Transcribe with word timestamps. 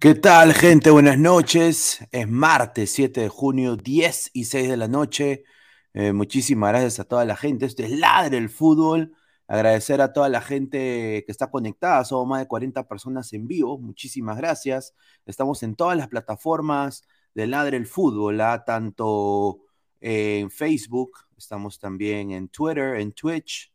¿Qué 0.00 0.14
tal, 0.14 0.54
gente? 0.54 0.90
Buenas 0.90 1.18
noches. 1.18 1.98
Es 2.10 2.26
martes 2.26 2.90
7 2.92 3.20
de 3.20 3.28
junio, 3.28 3.76
10 3.76 4.30
y 4.32 4.44
6 4.44 4.70
de 4.70 4.76
la 4.78 4.88
noche. 4.88 5.44
Eh, 5.92 6.14
muchísimas 6.14 6.70
gracias 6.70 7.00
a 7.00 7.04
toda 7.04 7.26
la 7.26 7.36
gente. 7.36 7.66
Esto 7.66 7.82
es 7.82 7.90
Ladre 7.90 8.38
el 8.38 8.48
Fútbol. 8.48 9.14
Agradecer 9.46 10.00
a 10.00 10.14
toda 10.14 10.30
la 10.30 10.40
gente 10.40 11.22
que 11.26 11.30
está 11.30 11.50
conectada. 11.50 12.02
Somos 12.06 12.26
más 12.28 12.40
de 12.40 12.48
40 12.48 12.88
personas 12.88 13.30
en 13.34 13.46
vivo. 13.46 13.78
Muchísimas 13.78 14.38
gracias. 14.38 14.94
Estamos 15.26 15.62
en 15.62 15.76
todas 15.76 15.98
las 15.98 16.08
plataformas 16.08 17.02
de 17.34 17.46
Ladre 17.46 17.76
el 17.76 17.86
Fútbol, 17.86 18.40
¿ah? 18.40 18.64
tanto 18.64 19.60
en 20.00 20.50
Facebook, 20.50 21.10
estamos 21.36 21.78
también 21.78 22.30
en 22.30 22.48
Twitter, 22.48 22.96
en 23.00 23.12
Twitch, 23.12 23.70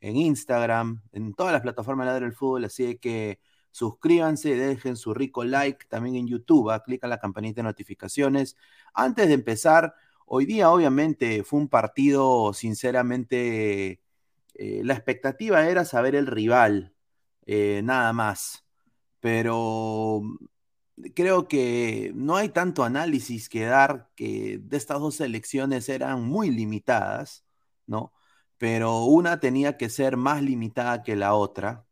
en 0.00 0.16
Instagram, 0.16 1.02
en 1.10 1.34
todas 1.34 1.52
las 1.52 1.62
plataformas 1.62 2.06
de 2.06 2.12
Ladre 2.12 2.26
el 2.26 2.32
Fútbol. 2.34 2.64
Así 2.64 2.96
que 2.98 3.40
Suscríbanse, 3.74 4.54
dejen 4.54 4.96
su 4.96 5.14
rico 5.14 5.42
like 5.42 5.86
también 5.88 6.14
en 6.14 6.28
YouTube, 6.28 6.70
¿ah? 6.70 6.84
clica 6.84 7.08
la 7.08 7.18
campanita 7.18 7.56
de 7.56 7.64
notificaciones. 7.64 8.56
Antes 8.94 9.26
de 9.26 9.34
empezar, 9.34 9.96
hoy 10.26 10.46
día 10.46 10.70
obviamente 10.70 11.42
fue 11.42 11.58
un 11.58 11.68
partido, 11.68 12.52
sinceramente, 12.54 14.00
eh, 14.54 14.82
la 14.84 14.94
expectativa 14.94 15.68
era 15.68 15.84
saber 15.84 16.14
el 16.14 16.28
rival, 16.28 16.94
eh, 17.46 17.80
nada 17.82 18.12
más. 18.12 18.64
Pero 19.18 20.22
creo 21.16 21.48
que 21.48 22.12
no 22.14 22.36
hay 22.36 22.50
tanto 22.50 22.84
análisis 22.84 23.48
que 23.48 23.64
dar, 23.64 24.08
que 24.14 24.60
de 24.62 24.76
estas 24.76 25.00
dos 25.00 25.20
elecciones 25.20 25.88
eran 25.88 26.22
muy 26.22 26.50
limitadas, 26.50 27.44
¿no? 27.86 28.12
Pero 28.58 29.04
una 29.04 29.40
tenía 29.40 29.76
que 29.76 29.88
ser 29.88 30.16
más 30.16 30.42
limitada 30.42 31.02
que 31.02 31.16
la 31.16 31.34
otra 31.34 31.84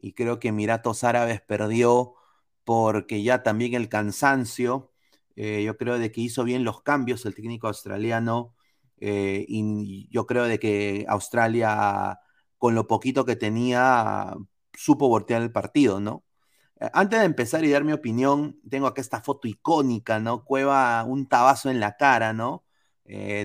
y 0.00 0.12
creo 0.14 0.38
que 0.38 0.48
Emiratos 0.48 1.04
Árabes 1.04 1.40
perdió 1.42 2.14
porque 2.64 3.22
ya 3.22 3.42
también 3.42 3.74
el 3.74 3.88
cansancio, 3.88 4.92
eh, 5.36 5.62
yo 5.64 5.76
creo 5.76 5.98
de 5.98 6.12
que 6.12 6.20
hizo 6.20 6.44
bien 6.44 6.64
los 6.64 6.82
cambios 6.82 7.24
el 7.26 7.34
técnico 7.34 7.68
australiano 7.68 8.54
eh, 8.98 9.44
y 9.48 10.08
yo 10.10 10.26
creo 10.26 10.44
de 10.44 10.58
que 10.58 11.04
Australia 11.08 12.20
con 12.58 12.74
lo 12.74 12.86
poquito 12.86 13.24
que 13.24 13.36
tenía 13.36 14.34
supo 14.74 15.08
voltear 15.08 15.42
el 15.42 15.52
partido, 15.52 16.00
¿no? 16.00 16.24
Eh, 16.80 16.90
antes 16.92 17.20
de 17.20 17.26
empezar 17.26 17.64
y 17.64 17.70
dar 17.70 17.84
mi 17.84 17.92
opinión, 17.92 18.60
tengo 18.68 18.86
acá 18.86 19.00
esta 19.00 19.20
foto 19.22 19.48
icónica, 19.48 20.20
¿no? 20.20 20.44
Cueva 20.44 21.04
un 21.04 21.28
tabazo 21.28 21.70
en 21.70 21.80
la 21.80 21.96
cara, 21.96 22.32
¿no? 22.32 22.64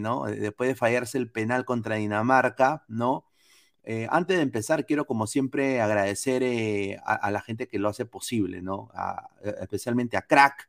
¿no? 0.02 0.26
Después 0.26 0.70
de 0.70 0.76
fallarse 0.76 1.18
el 1.18 1.32
penal 1.32 1.66
contra 1.66 1.96
Dinamarca, 1.96 2.86
¿no? 2.88 3.26
Eh, 3.88 4.08
antes 4.10 4.38
de 4.38 4.44
empezar, 4.44 4.88
quiero 4.88 5.06
como 5.06 5.28
siempre 5.28 5.80
agradecer 5.80 6.42
eh, 6.42 7.00
a, 7.06 7.30
la 7.30 7.42
gente 7.42 7.68
que 7.68 7.78
lo 7.78 7.90
hace 7.90 8.08
posible, 8.08 8.64
¿no? 8.64 8.90
Eh, 9.44 9.54
especialmente 9.62 10.18
a 10.18 10.24
Crack, 10.24 10.68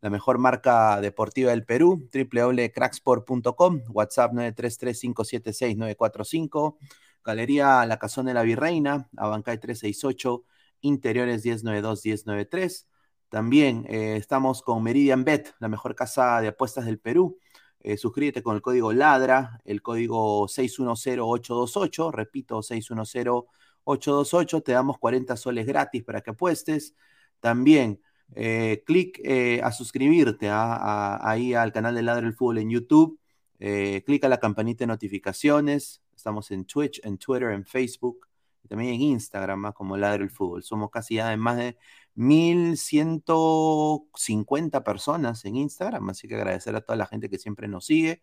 la 0.00 0.08
mejor 0.08 0.38
marca 0.38 0.98
deportiva 1.02 1.50
del 1.50 1.66
Perú, 1.66 2.08
www.cracksport.com, 2.10 3.82
WhatsApp 3.90 4.32
933-576-945, 4.32 6.78
Galería 7.22 7.84
La 7.84 7.98
Cazón 7.98 8.24
de 8.26 8.34
la 8.34 8.42
Virreina, 8.42 9.10
Abancay 9.16 9.58
368, 9.58 10.44
Interiores 10.80 11.44
1092-1093. 11.44 12.86
También 13.28 13.84
estamos 13.88 14.62
con 14.62 14.82
Meridian 14.82 15.24
Bet, 15.24 15.54
la 15.58 15.68
mejor 15.68 15.94
casa 15.94 16.40
de 16.40 16.48
apuestas 16.48 16.86
del 16.86 16.98
Perú, 16.98 17.38
eh, 17.84 17.96
suscríbete 17.98 18.42
con 18.42 18.56
el 18.56 18.62
código 18.62 18.94
LADRA, 18.94 19.60
el 19.66 19.82
código 19.82 20.48
610828, 20.48 22.10
repito, 22.10 22.62
610828, 22.62 24.62
te 24.62 24.72
damos 24.72 24.98
40 24.98 25.36
soles 25.36 25.66
gratis 25.66 26.02
para 26.02 26.22
que 26.22 26.30
apuestes. 26.30 26.94
También 27.40 28.00
eh, 28.34 28.82
clic 28.86 29.20
eh, 29.22 29.60
a 29.62 29.70
suscribirte 29.70 30.48
¿ah? 30.48 31.18
ahí 31.22 31.52
al 31.52 31.72
canal 31.72 31.94
de 31.94 32.02
Ladra 32.02 32.26
el 32.26 32.32
Fútbol 32.32 32.56
en 32.58 32.70
YouTube, 32.70 33.20
clic 33.58 34.24
a 34.24 34.30
la 34.30 34.40
campanita 34.40 34.84
de 34.84 34.86
notificaciones, 34.86 36.02
estamos 36.16 36.50
en 36.52 36.64
Twitch, 36.64 37.02
en 37.04 37.18
Twitter, 37.18 37.50
en 37.50 37.66
Facebook, 37.66 38.26
y 38.62 38.68
también 38.68 38.94
en 38.94 39.02
Instagram 39.02 39.66
¿ah? 39.66 39.72
como 39.72 39.98
Ladra 39.98 40.22
el 40.22 40.30
Fútbol. 40.30 40.62
Somos 40.62 40.90
casi 40.90 41.16
ya 41.16 41.34
en 41.34 41.40
más 41.40 41.58
de 41.58 41.76
1150 42.14 44.84
personas 44.84 45.44
en 45.44 45.56
Instagram, 45.56 46.10
así 46.10 46.28
que 46.28 46.36
agradecer 46.36 46.76
a 46.76 46.80
toda 46.80 46.96
la 46.96 47.06
gente 47.06 47.28
que 47.28 47.38
siempre 47.38 47.66
nos 47.68 47.86
sigue. 47.86 48.22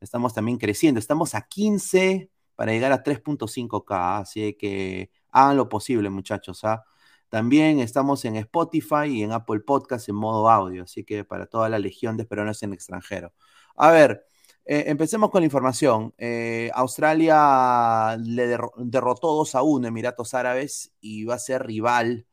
Estamos 0.00 0.34
también 0.34 0.58
creciendo, 0.58 0.98
estamos 0.98 1.34
a 1.34 1.42
15 1.42 2.30
para 2.54 2.72
llegar 2.72 2.92
a 2.92 3.02
3.5K, 3.02 4.20
así 4.20 4.54
que 4.54 5.10
hagan 5.30 5.56
lo 5.56 5.68
posible, 5.68 6.10
muchachos. 6.10 6.64
¿ah? 6.64 6.84
También 7.28 7.80
estamos 7.80 8.24
en 8.24 8.36
Spotify 8.36 9.06
y 9.08 9.22
en 9.22 9.32
Apple 9.32 9.60
Podcast 9.60 10.08
en 10.08 10.16
modo 10.16 10.50
audio, 10.50 10.84
así 10.84 11.04
que 11.04 11.24
para 11.24 11.46
toda 11.46 11.68
la 11.68 11.78
legión 11.78 12.16
de 12.16 12.24
peruanos 12.26 12.62
en 12.62 12.72
extranjero. 12.74 13.32
A 13.76 13.90
ver, 13.90 14.26
eh, 14.64 14.84
empecemos 14.88 15.30
con 15.30 15.40
la 15.40 15.46
información. 15.46 16.14
Eh, 16.18 16.70
Australia 16.74 18.16
le 18.18 18.46
derrotó 18.46 19.34
2 19.34 19.54
a 19.54 19.62
1 19.62 19.88
Emiratos 19.88 20.34
Árabes 20.34 20.92
y 21.00 21.24
va 21.24 21.34
a 21.34 21.38
ser 21.38 21.66
rival 21.66 22.26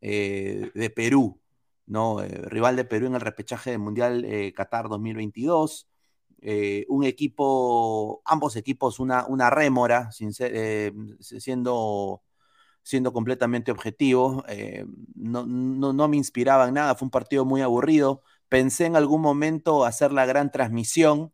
eh, 0.00 0.70
de 0.74 0.90
Perú, 0.90 1.40
¿no? 1.86 2.22
Eh, 2.22 2.28
rival 2.28 2.76
de 2.76 2.84
Perú 2.84 3.06
en 3.06 3.14
el 3.14 3.20
repechaje 3.20 3.70
del 3.70 3.80
Mundial 3.80 4.24
eh, 4.24 4.52
Qatar 4.54 4.88
2022. 4.88 5.88
un 6.88 7.04
equipo, 7.04 8.22
ambos 8.24 8.56
equipos, 8.56 9.00
una, 9.00 9.26
una 9.26 9.50
rémora, 9.50 10.10
siendo, 10.12 12.22
siendo 12.82 13.12
completamente 13.12 13.72
objetivo. 13.72 14.44
No, 15.14 15.44
no, 15.46 16.08
me 16.08 16.16
inspiraba 16.16 16.68
en 16.68 16.74
nada, 16.74 16.94
fue 16.94 17.06
un 17.06 17.10
partido 17.10 17.44
muy 17.44 17.62
aburrido. 17.62 18.22
Pensé 18.48 18.86
en 18.86 18.96
algún 18.96 19.20
momento 19.20 19.84
hacer 19.84 20.12
la 20.12 20.26
gran 20.26 20.50
transmisión, 20.52 21.32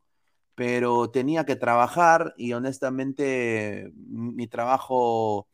pero 0.55 1.11
tenía 1.11 1.45
que 1.45 1.57
trabajar 1.57 2.35
y 2.37 2.53
honestamente 2.55 3.93
mi 3.95 4.47
trabajo 4.49 5.49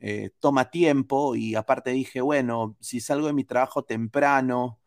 eh, 0.00 0.30
toma 0.40 0.70
tiempo 0.70 1.34
y 1.36 1.54
aparte 1.54 1.90
dije, 1.90 2.20
bueno, 2.20 2.76
si 2.80 3.00
salgo 3.00 3.26
de 3.28 3.32
mi 3.32 3.44
trabajo 3.44 3.84
temprano 3.84 4.80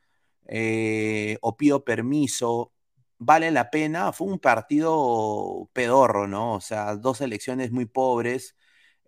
eh, 0.48 1.38
o 1.42 1.58
pido 1.58 1.84
permiso, 1.84 2.74
vale 3.18 3.51
la 3.51 3.70
pena. 3.72 4.12
Fue 4.13 4.28
un 4.28 4.39
partido 4.39 5.70
pedorro, 5.74 6.28
¿no? 6.28 6.56
O 6.56 6.62
sea, 6.62 6.96
dos 6.96 7.22
elecciones 7.22 7.72
muy 7.72 7.86
pobres. 7.86 8.56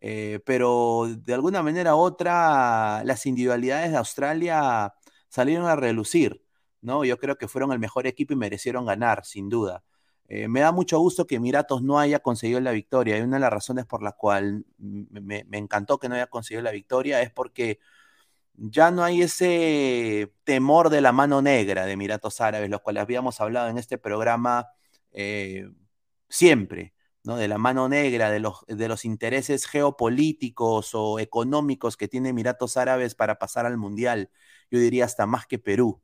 Eh, 0.02 0.40
pero 0.46 1.08
de 1.10 1.34
alguna 1.34 1.62
manera 1.64 1.96
u 1.96 2.00
otra, 2.00 3.04
las 3.06 3.26
individualidades 3.28 3.92
de 3.92 3.98
Australia 3.98 4.94
salieron 5.30 5.68
a 5.68 5.76
relucir, 5.76 6.44
¿no? 6.82 7.06
Yo 7.06 7.18
creo 7.20 7.38
que 7.38 7.48
fueron 7.48 7.72
el 7.72 7.80
mejor 7.80 8.08
equipo 8.08 8.34
y 8.34 8.36
merecieron 8.38 8.86
ganar, 8.86 9.26
sin 9.26 9.50
duda. 9.50 9.84
Eh, 10.34 10.48
me 10.48 10.62
da 10.62 10.72
mucho 10.72 10.98
gusto 10.98 11.28
que 11.28 11.36
Emiratos 11.36 11.84
no 11.84 12.00
haya 12.00 12.20
conseguido 12.20 12.62
la 12.62 12.72
victoria. 12.72 13.18
Y 13.18 13.22
una 13.22 13.36
de 13.36 13.42
las 13.42 13.52
razones 13.52 13.86
por 13.86 14.02
la 14.02 14.14
cual 14.14 14.66
me, 14.78 15.46
encantó 15.52 16.00
que 16.00 16.08
no 16.08 16.16
haya 16.16 16.28
conseguido 16.28 16.64
la 16.64 16.72
victoria 16.72 17.22
es 17.22 17.32
porque 17.32 17.80
ya 18.56 18.92
no 18.92 19.04
hay 19.04 19.24
ese 19.24 20.34
temor 20.46 20.90
de 20.90 21.02
la 21.02 21.12
mano 21.12 21.42
negra 21.42 21.86
de 21.86 21.94
Emiratos 21.94 22.42
Árabes, 22.42 22.70
los 22.70 22.82
cuales 22.82 23.04
habíamos 23.04 23.42
hablado 23.42 23.70
en 23.70 23.78
este 23.78 23.98
programa 23.98 24.70
eh, 25.12 25.70
siempre, 26.30 26.94
¿no? 27.24 27.38
De 27.38 27.48
la 27.50 27.58
mano 27.58 27.90
negra, 27.90 28.32
de 28.32 28.40
los, 28.40 28.66
de 28.68 28.88
los 28.88 29.06
intereses 29.06 29.66
geopolíticos 29.68 30.92
o 30.94 31.20
económicos 31.20 31.98
que 31.98 32.08
tiene 32.08 32.30
Emiratos 32.30 32.78
Árabes 32.78 33.16
para 33.16 33.40
pasar 33.40 33.66
al 33.66 33.78
Mundial. 33.78 34.32
Yo 34.72 34.80
diría 34.80 35.06
hasta 35.06 35.26
más 35.26 35.46
que 35.48 35.60
Perú. 35.60 36.02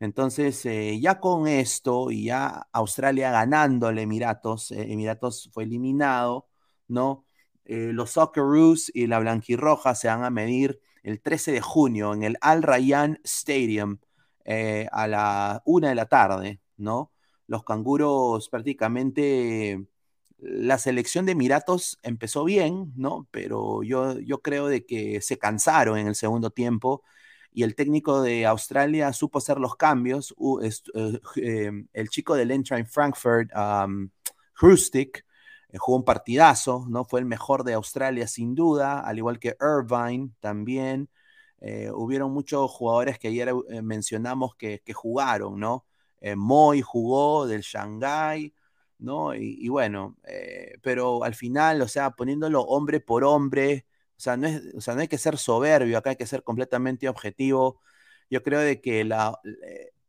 Entonces, 0.00 0.64
eh, 0.66 0.98
ya 1.00 1.20
con 1.20 1.46
esto 1.48 2.10
y 2.10 2.24
ya 2.24 2.68
Australia 2.72 3.30
ganándole 3.30 4.02
Emiratos, 4.02 4.70
eh, 4.72 4.92
Emiratos 4.92 5.50
fue 5.52 5.64
eliminado, 5.64 6.48
¿no? 6.88 7.24
los 7.66 8.10
Socceroos 8.10 8.90
y 8.94 9.06
la 9.06 9.18
Blanquirroja 9.20 9.94
se 9.94 10.08
van 10.08 10.22
a 10.22 10.28
medir 10.28 10.80
el 11.02 11.22
13 11.22 11.52
de 11.52 11.60
junio 11.62 12.12
en 12.12 12.22
el 12.22 12.36
Al 12.42 12.62
Rayyan 12.62 13.20
Stadium 13.24 13.98
eh, 14.44 14.88
a 14.92 15.06
la 15.06 15.62
una 15.64 15.88
de 15.88 15.94
la 15.94 16.06
tarde, 16.06 16.60
¿no? 16.76 17.12
Los 17.46 17.64
canguros 17.64 18.48
prácticamente, 18.50 19.86
la 20.38 20.78
selección 20.78 21.26
de 21.26 21.32
Emiratos 21.32 21.98
empezó 22.02 22.44
bien, 22.44 22.92
¿no? 22.96 23.26
Pero 23.30 23.82
yo, 23.82 24.18
yo 24.20 24.42
creo 24.42 24.68
de 24.68 24.84
que 24.84 25.20
se 25.22 25.38
cansaron 25.38 25.98
en 25.98 26.08
el 26.08 26.14
segundo 26.14 26.50
tiempo 26.50 27.02
y 27.54 27.62
el 27.62 27.74
técnico 27.76 28.20
de 28.20 28.44
Australia 28.46 29.12
supo 29.14 29.38
hacer 29.38 29.58
los 29.58 29.76
cambios. 29.76 30.34
Eh, 30.62 31.20
eh, 31.36 31.72
el 31.92 32.08
chico 32.10 32.34
del 32.34 32.50
Eintracht 32.50 32.88
Frankfurt, 32.88 33.50
um, 33.56 34.10
Hrustik, 34.60 35.24
eh, 35.74 35.78
jugó 35.78 35.98
un 35.98 36.04
partidazo, 36.04 36.86
¿no? 36.88 37.04
Fue 37.04 37.20
el 37.20 37.26
mejor 37.26 37.64
de 37.64 37.74
Australia 37.74 38.28
sin 38.28 38.54
duda, 38.54 39.00
al 39.00 39.18
igual 39.18 39.38
que 39.40 39.56
Irvine 39.60 40.30
también. 40.40 41.10
Eh, 41.60 41.90
hubieron 41.92 42.32
muchos 42.32 42.70
jugadores 42.70 43.18
que 43.18 43.28
ayer 43.28 43.50
eh, 43.70 43.82
mencionamos 43.82 44.54
que, 44.56 44.80
jugaron, 44.94 45.58
¿no? 45.58 45.86
Moy 46.36 46.80
jugó 46.80 47.46
del 47.46 47.62
Shanghai, 47.62 48.54
¿no? 48.98 49.34
Y, 49.34 49.68
bueno, 49.68 50.16
pero 50.82 51.22
al 51.24 51.34
final, 51.34 51.82
o 51.82 51.88
sea, 51.88 52.12
poniéndolo 52.12 52.62
hombre 52.62 53.00
por 53.00 53.24
hombre, 53.24 53.86
o 54.16 54.20
sea, 54.20 54.36
no 54.36 54.46
es, 54.46 54.62
o 54.74 54.80
sea, 54.80 54.94
no 54.94 55.00
hay 55.00 55.08
que 55.08 55.18
ser 55.18 55.38
soberbio, 55.38 55.98
acá 55.98 56.10
hay 56.10 56.16
que 56.16 56.26
ser 56.26 56.42
completamente 56.42 57.08
objetivo. 57.08 57.80
Yo 58.30 58.42
creo 58.42 58.60
de 58.60 58.80
que 58.80 59.04
la, 59.04 59.38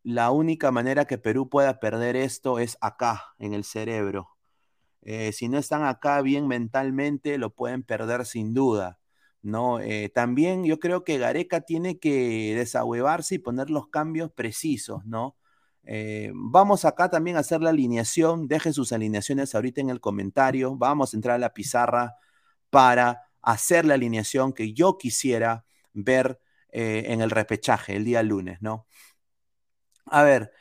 la 0.04 0.32
única 0.32 0.72
manera 0.72 1.06
que 1.06 1.18
Perú 1.18 1.50
pueda 1.50 1.80
perder 1.80 2.16
esto 2.16 2.60
es 2.60 2.78
acá, 2.82 3.24
en 3.40 3.54
el 3.54 3.64
cerebro, 3.64 4.36
eh, 5.02 5.32
si 5.34 5.50
no 5.50 5.60
están 5.60 5.84
acá 5.84 6.22
bien 6.22 6.48
mentalmente, 6.48 7.38
lo 7.38 7.52
pueden 7.52 7.84
perder 7.84 8.26
sin 8.26 8.54
duda. 8.54 9.00
¿no? 9.46 9.80
Eh, 9.80 10.10
también 10.10 10.66
yo 10.66 10.80
creo 10.80 11.04
que 11.04 11.20
Gareca 11.20 11.62
tiene 11.62 12.00
que 12.00 12.56
desahuevarse 12.56 13.36
y 13.36 13.40
poner 13.40 13.70
los 13.70 13.88
cambios 13.90 14.32
precisos, 14.32 15.06
¿no? 15.06 15.38
Eh, 15.84 16.32
vamos 16.34 16.84
acá 16.84 17.10
también 17.12 17.38
a 17.38 17.42
hacer 17.42 17.62
la 17.62 17.70
alineación, 17.70 18.48
dejen 18.48 18.74
sus 18.74 18.92
alineaciones 18.92 19.54
ahorita 19.54 19.82
en 19.82 19.92
el 19.92 20.02
comentario, 20.02 20.76
vamos 20.76 21.14
a 21.14 21.18
entrar 21.18 21.36
a 21.36 21.40
la 21.40 21.54
pizarra 21.54 22.16
para 22.72 23.22
hacer 23.46 23.86
la 23.86 23.96
alineación 23.96 24.54
que 24.54 24.74
yo 24.74 24.98
quisiera 24.98 25.66
ver 25.94 26.40
en 26.72 27.22
el 27.22 27.32
repechaje 27.32 27.96
el 27.96 28.04
día 28.04 28.22
lunes, 28.22 28.62
¿no? 28.62 28.86
A 30.08 30.24
ver, 30.24 30.52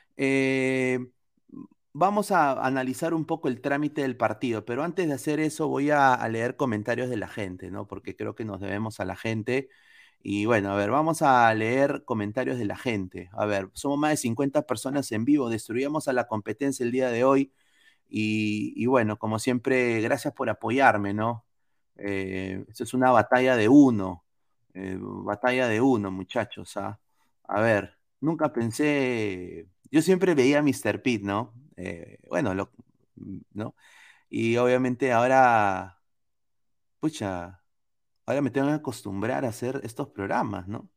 vamos 1.94 2.32
a 2.32 2.52
analizar 2.66 3.14
un 3.14 3.24
poco 3.24 3.48
el 3.48 3.60
trámite 3.60 4.02
del 4.02 4.16
partido, 4.16 4.64
pero 4.64 4.82
antes 4.82 5.06
de 5.08 5.14
hacer 5.14 5.40
eso 5.40 5.68
voy 5.68 5.90
a, 5.90 6.16
leer 6.28 6.56
comentarios 6.56 7.08
de 7.08 7.16
la 7.16 7.28
gente, 7.28 7.70
¿no? 7.70 7.86
Porque 7.86 8.16
creo 8.16 8.34
que 8.34 8.44
nos 8.44 8.60
debemos 8.60 9.00
a 9.00 9.04
la 9.04 9.16
gente. 9.16 9.68
Y 10.20 10.46
bueno, 10.46 10.70
a 10.72 10.76
ver, 10.76 10.90
vamos 10.90 11.22
a 11.22 11.52
leer 11.54 12.04
comentarios 12.04 12.58
de 12.58 12.64
la 12.66 12.76
gente. 12.76 13.30
A 13.32 13.46
ver, 13.46 13.70
somos 13.74 13.98
más 13.98 14.10
de 14.12 14.16
50 14.18 14.62
personas 14.66 15.12
en 15.12 15.24
vivo, 15.24 15.50
destruyamos 15.50 16.08
a 16.08 16.12
la 16.12 16.26
competencia 16.26 16.84
el 16.84 16.92
día 16.92 17.10
de 17.10 17.24
hoy. 17.24 17.52
Y, 18.08 18.86
bueno, 18.86 19.18
como 19.18 19.38
siempre, 19.38 20.00
gracias 20.00 20.34
por 20.34 20.50
apoyarme, 20.50 21.14
¿no? 21.14 21.44
Eh, 21.96 22.64
esto 22.68 22.84
es 22.84 22.94
una 22.94 23.10
batalla 23.10 23.56
de 23.56 23.68
uno, 23.68 24.24
eh, 24.74 24.96
batalla 25.00 25.68
de 25.68 25.80
uno, 25.80 26.10
muchachos. 26.10 26.76
¿ah? 26.76 26.98
A 27.44 27.60
ver, 27.60 27.98
nunca 28.20 28.52
pensé, 28.52 29.68
yo 29.90 30.02
siempre 30.02 30.34
veía 30.34 30.58
a 30.60 30.62
Mr. 30.62 31.02
Pete, 31.02 31.24
¿no? 31.24 31.54
Eh, 31.76 32.18
bueno, 32.28 32.54
¿no? 33.52 33.74
Y 34.30 34.56
obviamente 34.56 35.12
ahora, 35.12 36.00
pucha, 37.00 37.62
ahora 38.26 38.42
me 38.42 38.50
tengo 38.50 38.68
que 38.68 38.74
acostumbrar 38.74 39.44
a 39.44 39.48
hacer 39.48 39.80
estos 39.84 40.08
programas, 40.10 40.68
¿no? 40.68 40.90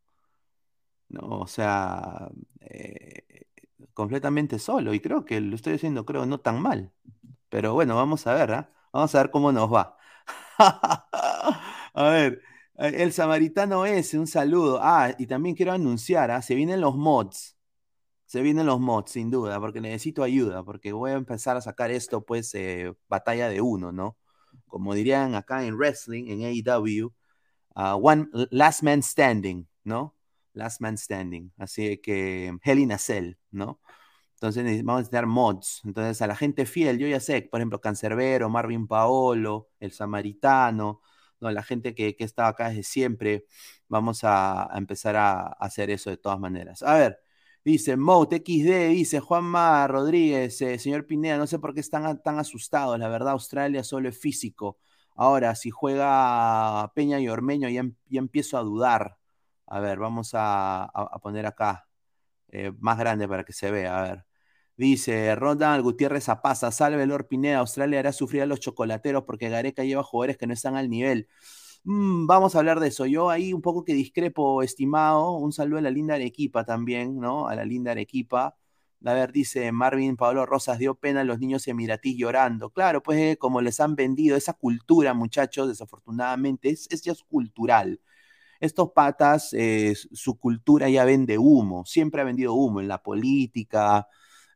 No, 1.10 1.22
o 1.42 1.48
sea, 1.48 2.30
eh, 2.62 3.46
completamente 3.94 4.60
solo. 4.60 4.94
Y 4.94 5.00
creo 5.00 5.26
que 5.26 5.40
lo 5.42 5.56
estoy 5.56 5.74
haciendo, 5.76 6.06
creo, 6.06 6.26
no 6.26 6.40
tan 6.40 6.62
mal. 6.62 6.92
Pero 7.50 7.74
bueno, 7.74 7.96
vamos 7.96 8.28
a 8.28 8.34
ver, 8.36 8.52
¿ah? 8.54 8.72
Vamos 8.94 9.16
a 9.16 9.20
ver 9.24 9.32
cómo 9.32 9.52
nos 9.54 9.74
va. 9.74 9.97
a 11.94 12.10
ver, 12.10 12.42
el 12.78 13.12
samaritano 13.14 13.86
ese, 13.86 14.20
un 14.20 14.28
saludo. 14.28 14.80
Ah, 14.82 15.14
y 15.18 15.28
también 15.28 15.56
quiero 15.56 15.72
anunciar, 15.74 16.32
¿ah? 16.32 16.42
Se 16.42 16.56
vienen 16.56 16.82
los 16.82 16.96
mods. 16.96 17.58
Se 18.26 18.42
vienen 18.42 18.66
los 18.66 18.80
mods, 18.80 19.12
sin 19.12 19.32
duda, 19.32 19.60
porque 19.60 19.82
necesito 19.82 20.24
ayuda, 20.24 20.64
porque 20.64 20.92
voy 20.94 21.12
a 21.12 21.16
empezar 21.16 21.58
a 21.58 21.62
sacar 21.62 21.92
esto, 21.92 22.26
pues, 22.26 22.54
eh, 22.56 22.94
batalla 23.10 23.50
de 23.50 23.62
uno, 23.62 23.92
¿no? 23.92 24.18
Como 24.68 24.94
dirían 24.94 25.36
acá 25.36 25.66
en 25.66 25.78
wrestling, 25.78 26.26
en 26.28 26.42
AEW, 26.44 27.14
uh, 27.76 27.96
one 28.02 28.28
last 28.52 28.84
man 28.84 29.02
standing, 29.04 29.68
¿no? 29.84 30.16
Last 30.54 30.82
man 30.82 30.98
standing. 30.98 31.54
Así 31.58 32.00
que 32.00 32.54
Hell 32.64 32.80
in 32.80 32.92
¿no? 33.52 33.80
Entonces 34.38 34.64
vamos 34.84 34.98
a 34.98 35.00
necesitar 35.00 35.26
mods. 35.26 35.82
Entonces, 35.84 36.22
a 36.22 36.28
la 36.28 36.36
gente 36.36 36.66
fiel, 36.66 37.00
yo 37.00 37.08
ya 37.08 37.20
sé, 37.20 37.42
por 37.44 37.60
ejemplo, 37.60 37.82
Cancerbero, 37.82 38.50
Marvin 38.50 38.88
Paolo, 38.88 39.70
El 39.80 39.92
Samaritano, 39.92 41.02
¿no? 41.40 41.52
la 41.52 41.64
gente 41.64 41.96
que, 41.96 42.16
que 42.16 42.24
estado 42.24 42.50
acá 42.50 42.70
desde 42.70 42.84
siempre, 42.84 43.46
vamos 43.88 44.22
a, 44.24 44.70
empezar 44.76 45.16
a, 45.16 45.48
hacer 45.48 45.90
eso 45.90 46.10
de 46.10 46.18
todas 46.18 46.40
maneras. 46.40 46.84
A 46.84 46.96
ver, 46.96 47.20
Dice 47.64 47.98
Mout 47.98 48.32
XD, 48.32 48.90
dice 48.90 49.20
Juanma 49.20 49.88
Rodríguez, 49.88 50.62
eh, 50.62 50.80
señor 50.80 51.06
Pineda, 51.06 51.38
no 51.38 51.48
sé 51.48 51.60
por 51.60 51.74
qué 51.74 51.82
están 51.82 52.22
tan 52.24 52.40
asustados. 52.40 52.98
La 52.98 53.10
verdad, 53.10 53.34
Australia 53.34 53.84
solo 53.84 54.08
es 54.08 54.18
físico. 54.18 54.78
Ahora, 55.16 55.56
si 55.56 55.70
juega 55.72 56.92
Peña 56.96 57.20
y 57.20 57.28
Ormeño, 57.28 57.68
ya, 57.70 57.82
em, 57.82 57.96
empiezo 58.12 58.58
a 58.58 58.62
dudar. 58.62 59.18
A 59.66 59.80
ver, 59.82 60.00
vamos 60.00 60.32
a, 60.34 60.90
poner 61.22 61.46
acá 61.46 61.88
eh, 62.50 62.72
más 62.80 62.98
grande 63.00 63.28
para 63.28 63.44
que 63.46 63.54
se 63.54 63.72
vea. 63.72 64.00
A 64.00 64.04
ver. 64.04 64.27
Dice 64.78 65.36
Ronald 65.36 65.84
Gutiérrez 65.84 66.30
Apaza, 66.30 66.72
salve 66.72 67.06
Lord 67.08 67.28
Pineda, 67.28 67.60
Australia 67.60 68.00
hará 68.00 68.14
sufrir 68.14 68.44
a 68.44 68.46
los 68.46 68.60
chocolateros 68.60 69.24
porque 69.24 69.50
Gareca 69.50 69.84
lleva 69.84 70.04
jugadores 70.04 70.38
que 70.38 70.46
no 70.46 70.54
están 70.54 70.76
al 70.76 70.88
nivel. 70.90 71.28
Mm, 71.84 72.28
vamos 72.28 72.56
a 72.56 72.60
hablar 72.60 72.80
de 72.80 72.90
eso. 72.90 73.06
Yo 73.08 73.30
ahí 73.30 73.54
un 73.54 73.62
poco 73.62 73.84
que 73.86 73.94
discrepo, 73.94 74.62
estimado. 74.64 75.32
Un 75.38 75.52
saludo 75.54 75.80
a 75.80 75.82
la 75.82 75.90
linda 75.92 76.16
Arequipa 76.16 76.64
también, 76.66 77.20
¿no? 77.20 77.48
A 77.48 77.56
la 77.56 77.66
linda 77.66 77.92
Arequipa. 77.92 78.56
A 79.06 79.14
ver, 79.14 79.32
dice 79.32 79.72
Marvin 79.72 80.18
Pablo 80.18 80.46
Rosas, 80.46 80.80
dio 80.80 80.96
pena 80.96 81.22
a 81.22 81.24
los 81.24 81.40
niños 81.40 81.68
emiratís 81.68 82.18
llorando. 82.18 82.70
Claro, 82.72 83.02
pues 83.04 83.20
eh, 83.20 83.38
como 83.38 83.62
les 83.62 83.80
han 83.80 83.96
vendido 83.96 84.36
esa 84.38 84.54
cultura, 84.54 85.14
muchachos, 85.14 85.70
desafortunadamente, 85.70 86.70
es, 86.70 86.88
es 86.92 87.02
ya 87.04 87.14
cultural. 87.30 88.02
Estos 88.60 88.92
patas, 88.94 89.54
eh, 89.54 89.96
su 89.96 90.38
cultura 90.40 90.90
ya 90.90 91.06
vende 91.06 91.38
humo, 91.38 91.86
siempre 91.86 92.22
ha 92.22 92.26
vendido 92.26 92.54
humo 92.54 92.82
en 92.82 92.88
la 92.88 93.04
política, 93.04 94.08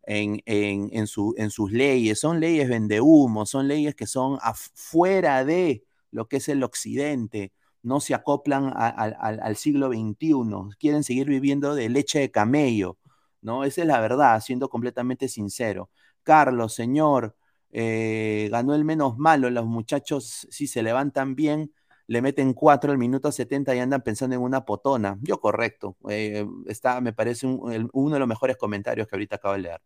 en, 0.04 0.42
en, 0.46 0.90
en, 0.94 1.06
en 1.38 1.50
sus 1.52 1.72
leyes. 1.72 2.20
Son 2.20 2.40
leyes 2.40 2.70
vende 2.70 3.02
humo, 3.02 3.46
son 3.46 3.68
leyes 3.68 3.96
que 3.96 4.08
son 4.08 4.38
afuera 4.42 5.46
de 5.46 5.84
lo 6.12 6.28
que 6.28 6.38
es 6.38 6.50
el 6.50 6.64
occidente, 6.64 7.54
no 7.84 8.00
se 8.00 8.14
acoplan 8.14 8.74
al 8.76 9.56
siglo 9.56 9.90
XXI, 9.90 10.76
quieren 10.78 11.04
seguir 11.04 11.28
viviendo 11.28 11.74
de 11.74 11.90
leche 11.90 12.20
de 12.20 12.32
camello, 12.32 12.98
¿no? 13.42 13.64
Esa 13.64 13.82
es 13.82 13.88
la 13.88 14.00
verdad, 14.00 14.40
siendo 14.42 14.70
completamente 14.70 15.28
sincero. 15.28 15.90
Carlos, 16.24 16.74
señor, 16.76 17.36
eh, 17.72 18.50
ganó 18.52 18.76
el 18.76 18.86
menos 18.86 19.18
malo, 19.18 19.50
los 19.50 19.66
muchachos 19.66 20.48
si 20.52 20.68
se 20.68 20.84
levantan 20.84 21.36
bien, 21.36 21.74
le 22.12 22.22
meten 22.22 22.54
cuatro 22.54 22.92
al 22.92 22.98
minuto 22.98 23.32
70 23.32 23.74
y 23.74 23.80
andan 23.80 24.02
pensando 24.02 24.36
en 24.36 24.42
una 24.42 24.66
potona. 24.66 25.18
Yo 25.22 25.40
correcto, 25.40 25.96
eh, 26.10 26.46
está, 26.66 27.00
me 27.00 27.14
parece 27.14 27.48
uno 27.48 28.14
de 28.14 28.20
los 28.20 28.28
mejores 28.28 28.58
comentarios 28.58 29.08
que 29.08 29.16
ahorita 29.16 29.38
acabo 29.38 29.54
de 29.54 29.62
leer. 29.62 29.82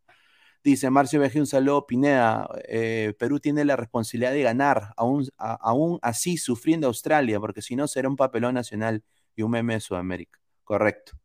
Dice 0.64 0.90
Marcio 0.90 1.20
Veje, 1.20 1.40
un 1.40 1.46
saludo, 1.46 1.86
Pineda. 1.86 2.50
Eh, 2.68 3.14
Perú 3.20 3.40
tiene 3.40 3.64
la 3.64 3.76
responsabilidad 3.76 4.32
de 4.32 4.42
ganar, 4.42 4.94
aún, 4.98 5.28
aún 5.38 6.00
así 6.02 6.38
sufriendo 6.38 6.88
Australia, 6.88 7.40
porque 7.40 7.62
si 7.62 7.76
no 7.76 7.88
será 7.88 8.10
un 8.10 8.16
papelón 8.16 8.56
nacional 8.56 9.04
y 9.36 9.44
un 9.44 9.52
meme 9.52 9.76
de 9.76 9.82
Sudamérica. 9.82 10.40
Correcto, 10.64 11.20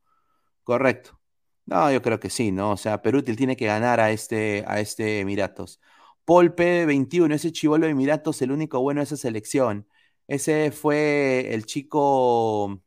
correcto. 0.65 1.19
No, 1.65 1.91
yo 1.91 2.03
creo 2.03 2.21
que 2.21 2.29
sí, 2.29 2.53
¿no? 2.53 2.73
O 2.73 2.77
sea, 2.77 3.01
Perú 3.01 3.23
tiene 3.23 3.57
que 3.57 3.67
ganar 3.67 4.01
a 4.01 4.11
este, 4.11 4.65
a 4.67 4.81
este 4.81 5.21
Emiratos. 5.21 5.81
Paul 6.27 6.55
P21, 6.55 7.35
ese 7.35 7.53
chivolo 7.53 7.87
de 7.87 7.93
Emiratos, 7.93 8.43
el 8.43 8.53
único 8.53 8.81
bueno 8.81 9.01
de 9.01 9.05
esa 9.05 9.17
selección. 9.17 9.87
Ese 10.31 10.71
fue 10.71 11.53
el 11.55 11.67
chico 11.67 12.81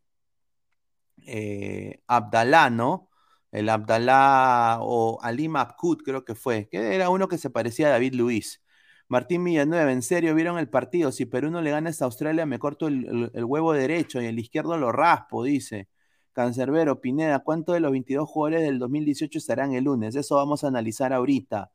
eh, 1.26 2.02
Abdalá, 2.08 2.70
¿no? 2.70 3.10
El 3.52 3.68
Abdalá 3.70 4.78
o 4.82 5.20
Ali 5.22 5.50
Mabkut, 5.50 6.04
creo 6.04 6.24
que 6.24 6.36
fue, 6.36 6.70
que 6.70 6.96
era 6.96 7.10
uno 7.10 7.28
que 7.28 7.38
se 7.38 7.50
parecía 7.50 7.88
a 7.88 7.92
David 7.92 8.14
Luis. 8.16 8.64
Martín 9.10 9.44
Villanueva, 9.44 9.92
en 9.92 10.04
serio, 10.04 10.34
¿vieron 10.36 10.58
el 10.58 10.70
partido? 10.70 11.12
Si 11.12 11.26
Perú 11.26 11.52
no 11.52 11.62
le 11.62 11.72
gana 11.72 11.90
a 11.92 12.06
Australia, 12.06 12.46
me 12.46 12.60
corto 12.60 12.88
el, 12.88 13.30
huevo 13.46 13.74
derecho 13.74 14.22
y 14.22 14.28
el 14.28 14.40
izquierdo 14.40 14.78
lo 14.78 14.94
raspo, 14.94 15.44
dice. 15.44 15.90
Cancerbero, 16.32 17.02
Pineda, 17.02 17.40
¿cuántos 17.40 17.76
de 17.76 17.82
los 17.82 17.92
22 17.92 18.30
jugadores 18.30 18.62
del 18.64 18.80
2018 18.80 19.38
estarán 19.38 19.74
el 19.74 19.84
lunes? 19.84 20.16
Eso 20.16 20.38
vamos 20.38 20.64
a 20.64 20.68
analizar 20.70 21.12
ahorita. 21.14 21.73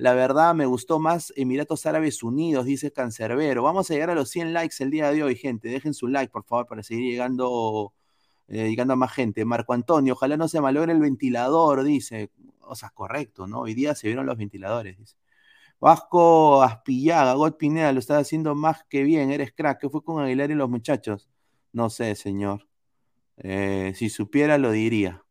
La 0.00 0.14
verdad, 0.14 0.54
me 0.54 0.64
gustó 0.64 0.98
más 0.98 1.30
Emiratos 1.36 1.84
Árabes 1.84 2.22
Unidos, 2.22 2.64
dice 2.64 2.90
Cancerbero. 2.90 3.62
Vamos 3.62 3.90
a 3.90 3.94
llegar 3.94 4.08
a 4.08 4.14
los 4.14 4.30
100 4.30 4.54
likes 4.54 4.76
el 4.82 4.90
día 4.90 5.12
de 5.12 5.22
hoy, 5.22 5.36
gente. 5.36 5.68
Dejen 5.68 5.92
su 5.92 6.08
like, 6.08 6.32
por 6.32 6.44
favor, 6.44 6.66
para 6.66 6.82
seguir 6.82 7.10
llegando 7.10 7.92
eh, 8.48 8.68
llegando 8.70 8.94
a 8.94 8.96
más 8.96 9.12
gente. 9.12 9.44
Marco 9.44 9.74
Antonio, 9.74 10.14
ojalá 10.14 10.38
no 10.38 10.48
se 10.48 10.60
malogre 10.60 10.92
el 10.92 11.00
ventilador, 11.00 11.84
dice. 11.84 12.30
O 12.60 12.74
sea, 12.74 12.88
correcto, 12.90 13.46
¿no? 13.46 13.60
Hoy 13.60 13.74
día 13.74 13.94
se 13.94 14.06
vieron 14.08 14.24
los 14.24 14.38
ventiladores, 14.38 14.96
dice. 14.98 15.16
Vasco 15.80 16.62
Aspillaga, 16.62 17.34
God 17.34 17.54
Pineda, 17.56 17.92
lo 17.92 18.00
estás 18.00 18.22
haciendo 18.22 18.54
más 18.54 18.84
que 18.88 19.02
bien, 19.04 19.30
eres 19.30 19.52
crack. 19.52 19.80
¿Qué 19.80 19.90
fue 19.90 20.02
con 20.02 20.22
Aguilar 20.22 20.50
y 20.50 20.54
los 20.54 20.70
muchachos? 20.70 21.28
No 21.72 21.90
sé, 21.90 22.14
señor. 22.16 22.68
Eh, 23.38 23.92
si 23.96 24.10
supiera, 24.10 24.58
lo 24.58 24.70
diría. 24.72 25.24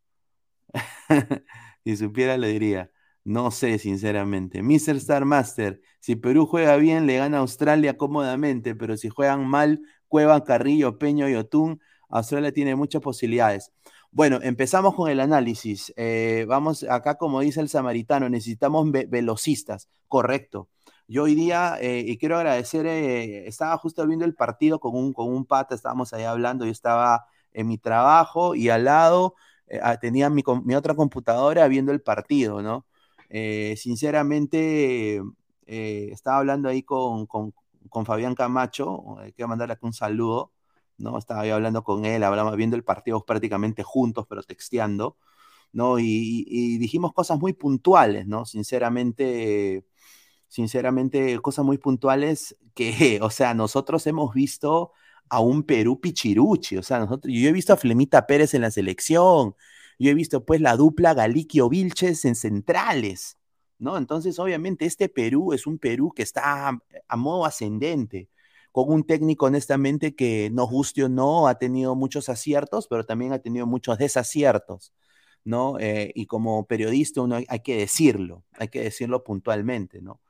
si 1.84 1.98
supiera, 1.98 2.38
lo 2.38 2.48
diría. 2.48 2.92
No 3.30 3.52
sé, 3.52 3.78
sinceramente. 3.78 4.64
Mr. 4.64 4.96
Star 4.96 5.24
Master, 5.24 5.80
si 6.00 6.16
Perú 6.16 6.48
juega 6.48 6.78
bien, 6.78 7.06
le 7.06 7.18
gana 7.18 7.38
a 7.38 7.42
Australia 7.42 7.96
cómodamente, 7.96 8.74
pero 8.74 8.98
si 8.98 9.10
juegan 9.10 9.46
mal, 9.48 9.84
Cueva, 10.08 10.44
Carrillo, 10.44 10.98
Peño 10.98 11.30
y 11.30 11.36
Otún 11.36 11.80
Australia 12.10 12.52
tiene 12.52 12.76
muchas 12.76 13.04
posibilidades. 13.04 13.72
Bueno, 14.10 14.40
empezamos 14.42 14.96
con 14.96 15.12
el 15.12 15.20
análisis. 15.20 15.94
Eh, 15.96 16.46
vamos 16.48 16.82
acá, 16.82 17.20
como 17.20 17.42
dice 17.42 17.62
el 17.62 17.70
samaritano, 17.70 18.30
necesitamos 18.30 18.92
velocistas. 18.92 19.90
Correcto. 20.08 20.68
Yo 21.08 21.24
hoy 21.26 21.36
día, 21.36 21.78
eh, 21.80 22.04
y 22.08 22.18
quiero 22.18 22.36
agradecer, 22.38 22.88
eh, 22.88 23.48
estaba 23.48 23.78
justo 23.78 24.08
viendo 24.08 24.26
el 24.26 24.34
partido 24.34 24.80
con 24.80 24.96
un, 24.96 25.14
con 25.14 25.28
un 25.30 25.46
pata, 25.46 25.76
estábamos 25.76 26.14
ahí 26.14 26.24
hablando, 26.24 26.66
yo 26.66 26.72
estaba 26.72 27.28
en 27.54 27.68
mi 27.68 27.78
trabajo 27.78 28.56
y 28.56 28.70
al 28.70 28.86
lado 28.86 29.36
ah, 29.84 29.98
tenía 29.98 30.32
mi, 30.32 30.42
mi, 30.66 30.74
otra 30.74 30.96
computadora 30.96 31.68
viendo 31.68 31.92
el 31.92 32.02
partido, 32.02 32.64
¿no? 32.64 32.88
Sinceramente, 33.30 35.22
estaba 35.66 36.40
hablando 36.40 36.70
ahí 36.70 36.84
con, 36.84 37.26
con, 37.26 37.54
con 37.90 38.06
Fabián 38.06 38.36
Camacho, 38.36 39.18
quiero 39.36 39.48
mandarle 39.48 39.74
aquí 39.74 39.86
un 39.86 39.94
saludo. 39.94 40.52
¿no? 41.00 41.18
Estaba 41.18 41.46
yo 41.46 41.56
hablando 41.56 41.84
con 41.84 42.06
él, 42.06 42.24
hablamos 42.24 42.56
viendo 42.56 42.76
el 42.76 42.84
partido 42.84 43.24
prácticamente 43.26 43.84
juntos, 43.84 44.26
pero 44.30 44.44
texteando, 44.44 45.18
¿no? 45.72 46.00
Y, 46.00 46.78
dijimos 46.80 47.14
cosas 47.14 47.40
muy 47.40 47.54
puntuales, 47.54 48.28
¿no? 48.28 48.46
Sinceramente, 48.46 49.86
sinceramente, 50.48 51.40
cosas 51.42 51.66
muy 51.66 51.78
puntuales 51.78 52.58
que, 52.76 53.20
o 53.24 53.30
sea, 53.30 53.54
nosotros 53.54 54.06
hemos 54.08 54.34
visto 54.34 54.92
a 55.30 55.40
un 55.42 55.64
Perú 55.64 56.00
pichiruchi, 56.02 56.78
o 56.78 56.84
sea, 56.84 57.00
nosotros, 57.00 57.34
yo 57.34 57.50
he 57.50 57.52
visto 57.54 57.74
a 57.74 57.78
Flemita 57.78 58.26
Pérez 58.28 58.54
en 58.54 58.62
la 58.62 58.72
selección, 58.72 59.56
yo 60.00 60.12
he 60.12 60.14
visto 60.14 60.46
pues 60.46 60.62
la 60.62 60.76
dupla 60.76 61.14
Galiquio 61.14 61.70
Vilches 61.70 62.26
en 62.26 62.36
centrales, 62.36 63.38
¿no? 63.78 63.98
Entonces, 63.98 64.40
obviamente, 64.40 64.86
este 64.86 65.10
Perú 65.10 65.54
es 65.54 65.68
un 65.68 65.78
Perú 65.78 66.14
que 66.16 66.24
está 66.24 66.70
a 67.08 67.18
modo 67.18 67.46
ascendente 67.46 68.30
con 68.72 68.92
un 68.92 69.04
técnico 69.04 69.48
honestamente 69.48 70.16
que 70.16 70.50
no 70.52 70.68
guste 70.68 71.04
o 71.04 71.10
no, 71.10 71.48
ha 71.48 71.58
tenido 71.58 71.96
muchos 71.96 72.30
aciertos, 72.30 72.88
pero 72.88 73.06
también 73.06 73.34
ha 73.34 73.40
tenido 73.40 73.66
muchos 73.66 73.98
desaciertos, 73.98 74.94
¿no? 75.44 75.80
Eh, 75.80 76.12
y 76.16 76.28
como 76.28 76.66
periodista 76.68 77.22
uno 77.22 77.38
hay, 77.48 77.60
que 77.62 77.78
decirlo, 77.78 78.46
hay 78.54 78.70
que 78.70 78.82
decirlo 78.82 79.24
puntualmente, 79.24 80.02
¿no? 80.02 80.22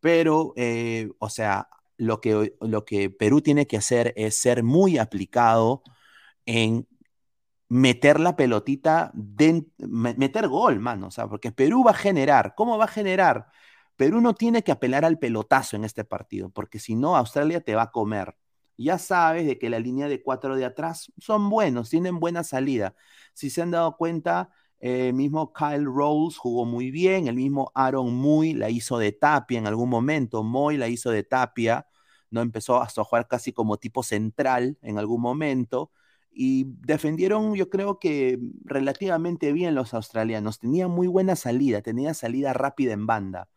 Pero, 0.00 0.52
eh, 0.56 1.10
o 1.18 1.30
sea, 1.30 1.68
lo 1.96 2.20
que, 2.20 2.54
lo 2.60 2.84
que 2.84 3.10
Perú 3.10 3.40
tiene 3.40 3.66
que 3.66 3.76
hacer 3.76 4.12
es 4.16 4.36
ser 4.36 4.62
muy 4.62 4.98
aplicado 4.98 5.82
en 6.46 6.86
meter 7.74 8.20
la 8.20 8.36
pelotita, 8.36 9.10
meter 9.14 10.46
gol, 10.46 10.78
mano, 10.78 11.08
o 11.08 11.10
sea, 11.10 11.26
porque 11.26 11.50
Perú 11.50 11.82
va 11.82 11.90
a 11.90 11.94
generar, 11.94 12.54
¿cómo 12.56 12.78
va 12.78 12.84
a 12.84 12.88
generar? 12.88 13.48
Perú 13.96 14.20
no 14.20 14.34
tiene 14.34 14.62
que 14.62 14.70
apelar 14.70 15.04
al 15.04 15.18
pelotazo 15.18 15.74
en 15.74 15.82
este 15.82 16.04
partido, 16.04 16.50
porque 16.50 16.78
si 16.78 16.94
no, 16.94 17.16
Australia 17.16 17.60
te 17.62 17.74
va 17.74 17.82
a 17.82 17.90
comer. 17.90 18.36
Ya 18.78 18.96
sabes 18.98 19.44
de 19.46 19.58
que 19.58 19.70
la 19.70 19.80
línea 19.80 20.06
de 20.06 20.22
cuatro 20.22 20.54
de 20.54 20.64
atrás 20.64 21.12
son 21.18 21.50
buenos, 21.50 21.90
tienen 21.90 22.20
buena 22.20 22.44
salida. 22.44 22.94
Si 23.32 23.50
se 23.50 23.62
han 23.62 23.72
dado 23.72 23.96
cuenta, 23.96 24.50
el 24.78 25.12
mismo 25.12 25.52
Kyle 25.52 25.84
Rose 25.84 26.38
jugó 26.38 26.66
muy 26.66 26.92
bien, 26.92 27.26
el 27.26 27.34
mismo 27.34 27.72
Aaron 27.74 28.14
Muy 28.14 28.54
la 28.54 28.70
hizo 28.70 28.98
de 28.98 29.10
tapia 29.10 29.58
en 29.58 29.66
algún 29.66 29.90
momento, 29.90 30.44
Moy 30.44 30.76
la 30.76 30.86
hizo 30.86 31.10
de 31.10 31.24
tapia, 31.24 31.88
no 32.30 32.40
empezó 32.40 32.80
a 32.80 32.86
jugar 32.86 33.26
casi 33.26 33.52
como 33.52 33.78
tipo 33.78 34.04
central 34.04 34.78
en 34.80 34.96
algún 34.96 35.20
momento 35.20 35.90
y 36.34 36.66
defendieron, 36.80 37.54
yo 37.54 37.70
creo 37.70 37.98
que 37.98 38.38
relativamente 38.64 39.52
bien 39.52 39.74
los 39.74 39.94
australianos. 39.94 40.58
Tenían 40.58 40.90
muy 40.90 41.06
buena 41.06 41.36
salida, 41.36 41.82
tenía 41.82 42.14
salida 42.14 42.52
rápida 42.52 42.92
en 42.92 43.06
banda. 43.06 43.48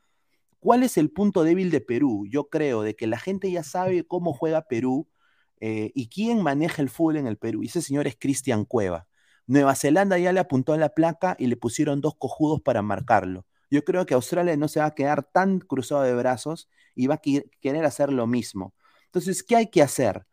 ¿Cuál 0.59 0.83
es 0.83 0.97
el 0.97 1.11
punto 1.11 1.43
débil 1.43 1.71
de 1.71 1.81
Perú? 1.81 2.25
Yo 2.29 2.49
creo 2.49 2.81
de 2.81 2.95
que 2.95 3.07
la 3.07 3.19
gente 3.19 3.51
ya 3.51 3.63
sabe 3.63 4.05
cómo 4.05 4.33
juega 4.33 4.67
Perú 4.67 5.07
eh, 5.59 5.91
y 5.95 6.09
quién 6.09 6.41
maneja 6.43 6.81
el 6.81 6.89
fútbol 6.89 7.17
en 7.17 7.27
el 7.27 7.37
Perú. 7.37 7.63
Y 7.63 7.67
ese 7.67 7.81
señor 7.81 8.07
es 8.07 8.15
Cristian 8.19 8.65
Cueva. 8.65 9.07
Nueva 9.47 9.75
Zelanda 9.75 10.17
ya 10.17 10.33
le 10.33 10.39
apuntó 10.39 10.73
a 10.73 10.77
la 10.77 10.89
placa 10.89 11.35
y 11.39 11.47
le 11.47 11.57
pusieron 11.57 12.01
dos 12.01 12.15
cojudos 12.17 12.61
para 12.61 12.81
marcarlo. 12.81 13.45
Yo 13.69 13.83
creo 13.83 14.05
que 14.05 14.13
Australia 14.13 14.57
no 14.57 14.67
se 14.67 14.79
va 14.79 14.87
a 14.87 14.95
quedar 14.95 15.23
tan 15.23 15.59
cruzado 15.59 16.03
de 16.03 16.13
brazos 16.15 16.69
y 16.95 17.07
va 17.07 17.15
a 17.15 17.21
querer 17.21 17.85
hacer 17.85 18.11
lo 18.11 18.27
mismo. 18.27 18.73
Entonces, 19.05 19.43
¿qué 19.43 19.55
hay 19.55 19.67
que 19.67 19.81
hacer? 19.81 20.25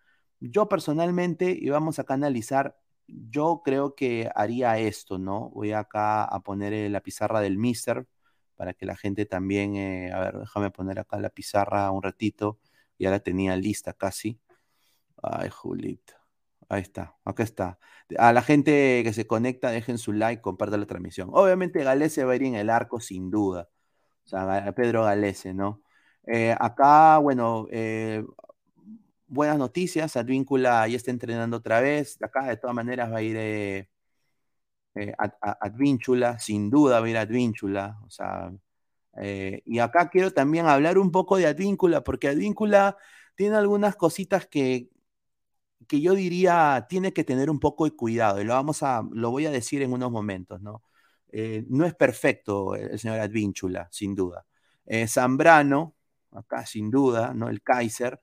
Yo 0.46 0.68
personalmente, 0.68 1.56
y 1.58 1.70
vamos 1.70 1.98
a 1.98 2.04
analizar, 2.08 2.76
yo 3.06 3.62
creo 3.64 3.94
que 3.94 4.30
haría 4.34 4.78
esto, 4.78 5.18
¿no? 5.18 5.50
Voy 5.50 5.72
acá 5.72 6.24
a 6.24 6.40
poner 6.42 6.90
la 6.90 7.00
pizarra 7.00 7.40
del 7.40 7.56
Mister 7.56 8.06
para 8.54 8.74
que 8.74 8.84
la 8.84 8.94
gente 8.96 9.24
también, 9.26 9.76
eh, 9.76 10.12
a 10.12 10.20
ver, 10.20 10.38
déjame 10.40 10.70
poner 10.70 10.98
acá 10.98 11.18
la 11.18 11.30
pizarra 11.30 11.90
un 11.90 12.02
ratito, 12.02 12.58
ya 12.98 13.10
la 13.10 13.20
tenía 13.20 13.56
lista 13.56 13.94
casi. 13.94 14.38
Ay, 15.22 15.48
Julito. 15.50 16.14
Ahí 16.68 16.82
está, 16.82 17.16
acá 17.24 17.42
está. 17.42 17.78
A 18.18 18.32
la 18.32 18.42
gente 18.42 19.02
que 19.02 19.12
se 19.12 19.26
conecta, 19.26 19.70
dejen 19.70 19.98
su 19.98 20.12
like, 20.12 20.42
compartan 20.42 20.80
la 20.80 20.86
transmisión. 20.86 21.30
Obviamente 21.32 21.84
Galese 21.84 22.24
va 22.24 22.32
a 22.32 22.36
ir 22.36 22.44
en 22.44 22.54
el 22.54 22.70
arco 22.70 23.00
sin 23.00 23.30
duda. 23.30 23.68
O 24.24 24.28
sea, 24.28 24.72
Pedro 24.74 25.04
Galese, 25.04 25.54
¿no? 25.54 25.82
Eh, 26.26 26.54
acá, 26.58 27.18
bueno, 27.18 27.66
eh, 27.70 28.24
buenas 29.34 29.58
noticias. 29.58 30.16
Advíncula 30.16 30.86
ya 30.88 30.96
está 30.96 31.10
entrenando 31.10 31.58
otra 31.58 31.80
vez. 31.80 32.18
Acá, 32.22 32.46
de 32.46 32.56
todas 32.56 32.74
maneras, 32.76 33.12
va 33.12 33.18
a 33.18 33.22
ir 33.22 33.36
eh, 34.94 35.12
Advíncula, 35.60 36.38
sin 36.38 36.70
duda 36.70 37.00
va 37.00 37.06
a 37.06 37.10
ir 37.10 37.16
Advíncula, 37.16 37.98
o 38.06 38.10
sea, 38.10 38.52
eh, 39.16 39.62
y 39.66 39.78
acá 39.80 40.08
quiero 40.08 40.32
también 40.32 40.66
hablar 40.66 40.98
un 40.98 41.10
poco 41.10 41.36
de 41.36 41.46
Advíncula, 41.46 42.04
porque 42.04 42.28
Advíncula 42.28 42.96
tiene 43.36 43.56
algunas 43.56 43.96
cositas 43.96 44.46
que, 44.46 44.88
que 45.88 46.00
yo 46.00 46.14
diría 46.14 46.86
tiene 46.88 47.12
que 47.12 47.24
tener 47.24 47.50
un 47.50 47.60
poco 47.60 47.84
de 47.84 47.92
cuidado, 47.96 48.40
y 48.40 48.44
lo, 48.44 48.54
vamos 48.54 48.82
a, 48.82 49.02
lo 49.12 49.30
voy 49.30 49.46
a 49.46 49.50
decir 49.50 49.82
en 49.82 49.92
unos 49.92 50.10
momentos, 50.10 50.60
¿no? 50.62 50.82
Eh, 51.32 51.64
no 51.68 51.84
es 51.86 51.94
perfecto 51.94 52.76
el 52.76 52.98
señor 52.98 53.18
Advíncula, 53.20 53.88
sin 53.90 54.14
duda. 54.14 54.46
Zambrano, 55.08 55.96
acá 56.32 56.66
sin 56.66 56.90
duda, 56.90 57.34
¿no? 57.34 57.48
El 57.48 57.62
Kaiser, 57.62 58.20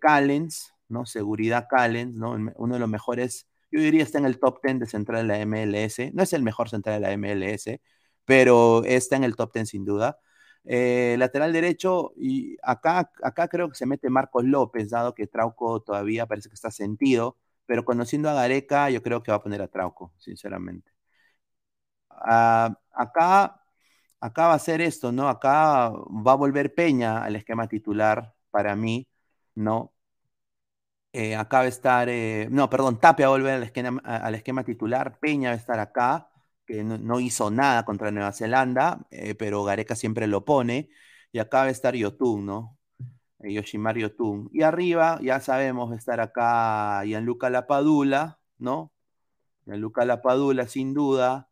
Callens, 0.00 0.74
¿no? 0.88 1.06
Seguridad 1.06 1.66
Callens, 1.70 2.14
¿no? 2.14 2.32
Uno 2.56 2.74
de 2.74 2.80
los 2.80 2.88
mejores 2.88 3.46
yo 3.70 3.80
diría 3.80 4.02
está 4.02 4.18
en 4.18 4.24
el 4.26 4.38
top 4.38 4.60
10 4.62 4.78
de 4.80 4.86
central 4.86 5.26
de 5.28 5.34
la 5.34 5.40
MLS. 5.40 6.10
No 6.14 6.22
es 6.22 6.32
el 6.32 6.42
mejor 6.42 6.68
central 6.70 7.00
de 7.00 7.08
la 7.08 7.12
MLS, 7.12 7.80
pero 8.24 8.84
está 8.84 9.16
en 9.16 9.24
el 9.24 9.36
top 9.36 9.52
10 9.52 9.68
sin 9.68 9.84
duda. 9.84 10.18
Eh, 10.64 11.16
lateral 11.18 11.52
derecho, 11.52 12.12
y 12.16 12.56
acá, 12.62 13.10
acá 13.22 13.48
creo 13.48 13.68
que 13.68 13.74
se 13.76 13.86
mete 13.86 14.10
Marcos 14.10 14.44
López, 14.44 14.90
dado 14.90 15.14
que 15.14 15.26
Trauco 15.26 15.80
todavía 15.80 16.26
parece 16.26 16.48
que 16.48 16.54
está 16.54 16.70
sentido, 16.70 17.36
pero 17.66 17.84
conociendo 17.84 18.28
a 18.28 18.34
Gareca, 18.34 18.90
yo 18.90 19.02
creo 19.02 19.22
que 19.22 19.30
va 19.32 19.38
a 19.38 19.42
poner 19.42 19.62
a 19.62 19.68
Trauco, 19.68 20.12
sinceramente. 20.18 20.90
Ah, 22.10 22.76
acá 22.92 23.54
acá 24.20 24.48
va 24.48 24.54
a 24.54 24.58
ser 24.58 24.80
esto, 24.82 25.12
¿no? 25.12 25.28
Acá 25.28 25.90
va 25.90 26.32
a 26.32 26.36
volver 26.36 26.74
Peña 26.74 27.24
al 27.24 27.36
esquema 27.36 27.68
titular 27.68 28.34
para 28.50 28.76
mí, 28.76 29.08
¿no? 29.58 29.92
Eh, 31.12 31.34
acá 31.36 31.58
va 31.58 31.64
a 31.64 31.68
estar, 31.68 32.08
eh, 32.08 32.48
no, 32.50 32.68
perdón, 32.70 33.00
Tapia 33.00 33.26
va 33.28 33.34
a 33.34 33.38
volver 33.38 33.54
al 33.54 33.62
esquema, 33.62 34.00
al 34.04 34.34
esquema 34.34 34.64
titular, 34.64 35.18
Peña 35.18 35.50
va 35.50 35.54
a 35.54 35.58
estar 35.58 35.78
acá, 35.80 36.30
que 36.66 36.84
no, 36.84 37.20
hizo 37.20 37.50
nada 37.50 37.84
contra 37.84 38.10
Nueva 38.10 38.32
Zelanda, 38.32 39.06
eh, 39.10 39.34
pero 39.34 39.64
Gareca 39.64 39.96
siempre 39.96 40.26
lo 40.26 40.44
pone, 40.44 40.90
y 41.32 41.38
acá 41.38 41.60
va 41.60 41.64
a 41.64 41.70
estar 41.70 41.94
Yotun, 41.94 42.46
¿no? 42.46 42.78
Yoshimar 43.40 43.96
Yotun. 43.98 44.50
Y 44.52 44.62
arriba, 44.62 45.18
ya 45.22 45.40
sabemos, 45.40 45.90
va 45.90 45.94
a 45.94 45.98
estar 45.98 46.20
acá 46.20 47.02
Gianluca 47.04 47.50
Lapadula, 47.50 48.40
¿no? 48.58 48.92
Gianluca 49.66 50.04
Lapadula, 50.04 50.66
sin 50.68 50.94
duda. 50.94 51.48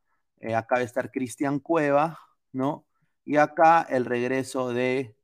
acá 0.57 0.77
va 0.77 0.81
a 0.83 0.85
estar 0.85 1.11
Cristian 1.11 1.61
Cueva, 1.61 2.19
¿no? 2.53 2.87
Y 3.25 3.37
acá 3.37 3.83
el 3.89 4.05
regreso 4.07 4.73
de 4.73 5.17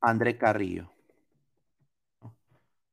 André 0.00 0.38
Carrillo. 0.38 0.92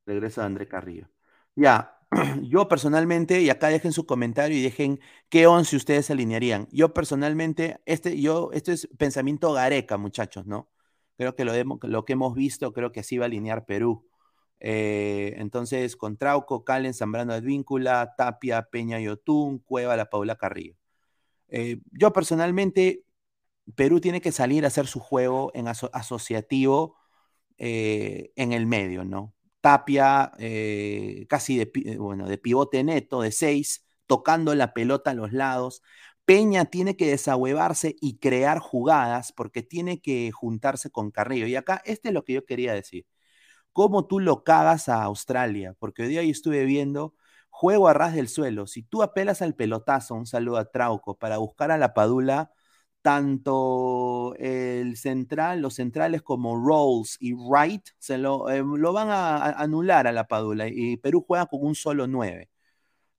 Regreso 0.05 0.41
de 0.41 0.47
André 0.47 0.67
Carrillo. 0.67 1.09
Ya, 1.55 1.99
yo 2.41 2.67
personalmente, 2.67 3.41
y 3.41 3.49
acá 3.49 3.67
dejen 3.69 3.91
su 3.93 4.05
comentario 4.05 4.57
y 4.57 4.61
dejen 4.61 4.99
qué 5.29 5.47
once 5.47 5.75
ustedes 5.75 6.09
alinearían. 6.11 6.67
Yo 6.71 6.93
personalmente, 6.93 7.79
este, 7.85 8.19
yo, 8.19 8.49
esto 8.53 8.71
es 8.71 8.87
pensamiento 8.97 9.53
gareca, 9.53 9.97
muchachos, 9.97 10.45
¿no? 10.45 10.69
Creo 11.17 11.35
que 11.35 11.45
lo, 11.45 12.05
que 12.05 12.13
hemos 12.13 12.33
visto, 12.33 12.73
creo 12.73 12.91
que 12.91 13.01
así 13.01 13.17
va 13.17 13.25
a 13.25 13.27
alinear 13.27 13.65
Perú. 13.65 14.07
Eh, 14.59 15.35
entonces, 15.37 15.95
con 15.95 16.17
Trauco, 16.17 16.63
Calen, 16.63 16.93
Zambrano 16.93 17.33
Advíncula, 17.33 18.13
Tapia, 18.17 18.63
Peña 18.63 18.99
Yotún, 18.99 19.59
Cueva, 19.59 19.95
La 19.95 20.09
Paula 20.09 20.35
Carrillo. 20.35 20.75
Eh, 21.49 21.79
yo 21.91 22.13
personalmente, 22.13 23.03
Perú 23.75 24.01
tiene 24.01 24.21
que 24.21 24.31
salir 24.31 24.65
a 24.65 24.67
hacer 24.67 24.87
su 24.87 24.99
juego 24.99 25.51
en 25.53 25.67
asociativo 25.67 26.97
eh, 27.57 28.31
en 28.35 28.53
el 28.53 28.65
medio, 28.65 29.05
¿no? 29.05 29.33
Tapia 29.61 30.31
eh, 30.39 31.25
casi 31.29 31.57
de, 31.57 31.97
bueno, 31.97 32.27
de 32.27 32.37
pivote 32.37 32.83
neto, 32.83 33.21
de 33.21 33.31
seis, 33.31 33.85
tocando 34.07 34.55
la 34.55 34.73
pelota 34.73 35.11
a 35.11 35.13
los 35.13 35.31
lados. 35.33 35.81
Peña 36.25 36.65
tiene 36.65 36.97
que 36.97 37.07
desahuevarse 37.07 37.95
y 38.01 38.17
crear 38.19 38.59
jugadas 38.59 39.31
porque 39.33 39.61
tiene 39.63 40.01
que 40.01 40.31
juntarse 40.31 40.89
con 40.89 41.11
Carrillo. 41.11 41.47
Y 41.47 41.55
acá, 41.55 41.81
este 41.85 42.09
es 42.09 42.13
lo 42.13 42.23
que 42.25 42.33
yo 42.33 42.45
quería 42.45 42.73
decir. 42.73 43.05
¿Cómo 43.73 44.07
tú 44.07 44.19
lo 44.19 44.43
cagas 44.43 44.89
a 44.89 45.03
Australia? 45.03 45.75
Porque 45.79 46.03
hoy 46.03 46.09
día 46.09 46.23
yo 46.23 46.31
estuve 46.31 46.65
viendo 46.65 47.15
juego 47.49 47.87
a 47.87 47.93
ras 47.93 48.13
del 48.15 48.29
suelo. 48.29 48.67
Si 48.67 48.83
tú 48.83 49.03
apelas 49.03 49.41
al 49.41 49.55
pelotazo, 49.55 50.15
un 50.15 50.25
saludo 50.27 50.57
a 50.57 50.71
Trauco, 50.71 51.17
para 51.17 51.37
buscar 51.37 51.71
a 51.71 51.77
la 51.77 51.93
Padula, 51.93 52.51
tanto 53.03 54.35
el 54.39 54.97
central, 54.97 55.61
los 55.61 55.75
centrales 55.75 56.23
como 56.23 56.55
Rolls 56.57 57.17
y 57.19 57.33
Wright 57.33 57.89
se 57.99 58.17
lo, 58.17 58.49
eh, 58.49 58.63
lo 58.63 58.93
van 58.93 59.09
a, 59.11 59.51
anular 59.51 60.07
a 60.07 60.13
la 60.13 60.27
Padula 60.27 60.67
y 60.69 60.97
Perú 60.97 61.23
juega 61.27 61.45
con 61.47 61.63
un 61.63 61.75
solo 61.75 62.07
9. 62.07 62.49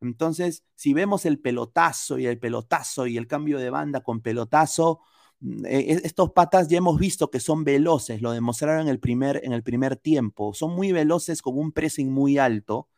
Entonces, 0.01 0.65
si 0.75 0.95
vemos 0.95 1.27
el 1.27 1.41
pelotazo 1.41 2.19
y 2.19 2.27
el 2.27 2.39
pelotazo 2.39 3.07
y 3.07 3.17
el 3.19 3.27
cambio 3.27 3.59
de 3.59 3.71
banda 3.71 4.03
con 4.03 4.23
pelotazo, 4.23 5.01
mm, 5.41 5.67
eh, 5.67 6.01
estos 6.05 6.33
patas 6.33 6.69
ya 6.69 6.79
hemos 6.79 6.99
visto 6.99 7.31
que 7.31 7.41
son 7.41 7.65
veloces, 7.65 8.23
lo 8.23 8.33
demostraron 8.33 8.83
en 8.83 8.89
el 8.89 9.01
primer, 9.01 9.41
en 9.45 9.53
el 9.53 9.63
primer 9.63 9.97
tiempo, 9.97 10.55
son 10.55 10.75
muy 10.75 10.93
veloces 10.93 11.43
con 11.43 11.59
un 11.59 11.73
pressing 11.73 12.13
muy 12.13 12.39
alto 12.39 12.89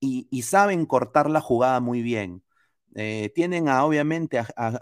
y, 0.00 0.28
y 0.30 0.42
saben 0.42 0.86
cortar 0.86 1.30
la 1.30 1.40
jugada 1.40 1.80
muy 1.80 2.02
bien. 2.02 2.43
Eh, 2.94 3.32
tienen 3.34 3.68
a, 3.68 3.84
obviamente 3.84 4.38
a, 4.38 4.46
a, 4.56 4.80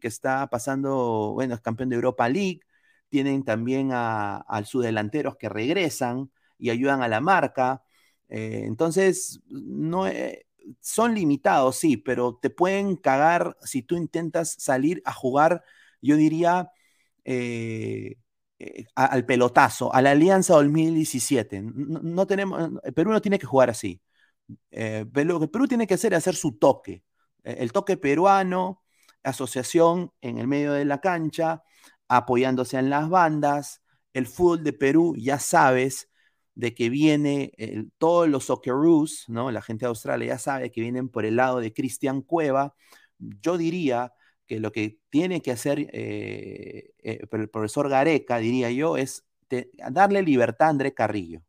que 0.00 0.08
está 0.08 0.48
pasando, 0.50 1.32
bueno, 1.34 1.54
es 1.54 1.60
campeón 1.60 1.88
de 1.90 1.96
Europa 1.96 2.28
League. 2.28 2.60
Tienen 3.08 3.44
también 3.44 3.90
a, 3.92 4.44
sus 4.64 4.84
delanteros 4.84 5.36
que 5.36 5.48
regresan 5.48 6.30
y 6.58 6.70
ayudan 6.70 7.02
a 7.02 7.08
la 7.08 7.20
marca. 7.20 7.82
Eh, 8.28 8.62
entonces, 8.66 9.40
no, 9.48 10.08
eh, 10.08 10.46
son 10.80 11.14
limitados, 11.14 11.76
sí, 11.76 11.96
pero 11.96 12.36
te 12.42 12.50
pueden 12.50 12.96
cagar 12.96 13.56
si 13.62 13.82
tú 13.82 13.96
intentas 13.96 14.56
salir 14.58 15.02
a 15.04 15.12
jugar, 15.12 15.62
yo 16.02 16.16
diría, 16.16 16.72
al 18.94 19.26
pelotazo, 19.26 19.92
a 19.94 20.02
la 20.02 20.12
Alianza 20.12 20.54
2017. 20.54 21.62
No, 21.62 22.26
tenemos, 22.26 22.70
Perú 22.94 23.12
no 23.12 23.20
tiene 23.22 23.38
que 23.38 23.46
jugar 23.46 23.70
así. 23.70 24.00
lo 24.70 25.40
que 25.40 25.48
Perú 25.48 25.68
tiene 25.68 25.86
que 25.86 25.94
hacer 25.94 26.12
es 26.12 26.18
hacer 26.18 26.34
su 26.34 26.58
toque 26.58 27.04
el 27.46 27.72
toque 27.72 27.96
peruano, 27.96 28.82
asociación 29.22 30.12
en 30.20 30.38
el 30.38 30.46
medio 30.46 30.72
de 30.72 30.84
la 30.84 31.00
cancha, 31.00 31.62
apoyándose 32.08 32.78
en 32.78 32.90
las 32.90 33.08
bandas, 33.08 33.82
el 34.14 34.26
fútbol 34.26 34.64
de 34.64 34.72
Perú, 34.72 35.14
ya 35.18 35.38
sabes 35.38 36.08
de 36.54 36.74
que 36.74 36.88
viene 36.88 37.52
todos 37.98 38.28
los 38.28 38.44
Socceroos, 38.44 39.24
¿no? 39.28 39.50
La 39.50 39.62
gente 39.62 39.84
de 39.84 39.88
Australia 39.88 40.28
ya 40.28 40.38
sabe 40.38 40.70
que 40.72 40.80
vienen 40.80 41.08
por 41.10 41.26
el 41.26 41.36
lado 41.36 41.60
de 41.60 41.72
Cristian 41.74 42.22
Cueva. 42.22 42.74
Yo 43.18 43.58
diría 43.58 44.14
que 44.46 44.60
lo 44.60 44.72
que 44.72 45.00
tiene 45.10 45.42
que 45.42 45.52
hacer 45.52 45.80
eh, 45.92 46.94
eh, 47.02 47.20
el 47.30 47.50
profesor 47.50 47.88
Gareca, 47.88 48.38
diría 48.38 48.70
yo, 48.70 48.96
es 48.96 49.26
darle 49.90 50.22
libertad 50.22 50.68
a 50.68 50.70
André 50.70 50.94
Carrillo. 50.94 51.42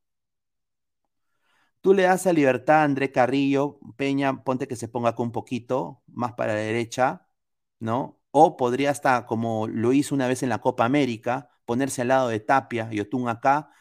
Tú 1.82 1.94
le 1.94 2.04
das 2.04 2.28
a 2.28 2.34
libertad 2.34 2.82
a 2.82 2.84
André 2.84 3.12
Carrillo, 3.12 3.80
Peña, 3.96 4.44
ponte 4.44 4.68
que 4.68 4.76
se 4.76 4.88
ponga 4.88 5.10
acá 5.10 5.24
un 5.24 5.32
poquito, 5.32 6.04
más 6.08 6.34
para 6.34 6.54
la 6.54 6.60
derecha, 6.60 7.28
¿no? 7.80 8.20
O 8.32 8.58
podría 8.58 8.92
hasta, 8.92 9.26
como 9.26 9.68
lo 9.68 9.94
hizo 9.94 10.14
una 10.16 10.28
vez 10.28 10.44
en 10.44 10.50
la 10.50 10.60
Copa 10.60 10.86
América, 10.86 11.50
ponerse 11.66 12.02
al 12.02 12.10
lado 12.10 12.30
de 12.30 12.40
Tapia 12.40 12.90
y 12.92 13.00
Otún 13.00 13.30
acá, 13.30 13.72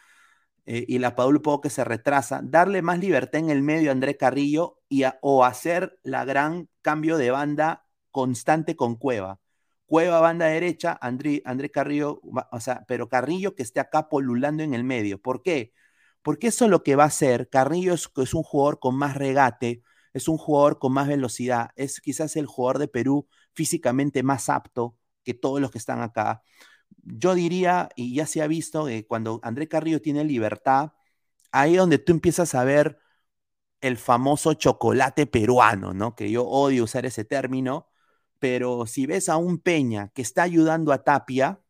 eh, 0.66 0.84
y 0.88 0.98
la 0.98 1.14
Padula 1.16 1.40
poco 1.40 1.62
que 1.62 1.70
se 1.70 1.84
retrasa, 1.84 2.40
darle 2.44 2.82
más 2.82 2.98
libertad 2.98 3.40
en 3.40 3.50
el 3.50 3.62
medio 3.62 3.90
a 3.90 3.92
André 3.92 4.16
Carrillo 4.16 4.80
y 4.88 5.04
o 5.22 5.44
hacer 5.44 5.98
la 6.02 6.24
gran 6.24 6.68
cambio 6.82 7.18
de 7.18 7.30
banda 7.30 7.86
constante 8.10 8.76
con 8.76 8.96
Cueva. 8.96 9.40
Cueva, 9.86 10.20
banda 10.20 10.46
derecha, 10.46 10.98
André, 11.00 11.42
Carrillo, 11.72 12.20
o 12.50 12.60
sea, 12.60 12.84
pero 12.88 13.08
Carrillo 13.08 13.54
que 13.54 13.62
esté 13.62 13.78
acá 13.80 14.08
polulando 14.08 14.62
en 14.64 14.74
el 14.74 14.82
medio. 14.84 15.20
¿Por 15.20 15.42
qué? 15.42 15.72
Eso 16.40 16.64
es 16.64 16.70
lo 16.70 16.82
que 16.82 16.96
va 16.96 17.04
a 17.04 17.06
hacer. 17.08 17.48
Carrillo 17.48 17.94
es, 17.94 18.34
un 18.34 18.42
jugador 18.42 18.78
con 18.80 18.96
más 18.96 19.16
regate, 19.16 19.82
es 20.12 20.28
un 20.28 20.38
jugador 20.38 20.78
con 20.78 20.92
más 20.92 21.08
velocidad, 21.08 21.70
es 21.76 22.00
quizás 22.00 22.36
el 22.36 22.46
jugador 22.46 22.78
de 22.78 22.88
Perú 22.88 23.28
físicamente 23.54 24.22
más 24.22 24.48
apto 24.48 24.96
que 25.24 25.34
todos 25.34 25.60
los 25.60 25.70
que 25.70 25.78
están 25.78 26.02
acá. 26.02 26.42
Yo 27.02 27.34
diría, 27.34 27.88
y 27.96 28.14
ya 28.14 28.26
se 28.26 28.42
ha 28.42 28.46
visto, 28.46 28.86
que 28.86 29.06
cuando 29.06 29.40
André 29.42 29.68
Carrillo 29.68 30.02
tiene 30.02 30.24
libertad, 30.24 30.92
ahí 31.52 31.74
es 31.74 31.78
donde 31.78 31.98
tú 31.98 32.12
empiezas 32.12 32.54
a 32.54 32.64
ver 32.64 32.98
el 33.80 33.96
famoso 33.96 34.54
chocolate 34.54 35.26
peruano, 35.26 35.94
¿no? 35.94 36.14
Que 36.16 36.30
yo 36.30 36.44
odio 36.46 36.84
usar 36.84 37.06
ese 37.06 37.24
término, 37.24 37.88
pero 38.38 38.86
si 38.86 39.06
ves 39.06 39.28
a 39.28 39.36
un 39.36 39.58
Peña 39.58 40.10
que 40.14 40.22
está 40.22 40.42
ayudando 40.42 40.92
a 40.92 41.04
Tapia, 41.04 41.60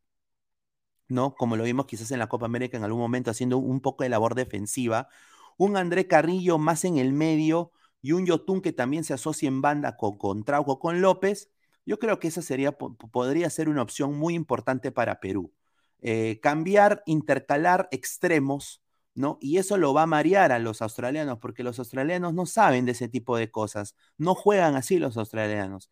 ¿no? 1.08 1.34
Como 1.34 1.56
lo 1.56 1.64
vimos 1.64 1.86
quizás 1.86 2.10
en 2.10 2.18
la 2.18 2.28
Copa 2.28 2.46
América 2.46 2.76
en 2.76 2.84
algún 2.84 3.00
momento 3.00 3.30
haciendo 3.30 3.58
un 3.58 3.80
poco 3.80 4.04
de 4.04 4.10
labor 4.10 4.34
defensiva. 4.34 5.08
Un 5.56 5.76
André 5.76 6.06
Carrillo 6.06 6.58
más 6.58 6.84
en 6.84 6.98
el 6.98 7.12
medio 7.12 7.72
y 8.02 8.12
un 8.12 8.26
Yotun 8.26 8.60
que 8.60 8.72
también 8.72 9.04
se 9.04 9.14
asocia 9.14 9.48
en 9.48 9.62
banda 9.62 9.96
con, 9.96 10.18
con 10.18 10.44
Trauco, 10.44 10.78
con 10.78 11.00
López. 11.00 11.50
Yo 11.84 11.98
creo 11.98 12.18
que 12.18 12.28
esa 12.28 12.42
sería, 12.42 12.72
podría 12.72 13.48
ser 13.50 13.68
una 13.68 13.82
opción 13.82 14.14
muy 14.14 14.34
importante 14.34 14.90
para 14.92 15.20
Perú. 15.20 15.52
Eh, 16.00 16.40
cambiar, 16.42 17.02
intercalar 17.06 17.88
extremos, 17.90 18.82
¿no? 19.16 19.38
Y 19.40 19.58
eso 19.58 19.76
lo 19.76 19.92
va 19.92 20.02
a 20.02 20.06
marear 20.06 20.52
a 20.52 20.60
los 20.60 20.82
australianos, 20.82 21.38
porque 21.38 21.64
los 21.64 21.78
australianos 21.80 22.34
no 22.34 22.46
saben 22.46 22.86
de 22.86 22.92
ese 22.92 23.08
tipo 23.08 23.36
de 23.36 23.50
cosas, 23.50 23.96
no 24.18 24.34
juegan 24.36 24.76
así 24.76 24.98
los 24.98 25.16
australianos 25.16 25.90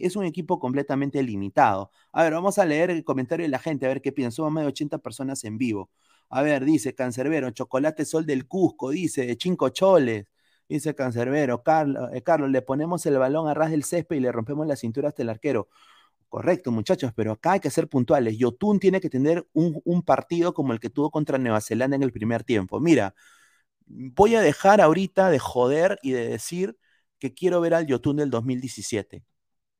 es 0.00 0.16
un 0.16 0.24
equipo 0.24 0.58
completamente 0.58 1.22
limitado. 1.22 1.90
A 2.12 2.22
ver, 2.22 2.32
vamos 2.32 2.58
a 2.58 2.64
leer 2.64 2.90
el 2.90 3.04
comentario 3.04 3.44
de 3.44 3.50
la 3.50 3.58
gente, 3.58 3.86
a 3.86 3.88
ver 3.88 4.00
qué 4.00 4.12
piensan. 4.12 4.36
Somos 4.36 4.52
más 4.52 4.62
de 4.64 4.68
80 4.68 4.98
personas 4.98 5.44
en 5.44 5.58
vivo. 5.58 5.90
A 6.30 6.42
ver, 6.42 6.64
dice 6.64 6.94
Cancerbero, 6.94 7.50
Chocolate 7.50 8.04
Sol 8.04 8.26
del 8.26 8.46
Cusco, 8.46 8.90
dice 8.90 9.36
Cinco 9.40 9.70
Choles, 9.70 10.26
dice 10.68 10.94
Cancerbero, 10.94 11.62
Carlos, 11.62 12.10
eh, 12.12 12.22
Carlos, 12.22 12.50
le 12.50 12.62
ponemos 12.62 13.04
el 13.06 13.18
balón 13.18 13.48
a 13.48 13.54
ras 13.54 13.70
del 13.70 13.84
césped 13.84 14.16
y 14.16 14.20
le 14.20 14.32
rompemos 14.32 14.66
la 14.66 14.76
cintura 14.76 15.08
hasta 15.08 15.22
el 15.22 15.30
arquero. 15.30 15.68
Correcto, 16.28 16.70
muchachos, 16.70 17.12
pero 17.16 17.32
acá 17.32 17.52
hay 17.52 17.60
que 17.60 17.70
ser 17.70 17.88
puntuales. 17.88 18.36
Yotun 18.38 18.78
tiene 18.80 19.00
que 19.00 19.08
tener 19.10 19.48
un, 19.54 19.80
un, 19.84 20.02
partido 20.02 20.52
como 20.54 20.72
el 20.74 20.80
que 20.80 20.90
tuvo 20.90 21.10
contra 21.10 21.38
Nueva 21.38 21.60
Zelanda 21.62 21.96
en 21.96 22.02
el 22.02 22.12
primer 22.12 22.44
tiempo. 22.44 22.80
Mira, 22.80 23.14
voy 23.86 24.34
a 24.36 24.42
dejar 24.42 24.80
ahorita 24.80 25.30
de 25.30 25.38
joder 25.38 25.98
y 26.02 26.12
de 26.12 26.28
decir 26.28 26.78
que 27.18 27.34
quiero 27.34 27.60
ver 27.62 27.74
al 27.74 27.86
Yotun 27.86 28.16
del 28.18 28.30
2017 28.30 29.24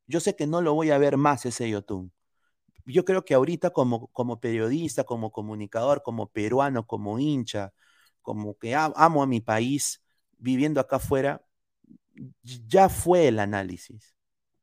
yo 0.08 0.20
sé 0.20 0.34
que 0.37 0.46
no 0.46 0.62
lo 0.62 0.74
voy 0.74 0.90
a 0.90 0.98
ver 0.98 1.16
más 1.18 1.46
ese 1.46 1.70
Yotun. 1.70 2.12
Yo 2.87 3.04
creo 3.04 3.24
que 3.24 3.34
ahorita 3.34 3.70
como, 3.70 4.08
como 4.08 4.40
periodista, 4.40 5.04
como 5.04 5.32
comunicador, 5.32 6.02
como 6.02 6.28
peruano, 6.30 6.87
como 6.87 7.18
hincha, 7.20 7.74
como 8.22 8.58
que 8.58 8.74
amo 8.74 9.22
a 9.22 9.26
mi 9.26 9.40
país, 9.40 10.02
viviendo 10.38 10.80
acá 10.80 10.96
afuera, 10.96 11.42
ya 12.42 12.88
fue 12.88 13.28
el 13.28 13.38
análisis. 13.38 14.14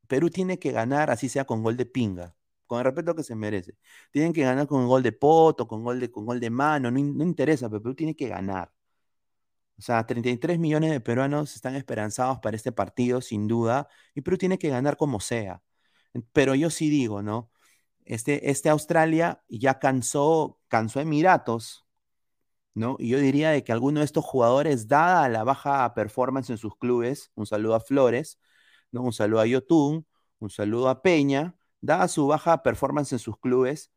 Perú 0.08 0.30
tiene 0.30 0.60
que 0.60 0.72
ganar, 0.72 1.10
así 1.12 1.30
sea 1.30 1.46
con 1.46 1.64
gol 1.64 1.78
de 1.78 1.86
pinga, 1.86 2.36
con 2.68 2.80
el 2.80 2.86
respeto 2.86 3.16
que 3.16 3.24
se 3.24 3.36
merece. 3.36 3.78
Tienen 4.12 4.34
que 4.34 4.42
ganar 4.44 4.68
con 4.68 4.88
gol 4.88 5.04
de 5.04 5.12
poto, 5.12 5.68
con 5.68 5.84
gol 5.84 6.00
de, 6.00 6.12
con 6.12 6.26
gol 6.26 6.40
de 6.40 6.50
mano, 6.50 6.92
no, 6.92 7.00
no 7.00 7.24
interesa, 7.24 7.70
pero 7.70 7.82
Perú 7.82 7.96
tiene 7.96 8.16
que 8.16 8.28
ganar. 8.28 8.72
O 9.78 9.82
sea, 9.82 10.06
33 10.06 10.58
millones 10.60 10.92
de 10.92 11.02
peruanos 11.02 11.56
están 11.56 11.76
esperanzados 11.76 12.40
para 12.40 12.56
este 12.56 12.72
partido, 12.72 13.22
sin 13.22 13.48
duda, 13.48 13.90
y 14.14 14.22
Perú 14.22 14.38
tiene 14.38 14.58
que 14.58 14.70
ganar 14.70 14.96
como 14.98 15.20
sea. 15.20 15.62
Pero 16.34 16.56
yo 16.56 16.70
sí 16.70 16.90
digo, 16.90 17.22
¿no? 17.24 17.52
Este, 18.06 18.52
este 18.52 18.70
Australia 18.70 19.44
ya 19.50 19.80
cansó, 19.80 20.60
cansó 20.70 21.02
Emiratos, 21.02 21.86
¿no? 22.74 22.98
Y 23.00 23.10
yo 23.10 23.20
diría 23.20 23.52
de 23.52 23.64
que 23.64 23.72
alguno 23.72 24.00
de 24.02 24.06
estos 24.06 24.26
jugadores, 24.26 24.88
dada 24.88 25.30
la 25.30 25.44
baja 25.44 25.94
performance 25.94 26.50
en 26.52 26.58
sus 26.58 26.78
clubes, 26.78 27.32
un 27.36 27.46
saludo 27.48 27.76
a 27.76 27.80
Flores, 27.82 28.40
Un 29.04 29.14
saludo 29.14 29.42
a 29.42 29.46
Yotun, 29.48 30.06
un 30.40 30.50
saludo 30.50 30.90
a 30.90 31.02
Peña, 31.02 31.56
dada 31.82 32.08
su 32.08 32.28
baja 32.28 32.64
performance 32.64 33.14
en 33.14 33.20
sus 33.20 33.38
clubes, 33.40 33.92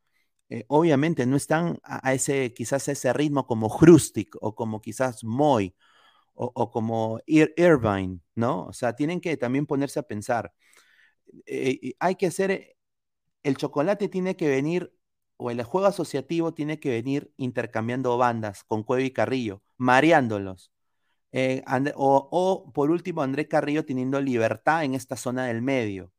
eh, 0.51 0.65
obviamente 0.69 1.27
no 1.27 1.37
están 1.37 1.79
a, 1.83 2.15
ese, 2.15 2.55
quizás 2.55 2.89
a 2.89 2.93
ese 2.93 3.13
ritmo 3.13 3.47
como 3.47 3.69
Hrustic 3.69 4.35
o 4.41 4.55
como 4.55 4.81
quizás 4.81 5.23
Moy 5.25 5.75
o, 6.35 6.71
como 6.71 7.21
Irvine, 7.27 8.21
¿no? 8.37 8.67
O 8.67 8.73
sea, 8.73 8.95
tienen 8.95 9.21
que 9.21 9.37
también 9.37 9.67
ponerse 9.67 9.99
a 9.99 10.05
pensar. 10.05 10.53
Eh, 11.47 11.95
hay 11.99 12.15
que 12.17 12.27
hacer, 12.27 12.77
el 13.43 13.57
chocolate 13.57 14.09
tiene 14.09 14.37
que 14.37 14.49
venir, 14.49 14.95
o 15.37 15.51
el 15.51 15.63
juego 15.65 15.89
asociativo 15.89 16.55
tiene 16.55 16.81
que 16.81 16.91
venir 16.91 17.33
intercambiando 17.37 18.17
bandas 18.19 18.65
con 18.65 18.85
Cueva 18.85 19.03
y 19.05 19.13
Carrillo, 19.13 19.63
mareándolos. 19.79 20.73
Eh, 21.33 21.63
o, 21.97 22.29
o, 22.31 22.73
por 22.73 22.91
último, 22.91 23.23
André 23.23 23.49
Carrillo 23.49 23.85
teniendo 23.85 24.21
libertad 24.21 24.85
en 24.85 24.95
esta 24.95 25.17
zona 25.17 25.47
del 25.47 25.63
medio, 25.63 26.13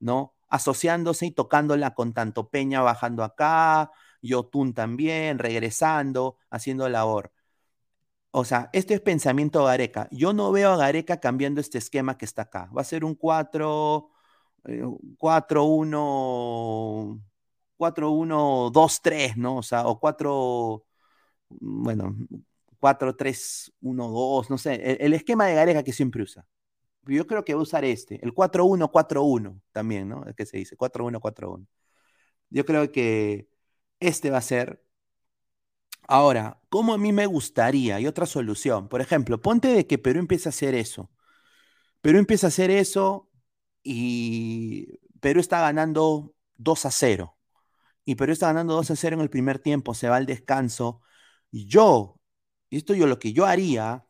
¿no? 0.00 0.34
asociándose 0.50 1.26
y 1.26 1.30
tocándola 1.30 1.94
con 1.94 2.12
tanto 2.12 2.50
Peña 2.50 2.82
bajando 2.82 3.24
acá, 3.24 3.90
Yotun 4.22 4.74
también, 4.74 5.38
regresando, 5.38 6.36
haciendo 6.50 6.88
labor. 6.88 7.32
O 8.32 8.44
sea, 8.44 8.70
este 8.72 8.94
es 8.94 9.00
pensamiento 9.00 9.64
Gareca. 9.64 10.08
Yo 10.12 10.32
no 10.32 10.52
veo 10.52 10.72
a 10.72 10.76
Gareca 10.76 11.18
cambiando 11.20 11.60
este 11.60 11.78
esquema 11.78 12.16
que 12.18 12.24
está 12.24 12.42
acá. 12.42 12.70
Va 12.76 12.82
a 12.82 12.84
ser 12.84 13.04
un 13.04 13.14
4, 13.14 14.10
4, 15.18 15.64
1, 15.64 17.20
4, 17.76 18.10
1, 18.10 18.70
2, 18.72 19.02
3, 19.02 19.36
¿no? 19.36 19.56
O 19.58 19.62
sea, 19.62 19.86
o 19.86 19.98
4, 20.00 20.84
bueno, 21.50 22.16
4, 22.80 23.16
3, 23.16 23.72
1, 23.80 24.08
2, 24.08 24.50
no 24.50 24.58
sé. 24.58 24.74
El, 24.74 24.98
el 25.00 25.14
esquema 25.14 25.46
de 25.46 25.54
Gareca 25.54 25.82
que 25.84 25.92
siempre 25.92 26.22
usa. 26.22 26.46
Yo 27.06 27.26
creo 27.26 27.44
que 27.44 27.54
va 27.54 27.60
a 27.60 27.62
usar 27.62 27.84
este, 27.84 28.20
el 28.22 28.34
4-1-4-1 28.34 29.60
también, 29.72 30.08
¿no? 30.08 30.24
Es 30.26 30.34
que 30.36 30.46
se 30.46 30.58
dice 30.58 30.76
4-1-4-1. 30.76 31.66
Yo 32.50 32.64
creo 32.64 32.92
que 32.92 33.48
este 34.00 34.30
va 34.30 34.38
a 34.38 34.42
ser. 34.42 34.82
Ahora, 36.08 36.60
¿cómo 36.68 36.94
a 36.94 36.98
mí 36.98 37.12
me 37.12 37.26
gustaría? 37.26 37.96
Hay 37.96 38.06
otra 38.06 38.26
solución. 38.26 38.88
Por 38.88 39.00
ejemplo, 39.00 39.40
ponte 39.40 39.68
de 39.68 39.86
que 39.86 39.98
Perú 39.98 40.20
empiece 40.20 40.48
a 40.48 40.50
hacer 40.50 40.74
eso. 40.74 41.10
Perú 42.00 42.18
empieza 42.18 42.46
a 42.46 42.48
hacer 42.48 42.70
eso 42.70 43.30
y 43.82 44.98
Perú 45.20 45.40
está 45.40 45.60
ganando 45.60 46.34
2 46.56 46.86
a 46.86 46.90
0. 46.90 47.36
Y 48.04 48.16
Perú 48.16 48.32
está 48.32 48.48
ganando 48.48 48.74
2 48.74 48.90
a 48.90 48.96
0 48.96 49.16
en 49.16 49.22
el 49.22 49.30
primer 49.30 49.58
tiempo, 49.60 49.94
se 49.94 50.08
va 50.08 50.16
al 50.16 50.26
descanso. 50.26 51.02
Y 52.70 52.78
esto 52.78 52.94
yo 52.94 53.06
lo 53.06 53.18
que 53.18 53.32
yo 53.32 53.46
haría, 53.46 54.06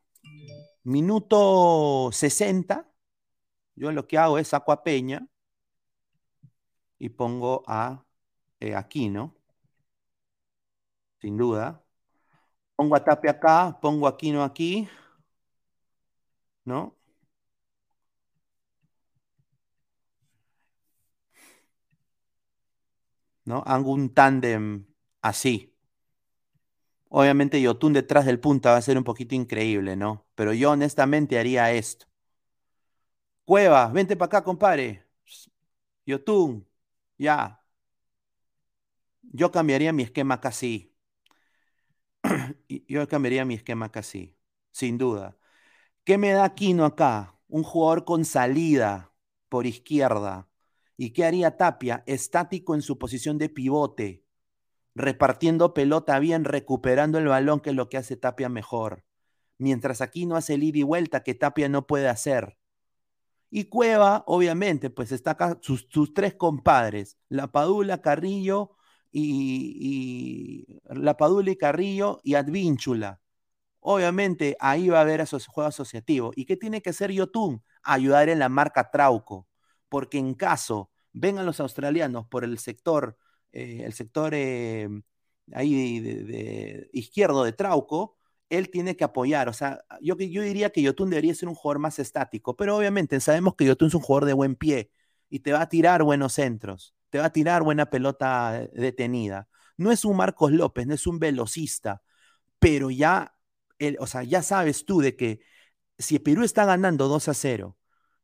minuto 0.84 2.10
60, 2.12 2.90
yo 3.76 3.92
lo 3.92 4.06
que 4.06 4.18
hago 4.18 4.38
es 4.38 4.48
saco 4.48 4.72
a 4.72 4.82
Peña 4.84 5.26
y 6.98 7.08
pongo 7.10 7.64
a 7.66 8.04
eh, 8.60 8.74
Aquino, 8.76 9.34
sin 11.20 11.36
duda. 11.36 11.82
Pongo 12.76 12.96
a 12.96 13.04
Tapia 13.04 13.32
acá, 13.32 13.78
pongo 13.80 14.06
a 14.06 14.10
Aquino 14.10 14.42
aquí, 14.44 14.88
¿no? 16.64 16.96
¿No? 23.44 23.62
Hago 23.66 23.92
un 23.92 24.14
tándem 24.14 24.86
así. 25.22 25.74
Obviamente 27.10 27.60
Yotun 27.60 27.92
detrás 27.92 28.24
del 28.26 28.40
punta 28.40 28.70
va 28.72 28.78
a 28.78 28.82
ser 28.82 28.96
un 28.96 29.04
poquito 29.04 29.34
increíble, 29.34 29.96
¿no? 29.96 30.26
Pero 30.34 30.52
yo 30.54 30.70
honestamente 30.70 31.38
haría 31.38 31.70
esto. 31.72 32.06
Cueva, 33.44 33.88
vente 33.88 34.16
para 34.16 34.26
acá, 34.28 34.44
compadre. 34.44 35.04
Yotun, 36.06 36.66
ya. 37.18 37.60
Yo 39.32 39.50
cambiaría 39.50 39.92
mi 39.94 40.02
esquema 40.02 40.40
casi. 40.40 40.94
Yo 42.88 43.06
cambiaría 43.08 43.44
mi 43.44 43.54
esquema 43.54 43.90
casi, 43.90 44.36
sin 44.72 44.98
duda. 44.98 45.36
¿Qué 46.04 46.18
me 46.18 46.32
da 46.32 46.44
Aquino 46.44 46.84
acá? 46.86 47.38
Un 47.48 47.62
jugador 47.64 48.04
con 48.04 48.24
salida 48.24 49.12
por 49.48 49.66
izquierda. 49.66 50.48
¿Y 50.96 51.12
qué 51.12 51.24
haría 51.24 51.56
Tapia? 51.56 52.04
Estático 52.06 52.74
en 52.74 52.82
su 52.82 52.98
posición 52.98 53.38
de 53.38 53.48
pivote, 53.48 54.24
repartiendo 54.94 55.74
pelota 55.74 56.18
bien, 56.18 56.44
recuperando 56.44 57.18
el 57.18 57.29
balón, 57.29 57.61
que 57.61 57.70
es 57.70 57.76
lo 57.76 57.88
que 57.88 57.96
hace 57.98 58.16
Tapia 58.16 58.48
mejor. 58.48 59.05
Mientras 59.59 60.00
Aquino 60.00 60.37
hace 60.37 60.55
el 60.55 60.62
ida 60.62 60.79
y 60.79 60.83
vuelta 60.83 61.22
que 61.22 61.35
Tapia 61.35 61.68
no 61.68 61.87
puede 61.87 62.09
hacer. 62.09 62.57
Y 63.50 63.64
Cueva, 63.64 64.22
obviamente, 64.26 64.90
pues 64.90 65.12
está 65.12 65.33
acá 65.33 65.59
sus, 65.61 65.88
tres 66.14 66.35
compadres, 66.35 67.18
La 67.29 67.50
Padula, 67.50 68.00
Carrillo 68.00 68.76
y, 69.11 70.81
La 70.85 71.16
Padula 71.16 71.50
y 71.50 71.57
Carrillo 71.57 72.20
y 72.22 72.35
Advínchula. 72.35 73.20
Obviamente 73.81 74.57
ahí 74.61 74.88
va 74.88 74.98
a 74.98 75.00
haber 75.03 75.20
esos 75.20 75.46
juego 75.46 75.68
asociativo. 75.68 76.33
¿Y 76.37 76.44
qué 76.44 76.57
tiene 76.57 76.81
que 76.83 76.90
hacer 76.90 77.11
Yotun? 77.11 77.62
Ayudar 77.83 78.29
en 78.29 78.38
la 78.38 78.48
marca 78.48 78.90
Trauco. 78.90 79.48
Porque 79.88 80.18
en 80.18 80.35
caso 80.35 80.90
vengan 81.12 81.46
los 81.46 81.61
australianos 81.61 82.26
por 82.29 82.44
el 82.44 82.59
sector, 82.59 83.18
eh, 83.52 83.82
el 83.84 83.92
sector 83.92 84.32
eh, 84.34 84.88
ahí 85.52 86.00
de, 86.00 86.88
izquierdo 86.92 87.44
de 87.44 87.52
Trauco, 87.52 88.16
él 88.48 88.70
tiene 88.70 88.96
que 88.96 89.04
apoyar. 89.04 89.48
O 89.48 89.52
sea, 89.52 89.80
yo, 90.00 90.16
yo 90.18 90.42
diría 90.42 90.70
que 90.70 90.82
Yotun 90.82 91.10
debería 91.10 91.34
ser 91.34 91.48
un 91.48 91.54
jugador 91.54 91.80
más 91.80 91.98
estático, 91.98 92.56
pero 92.56 92.76
obviamente 92.76 93.20
sabemos 93.20 93.54
que 93.56 93.64
Yotun 93.64 93.88
es 93.88 93.94
un 93.94 94.00
jugador 94.00 94.26
de 94.26 94.32
buen 94.34 94.56
pie 94.56 94.90
y 95.28 95.40
te 95.40 95.52
va 95.52 95.62
a 95.62 95.68
tirar 95.68 96.02
buenos 96.02 96.34
centros, 96.34 96.94
te 97.10 97.18
va 97.18 97.26
a 97.26 97.32
tirar 97.32 97.62
buena 97.62 97.90
pelota 97.90 98.68
detenida. 98.72 99.48
No 99.76 99.92
es 99.92 100.04
un 100.04 100.16
Marcos 100.16 100.52
López, 100.52 100.86
no 100.86 100.94
es 100.94 101.06
un 101.06 101.18
velocista, 101.18 102.02
pero 102.58 102.90
ya, 102.90 103.34
o 103.98 104.06
sea, 104.06 104.24
ya 104.24 104.42
sabes 104.42 104.84
tú 104.84 105.00
de 105.00 105.16
que 105.16 105.40
si 105.98 106.18
Perú 106.18 106.44
está 106.44 106.64
ganando 106.64 107.08
2 107.08 107.28
a 107.28 107.34
0 107.34 107.76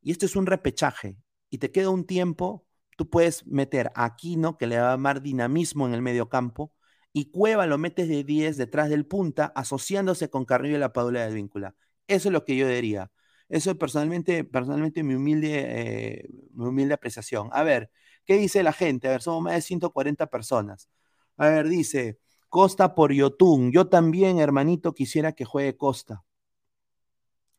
y 0.03 0.13
esto 0.13 0.27
es 0.27 0.37
un 0.37 0.47
repechaje 0.47 1.19
y 1.51 1.59
te 1.59 1.71
queda 1.73 1.91
un 1.91 2.07
tiempo, 2.07 2.66
tú 2.97 3.09
puedes 3.09 3.47
meter 3.47 3.93
a 3.95 4.07
Aquino, 4.07 4.59
que 4.59 4.67
le 4.67 4.79
va 4.79 4.93
a 4.93 4.97
dar 4.97 5.23
dinamismo 5.23 5.87
en 5.87 5.95
el 5.95 6.03
medio 6.03 6.29
campo, 6.29 6.73
y 7.13 7.31
Cueva 7.31 7.67
lo 7.67 7.79
metes 7.79 8.09
de 8.09 8.25
10 8.25 8.57
detrás 8.57 8.91
del 8.91 9.07
punta, 9.07 9.53
asociándose 9.55 10.29
con 10.31 10.45
Carrillo 10.45 10.77
y 10.77 10.81
la 10.81 10.93
Padula 10.93 11.27
de 11.27 11.35
Víncula. 11.35 11.75
Eso 12.09 12.29
es 12.29 12.33
lo 12.33 12.45
que 12.45 12.57
yo 12.57 12.69
diría. 12.69 13.11
Eso 13.49 13.71
es 13.71 13.77
personalmente, 13.77 14.45
personalmente 14.45 15.03
mi 15.03 15.15
humilde, 15.15 15.65
eh, 15.67 16.29
mi 16.53 16.67
humilde 16.67 16.95
apreciación. 16.95 17.49
A 17.53 17.63
ver, 17.63 17.91
¿qué 18.25 18.37
dice 18.37 18.63
la 18.63 18.73
gente? 18.73 19.09
A 19.09 19.13
ver, 19.13 19.23
somos 19.23 19.43
más 19.43 19.55
de 19.55 19.63
140 19.63 20.27
personas. 20.27 20.89
A 21.37 21.49
ver, 21.49 21.69
dice 21.69 22.19
Costa 22.49 22.95
por 22.95 23.13
Yotun. 23.13 23.73
Yo 23.73 23.89
también, 23.89 24.39
hermanito, 24.39 24.95
quisiera 24.95 25.33
que 25.33 25.45
juegue 25.45 25.77
Costa. 25.77 26.25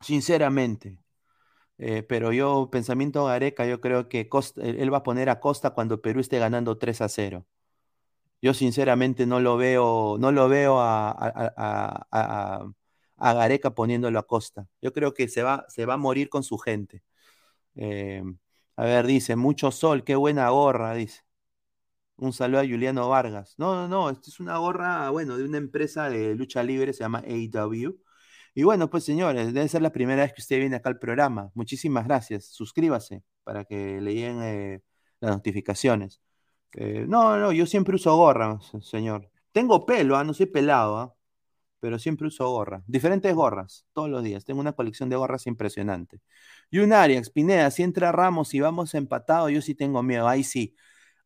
Sinceramente. 0.01 0.97
Eh, 1.79 2.03
pero 2.03 2.31
yo, 2.33 2.69
pensamiento 2.71 3.25
Gareca, 3.25 3.65
yo 3.65 3.79
creo 3.81 4.09
que 4.09 4.29
Costa, 4.29 4.63
él 4.63 4.91
va 4.93 4.97
a 4.99 5.03
poner 5.03 5.29
a 5.29 5.39
Costa 5.39 5.71
cuando 5.71 6.01
Perú 6.01 6.19
esté 6.21 6.39
ganando 6.39 6.77
3 6.77 7.01
a 7.01 7.09
0. 7.09 7.45
Yo 8.41 8.53
sinceramente 8.53 9.25
no 9.25 9.39
lo 9.39 9.57
veo, 9.57 10.17
no 10.19 10.31
lo 10.31 10.47
veo 10.49 10.79
a, 10.79 11.11
a, 13.17 13.33
Gareca 13.33 13.71
poniéndolo 13.73 14.19
a 14.19 14.27
costa. 14.27 14.67
Yo 14.81 14.93
creo 14.93 15.13
que 15.13 15.27
se 15.27 15.41
va, 15.43 15.65
se 15.69 15.85
va 15.85 15.95
a 15.95 15.97
morir 15.97 16.29
con 16.29 16.43
su 16.43 16.57
gente. 16.57 17.03
Eh, 17.75 18.23
a 18.77 18.85
ver, 18.85 19.07
dice, 19.07 19.35
mucho 19.35 19.71
sol, 19.71 20.03
qué 20.03 20.15
buena 20.15 20.49
gorra, 20.49 20.93
dice. 20.95 21.21
Un 22.17 22.33
saludo 22.33 22.61
a 22.61 22.67
Juliano 22.67 23.09
Vargas. 23.09 23.55
No, 23.57 23.75
no, 23.75 23.87
no, 23.87 24.09
esta 24.09 24.29
es 24.29 24.39
una 24.39 24.57
gorra, 24.57 25.09
bueno, 25.11 25.37
de 25.37 25.43
una 25.45 25.57
empresa 25.57 26.09
de 26.09 26.35
lucha 26.35 26.63
libre, 26.63 26.93
se 26.93 27.01
llama 27.03 27.23
AW. 27.27 27.95
Y 28.57 28.63
bueno, 28.63 28.89
pues 28.89 29.03
señores, 29.03 29.53
debe 29.53 29.67
ser 29.67 29.83
la 29.83 29.91
primera 29.91 30.23
vez 30.23 30.33
que 30.33 30.41
usted 30.41 30.57
viene 30.57 30.77
acá 30.77 30.89
al 30.89 30.97
programa. 30.97 31.51
Muchísimas 31.53 32.07
gracias. 32.07 32.45
Suscríbase 32.45 33.23
para 33.43 33.65
que 33.65 34.01
le 34.01 34.13
eh, 34.19 34.81
las 35.19 35.31
notificaciones. 35.31 36.21
Eh, 36.73 37.05
no, 37.07 37.37
no, 37.37 37.51
yo 37.51 37.67
siempre 37.67 37.95
uso 37.95 38.15
gorra, 38.15 38.59
señor. 38.81 39.29
Tengo 39.51 39.85
pelo, 39.85 40.17
¿ah? 40.17 40.23
no 40.23 40.33
soy 40.33 40.47
pelado. 40.47 40.97
¿ah? 40.97 41.15
pero 41.79 41.99
siempre 41.99 42.27
uso 42.27 42.49
gorra. 42.49 42.83
Diferentes 42.87 43.33
gorras, 43.35 43.85
todos 43.93 44.09
los 44.09 44.23
días. 44.23 44.43
Tengo 44.45 44.59
una 44.61 44.73
colección 44.73 45.09
de 45.09 45.17
gorras 45.17 45.45
impresionante. 45.47 46.21
Y 46.71 46.79
un 46.79 46.93
Arias, 46.93 47.29
Pineda, 47.29 47.69
si 47.71 47.83
entra 47.83 48.11
Ramos 48.11 48.55
y 48.55 48.59
vamos 48.61 48.95
empatados, 48.95 49.51
yo 49.51 49.61
sí 49.61 49.75
tengo 49.75 50.01
miedo. 50.03 50.27
Ahí 50.27 50.43
sí. 50.43 50.75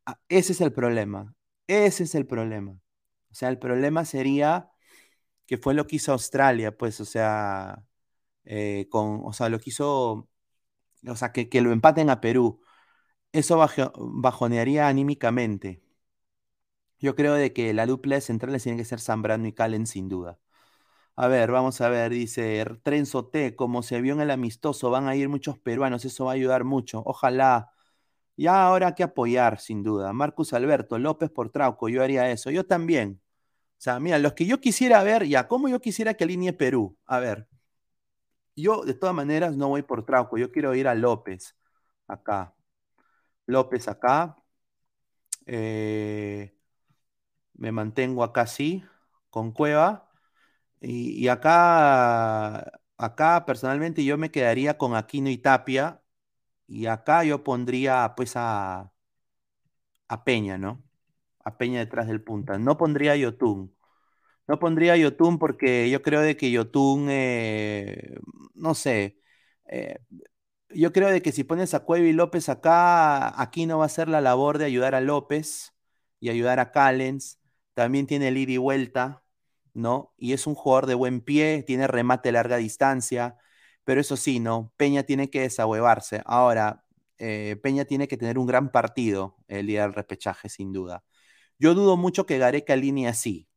Ah, 0.06 0.20
ese 0.30 0.54
es 0.54 0.62
el 0.62 0.74
problema. 0.74 1.34
Ese 1.68 2.04
es 2.04 2.16
el 2.16 2.28
problema. 2.28 2.74
O 3.32 3.36
sea, 3.36 3.50
el 3.50 3.60
problema 3.60 4.06
sería 4.06 4.71
que 5.52 5.60
fue 5.60 5.76
lo 5.76 5.86
que 5.88 5.98
hizo 5.98 6.14
Australia, 6.14 6.78
pues, 6.78 7.02
o 7.02 7.06
sea, 7.06 7.86
eh, 8.46 8.88
con, 8.92 9.22
o 9.26 9.34
sea, 9.34 9.50
lo 9.50 9.60
que 9.60 9.72
hizo, 9.72 10.30
o 11.08 11.16
sea, 11.18 11.32
que, 11.34 11.50
que 11.50 11.62
lo 11.62 11.72
empaten 11.74 12.10
a 12.10 12.22
Perú. 12.22 12.62
Eso 13.34 13.58
bajonearía 13.98 14.88
anímicamente. 14.90 15.82
Yo 17.00 17.16
creo 17.16 17.34
de 17.34 17.52
que 17.54 17.74
la 17.74 17.86
dupla 17.88 18.16
de 18.16 18.22
centrales 18.22 18.64
tiene 18.64 18.78
que 18.78 18.86
ser 18.86 19.00
Zambrano 19.00 19.48
y 19.48 19.54
Calen 19.54 19.88
sin 19.88 20.08
duda. 20.10 20.40
A 21.16 21.28
ver, 21.28 21.52
vamos 21.52 21.82
a 21.82 21.90
ver, 21.90 22.12
dice 22.12 22.66
Trenzo 22.84 23.28
T, 23.28 23.56
como 23.56 23.84
se 23.84 24.02
vio 24.02 24.14
en 24.16 24.22
el 24.22 24.32
amistoso, 24.32 24.92
van 24.92 25.08
a 25.10 25.16
ir 25.16 25.30
muchos 25.30 25.60
peruanos, 25.60 26.06
eso 26.06 26.26
va 26.28 26.34
a 26.34 26.36
ayudar 26.36 26.66
mucho. 26.66 27.04
Ojalá. 27.06 27.72
Ya 28.38 28.66
ahora 28.66 28.90
hay 28.90 28.96
que 28.96 29.04
apoyar, 29.04 29.60
sin 29.62 29.84
duda. 29.84 30.14
Marcus 30.14 30.54
Alberto, 30.54 31.00
López 31.00 31.32
por 31.32 31.52
Trauco, 31.52 31.90
yo 31.90 32.04
haría 32.04 32.32
eso. 32.32 32.52
Yo 32.52 32.66
también. 32.68 33.21
Sea, 33.82 34.00
mira, 34.00 34.20
los 34.20 34.34
que 34.34 34.46
yo 34.46 34.62
quisiera 34.62 35.02
ver, 35.04 35.26
ya, 35.28 35.48
¿cómo 35.48 35.68
yo 35.68 35.82
quisiera 35.82 36.14
que 36.14 36.24
alinee 36.24 36.54
Perú? 36.54 36.98
A 37.06 37.20
ver, 37.20 37.48
yo 38.56 38.84
de 38.84 38.94
todas 38.94 39.16
maneras 39.16 39.56
no 39.56 39.70
voy 39.70 39.82
por 39.84 40.06
Trauco, 40.06 40.38
yo 40.38 40.52
quiero 40.52 40.76
ir 40.76 40.88
a 40.88 40.96
López, 40.96 41.56
acá. 42.08 42.56
López 43.48 43.88
acá. 43.88 44.38
Eh, 45.46 46.54
me 47.54 47.72
mantengo 47.72 48.24
acá 48.24 48.48
sí, 48.48 48.84
con 49.30 49.52
Cueva. 49.52 50.10
Y, 50.82 51.28
acá, 51.30 52.82
acá 52.98 53.46
personalmente 53.46 54.06
yo 54.06 54.18
me 54.18 54.32
quedaría 54.32 54.78
con 54.78 54.96
Aquino 54.96 55.30
y 55.30 55.38
Tapia. 55.38 56.02
Y 56.68 56.88
acá 56.88 57.24
yo 57.26 57.44
pondría 57.44 58.14
pues 58.18 58.34
a, 58.38 58.94
a 60.08 60.24
Peña, 60.24 60.58
¿no? 60.58 60.84
A 61.44 61.58
Peña 61.58 61.80
detrás 61.80 62.08
del 62.08 62.24
punta. 62.24 62.58
No 62.60 62.78
pondría 62.78 63.14
a 63.14 63.16
Yotun. 63.16 63.76
No 64.48 64.60
pondría 64.60 64.94
a 64.94 64.98
Yotun 64.98 65.40
porque 65.40 65.90
yo 65.90 66.02
creo 66.02 66.22
de 66.22 66.38
que 66.38 66.52
Yotun, 66.52 67.08
eh, 67.10 68.16
no 68.56 68.76
sé, 68.76 69.20
eh, 69.68 70.00
yo 70.70 70.92
creo 70.94 71.10
de 71.10 71.22
que 71.22 71.32
si 71.32 71.44
pones 71.44 71.74
a 71.74 71.82
Cueva 71.82 72.06
y 72.08 72.14
López 72.14 72.50
acá, 72.50 73.42
aquí 73.42 73.66
no 73.66 73.80
va 73.80 73.86
a 73.86 73.90
ser 73.90 74.08
la 74.08 74.22
labor 74.22 74.58
de 74.58 74.66
ayudar 74.66 74.96
a 74.96 75.02
López 75.02 75.74
y 76.20 76.30
ayudar 76.30 76.60
a 76.60 76.72
Callens. 76.72 77.40
También 77.74 78.08
tiene 78.08 78.30
el 78.30 78.38
ida 78.38 78.54
y 78.54 78.58
vuelta, 78.58 79.24
¿no? 79.74 80.14
Y 80.18 80.34
es 80.34 80.48
un 80.48 80.56
jugador 80.56 80.86
de 80.88 80.96
buen 80.96 81.22
pie, 81.22 81.64
tiene 81.66 81.88
remate 81.88 82.30
a 82.30 82.32
larga 82.34 82.58
distancia, 82.58 83.38
pero 83.84 84.02
eso 84.02 84.18
sí, 84.18 84.40
¿no? 84.40 84.74
Peña 84.78 85.04
tiene 85.04 85.30
que 85.30 85.42
desahuevarse. 85.42 86.22
Ahora, 86.26 86.84
eh, 87.18 87.58
Peña 87.62 87.86
tiene 87.86 88.08
que 88.08 88.18
tener 88.18 88.38
un 88.38 88.46
gran 88.48 88.72
partido 88.72 89.38
el 89.48 89.68
día 89.68 89.84
del 89.84 89.94
repechaje, 89.94 90.50
sin 90.50 90.74
duda. 90.74 91.04
Yo 91.62 91.76
dudo 91.76 91.96
mucho 91.96 92.26
que 92.26 92.40
Gareca 92.40 92.74
alinee 92.74 93.08
así. 93.08 93.48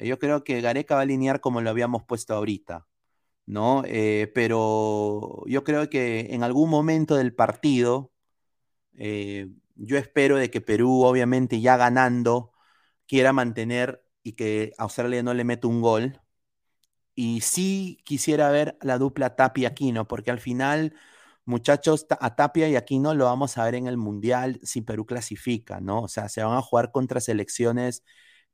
Yo 0.00 0.18
creo 0.18 0.42
que 0.44 0.60
Gareca 0.60 0.96
va 0.96 1.02
a 1.02 1.04
alinear 1.04 1.40
como 1.40 1.60
lo 1.60 1.70
habíamos 1.70 2.02
puesto 2.04 2.34
ahorita. 2.34 2.88
¿no? 3.46 3.84
Eh, 3.86 4.32
pero 4.34 5.44
yo 5.46 5.64
creo 5.64 5.90
que 5.90 6.28
en 6.34 6.44
algún 6.44 6.70
momento 6.70 7.16
del 7.16 7.34
partido, 7.34 8.12
eh, 8.98 9.48
yo 9.76 9.98
espero 9.98 10.36
de 10.38 10.50
que 10.50 10.60
Perú, 10.60 11.04
obviamente 11.04 11.60
ya 11.60 11.76
ganando, 11.76 12.52
quiera 13.06 13.32
mantener 13.32 14.04
y 14.24 14.34
que 14.34 14.72
Australia 14.78 15.22
no 15.22 15.34
le 15.34 15.44
meta 15.44 15.68
un 15.68 15.82
gol. 15.82 16.20
Y 17.14 17.42
sí 17.42 18.00
quisiera 18.04 18.50
ver 18.50 18.76
la 18.82 18.98
dupla 18.98 19.36
Tapia-Aquino, 19.36 20.08
porque 20.08 20.30
al 20.30 20.40
final, 20.40 20.94
muchachos, 21.44 22.06
a 22.20 22.36
Tapia 22.36 22.68
y 22.68 22.76
Aquino 22.76 23.14
lo 23.14 23.26
vamos 23.26 23.58
a 23.58 23.64
ver 23.64 23.74
en 23.76 23.86
el 23.86 23.96
Mundial 23.96 24.60
si 24.62 24.82
Perú 24.82 25.06
clasifica, 25.06 25.80
¿no? 25.80 26.02
O 26.02 26.08
sea, 26.08 26.28
se 26.28 26.42
van 26.42 26.56
a 26.56 26.62
jugar 26.62 26.92
contra 26.92 27.20
selecciones 27.20 28.04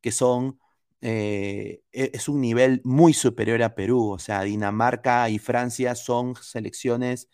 que 0.00 0.12
son 0.12 0.59
eh, 1.03 1.83
e, 1.92 2.11
es 2.14 2.29
un 2.29 2.40
nivel 2.40 2.81
muy 2.85 3.14
superior 3.14 3.62
a 3.62 3.74
Perú. 3.74 4.11
O 4.11 4.18
sea, 4.18 4.42
Dinamarca 4.42 5.29
y 5.31 5.38
Francia 5.38 5.94
son 5.94 6.35
selecciones 6.37 7.29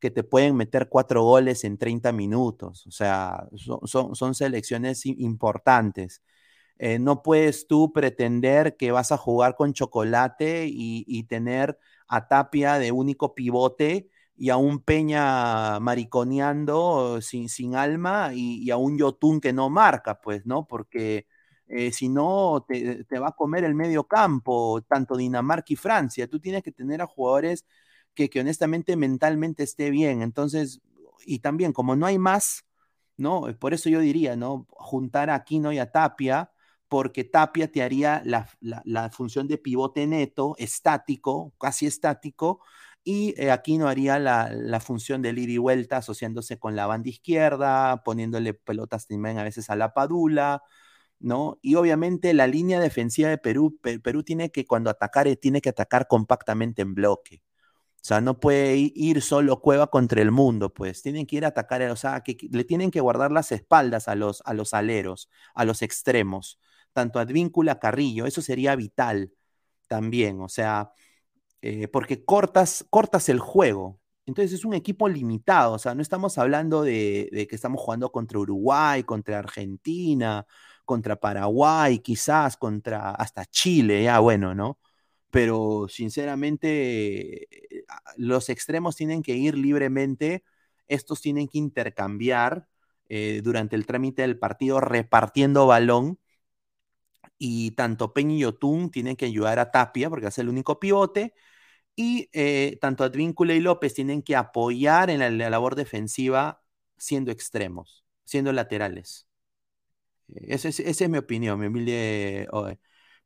que 0.00 0.10
te 0.10 0.24
pueden 0.24 0.56
meter 0.56 0.88
cuatro 0.88 1.22
goles 1.24 1.64
en 1.64 1.78
30 1.78 2.12
minutos. 2.12 2.86
O 2.86 2.90
sea, 2.90 3.46
son, 3.56 4.34
selecciones 4.34 5.06
importantes. 5.06 6.22
Eh, 6.78 6.98
no 6.98 7.22
puedes 7.22 7.68
tú 7.68 7.92
pretender 7.92 8.76
que 8.76 8.92
vas 8.92 9.12
a 9.12 9.18
jugar 9.18 9.56
con 9.56 9.72
chocolate 9.74 10.66
y, 10.68 11.24
tener 11.24 11.78
a 12.08 12.28
Tapia 12.28 12.78
de 12.78 12.92
único 12.92 13.34
pivote 13.34 14.08
y 14.36 14.50
a 14.50 14.56
un 14.56 14.80
Peña 14.80 15.78
mariconeando 15.80 17.20
sin, 17.20 17.48
sin 17.48 17.76
alma 17.76 18.30
y, 18.34 18.62
y, 18.64 18.70
a 18.70 18.76
un 18.76 18.98
Yotun 18.98 19.40
que 19.40 19.52
no 19.52 19.70
marca, 19.70 20.20
pues, 20.20 20.46
¿no? 20.46 20.66
Porque 20.66 21.26
eh, 21.74 21.90
si 21.90 22.10
no 22.10 22.66
te, 22.68 23.18
va 23.18 23.28
a 23.28 23.32
comer 23.32 23.64
el 23.64 23.74
medio 23.74 24.04
campo, 24.04 24.82
tanto 24.82 25.16
Dinamarca 25.16 25.72
y 25.72 25.76
Francia. 25.76 26.28
Tú 26.28 26.38
tienes 26.38 26.62
que 26.62 26.70
tener 26.70 27.00
a 27.00 27.06
jugadores 27.06 27.64
que, 28.14 28.30
honestamente 28.40 28.94
mentalmente 28.96 29.62
esté 29.62 29.90
bien. 29.90 30.20
Entonces, 30.22 30.82
y 31.24 31.38
también 31.40 31.72
como 31.72 31.96
no 31.96 32.04
hay 32.06 32.18
más, 32.18 32.66
¿no? 33.16 33.44
Por 33.58 33.74
eso 33.74 33.88
yo 33.88 34.00
diría, 34.00 34.36
¿no? 34.36 34.66
Juntar 34.70 35.30
a 35.30 35.36
Aquino 35.36 35.72
y 35.72 35.78
a 35.78 35.90
Tapia, 35.92 36.52
porque 36.88 37.24
Tapia 37.24 37.72
te 37.72 37.82
haría 37.82 38.22
la, 38.24 39.10
función 39.10 39.48
de 39.48 39.58
pivote 39.58 40.06
neto, 40.06 40.54
estático, 40.58 41.54
casi 41.58 41.86
estático, 41.86 42.60
y 43.04 43.34
eh, 43.40 43.50
Aquino 43.50 43.88
haría 43.88 44.18
la, 44.18 44.80
función 44.80 45.22
de 45.22 45.30
ir 45.30 45.50
y 45.50 45.58
vuelta, 45.58 45.98
asociándose 45.98 46.58
con 46.58 46.76
la 46.76 46.86
banda 46.86 47.08
izquierda, 47.10 48.02
poniéndole 48.04 48.54
pelotas 48.54 49.06
también 49.06 49.38
a 49.38 49.44
veces 49.44 49.70
a 49.70 49.76
la 49.76 49.92
Padula, 49.94 50.62
¿no? 51.18 51.58
Y 51.62 51.76
obviamente 51.76 52.34
la 52.34 52.46
línea 52.46 52.80
defensiva 52.80 53.28
de 53.30 53.38
Perú, 53.38 53.78
Perú 53.80 54.22
tiene 54.24 54.50
que 54.52 54.66
cuando 54.66 54.90
atacar, 54.90 55.34
tiene 55.36 55.60
que 55.60 55.70
atacar 55.70 56.06
compactamente 56.08 56.82
en 56.82 56.94
bloque. 56.94 57.42
O 58.02 58.04
sea, 58.04 58.20
no 58.20 58.40
puede 58.40 58.76
ir 58.94 59.22
solo 59.22 59.60
Cueva 59.60 59.88
contra 59.88 60.20
el 60.22 60.32
mundo, 60.32 60.74
pues 60.74 61.02
tienen 61.02 61.26
que 61.26 61.36
ir 61.36 61.44
a 61.44 61.48
atacar, 61.48 61.82
o 61.84 61.96
sea, 61.96 62.22
que, 62.22 62.36
le 62.50 62.64
tienen 62.64 62.90
que 62.90 63.00
guardar 63.00 63.30
las 63.32 63.52
espaldas 63.52 64.08
a 64.08 64.16
los, 64.16 64.42
a 64.44 64.54
los 64.54 64.74
aleros, 64.74 65.30
a 65.54 65.64
los 65.64 65.82
extremos, 65.82 66.58
tanto 66.92 67.20
Advíncula, 67.20 67.78
Carrillo, 67.78 68.26
eso 68.26 68.42
sería 68.42 68.74
vital 68.76 69.32
también, 69.88 70.40
o 70.40 70.48
sea, 70.48 70.92
eh, 71.62 71.88
porque 71.88 72.24
cortas, 72.24 72.84
cortas 72.90 73.28
el 73.28 73.38
juego. 73.40 74.00
Entonces 74.26 74.52
es 74.52 74.64
un 74.64 74.74
equipo 74.74 75.08
limitado, 75.08 75.74
o 75.74 75.78
sea, 75.78 75.94
no 75.94 76.02
estamos 76.02 76.38
hablando 76.38 76.82
de, 76.82 77.46
que 77.48 77.56
estamos 77.56 77.80
jugando 77.80 78.12
contra 78.12 78.38
Uruguay, 78.38 79.02
contra 79.04 79.38
Argentina, 79.40 80.46
contra 80.84 81.16
Paraguay, 81.16 81.98
quizás 82.00 82.56
contra 82.56 83.10
hasta 83.12 83.44
Chile, 83.46 84.04
ya 84.04 84.20
bueno, 84.20 84.54
¿no? 84.54 84.78
Pero 85.30 85.86
sinceramente, 85.88 87.44
eh, 87.78 87.84
los 88.16 88.48
extremos 88.48 88.96
tienen 88.96 89.22
que 89.22 89.34
ir 89.36 89.56
libremente, 89.56 90.44
estos 90.88 91.20
tienen 91.20 91.48
que 91.48 91.58
intercambiar 91.58 92.68
eh, 93.08 93.40
durante 93.42 93.76
el 93.76 93.86
trámite 93.86 94.22
del 94.22 94.38
partido 94.38 94.80
repartiendo 94.80 95.66
balón 95.66 96.18
y 97.44 97.72
tanto 97.72 98.12
Peña 98.12 98.36
y 98.36 98.38
Yotun 98.40 98.92
tienen 98.92 99.16
que 99.16 99.24
ayudar 99.24 99.58
a 99.58 99.72
Tapia 99.72 100.08
porque 100.08 100.28
es 100.28 100.38
el 100.38 100.48
único 100.48 100.78
pivote 100.78 101.34
y 101.96 102.30
eh, 102.32 102.78
tanto 102.80 103.04
Advíncula 103.04 103.54
y 103.54 103.60
López 103.60 103.94
tienen 103.94 104.22
que 104.22 104.36
apoyar 104.36 105.10
en 105.10 105.38
la 105.38 105.50
labor 105.50 105.74
defensiva 105.74 106.62
siendo 106.98 107.32
extremos, 107.32 108.04
siendo 108.24 108.52
laterales. 108.52 109.26
Esa 110.28 110.68
es, 110.68 111.08
mi 111.08 111.18
opinión, 111.18 111.58
mi 111.58 111.66
humilde, 111.66 112.48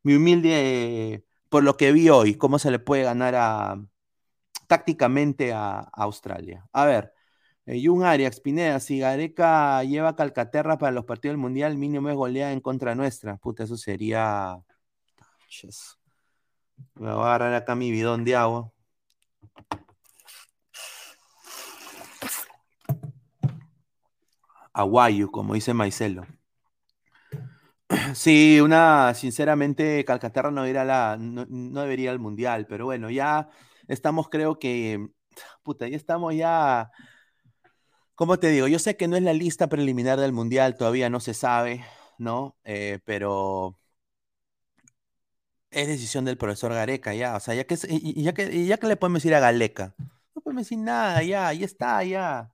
mi 0.01 0.15
humilde, 0.15 1.23
por 1.49 1.63
lo 1.63 1.77
que 1.77 1.91
vi 1.91 2.09
hoy, 2.09 2.35
cómo 2.35 2.57
se 2.57 2.71
le 2.71 2.79
puede 2.79 3.03
ganar 3.03 3.35
a, 3.35 3.79
tácticamente 4.67 5.53
a, 5.53 5.79
Australia. 5.93 6.67
A 6.73 6.85
ver, 6.85 7.13
eh, 7.67 7.89
un 7.89 8.03
Arias, 8.03 8.39
Pineda, 8.39 8.79
si 8.79 8.99
Gareca 8.99 9.83
lleva 9.83 10.15
Calcaterra 10.15 10.77
para 10.77 10.91
los 10.93 11.05
partidos 11.05 11.33
del 11.33 11.41
Mundial, 11.41 11.77
mínimo 11.77 12.09
es 12.09 12.15
goleada 12.15 12.51
en 12.53 12.61
contra 12.61 12.95
nuestra. 12.95 13.37
Puta, 13.37 13.63
eso 13.63 13.77
sería... 13.77 14.57
Me 16.95 17.11
voy 17.13 17.23
a 17.23 17.35
agarrar 17.35 17.53
acá 17.53 17.75
mi 17.75 17.91
bidón 17.91 18.23
de 18.25 18.35
agua. 18.35 18.71
Aguayo, 24.73 25.31
como 25.31 25.55
dice 25.55 25.73
Maicelo. 25.73 26.25
Sí, 28.13 28.59
una, 28.61 29.13
sinceramente, 29.13 30.03
Calcaterra 30.05 30.51
no, 30.51 30.67
irá 30.67 30.83
la, 30.83 31.17
no, 31.19 31.81
debería 31.81 32.11
al 32.11 32.19
Mundial, 32.19 32.67
pero 32.67 32.85
bueno, 32.85 33.09
ya 33.09 33.49
estamos, 33.87 34.29
creo 34.29 34.59
que, 34.59 35.07
puta, 35.63 35.87
ya 35.87 35.95
estamos 35.95 36.35
ya, 36.35 36.91
¿cómo 38.17 38.39
te 38.39 38.49
digo? 38.49 38.67
Yo 38.67 38.79
sé 38.79 38.97
que 38.97 39.07
no 39.07 39.17
es 39.17 39.23
la 39.23 39.33
lista 39.33 39.69
preliminar 39.69 40.19
del 40.19 40.33
Mundial, 40.33 40.77
todavía 40.77 41.09
no 41.09 41.21
se 41.21 41.33
sabe, 41.33 41.85
¿no? 42.19 42.57
Eh, 42.65 42.99
pero 43.05 43.79
Es 45.69 45.87
decisión 45.87 46.25
del 46.25 46.37
profesor 46.37 46.73
Gareca, 46.73 47.13
ya. 47.13 47.35
O 47.35 47.39
sea, 47.39 47.53
ya 47.53 47.65
que, 47.65 47.75
ya 47.75 48.33
que, 48.33 48.65
ya 48.65 48.77
que 48.77 48.87
le 48.87 48.95
podemos 48.97 49.21
decir 49.21 49.35
a 49.35 49.39
Galeca. 49.39 49.95
No 50.35 50.41
podemos 50.41 50.63
decir 50.63 50.79
nada, 50.79 51.21
ya, 51.23 51.47
ahí 51.47 51.63
está, 51.63 52.03
ya. 52.03 52.53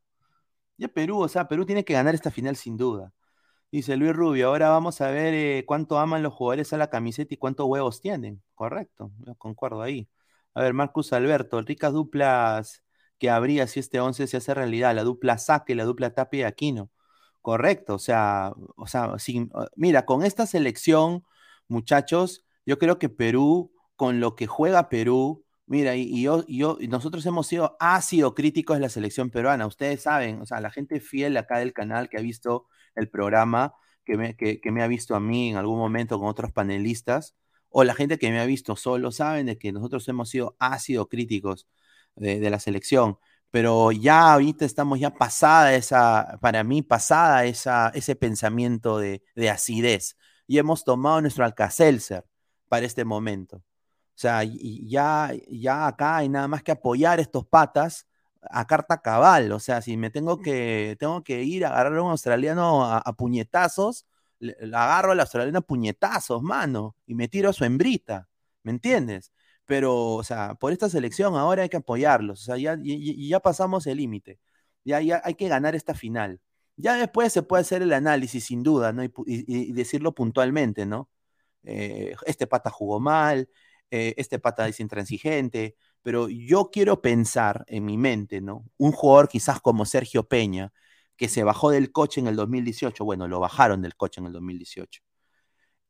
Ya 0.78 0.90
Perú, 0.90 1.22
o 1.22 1.30
sea, 1.30 1.48
Perú 1.48 1.66
tiene 1.66 1.86
que 1.86 1.94
ganar 1.94 2.16
esta 2.16 2.32
final 2.32 2.56
sin 2.58 2.78
duda. 2.78 3.14
Dice 3.72 3.98
Luis 3.98 4.14
Rubio, 4.16 4.50
ahora 4.50 4.70
vamos 4.70 5.02
a 5.02 5.12
ver 5.12 5.34
eh, 5.36 5.66
cuánto 5.68 6.00
aman 6.00 6.24
los 6.24 6.34
jugadores 6.34 6.74
a 6.74 6.78
la 6.78 6.90
camiseta 6.90 7.34
y 7.36 7.38
cuántos 7.38 7.68
huevos 7.68 8.02
tienen. 8.02 8.44
Correcto, 8.56 9.12
yo 9.20 9.36
concuerdo 9.36 9.82
ahí. 9.84 10.10
A 10.56 10.64
ver, 10.64 10.74
Marcus 10.74 11.14
Alberto, 11.14 11.62
ricas 11.62 11.94
duplas 11.94 12.83
que 13.24 13.30
habría 13.30 13.68
si 13.68 13.80
este 13.80 14.02
11 14.02 14.28
se 14.28 14.36
hace 14.36 14.54
realidad, 14.54 14.94
la 14.94 15.06
dupla 15.06 15.38
Saque, 15.38 15.76
la 15.76 15.86
dupla 15.86 16.14
Tapia 16.14 16.42
y 16.42 16.44
Aquino. 16.44 16.92
Correcto, 17.42 17.96
o 17.96 18.00
sea, 18.00 18.52
o 18.76 18.86
sea, 18.86 19.18
sin, 19.18 19.50
mira, 19.78 20.06
con 20.06 20.26
esta 20.26 20.46
selección, 20.46 21.24
muchachos, 21.70 22.44
yo 22.66 22.78
creo 22.80 23.00
que 23.00 23.08
Perú, 23.08 23.72
con 23.96 24.20
lo 24.20 24.36
que 24.36 24.46
juega 24.46 24.90
Perú, 24.90 25.46
mira, 25.68 25.96
y, 25.96 26.22
yo, 26.22 26.46
yo, 26.50 26.78
nosotros 26.90 27.26
hemos 27.26 27.48
sido 27.48 27.78
ácido 27.80 28.36
críticos 28.36 28.76
de 28.76 28.82
la 28.82 28.90
selección 28.90 29.30
peruana, 29.30 29.68
ustedes 29.68 30.02
saben, 30.02 30.42
o 30.42 30.46
sea, 30.46 30.60
la 30.60 30.70
gente 30.70 31.00
fiel 31.00 31.38
acá 31.38 31.60
del 31.60 31.72
canal 31.72 32.10
que 32.10 32.18
ha 32.18 32.22
visto 32.22 32.66
el 32.94 33.08
programa, 33.08 33.74
que 34.04 34.18
me, 34.18 34.36
que, 34.36 34.60
me 34.70 34.84
ha 34.84 34.88
visto 34.88 35.16
a 35.16 35.22
mí 35.22 35.52
en 35.52 35.56
algún 35.56 35.78
momento 35.78 36.20
con 36.20 36.28
otros 36.28 36.52
panelistas, 36.52 37.36
o 37.70 37.86
la 37.86 37.96
gente 37.96 38.18
que 38.18 38.32
me 38.32 38.42
ha 38.42 38.46
visto 38.46 38.76
solo, 38.76 39.14
saben 39.14 39.46
de 39.46 39.58
que 39.58 39.72
nosotros 39.72 40.06
hemos 40.10 40.30
sido 40.30 40.58
ácido 40.60 41.08
críticos 41.08 41.68
de, 42.16 42.50
la 42.50 42.60
selección. 42.60 43.18
Pero 43.52 43.92
ya 43.92 44.34
ahorita 44.34 44.66
estamos 44.66 45.00
ya 45.00 45.12
pasada 45.14 45.76
esa, 45.76 46.38
para 46.42 46.64
mí, 46.64 46.82
pasada 46.82 47.46
esa, 47.46 47.90
ese 47.94 48.16
pensamiento 48.16 48.98
de, 49.00 49.24
de 49.36 49.50
acidez. 49.50 50.18
Y 50.48 50.58
hemos 50.58 50.84
tomado 50.84 51.22
nuestro 51.22 51.46
Alcacelser 51.46 52.26
para 52.68 52.86
este 52.86 53.06
momento. 53.06 53.58
O 53.58 53.64
sea, 54.16 54.44
ya, 54.44 55.32
ya 55.50 55.88
acá 55.88 56.18
hay 56.18 56.30
nada 56.30 56.48
más 56.48 56.64
que 56.64 56.72
apoyar 56.72 57.20
estos 57.20 57.46
patas 57.48 58.08
a 58.42 58.66
carta 58.68 59.02
cabal. 59.02 59.52
O 59.52 59.60
sea, 59.60 59.82
si 59.82 59.98
me 59.98 60.10
tengo 60.12 60.40
que, 60.40 60.96
tengo 61.00 61.24
que 61.24 61.44
ir 61.44 61.66
a 61.66 61.70
agarrar 61.70 61.98
a 61.98 62.04
un 62.04 62.12
australiano 62.12 62.86
a, 62.86 63.14
puñetazos, 63.14 64.06
le, 64.40 64.56
agarro 64.74 65.12
al 65.14 65.20
australiano 65.20 65.60
a 65.60 65.62
puñetazos, 65.62 66.42
mano, 66.44 66.96
y 67.06 67.16
me 67.16 67.28
tiro 67.28 67.50
a 67.50 67.54
su 67.54 67.66
hembrita. 67.66 68.30
¿Me 68.64 68.72
entiendes? 68.72 69.33
Pero, 69.66 70.16
o 70.16 70.24
sea, 70.24 70.56
por 70.56 70.74
esta 70.74 70.90
selección 70.90 71.36
ahora 71.36 71.64
hay 71.64 71.70
que 71.70 71.78
apoyarlos. 71.78 72.42
O 72.42 72.44
sea, 72.46 72.58
ya, 72.58 72.78
ya 72.84 73.40
pasamos 73.40 73.88
el 73.88 73.98
límite. 73.98 74.40
Ya, 74.86 75.02
ya 75.02 75.22
hay 75.24 75.36
que 75.36 75.48
ganar 75.48 75.76
esta 75.76 75.94
final. 75.94 76.42
Ya 76.76 76.96
después 76.96 77.32
se 77.34 77.44
puede 77.44 77.62
hacer 77.62 77.82
el 77.82 77.94
análisis, 77.94 78.46
sin 78.46 78.64
duda, 78.64 78.94
¿no? 78.94 79.04
Y, 79.04 79.74
decirlo 79.74 80.14
puntualmente, 80.14 80.86
¿no? 80.86 81.10
Eh, 81.64 82.16
este 82.26 82.48
pata 82.48 82.70
jugó 82.70 83.00
mal, 83.00 83.50
eh, 83.92 84.16
este 84.18 84.40
pata 84.40 84.68
es 84.68 84.80
intransigente, 84.80 85.76
pero 86.02 86.30
yo 86.30 86.72
quiero 86.72 87.02
pensar 87.02 87.64
en 87.68 87.86
mi 87.86 87.98
mente, 87.98 88.42
¿no? 88.42 88.66
Un 88.78 88.92
jugador 88.92 89.30
quizás 89.30 89.62
como 89.62 89.86
Sergio 89.86 90.28
Peña, 90.28 90.74
que 91.16 91.30
se 91.30 91.44
bajó 91.44 91.72
del 91.72 91.92
coche 91.92 92.20
en 92.22 92.28
el 92.28 92.36
2018, 92.36 93.06
bueno, 93.06 93.28
lo 93.28 93.40
bajaron 93.40 93.82
del 93.82 93.96
coche 93.96 94.20
en 94.22 94.28
el 94.28 94.34
2018, 94.34 95.02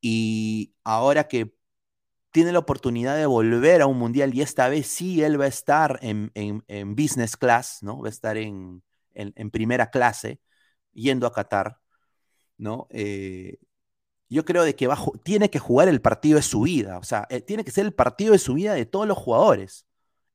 y 0.02 0.76
ahora 0.84 1.28
que 1.28 1.56
tiene 2.34 2.52
la 2.52 2.60
oportunidad 2.60 3.16
de 3.16 3.28
volver 3.28 3.84
a 3.84 3.86
un 3.86 4.00
mundial 4.00 4.34
y 4.34 4.42
esta 4.42 4.68
vez 4.68 4.88
sí 4.88 5.24
él 5.24 5.40
va 5.40 5.46
a 5.46 5.50
estar 5.50 6.00
en, 6.02 6.32
business 6.96 7.38
class, 7.38 7.78
¿no? 7.84 8.02
Va 8.02 8.08
a 8.08 8.10
estar 8.10 8.38
en, 8.38 8.84
primera 9.52 9.92
clase 9.92 10.42
yendo 10.94 11.28
a 11.28 11.32
Qatar, 11.32 11.78
¿no? 12.58 12.88
Eh, 12.90 13.60
yo 14.30 14.46
creo 14.46 14.64
de 14.64 14.76
que 14.76 14.90
tiene 15.24 15.52
que 15.52 15.60
jugar 15.60 15.88
el 15.88 16.02
partido 16.02 16.38
de 16.38 16.42
su 16.42 16.62
vida, 16.62 16.98
o 16.98 17.04
sea, 17.04 17.28
eh, 17.30 17.40
tiene 17.40 17.64
que 17.64 17.70
ser 17.70 17.86
el 17.86 17.94
partido 17.94 18.34
de 18.34 18.40
su 18.40 18.56
vida 18.56 18.74
de 18.74 18.88
todos 18.88 19.08
los 19.08 19.18
jugadores. 19.18 19.86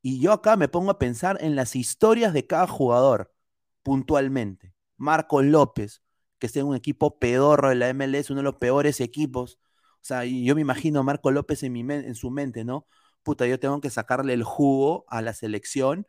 Y 0.00 0.20
yo 0.20 0.32
acá 0.32 0.56
me 0.56 0.68
pongo 0.68 0.92
a 0.92 1.00
pensar 1.00 1.36
en 1.40 1.56
las 1.56 1.74
historias 1.74 2.32
de 2.32 2.46
cada 2.46 2.68
jugador, 2.68 3.34
puntualmente. 3.82 4.72
Marcos 4.96 5.44
López, 5.44 6.02
que 6.38 6.46
está 6.46 6.60
en 6.60 6.66
un 6.66 6.76
equipo 6.76 7.18
pedorro 7.18 7.70
de 7.70 7.74
la 7.74 7.92
MLS, 7.92 8.30
uno 8.30 8.38
de 8.38 8.44
los 8.44 8.56
peores 8.56 9.00
equipos. 9.00 9.58
O 10.00 10.04
sea, 10.08 10.24
yo 10.24 10.54
me 10.54 10.60
imagino 10.60 11.00
a 11.00 11.02
Marco 11.02 11.30
López 11.30 11.62
en, 11.62 11.72
mi 11.72 11.80
en 11.80 12.14
su 12.14 12.30
mente, 12.30 12.64
¿no? 12.64 12.86
Puta, 13.22 13.46
yo 13.46 13.58
tengo 13.60 13.80
que 13.80 13.90
sacarle 13.90 14.32
el 14.34 14.44
jugo 14.44 15.04
a 15.08 15.22
la 15.22 15.34
selección 15.34 16.06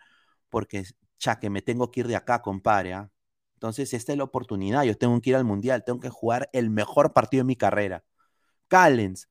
porque, 0.50 0.86
ya 1.20 1.40
que 1.40 1.50
me 1.50 1.62
tengo 1.62 1.92
que 1.92 2.02
ir 2.02 2.08
de 2.08 2.16
acá, 2.16 2.42
compadre. 2.42 2.94
¿ah? 2.94 3.12
Entonces, 3.56 3.94
esta 3.94 4.14
es 4.14 4.18
la 4.18 4.24
oportunidad. 4.26 4.84
Yo 4.84 4.98
tengo 4.98 5.20
que 5.22 5.32
ir 5.32 5.36
al 5.36 5.46
Mundial, 5.46 5.84
tengo 5.86 6.00
que 6.00 6.10
jugar 6.10 6.50
el 6.54 6.70
mejor 6.70 7.14
partido 7.14 7.42
de 7.42 7.48
mi 7.48 7.56
carrera. 7.56 8.04
Callens, 8.68 9.30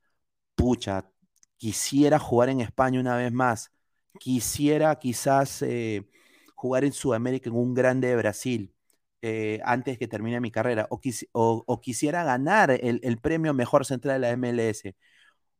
pucha, 0.54 1.10
quisiera 1.56 2.18
jugar 2.18 2.50
en 2.50 2.60
España 2.60 3.00
una 3.00 3.16
vez 3.16 3.32
más 3.32 3.72
quisiera 4.18 4.98
quizás 4.98 5.62
eh, 5.62 6.08
jugar 6.54 6.84
en 6.84 6.92
Sudamérica 6.92 7.48
en 7.48 7.56
un 7.56 7.74
grande 7.74 8.08
de 8.08 8.16
Brasil 8.16 8.74
eh, 9.22 9.60
antes 9.64 9.98
que 9.98 10.08
termine 10.08 10.40
mi 10.40 10.50
carrera, 10.50 10.88
o, 10.90 11.80
quisiera 11.80 12.24
ganar 12.24 12.70
el, 12.70 13.18
premio 13.18 13.54
mejor 13.54 13.84
central 13.86 14.20
de 14.20 14.28
la 14.28 14.36
MLS. 14.36 14.94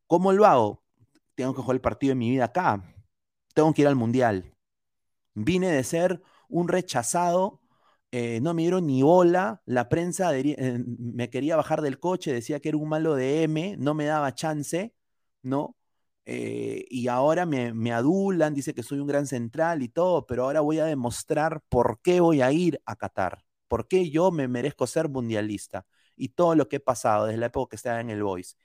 ¿Cómo 0.07 0.31
lo 0.33 0.45
hago? 0.45 0.83
Tengo 1.35 1.53
que 1.55 1.61
jugar 1.61 1.75
el 1.75 1.81
partido 1.81 2.11
de 2.11 2.15
mi 2.15 2.29
vida 2.31 2.45
acá. 2.45 2.83
Tengo 3.53 3.73
que 3.73 3.83
ir 3.83 3.87
al 3.87 3.95
Mundial. 3.95 4.53
Vine 5.35 5.71
de 5.71 5.83
ser 5.83 6.21
un 6.49 6.67
rechazado, 6.67 7.61
eh, 8.11 8.39
no 8.41 8.53
me 8.53 8.63
dieron 8.63 8.87
ni 8.87 9.03
bola, 9.03 9.61
la 9.65 9.89
prensa 9.89 10.31
me 10.97 11.29
quería 11.29 11.55
bajar 11.55 11.81
del 11.81 11.99
coche, 11.99 12.33
decía 12.33 12.59
que 12.59 12.69
era 12.69 12.77
un 12.77 12.89
malo 12.89 13.15
de 13.15 13.43
M, 13.43 13.77
no 13.77 13.93
me 13.93 14.05
daba 14.05 14.33
chance, 14.33 14.95
¿no? 15.43 15.77
Eh, 16.31 16.85
y 16.91 17.07
ahora 17.07 17.47
me, 17.47 17.91
adulan, 17.91 18.53
dice 18.53 18.75
que 18.75 18.83
soy 18.83 18.99
un 18.99 19.07
gran 19.07 19.25
central 19.25 19.81
y 19.81 19.89
todo, 19.89 20.27
pero 20.27 20.43
ahora 20.43 20.61
voy 20.61 20.77
a 20.79 20.85
demostrar 20.85 21.61
por 21.69 21.99
qué 22.03 22.19
voy 22.21 22.41
a 22.41 22.51
ir 22.51 22.79
a 22.85 22.95
Qatar, 22.95 23.43
por 23.69 23.87
qué 23.87 24.09
yo 24.11 24.31
me 24.31 24.49
merezco 24.49 24.87
ser 24.87 25.09
mundialista 25.09 25.85
y 26.17 26.29
todo 26.29 26.55
lo 26.55 26.69
que 26.69 26.77
he 26.77 26.79
pasado 26.81 27.27
desde 27.27 27.39
la 27.39 27.47
época 27.47 27.71
que 27.71 27.75
estaba 27.77 28.01
en 28.01 28.09
el 28.09 28.23
Voice. 28.23 28.55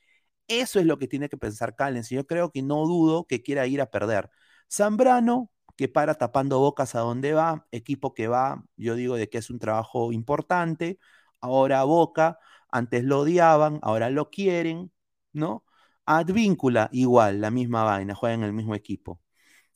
Eso 0.48 0.80
es 0.80 0.86
lo 0.86 0.98
que 0.98 1.08
tiene 1.08 1.28
que 1.28 1.36
pensar 1.38 1.76
Callens 1.76 2.10
yo 2.10 2.26
creo 2.26 2.50
que 2.52 2.62
no 2.62 2.86
dudo 2.86 3.26
que 3.26 3.42
quiera 3.42 3.66
ir 3.66 3.80
a 3.80 3.86
perder. 3.90 4.30
Zambrano, 4.70 5.50
que 5.76 5.88
para 5.88 6.14
tapando 6.14 6.60
bocas 6.60 6.94
a 6.94 7.00
donde 7.00 7.32
va, 7.34 7.66
equipo 7.72 8.14
que 8.14 8.28
va, 8.28 8.64
yo 8.76 8.94
digo 8.96 9.16
de 9.16 9.28
que 9.28 9.38
es 9.38 9.50
un 9.50 9.58
trabajo 9.58 10.12
importante, 10.12 10.98
ahora 11.40 11.84
Boca, 11.84 12.38
antes 12.70 13.04
lo 13.04 13.20
odiaban, 13.20 13.78
ahora 13.82 14.10
lo 14.10 14.30
quieren, 14.30 14.92
¿no? 15.32 15.64
Advíncula, 16.06 16.88
igual, 16.92 17.40
la 17.40 17.50
misma 17.50 17.84
vaina, 17.84 18.14
juegan 18.14 18.42
el 18.42 18.52
mismo 18.52 18.74
equipo. 18.74 19.20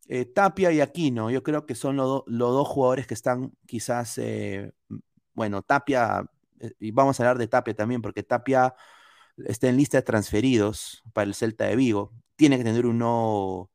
Eh, 0.08 0.24
Tapia 0.26 0.72
y 0.72 0.80
Aquino, 0.80 1.30
yo 1.30 1.42
creo 1.42 1.66
que 1.66 1.74
son 1.74 1.96
los 1.96 2.24
dos 2.26 2.68
jugadores 2.68 3.06
que 3.06 3.14
están 3.14 3.52
quizás, 3.66 4.18
eh, 4.18 4.72
bueno, 5.38 5.62
Tapia, 5.62 6.26
eh, 6.60 6.72
y 6.80 6.90
vamos 6.92 7.18
a 7.18 7.22
hablar 7.22 7.38
de 7.38 7.48
Tapia 7.48 7.74
también, 7.74 8.02
porque 8.02 8.22
Tapia 8.22 8.74
está 9.46 9.68
en 9.68 9.76
lista 9.78 9.98
de 9.98 10.02
transferidos 10.02 11.02
para 11.14 11.26
el 11.28 11.34
Celta 11.34 11.64
de 11.66 11.76
Vigo. 11.76 12.12
Tiene 12.36 12.58
que 12.58 12.64
tener 12.64 12.86
un 12.86 12.98
nuevo, 12.98 13.70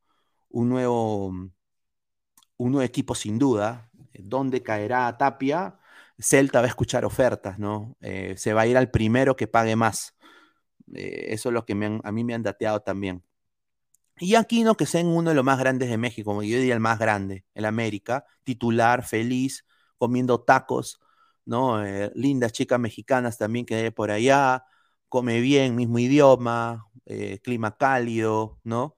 un 0.49 0.69
nuevo, 0.69 1.27
un 1.29 2.71
nuevo 2.71 2.81
equipo 2.83 3.15
sin 3.15 3.39
duda. 3.39 3.89
¿Dónde 4.13 4.63
caerá 4.63 5.17
Tapia? 5.17 5.79
Celta 6.19 6.59
va 6.61 6.65
a 6.67 6.69
escuchar 6.69 7.05
ofertas, 7.05 7.59
¿no? 7.59 7.97
se 8.35 8.53
va 8.53 8.61
a 8.61 8.67
ir 8.67 8.77
al 8.77 8.91
primero 8.91 9.35
que 9.35 9.47
pague 9.47 9.75
más. 9.75 10.15
Eh, 10.93 11.27
eso 11.33 11.49
es 11.49 11.53
lo 11.53 11.65
que 11.65 11.73
a 12.03 12.11
mí 12.11 12.23
me 12.23 12.33
han 12.33 12.43
dateado 12.43 12.81
también. 12.81 13.23
Y 14.19 14.35
Aquino, 14.35 14.75
que 14.75 14.85
sea 14.85 15.01
en 15.01 15.07
uno 15.07 15.29
de 15.29 15.35
los 15.35 15.43
más 15.43 15.59
grandes 15.59 15.89
de 15.89 15.97
México, 15.97 16.29
como 16.31 16.43
yo 16.43 16.57
diría 16.57 16.75
el 16.75 16.79
más 16.79 16.99
grande, 16.99 17.45
el 17.55 17.65
América, 17.65 18.25
titular, 18.43 19.03
feliz, 19.05 19.65
comiendo 19.97 20.41
tacos, 20.41 20.99
¿no? 21.45 21.85
Eh, 21.85 22.11
lindas 22.15 22.51
chicas 22.53 22.79
mexicanas 22.79 23.37
también 23.37 23.65
que 23.65 23.75
hay 23.75 23.91
por 23.91 24.11
allá, 24.11 24.65
come 25.09 25.39
bien, 25.41 25.75
mismo 25.75 25.99
idioma, 25.99 26.87
eh, 27.05 27.39
clima 27.43 27.77
cálido, 27.77 28.59
¿no? 28.63 28.97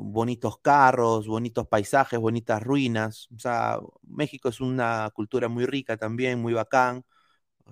bonitos 0.00 0.58
carros, 0.60 1.26
bonitos 1.28 1.68
paisajes, 1.68 2.18
bonitas 2.20 2.62
ruinas. 2.62 3.28
O 3.36 3.38
sea, 3.38 3.78
México 4.02 4.48
es 4.48 4.60
una 4.60 5.10
cultura 5.14 5.48
muy 5.48 5.66
rica 5.66 5.96
también, 5.96 6.40
muy 6.42 6.52
bacán, 6.54 7.04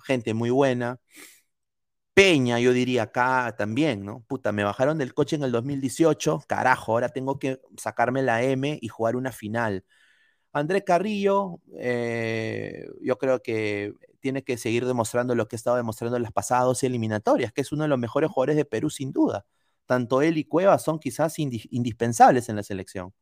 gente 0.05 0.35
muy 0.35 0.51
buena. 0.51 1.01
Peña, 2.15 2.61
yo 2.61 2.73
diría 2.75 3.05
acá 3.05 3.55
también, 3.57 4.05
¿no? 4.05 4.23
Puta, 4.29 4.53
me 4.53 4.65
bajaron 4.65 4.99
del 4.99 5.15
coche 5.15 5.37
en 5.37 5.45
el 5.45 5.53
2018, 5.53 6.41
carajo, 6.47 6.93
ahora 6.93 7.09
tengo 7.09 7.39
que 7.39 7.59
sacarme 7.79 8.21
la 8.23 8.43
M 8.43 8.79
y 8.83 8.89
jugar 8.89 9.17
una 9.17 9.33
final. 9.33 9.85
André 10.53 10.85
Carrillo, 10.85 11.61
eh, 11.79 12.87
yo 13.01 13.17
creo 13.17 13.41
que 13.43 13.95
tiene 14.21 14.45
que 14.45 14.59
seguir 14.59 14.87
demostrando 14.87 15.35
lo 15.35 15.49
que 15.49 15.57
ha 15.57 15.59
estado 15.59 15.77
demostrando 15.77 16.17
en 16.17 16.23
las 16.23 16.33
pasadas 16.33 16.83
eliminatorias, 16.83 17.53
que 17.53 17.63
es 17.63 17.73
uno 17.73 17.85
de 17.85 17.89
los 17.89 17.99
mejores 17.99 18.31
jugadores 18.31 18.57
de 18.57 18.65
Perú, 18.65 18.91
sin 18.91 19.13
duda. 19.13 19.47
Tanto 19.87 20.23
él 20.23 20.39
y 20.39 20.45
Cueva 20.45 20.79
son 20.79 20.99
quizás 20.99 21.39
indispensables 21.39 22.49
en 22.49 22.57
la 22.57 22.63
selección. 22.63 23.15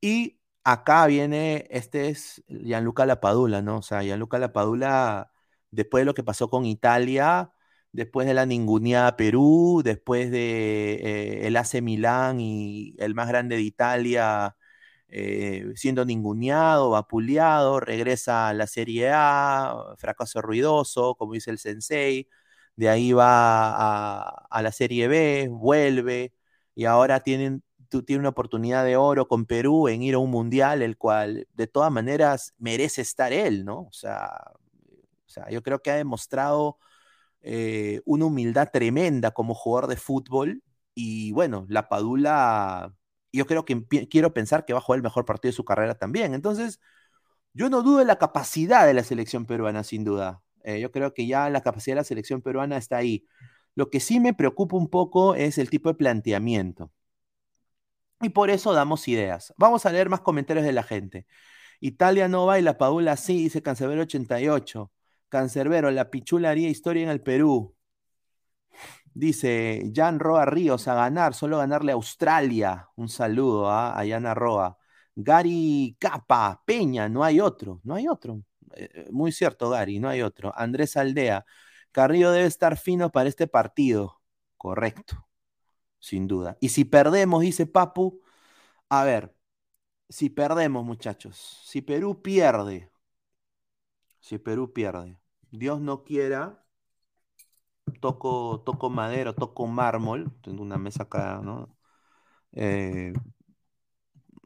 Y 0.00 0.40
acá 0.64 1.06
viene, 1.06 1.66
este 1.70 2.08
es 2.08 2.42
Gianluca 2.48 3.06
Lapadula, 3.06 3.62
¿no? 3.62 3.78
O 3.78 3.82
sea, 3.82 4.02
Gianluca 4.02 4.38
Lapadula, 4.38 5.32
después 5.70 6.02
de 6.02 6.06
lo 6.06 6.14
que 6.14 6.24
pasó 6.24 6.50
con 6.50 6.66
Italia, 6.66 7.52
después 7.92 8.26
de 8.26 8.34
la 8.34 8.44
ninguneada 8.46 9.16
Perú, 9.16 9.82
después 9.84 10.30
de 10.30 10.94
eh, 10.94 11.46
el 11.46 11.56
AC 11.56 11.80
Milán 11.80 12.40
y 12.40 12.94
el 12.98 13.14
más 13.14 13.28
grande 13.28 13.56
de 13.56 13.62
Italia 13.62 14.56
eh, 15.16 15.72
siendo 15.76 16.04
ninguneado, 16.04 16.90
vapuleado, 16.90 17.78
regresa 17.78 18.48
a 18.48 18.54
la 18.54 18.66
Serie 18.66 19.10
A, 19.12 19.94
fracaso 19.96 20.42
ruidoso, 20.42 21.14
como 21.14 21.34
dice 21.34 21.50
el 21.52 21.58
Sensei, 21.58 22.28
de 22.74 22.88
ahí 22.88 23.12
va 23.12 24.18
a, 24.50 24.62
la 24.62 24.72
Serie 24.72 25.06
B, 25.06 25.48
vuelve, 25.50 26.34
y 26.74 26.86
ahora 26.86 27.20
tienen, 27.20 27.62
tiene 28.06 28.20
una 28.20 28.30
oportunidad 28.30 28.84
de 28.84 28.96
oro 28.96 29.28
con 29.28 29.46
Perú 29.46 29.86
en 29.88 30.02
ir 30.02 30.14
a 30.14 30.18
un 30.18 30.30
mundial, 30.32 30.82
el 30.82 30.96
cual 30.98 31.46
de 31.54 31.66
todas 31.68 31.92
maneras 31.92 32.52
merece 32.58 33.02
estar 33.02 33.32
él, 33.32 33.64
¿no? 33.64 33.82
O 33.82 33.92
sea, 33.92 34.52
yo 35.50 35.62
creo 35.62 35.80
que 35.80 35.90
ha 35.92 35.96
demostrado 35.96 36.78
eh, 37.42 38.00
una 38.04 38.26
humildad 38.26 38.70
tremenda 38.72 39.32
como 39.32 39.54
jugador 39.54 39.88
de 39.90 39.96
fútbol, 39.96 40.62
y 40.94 41.32
bueno, 41.32 41.66
la 41.68 41.88
Padula 41.88 42.94
yo 43.36 43.46
creo 43.46 43.64
que 43.64 43.84
quiero 44.10 44.34
pensar 44.34 44.64
que 44.64 44.72
va 44.72 44.78
a 44.80 44.82
jugar 44.82 44.98
el 44.98 45.02
mejor 45.02 45.24
partido 45.24 45.50
de 45.50 45.56
su 45.56 45.64
carrera 45.64 45.94
también. 45.96 46.34
Entonces, 46.34 46.80
yo 47.54 47.70
no 47.70 47.82
dudo 47.82 47.98
de 47.98 48.04
la 48.06 48.18
capacidad 48.18 48.86
de 48.86 48.94
la 48.94 49.04
selección 49.04 49.46
peruana, 49.46 49.84
sin 49.84 50.04
duda. 50.04 50.42
Eh, 50.64 50.80
yo 50.80 50.90
creo 50.92 51.14
que 51.14 51.26
ya 51.26 51.50
la 51.50 51.62
capacidad 51.62 51.96
de 51.96 52.00
la 52.00 52.04
selección 52.04 52.42
peruana 52.42 52.76
está 52.76 52.96
ahí. 52.98 53.26
Lo 53.74 53.90
que 53.90 54.00
sí 54.00 54.20
me 54.20 54.34
preocupa 54.34 54.76
un 54.76 54.88
poco 54.88 55.34
es 55.34 55.58
el 55.58 55.70
tipo 55.70 55.88
de 55.88 55.96
planteamiento. 55.96 56.92
Y 58.20 58.30
por 58.30 58.50
eso 58.50 58.72
damos 58.72 59.06
ideas. 59.08 59.52
Vamos 59.56 59.86
a 59.86 59.92
leer 59.92 60.08
más 60.08 60.20
comentarios 60.20 60.64
de 60.64 60.72
la 60.72 60.82
gente. 60.82 61.26
Italia 61.80 62.28
no 62.28 62.46
va 62.46 62.58
y 62.58 62.62
la 62.62 62.78
Paula 62.78 63.16
sí, 63.16 63.44
dice 63.44 63.62
Cancerbero 63.62 64.02
88. 64.02 64.90
Cancerbero, 65.28 65.90
la 65.90 66.10
pichula 66.10 66.50
haría 66.50 66.68
historia 66.68 67.02
en 67.02 67.10
el 67.10 67.20
Perú. 67.20 67.76
Dice 69.14 69.92
Jan 69.94 70.18
Roa 70.18 70.44
Ríos 70.44 70.88
a 70.88 70.94
ganar, 70.94 71.34
solo 71.34 71.58
ganarle 71.58 71.92
a 71.92 71.94
Australia. 71.94 72.88
Un 72.96 73.08
saludo 73.08 73.70
¿ah? 73.70 73.98
a 73.98 74.06
Jan 74.06 74.34
Roa. 74.34 74.76
Gary 75.14 75.96
Capa, 76.00 76.62
Peña, 76.66 77.08
no 77.08 77.22
hay 77.24 77.40
otro, 77.40 77.80
no 77.84 77.94
hay 77.94 78.08
otro. 78.08 78.42
Eh, 78.76 79.08
muy 79.12 79.32
cierto, 79.32 79.70
Gary, 79.70 80.00
no 80.00 80.08
hay 80.08 80.22
otro. 80.22 80.52
Andrés 80.56 80.96
Aldea, 80.96 81.44
Carrillo 81.92 82.32
debe 82.32 82.46
estar 82.46 82.76
fino 82.76 83.10
para 83.12 83.28
este 83.28 83.46
partido. 83.46 84.20
Correcto, 84.56 85.28
sin 86.00 86.26
duda. 86.28 86.56
Y 86.60 86.70
si 86.70 86.84
perdemos, 86.84 87.42
dice 87.42 87.66
Papu, 87.66 88.22
a 88.88 89.04
ver, 89.04 89.34
si 90.08 90.30
perdemos, 90.30 90.84
muchachos, 90.84 91.60
si 91.64 91.82
Perú 91.82 92.22
pierde, 92.22 92.90
si 94.20 94.38
Perú 94.38 94.72
pierde, 94.72 95.18
Dios 95.50 95.80
no 95.80 96.04
quiera, 96.04 96.63
toco, 98.00 98.62
toco 98.64 98.90
madera, 98.90 99.32
toco 99.34 99.66
mármol, 99.66 100.32
tengo 100.42 100.62
una 100.62 100.78
mesa 100.78 101.04
acá, 101.04 101.40
¿no? 101.42 101.76
Eh, 102.52 103.14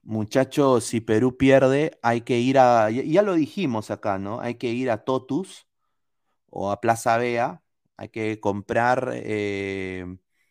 muchachos, 0.02 0.84
si 0.84 1.00
Perú 1.00 1.36
pierde, 1.36 1.98
hay 2.02 2.22
que 2.22 2.38
ir 2.38 2.58
a, 2.58 2.90
ya, 2.90 3.22
lo 3.22 3.34
dijimos 3.34 3.90
acá, 3.90 4.18
¿no? 4.18 4.40
Hay 4.40 4.54
que 4.56 4.68
ir 4.70 4.90
a 4.90 5.04
Totus 5.04 5.66
o 6.50 6.72
a 6.72 6.80
Plaza 6.82 7.18
Vea, 7.18 7.62
hay 7.96 8.10
que 8.10 8.40
comprar 8.40 9.12
eh, 9.14 10.06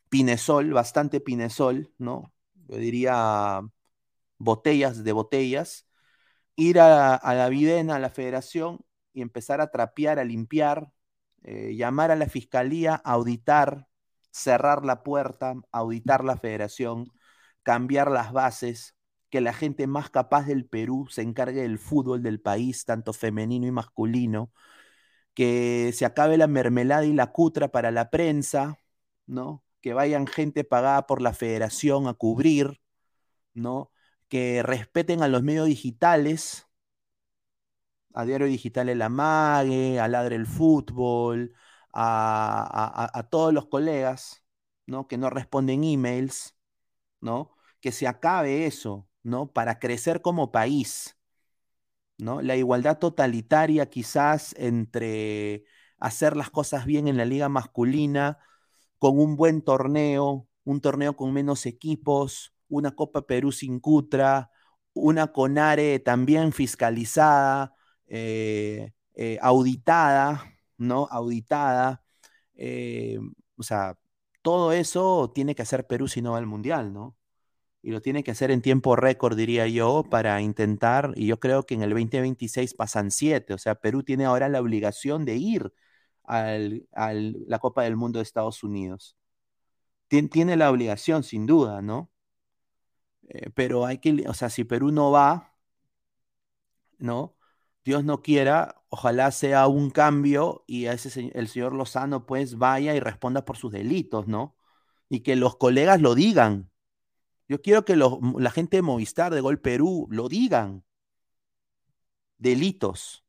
pinesol, 0.10 0.74
bastante 0.74 1.22
pinesol, 1.22 1.94
¿no? 1.98 2.34
Yo 2.68 2.78
diría 2.78 3.62
botellas 4.40 5.04
de 5.04 5.12
botellas, 5.14 5.88
ir 6.56 6.80
a, 6.80 7.16
a 7.16 7.36
la 7.36 7.50
Videna, 7.50 7.96
a 7.98 8.00
la 8.00 8.10
federación 8.10 8.80
y 9.14 9.22
empezar 9.22 9.62
a 9.62 9.72
trapear, 9.72 10.20
a 10.20 10.26
limpiar, 10.26 10.92
eh, 11.44 11.76
llamar 11.76 12.12
a 12.12 12.16
la 12.16 12.28
fiscalía, 12.28 12.96
auditar, 12.96 13.88
cerrar 14.32 14.86
la 14.86 15.04
puerta, 15.04 15.56
auditar 15.72 16.24
la 16.24 16.38
federación, 16.38 17.12
cambiar 17.64 18.12
las 18.12 18.32
bases, 18.34 18.96
que 19.30 19.42
la 19.42 19.54
gente 19.54 19.88
más 19.88 20.10
capaz 20.10 20.46
del 20.48 20.66
Perú 20.66 21.08
se 21.10 21.22
encargue 21.22 21.62
del 21.62 21.80
fútbol 21.80 22.24
del 22.24 22.40
país, 22.42 22.86
tanto 22.86 23.14
femenino 23.14 23.68
y 23.68 23.72
masculino, 23.72 24.52
que 25.34 25.92
se 25.94 26.06
acabe 26.06 26.38
la 26.38 26.48
mermelada 26.48 27.06
y 27.06 27.14
la 27.14 27.32
cutra 27.32 27.70
para 27.70 27.92
la 27.92 28.10
prensa, 28.10 28.80
¿no? 29.28 29.64
Que 29.82 29.94
vayan 29.94 30.28
gente 30.28 30.64
pagada 30.64 31.08
por 31.08 31.22
la 31.22 31.34
federación 31.34 32.08
a 32.08 32.14
cubrir, 32.14 32.82
¿no? 33.54 33.92
Que 34.30 34.64
respeten 34.64 35.24
a 35.24 35.28
los 35.30 35.44
medios 35.44 35.68
digitales, 35.68 36.67
a 38.18 38.26
Diario 38.26 38.48
Digital 38.48 38.90
El 38.90 39.04
Amague, 39.04 40.00
a 40.00 40.08
Ladre 40.08 40.36
el 40.38 40.48
Fútbol, 40.48 41.54
a, 41.94 43.28
todos 43.30 43.54
los 43.54 43.68
colegas, 43.68 44.44
¿no? 44.88 45.08
Que 45.08 45.20
no 45.20 45.30
responden 45.30 45.84
emails, 45.84 46.56
¿no? 47.22 47.56
Que 47.80 47.92
se 47.92 48.08
acabe 48.08 48.66
eso, 48.66 49.08
¿no? 49.22 49.52
Para 49.52 49.78
crecer 49.78 50.24
como 50.24 50.52
país, 50.52 51.16
¿no? 52.18 52.42
La 52.42 52.56
igualdad 52.56 52.98
totalitaria 52.98 53.88
quizás 53.88 54.56
entre 54.58 55.66
hacer 56.00 56.36
las 56.36 56.50
cosas 56.50 56.88
bien 56.88 57.08
en 57.08 57.18
la 57.18 57.26
liga 57.26 57.50
masculina, 57.50 58.40
con 58.98 59.20
un 59.20 59.36
buen 59.36 59.62
torneo, 59.62 60.48
un 60.64 60.82
torneo 60.82 61.16
con 61.16 61.34
menos 61.34 61.68
equipos, 61.68 62.56
una 62.68 62.96
Copa 62.96 63.28
Perú 63.28 63.52
sin 63.52 63.80
Cutra, 63.80 64.50
una 64.94 65.32
Conare 65.34 66.00
también 66.00 66.52
fiscalizada, 66.52 67.77
eh, 68.08 68.92
eh, 69.16 69.38
auditada, 69.42 70.54
¿no? 70.78 71.08
Auditada. 71.12 72.04
Eh, 72.56 73.20
o 73.58 73.64
sea, 73.64 73.98
todo 74.42 74.72
eso 74.74 75.32
tiene 75.34 75.56
que 75.56 75.62
hacer 75.64 75.88
Perú 75.88 76.08
si 76.08 76.22
no 76.22 76.34
va 76.34 76.38
al 76.40 76.46
Mundial, 76.48 76.94
¿no? 76.94 77.18
Y 77.82 77.92
lo 77.92 78.02
tiene 78.02 78.24
que 78.24 78.32
hacer 78.32 78.52
en 78.52 78.62
tiempo 78.62 78.96
récord, 78.96 79.38
diría 79.38 79.68
yo, 79.68 80.04
para 80.10 80.42
intentar, 80.42 81.14
y 81.16 81.28
yo 81.28 81.40
creo 81.40 81.64
que 81.66 81.76
en 81.76 81.84
el 81.84 81.92
2026 81.92 82.74
pasan 82.76 83.12
siete, 83.12 83.54
o 83.54 83.58
sea, 83.58 83.76
Perú 83.76 84.04
tiene 84.04 84.26
ahora 84.26 84.50
la 84.50 84.62
obligación 84.62 85.26
de 85.26 85.36
ir 85.38 85.74
a 86.26 86.58
la 87.14 87.60
Copa 87.60 87.84
del 87.84 87.96
Mundo 87.96 88.20
de 88.20 88.24
Estados 88.24 88.64
Unidos. 88.64 89.16
tiene 90.10 90.58
la 90.58 90.72
obligación, 90.72 91.24
sin 91.24 91.46
duda, 91.46 91.82
¿no? 91.82 92.12
pero 93.56 93.86
hay 93.86 93.98
que, 94.00 94.24
o 94.28 94.34
sea, 94.34 94.50
si 94.50 94.64
Perú 94.64 94.92
no 94.92 95.12
va, 95.12 95.54
¿no? 97.00 97.37
Dios 97.88 98.04
no 98.04 98.22
quiera, 98.22 98.84
ojalá 98.90 99.32
sea 99.32 99.68
un 99.68 99.92
cambio 99.92 100.66
y 100.68 100.88
ese, 100.88 101.32
el 101.34 101.48
señor 101.48 101.74
Lozano 101.74 102.26
pues 102.26 102.58
vaya 102.58 102.94
y 102.94 103.00
responda 103.00 103.46
por 103.46 103.56
sus 103.56 103.72
delitos, 103.72 104.28
¿no? 104.28 104.58
Y 105.10 105.22
que 105.22 105.38
los 105.38 105.56
colegas 105.56 106.02
lo 106.02 106.14
digan. 106.14 106.70
Yo 107.48 107.62
quiero 107.62 107.86
que 107.86 107.96
la 107.96 108.52
gente 108.52 108.78
de 108.78 108.82
Movistar, 108.84 109.34
de 109.34 109.42
Gol 109.42 109.62
Perú, 109.62 110.08
lo 110.12 110.28
digan. 110.28 110.84
Delitos, 112.38 113.26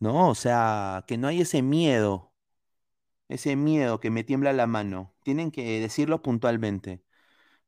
¿no? 0.00 0.30
O 0.30 0.34
sea, 0.34 1.04
que 1.06 1.18
no 1.18 1.28
hay 1.28 1.42
ese 1.42 1.62
miedo, 1.62 2.32
ese 3.28 3.56
miedo 3.56 4.00
que 4.00 4.10
me 4.10 4.24
tiembla 4.24 4.52
la 4.54 4.66
mano. 4.66 5.14
Tienen 5.24 5.50
que 5.50 5.80
decirlo 5.80 6.22
puntualmente 6.22 7.02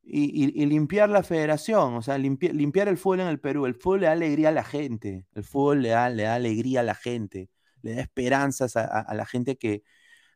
y, 0.03 0.67
limpiar 0.67 1.09
la 1.09 1.23
federación, 1.23 1.95
o 1.95 2.03
sea, 2.03 2.19
limpiar 2.19 2.89
el 2.89 2.99
fútbol 2.99 3.21
en 3.21 3.29
el 3.29 3.41
Perú. 3.41 3.67
El 3.67 3.75
fútbol 3.75 4.01
le 4.01 4.07
da 4.07 4.13
alegría 4.13 4.49
a 4.51 4.53
la 4.53 4.65
gente, 4.65 5.27
el 5.35 5.45
fútbol 5.45 5.83
le 5.83 5.91
da, 5.91 6.09
le 6.11 6.25
da 6.25 6.35
alegría 6.35 6.81
a 6.81 6.83
la 6.83 6.95
gente, 6.95 7.51
le 7.83 7.95
da 7.95 8.03
esperanzas 8.03 8.77
a, 8.77 9.15
la 9.15 9.27
gente 9.27 9.57
que, 9.57 9.83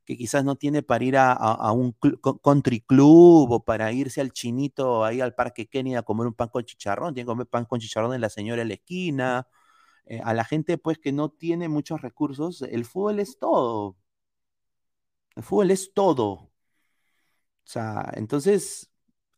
que, 0.05 0.17
quizás 0.17 0.45
no 0.45 0.57
tiene 0.57 0.83
para 0.83 1.05
ir 1.05 1.17
a, 1.19 1.73
un 1.73 1.97
country 2.43 2.81
club 2.83 3.51
o 3.53 3.65
para 3.65 3.93
irse 3.93 4.21
al 4.21 4.33
chinito 4.33 5.05
ahí 5.05 5.21
al 5.21 5.35
Parque 5.35 5.67
Kennedy 5.69 5.97
a 5.97 6.03
comer 6.03 6.27
un 6.27 6.35
pan 6.35 6.49
con 6.49 6.65
chicharrón, 6.65 7.15
tiene 7.15 7.27
que 7.27 7.33
comer 7.33 7.47
pan 7.49 7.65
con 7.67 7.81
chicharrón 7.81 8.13
de 8.13 8.19
la 8.19 8.31
señora 8.31 8.63
en 8.63 8.69
la 8.69 8.75
esquina. 8.75 9.49
Eh, 10.07 10.21
a 10.25 10.35
la 10.35 10.45
gente 10.45 10.79
pues 10.79 10.99
que 10.99 11.13
no 11.13 11.31
tiene 11.31 11.69
muchos 11.69 12.03
recursos, 12.03 12.63
el 12.63 12.85
fútbol 12.85 13.21
es 13.21 13.39
todo. 13.39 13.97
El 15.37 15.43
fútbol 15.43 15.71
es 15.71 15.93
todo. 15.95 16.31
O 16.33 16.51
sea, 17.65 18.11
entonces 18.15 18.91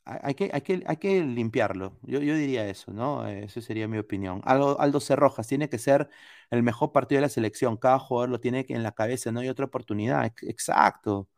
hay 0.07 0.35
que, 0.35 0.51
hay 0.53 0.61
que, 0.63 0.85
hay 0.87 0.97
que 0.99 1.23
limpiarlo. 1.25 1.99
Yo, 2.03 2.21
yo 2.21 2.35
diría 2.37 2.67
eso, 2.69 2.93
¿no? 2.93 3.27
Esa 3.27 3.61
sería 3.61 3.89
mi 3.89 3.99
opinión. 3.99 4.41
Aldo, 4.45 4.81
Aldo 4.81 5.01
Cerrojas 5.01 5.49
tiene 5.49 5.69
que 5.69 5.79
ser 5.79 6.09
el 6.51 6.63
mejor 6.63 6.93
partido 6.93 7.19
de 7.19 7.23
la 7.23 7.29
selección. 7.29 7.77
Cada 7.77 7.99
jugador 7.99 8.31
lo 8.31 8.41
tiene 8.41 8.65
en 8.69 8.83
la 8.85 8.93
cabeza, 8.93 9.33
no 9.33 9.41
hay 9.41 9.49
otra 9.49 9.67
oportunidad. 9.67 10.33
Exacto. 10.43 11.29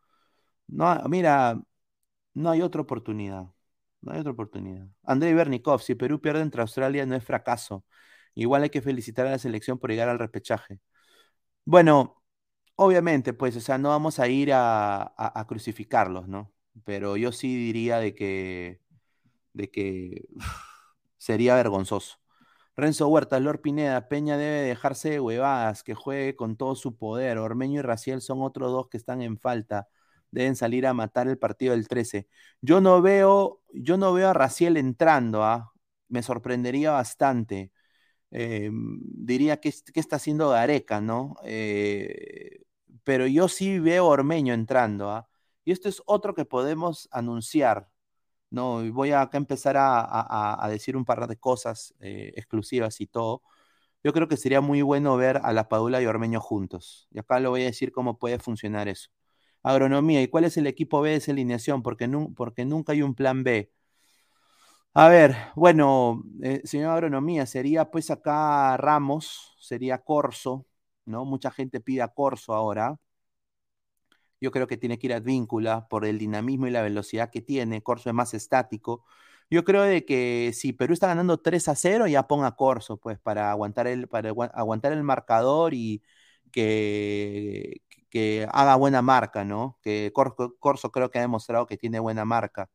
No, 0.67 0.95
mira, 1.09 1.61
no 2.33 2.49
hay 2.51 2.61
otra 2.61 2.81
oportunidad. 2.81 3.45
No 4.01 4.13
hay 4.13 4.19
otra 4.19 4.31
oportunidad. 4.33 4.87
Andrei 5.03 5.33
Bernikov, 5.33 5.81
si 5.81 5.95
Perú 5.95 6.21
pierde 6.21 6.41
entre 6.41 6.61
Australia 6.61 7.05
no 7.05 7.15
es 7.15 7.23
fracaso. 7.25 7.85
Igual 8.35 8.63
hay 8.63 8.69
que 8.71 8.81
felicitar 8.81 9.27
a 9.27 9.31
la 9.31 9.39
selección 9.39 9.79
por 9.79 9.91
llegar 9.91 10.09
al 10.09 10.19
repechaje. 10.19 10.79
Bueno, 11.65 12.23
obviamente, 12.75 13.33
pues, 13.33 13.55
o 13.57 13.61
sea, 13.61 13.77
no 13.79 13.89
vamos 13.89 14.19
a 14.19 14.27
ir 14.29 14.51
a 14.53 15.45
crucificarlos, 15.47 16.27
¿no? 16.27 16.53
Pero 16.85 17.17
yo 17.17 17.31
sí 17.31 17.55
diría 17.55 17.99
de 17.99 18.15
que, 18.15 18.81
de 19.53 19.71
que 19.71 20.25
sería 21.17 21.55
vergonzoso. 21.55 22.19
Renzo 22.79 23.07
Huerta, 23.09 23.39
Lord 23.39 23.61
Pineda, 23.61 24.07
Peña 24.07 24.37
debe 24.37 24.61
dejarse 24.61 25.09
de 25.11 25.19
huevadas, 25.19 25.83
que 25.83 25.93
juegue 25.95 26.35
con 26.35 26.55
todo 26.57 26.75
su 26.75 26.95
poder. 26.97 27.37
Ormeño 27.37 27.79
y 27.79 27.83
Raciel 27.83 28.21
son 28.21 28.41
otros 28.41 28.71
dos 28.71 28.87
que 28.89 28.97
están 28.97 29.21
en 29.21 29.37
falta. 29.37 29.89
Deben 30.31 30.55
salir 30.55 30.87
a 30.87 30.93
matar 30.93 31.27
el 31.27 31.37
partido 31.37 31.73
del 31.73 31.87
13. 31.87 32.27
Yo 32.61 32.81
no 32.81 33.01
veo, 33.01 33.61
yo 33.73 33.97
no 33.97 34.13
veo 34.13 34.29
a 34.29 34.33
Raciel 34.33 34.77
entrando, 34.77 35.43
¿ah? 35.43 35.73
Me 36.07 36.23
sorprendería 36.23 36.91
bastante. 36.91 37.71
Eh, 38.31 38.71
diría 38.73 39.59
que, 39.59 39.69
está 39.69 40.17
haciendo 40.17 40.49
Gareca, 40.51 41.01
¿no? 41.01 41.35
Eh, 41.43 42.61
pero 43.03 43.27
yo 43.27 43.47
sí 43.49 43.79
veo 43.79 44.05
a 44.05 44.09
Ormeño 44.09 44.53
entrando, 44.53 45.11
¿ah? 45.11 45.28
Y 45.69 45.71
esto 45.71 45.87
es 45.87 46.01
otro 46.07 46.33
que 46.33 46.45
podemos 46.45 47.07
anunciar. 47.11 47.91
No, 48.49 48.81
voy 48.91 49.11
a 49.11 49.21
acá 49.21 49.37
empezar 49.37 49.75
a, 49.77 50.67
decir 50.71 50.97
un 50.97 51.05
par 51.05 51.27
de 51.27 51.37
cosas 51.37 51.93
eh, 51.99 52.33
exclusivas 52.35 53.01
y 53.01 53.05
todo. 53.05 53.43
Yo 54.03 54.11
creo 54.13 54.27
que 54.27 54.37
sería 54.37 54.61
muy 54.61 54.81
bueno 54.81 55.15
ver 55.17 55.41
a 55.43 55.53
la 55.53 55.69
Padula 55.69 56.01
y 56.01 56.07
Ormeño 56.07 56.41
juntos. 56.41 57.07
Y 57.11 57.19
acá 57.19 57.39
lo 57.39 57.51
voy 57.51 57.61
a 57.63 57.65
decir 57.65 57.91
cómo 57.91 58.17
puede 58.17 58.39
funcionar 58.39 58.87
eso. 58.87 59.11
Agronomía, 59.63 60.23
¿y 60.23 60.27
cuál 60.29 60.45
es 60.45 60.57
el 60.57 60.65
equipo 60.67 61.01
B 61.01 61.11
de 61.11 61.17
esa 61.17 61.33
alineación? 61.33 61.83
Porque, 61.83 62.07
nunca 62.07 62.93
hay 62.93 63.03
un 63.03 63.13
plan 63.15 63.43
B. 63.43 63.71
A 64.95 65.07
ver, 65.07 65.35
bueno, 65.55 66.23
eh, 66.41 66.61
señor 66.65 66.93
Agronomía, 66.93 67.45
sería 67.45 67.91
pues 67.91 68.09
acá 68.09 68.75
Ramos, 68.77 69.55
sería 69.59 69.99
Corso, 69.99 70.65
¿no? 71.05 71.25
Mucha 71.25 71.51
gente 71.51 71.79
pide 71.79 72.01
a 72.01 72.07
Corso 72.07 72.55
ahora. 72.55 72.97
Yo 74.41 74.51
creo 74.51 74.67
que 74.67 74.77
tiene 74.77 74.97
que 74.99 75.07
ir 75.07 75.13
Advíncula 75.13 75.87
por 75.89 76.05
el 76.05 76.17
dinamismo 76.19 76.67
y 76.67 76.71
la 76.71 76.81
velocidad 76.81 77.29
que 77.31 77.41
tiene. 77.41 77.81
Corso 77.83 78.09
es 78.09 78.15
más 78.15 78.33
estático. 78.33 79.05
Yo 79.49 79.63
creo 79.65 79.81
de 79.83 80.05
que 80.05 80.51
si 80.53 80.73
Perú 80.73 80.93
está 80.93 81.07
ganando 81.07 81.39
3 81.39 81.67
a 81.67 81.75
0, 81.75 82.07
ya 82.07 82.27
ponga 82.27 82.55
Corso, 82.55 82.97
pues, 82.97 83.19
para 83.19 83.51
aguantar 83.51 83.87
el, 83.87 84.07
para 84.07 84.29
aguantar 84.29 84.93
el 84.93 85.03
marcador 85.03 85.73
y 85.73 86.03
que, 86.51 87.81
que 88.09 88.47
haga 88.51 88.75
buena 88.75 89.01
marca, 89.01 89.43
¿no? 89.45 89.79
Que 89.81 90.11
Corso, 90.13 90.91
creo 90.91 91.09
que 91.11 91.19
ha 91.19 91.21
demostrado 91.21 91.65
que 91.67 91.77
tiene 91.77 91.99
buena 91.99 92.25
marca, 92.25 92.69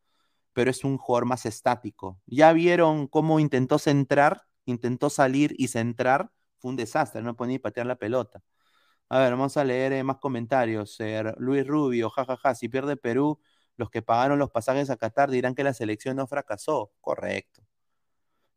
pero 0.53 0.71
es 0.71 0.85
un 0.85 0.99
jugador 0.99 1.27
más 1.27 1.47
estático. 1.47 2.21
Ya 2.27 2.53
vieron 2.53 3.09
cómo 3.09 3.41
intentó 3.41 3.79
centrar, 3.79 4.43
intentó 4.67 5.11
salir 5.11 5.55
y 5.59 5.69
centrar, 5.69 6.31
fue 6.59 6.71
un 6.71 6.77
desastre, 6.77 7.23
no 7.23 7.37
podía 7.37 7.55
ni 7.55 7.59
patear 7.59 7.87
la 7.87 7.97
pelota. 7.97 8.43
A 9.09 9.19
ver, 9.19 9.31
vamos 9.33 9.57
a 9.57 9.65
leer 9.65 9.93
eh, 9.93 10.03
más 10.03 10.17
comentarios. 10.19 10.99
Luis 11.39 11.67
Rubio, 11.67 12.11
jajaja, 12.11 12.55
si 12.55 12.69
pierde 12.69 12.97
Perú, 12.97 13.39
los 13.77 13.91
que 13.91 14.03
pagaron 14.03 14.39
los 14.39 14.51
pasajes 14.51 14.91
a 14.91 14.97
Qatar 14.97 15.31
dirán 15.31 15.55
que 15.55 15.65
la 15.65 15.75
selección 15.75 16.17
no 16.17 16.27
fracasó. 16.27 16.93
Correcto. 17.01 17.63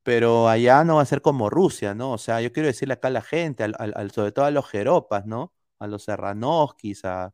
Pero 0.04 0.48
allá 0.48 0.84
no 0.84 0.96
va 0.98 1.02
a 1.02 1.06
ser 1.06 1.22
como 1.22 1.50
Rusia, 1.50 1.94
¿no? 1.94 2.14
O 2.14 2.18
sea, 2.18 2.42
yo 2.42 2.54
quiero 2.54 2.68
decirle 2.68 2.94
acá 2.94 3.10
a 3.10 3.12
la 3.12 3.22
gente, 3.22 3.64
al, 3.64 4.12
sobre 4.12 4.32
todo 4.32 4.46
a 4.46 4.52
los 4.52 4.68
jeropas, 4.70 5.26
¿no? 5.26 5.54
A 5.80 5.88
los 5.88 6.04
serranoskis, 6.04 7.04
a 7.06 7.34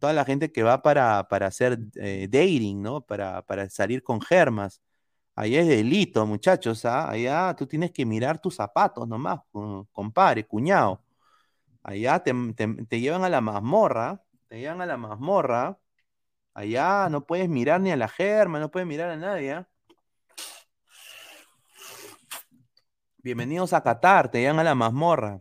toda 0.00 0.12
la 0.12 0.24
gente 0.24 0.52
que 0.52 0.62
va 0.62 0.82
para, 0.82 1.28
para 1.28 1.46
hacer 1.48 1.78
eh, 1.96 2.28
dating, 2.30 2.82
¿no? 2.82 3.02
Para, 3.02 3.42
para 3.42 3.68
salir 3.70 4.02
con 4.02 4.20
germas. 4.22 4.80
Allá 5.36 5.60
es 5.60 5.68
delito, 5.68 6.26
muchachos, 6.26 6.84
¿ah? 6.86 7.10
Allá 7.10 7.54
tú 7.56 7.66
tienes 7.66 7.92
que 7.92 8.06
mirar 8.06 8.40
tus 8.40 8.56
zapatos 8.56 9.06
nomás, 9.08 9.40
compadre, 9.92 10.46
cuñado. 10.46 11.02
Allá 11.82 12.22
te, 12.22 13.00
llevan 13.00 13.24
a 13.24 13.28
la 13.28 13.40
mazmorra, 13.40 14.22
te 14.48 14.60
llevan 14.60 14.82
a 14.82 14.86
la 14.86 14.96
mazmorra. 14.96 15.78
Allá 16.54 17.08
no 17.08 17.24
puedes 17.26 17.48
mirar 17.48 17.80
ni 17.80 17.90
a 17.90 17.96
la 17.96 18.08
germa, 18.08 18.60
no 18.60 18.70
puedes 18.70 18.86
mirar 18.86 19.10
a 19.10 19.16
nadie. 19.16 19.64
Bienvenidos 23.18 23.72
a 23.72 23.82
Qatar, 23.82 24.30
te 24.30 24.40
llevan 24.40 24.58
a 24.58 24.64
la 24.64 24.74
mazmorra. 24.74 25.40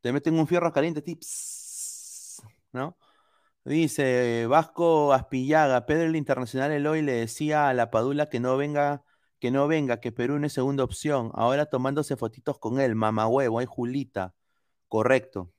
Te 0.00 0.12
meten 0.12 0.38
un 0.38 0.46
fierro 0.46 0.72
caliente, 0.72 1.02
tips, 1.02 2.42
¿no? 2.72 2.96
Dice 3.64 4.46
Vasco 4.46 5.12
Aspillaga, 5.12 5.86
Pedro 5.86 6.04
el 6.06 6.16
Internacional 6.16 6.72
Eloy 6.72 7.02
le 7.02 7.12
decía 7.12 7.68
a 7.68 7.74
la 7.74 7.90
Padula 7.90 8.28
que 8.28 8.40
no 8.40 8.56
venga, 8.56 9.04
que 9.38 9.50
no 9.50 9.68
venga, 9.68 10.00
que 10.00 10.12
Perú 10.12 10.38
no 10.38 10.46
es 10.46 10.52
segunda 10.52 10.84
opción. 10.84 11.30
Ahora 11.34 11.66
tomándose 11.66 12.16
fotitos 12.16 12.58
con 12.58 12.80
él, 12.80 12.94
mamá 12.94 13.26
huevo, 13.28 13.58
hay 13.58 13.66
Julita. 13.66 14.34
Correcto. 14.90 15.52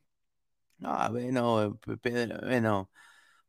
No, 0.80 1.12
bueno, 1.12 1.80
Pedro, 2.02 2.40
bueno, 2.44 2.92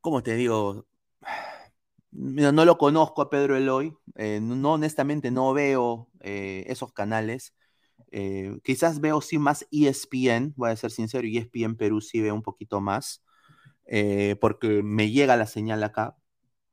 ¿cómo 0.01 0.22
te 0.22 0.37
digo? 0.37 0.87
No, 2.12 2.64
lo 2.66 2.78
conozco 2.78 3.22
a 3.22 3.30
Pedro 3.30 3.57
Eloy, 3.57 3.95
eh, 4.16 4.41
no 4.43 4.74
honestamente 4.74 5.30
no 5.30 5.53
veo 5.55 6.11
eh, 6.20 6.64
esos 6.68 6.93
canales. 6.93 7.55
Eh, 8.12 8.59
quizás 8.64 9.01
veo 9.01 9.20
sí 9.22 9.39
más 9.39 9.66
ESPN, 9.72 10.55
voy 10.57 10.70
a 10.70 10.76
ser 10.76 10.91
sincero, 10.93 11.26
ESPN 11.28 11.76
Perú 11.76 12.01
sí 12.03 12.20
veo 12.22 12.35
un 12.35 12.43
poquito 12.43 12.80
más, 12.80 13.22
porque 14.41 14.83
me 14.85 15.11
llega 15.11 15.37
la 15.37 15.47
señal 15.47 15.83
acá, 15.85 16.16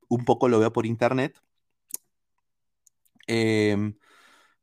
un 0.10 0.26
poco 0.26 0.50
lo 0.50 0.60
veo 0.60 0.74
por 0.74 0.86
internet. 0.88 1.40
Em, 3.28 3.94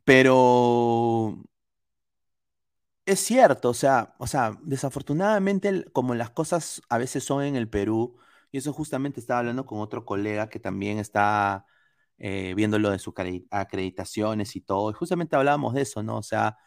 pero 0.05 1.42
es 3.07 3.20
cierto, 3.20 3.70
o 3.70 3.74
sea, 3.74 4.14
o 4.18 4.26
sea, 4.26 4.59
desafortunadamente, 4.62 5.84
como 5.92 6.14
las 6.14 6.30
cosas 6.30 6.82
a 6.88 6.98
veces 6.98 7.24
son 7.24 7.44
en 7.44 7.57
el 7.57 7.68
Perú, 7.68 8.18
y 8.52 8.59
eso 8.59 8.72
justamente 8.72 9.20
estaba 9.20 9.40
hablando 9.40 9.66
con 9.66 9.80
otro 9.80 10.04
colega 10.04 10.48
que 10.48 10.59
también 10.61 10.98
está 10.98 11.66
eh, 12.18 12.54
viendo 12.57 12.78
lo 12.78 12.90
de 12.90 12.98
sus 12.98 13.14
acreditaciones 13.50 14.57
y 14.57 14.61
todo, 14.61 14.90
y 14.90 14.94
justamente 14.94 15.36
hablábamos 15.36 15.74
de 15.74 15.82
eso, 15.82 16.02
¿no? 16.02 16.18
O 16.18 16.22
sea, 16.22 16.59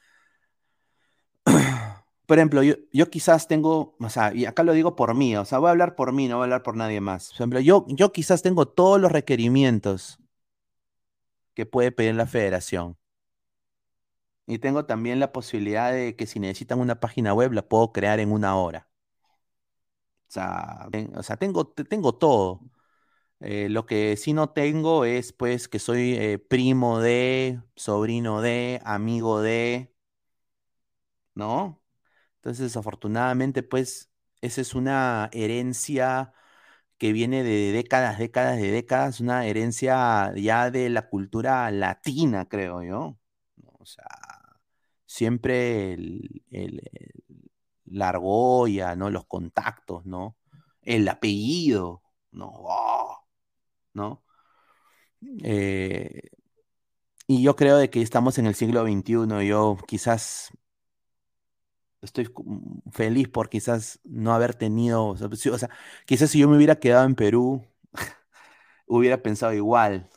por 2.26 2.38
ejemplo, 2.38 2.64
yo, 2.64 2.76
yo 2.94 3.10
quizás 3.10 3.48
tengo, 3.48 3.96
o 4.00 4.10
sea, 4.10 4.34
y 4.34 4.46
acá 4.46 4.64
lo 4.64 4.74
digo 4.74 4.96
por 4.96 5.16
mí, 5.16 5.36
o 5.36 5.46
sea, 5.46 5.60
voy 5.60 5.68
a 5.68 5.72
hablar 5.72 5.96
por 5.96 6.14
mí, 6.14 6.28
no 6.28 6.36
voy 6.38 6.44
a 6.44 6.46
hablar 6.46 6.64
por 6.64 6.76
nadie 6.76 7.02
más. 7.02 7.30
Por 7.30 7.36
ejemplo, 7.36 7.60
yo, 7.60 7.86
yo 7.90 8.12
quizás 8.12 8.42
tengo 8.42 8.68
todos 8.68 9.00
los 9.02 9.12
requerimientos 9.12 10.20
que 11.54 11.66
puede 11.66 11.92
pedir 11.92 12.16
la 12.16 12.26
federación. 12.28 12.98
Y 14.50 14.60
tengo 14.60 14.86
también 14.86 15.20
la 15.22 15.32
posibilidad 15.32 15.94
de 15.94 16.16
que 16.18 16.28
si 16.28 16.40
necesitan 16.42 16.80
una 16.82 17.00
página 17.00 17.34
web 17.34 17.54
la 17.54 17.68
puedo 17.70 17.94
crear 17.94 18.20
en 18.20 18.32
una 18.34 18.58
hora. 18.58 18.90
O 20.28 20.32
sea, 20.32 20.88
o 21.16 21.24
sea 21.24 21.38
tengo, 21.38 21.66
todo. 22.16 22.62
Eh, 23.42 23.70
lo 23.70 23.86
que 23.86 24.18
sí 24.18 24.34
no 24.34 24.52
tengo 24.52 25.06
es 25.06 25.34
pues 25.34 25.68
que 25.70 25.80
soy 25.80 26.16
eh, 26.16 26.40
primo 26.40 27.00
de, 27.00 27.62
sobrino 27.76 28.42
de, 28.42 28.82
amigo 28.86 29.42
de, 29.42 29.94
¿no? 31.36 31.82
Entonces, 32.38 32.78
afortunadamente, 32.78 33.64
pues, 33.64 34.12
esa 34.42 34.62
es 34.62 34.76
una 34.76 35.30
herencia 35.34 36.34
que 36.98 37.14
viene 37.14 37.44
de 37.44 37.72
décadas, 37.74 38.20
décadas 38.20 38.58
de 38.60 38.72
décadas, 38.72 39.20
una 39.22 39.48
herencia 39.48 40.34
ya 40.36 40.72
de 40.72 40.90
la 40.90 41.10
cultura 41.10 41.72
latina, 41.72 42.48
creo 42.50 42.84
yo. 42.84 43.20
O 43.80 43.86
sea, 43.86 44.06
siempre 45.10 45.94
el, 45.94 46.44
la 47.86 48.10
argolla, 48.10 48.96
¿no? 48.96 49.10
Los 49.10 49.26
contactos, 49.26 50.06
¿no? 50.06 50.38
El 50.84 51.08
apellido, 51.10 52.04
¿no? 52.32 52.52
¡Oh! 52.54 53.18
¿No? 53.94 54.24
Eh, 55.44 56.30
y 57.28 57.44
yo 57.44 57.56
creo 57.56 57.78
de 57.78 57.90
que 57.90 58.02
estamos 58.02 58.38
en 58.38 58.46
el 58.46 58.56
siglo 58.56 58.84
XXI. 58.84 59.44
Yo 59.48 59.78
quizás 59.88 60.52
estoy 62.02 62.30
feliz 62.92 63.28
por 63.30 63.50
quizás 63.50 64.00
no 64.04 64.34
haber 64.34 64.56
tenido, 64.56 65.08
o 65.08 65.18
sea, 65.18 65.30
quizás 66.06 66.30
si 66.32 66.40
yo 66.40 66.48
me 66.50 66.58
hubiera 66.58 66.80
quedado 66.80 67.06
en 67.06 67.16
Perú, 67.16 67.66
hubiera 68.88 69.22
pensado 69.24 69.54
igual, 69.54 70.10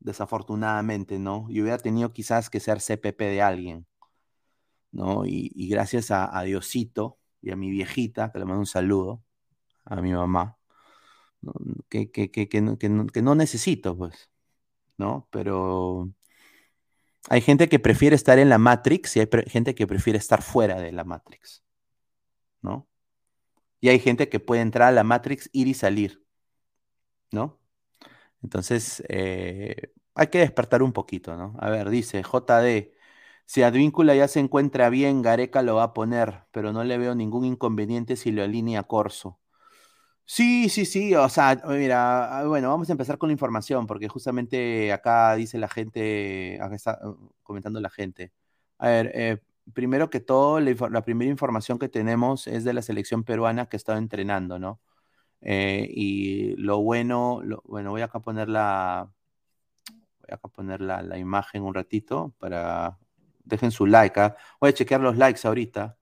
desafortunadamente, 0.00 1.18
¿no? 1.18 1.46
Y 1.50 1.60
hubiera 1.62 1.78
tenido 1.78 2.12
quizás 2.12 2.50
que 2.50 2.60
ser 2.60 2.80
CPP 2.80 3.20
de 3.26 3.42
alguien. 3.42 3.86
¿No? 4.92 5.24
Y, 5.26 5.68
gracias 5.68 6.10
a, 6.10 6.42
Diosito 6.42 7.18
y 7.42 7.50
a 7.50 7.56
mi 7.56 7.70
viejita, 7.70 8.32
que 8.32 8.38
le 8.38 8.44
mando 8.44 8.60
un 8.60 8.66
saludo, 8.66 9.22
a 9.84 9.96
mi 9.96 10.12
mamá, 10.12 10.58
que, 11.88 12.10
que, 12.10 13.22
no, 13.22 13.34
necesito, 13.34 13.96
pues, 13.96 14.30
¿no? 14.98 15.28
Pero 15.30 16.12
hay 17.28 17.40
gente 17.40 17.68
que 17.68 17.78
prefiere 17.78 18.16
estar 18.16 18.38
en 18.38 18.48
la 18.48 18.58
Matrix 18.58 19.16
y 19.16 19.20
hay 19.20 19.28
gente 19.46 19.74
que 19.74 19.86
prefiere 19.86 20.18
estar 20.18 20.42
fuera 20.42 20.80
de 20.80 20.92
la 20.92 21.04
Matrix, 21.04 21.62
¿no? 22.62 22.88
Y 23.80 23.88
hay 23.88 23.98
gente 23.98 24.28
que 24.28 24.40
puede 24.40 24.62
entrar 24.62 24.88
a 24.88 24.92
la 24.92 25.04
Matrix, 25.04 25.48
ir 25.52 25.68
y 25.68 25.74
salir, 25.74 26.22
¿no? 27.32 27.60
Entonces, 28.42 29.02
eh, 29.08 29.92
hay 30.14 30.28
que 30.28 30.38
despertar 30.38 30.82
un 30.82 30.92
poquito, 30.92 31.36
¿no? 31.36 31.56
A 31.60 31.70
ver, 31.70 31.90
dice 31.90 32.22
JD, 32.22 32.92
si 33.50 33.64
Advíncula 33.64 34.14
ya 34.14 34.28
se 34.28 34.38
encuentra 34.38 34.90
bien, 34.90 35.22
Gareca 35.22 35.62
lo 35.62 35.74
va 35.74 35.82
a 35.82 35.92
poner, 35.92 36.44
pero 36.52 36.72
no 36.72 36.84
le 36.84 36.98
veo 36.98 37.16
ningún 37.16 37.44
inconveniente 37.44 38.14
si 38.14 38.30
lo 38.30 38.44
alinea 38.44 38.84
Corso. 38.84 39.40
Sí, 40.24 40.68
sí, 40.68 40.86
sí, 40.86 41.16
o 41.16 41.28
sea, 41.28 41.60
mira, 41.66 42.38
ah, 42.38 42.46
bueno, 42.46 42.68
vamos 42.68 42.88
a 42.90 42.92
empezar 42.92 43.18
con 43.18 43.28
la 43.28 43.32
información, 43.32 43.88
porque 43.88 44.06
justamente 44.08 44.92
acá 44.92 45.34
dice 45.34 45.58
la 45.58 45.68
gente, 45.68 46.60
acá 46.62 46.76
está 46.76 47.00
uh, 47.02 47.32
comentando 47.42 47.80
la 47.80 47.90
gente. 47.90 48.32
A 48.78 48.88
ver, 48.88 49.10
eh, 49.14 49.38
primero 49.74 50.10
que 50.10 50.20
todo, 50.20 50.60
la, 50.60 51.02
primera 51.04 51.30
información 51.30 51.80
que 51.80 51.88
tenemos 51.88 52.46
es 52.46 52.62
de 52.62 52.72
la 52.72 52.82
selección 52.82 53.24
peruana 53.24 53.66
que 53.66 53.76
ha 53.76 53.78
estado 53.78 53.98
entrenando, 53.98 54.60
¿no? 54.60 54.80
Eh, 55.40 55.88
y 55.90 56.54
lo 56.56 56.80
bueno, 56.82 57.42
bueno, 57.64 57.90
voy 57.90 58.02
acá 58.02 58.18
a 58.18 58.22
poner 58.22 58.48
la, 58.48 59.10
voy 60.20 60.28
acá 60.34 60.42
a 60.44 60.48
poner 60.52 60.80
la, 60.80 61.18
imagen 61.18 61.62
un 61.62 61.74
ratito 61.74 62.32
para, 62.38 62.98
dejen 63.44 63.70
su 63.70 63.86
like, 63.86 64.18
¿ah? 64.20 64.36
voy 64.60 64.70
a 64.70 64.72
chequear 64.74 65.00
los 65.00 65.16
likes 65.16 65.46
ahorita, 65.46 65.98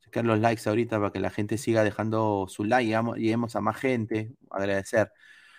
chequear 0.00 0.24
los 0.24 0.38
likes 0.40 0.68
ahorita 0.68 0.98
para 0.98 1.12
que 1.12 1.20
la 1.20 1.30
gente 1.30 1.58
siga 1.58 1.84
dejando 1.84 2.46
su 2.48 2.64
like, 2.64 2.90
y 2.90 3.20
lleguemos 3.20 3.56
a 3.56 3.60
más 3.60 3.76
gente, 3.76 4.34
agradecer. 4.50 5.12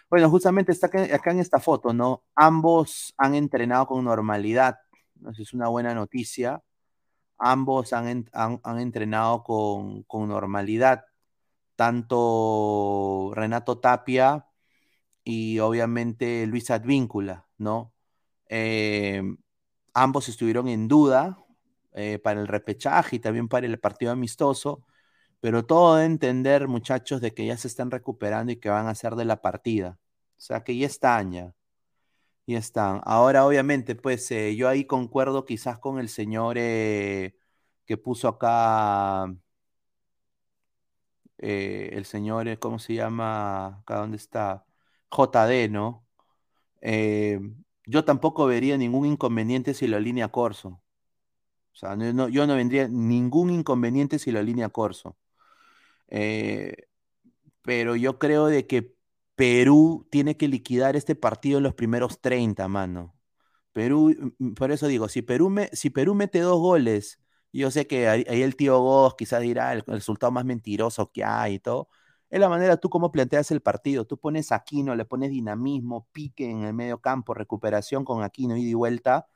Bueno, 0.10 0.30
justamente 0.30 0.72
está 0.72 0.88
acá, 0.88 1.32
en 1.32 1.40
esta 1.40 1.60
foto, 1.60 1.94
¿no? 1.94 2.24
Ambos 2.36 3.14
han 3.18 3.36
entrenado 3.36 3.88
con 3.88 4.04
normalidad, 4.04 4.78
es 5.38 5.54
una 5.54 5.68
buena 5.70 5.94
noticia. 5.96 6.62
Ambos 7.38 7.94
han, 7.94 8.08
entrenado 8.80 9.44
con, 9.44 10.04
con, 10.04 10.30
normalidad, 10.30 11.06
tanto 11.76 13.32
Renato 13.36 13.80
Tapia 13.80 14.48
y 15.24 15.60
obviamente 15.60 16.48
Luis 16.48 16.72
Advíncula, 16.72 17.48
¿no? 17.58 17.94
Eh, 18.50 19.22
ambos 19.96 20.30
estuvieron 20.30 20.68
en 20.70 20.88
duda 20.90 21.40
eh, 21.94 22.20
para 22.20 22.42
el 22.42 22.48
repechaje 22.48 23.18
y 23.18 23.20
también 23.20 23.48
para 23.50 23.68
el 23.68 23.80
partido 23.80 24.12
amistoso, 24.14 24.86
pero 25.42 25.66
todo 25.66 25.98
de 25.98 26.06
entender, 26.06 26.68
muchachos, 26.70 27.22
de 27.22 27.34
que 27.34 27.46
ya 27.48 27.58
se 27.58 27.68
están 27.70 27.92
recuperando 27.92 28.52
y 28.54 28.58
que 28.58 28.70
van 28.70 28.88
a 28.88 28.92
hacer 28.92 29.16
de 29.16 29.26
la 29.26 29.42
partida. 29.42 30.00
O 30.38 30.42
sea, 30.42 30.64
que 30.64 30.78
ya 30.78 30.88
están 30.88 31.32
ya. 31.34 31.56
Ya 32.48 32.60
están. 32.60 33.02
Ahora, 33.06 33.46
obviamente, 33.46 33.96
pues 33.96 34.30
eh, 34.32 34.56
yo 34.56 34.70
ahí 34.70 34.86
concuerdo 34.86 35.46
quizás 35.46 35.80
con 35.80 36.00
el 36.00 36.10
señor 36.10 36.58
eh, 36.60 37.36
que 37.86 37.98
puso 37.98 38.28
acá, 38.28 39.28
el 41.38 42.06
señor, 42.06 42.58
¿cómo 42.60 42.80
se 42.80 42.94
llama? 42.96 43.80
Acá 43.80 43.98
donde 43.98 44.18
está, 44.18 44.66
JD, 45.10 45.70
¿no? 45.70 46.06
Yo 47.88 48.06
tampoco 48.06 48.46
vería 48.46 48.78
ningún 48.78 49.06
inconveniente 49.06 49.74
si 49.74 49.88
lo 49.88 49.98
alinea 49.98 50.30
Corso. 50.30 50.82
O 51.74 51.78
sea, 51.78 51.96
yo 51.98 52.48
no 52.48 52.56
vendría 52.56 52.88
ningún 52.88 53.50
inconveniente 53.52 54.20
si 54.20 54.32
lo 54.32 54.40
alinea 54.40 54.70
Corso. 54.70 55.18
pero 57.62 57.96
yo 57.96 58.20
creo 58.20 58.48
de 58.48 58.68
que 58.68 58.96
Perú 59.36 60.08
tiene 60.12 60.38
que 60.38 60.48
liquidar 60.48 60.96
este 60.96 61.16
partido 61.16 61.58
en 61.58 61.64
los 61.64 61.74
primeros 61.76 62.22
30, 62.22 62.68
mano. 62.68 63.16
Perú, 63.74 64.16
mm, 64.40 64.54
por 64.54 64.72
eso 64.72 64.88
digo, 64.88 65.10
si 65.10 65.22
Perú, 65.22 65.50
me, 65.50 65.70
si 65.74 65.90
Perú 65.90 66.16
mete 66.16 66.40
dos 66.40 66.60
goles, 66.60 67.22
yo 67.52 67.72
sé 67.72 67.88
que 67.88 68.08
ahí, 68.08 68.26
el 68.28 68.56
tío 68.56 68.80
Goss 68.80 69.16
quizás 69.18 69.42
dirá 69.42 69.74
el, 69.74 69.84
resultado 69.88 70.32
más 70.32 70.46
mentiroso 70.46 71.12
que 71.12 71.24
hay 71.26 71.56
y 71.56 71.60
todo. 71.60 71.90
Es 72.30 72.40
la 72.40 72.50
manera 72.50 72.78
tú 72.78 72.90
cómo 72.90 73.12
planteas 73.12 73.52
el 73.52 73.62
partido. 73.62 74.06
Tú 74.06 74.18
pones 74.20 74.52
Aquino, 74.52 74.96
le 74.96 75.06
pones 75.06 75.30
dinamismo, 75.32 76.08
pique 76.12 76.50
en 76.50 76.64
el 76.64 76.74
medio 76.74 77.00
campo, 77.00 77.34
recuperación 77.34 78.04
con 78.06 78.24
Aquino, 78.24 78.58
ida 78.58 78.70
y 78.70 78.74
vuelta. 78.74 79.28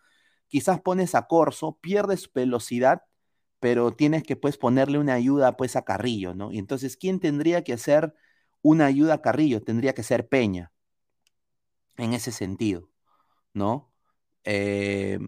Quizás 0.47 0.81
pones 0.81 1.15
a 1.15 1.27
Corso, 1.27 1.77
pierdes 1.81 2.31
velocidad, 2.33 3.03
pero 3.59 3.91
tienes 3.93 4.23
que 4.23 4.35
pues 4.35 4.57
ponerle 4.57 4.99
una 4.99 5.13
ayuda 5.13 5.57
pues 5.57 5.75
a 5.75 5.83
Carrillo, 5.83 6.33
¿no? 6.35 6.51
Y 6.51 6.57
entonces, 6.59 6.97
¿quién 6.97 7.19
tendría 7.19 7.63
que 7.63 7.73
hacer 7.73 8.13
una 8.61 8.85
ayuda 8.85 9.15
a 9.15 9.21
Carrillo, 9.21 9.61
tendría 9.63 9.93
que 9.93 10.03
ser 10.03 10.27
Peña, 10.27 10.71
en 11.97 12.13
ese 12.13 12.31
sentido, 12.31 12.89
¿no? 13.53 13.91
Eh, 14.43 15.19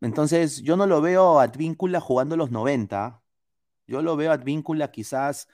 entonces, 0.00 0.62
yo 0.62 0.76
no 0.76 0.86
lo 0.86 1.00
veo 1.00 1.40
a 1.40 1.44
Advíncula 1.44 2.00
jugando 2.00 2.36
los 2.36 2.50
90, 2.50 3.22
yo 3.86 4.02
lo 4.02 4.16
veo 4.16 4.30
a 4.30 4.34
Advíncula 4.34 4.90
quizás, 4.90 5.48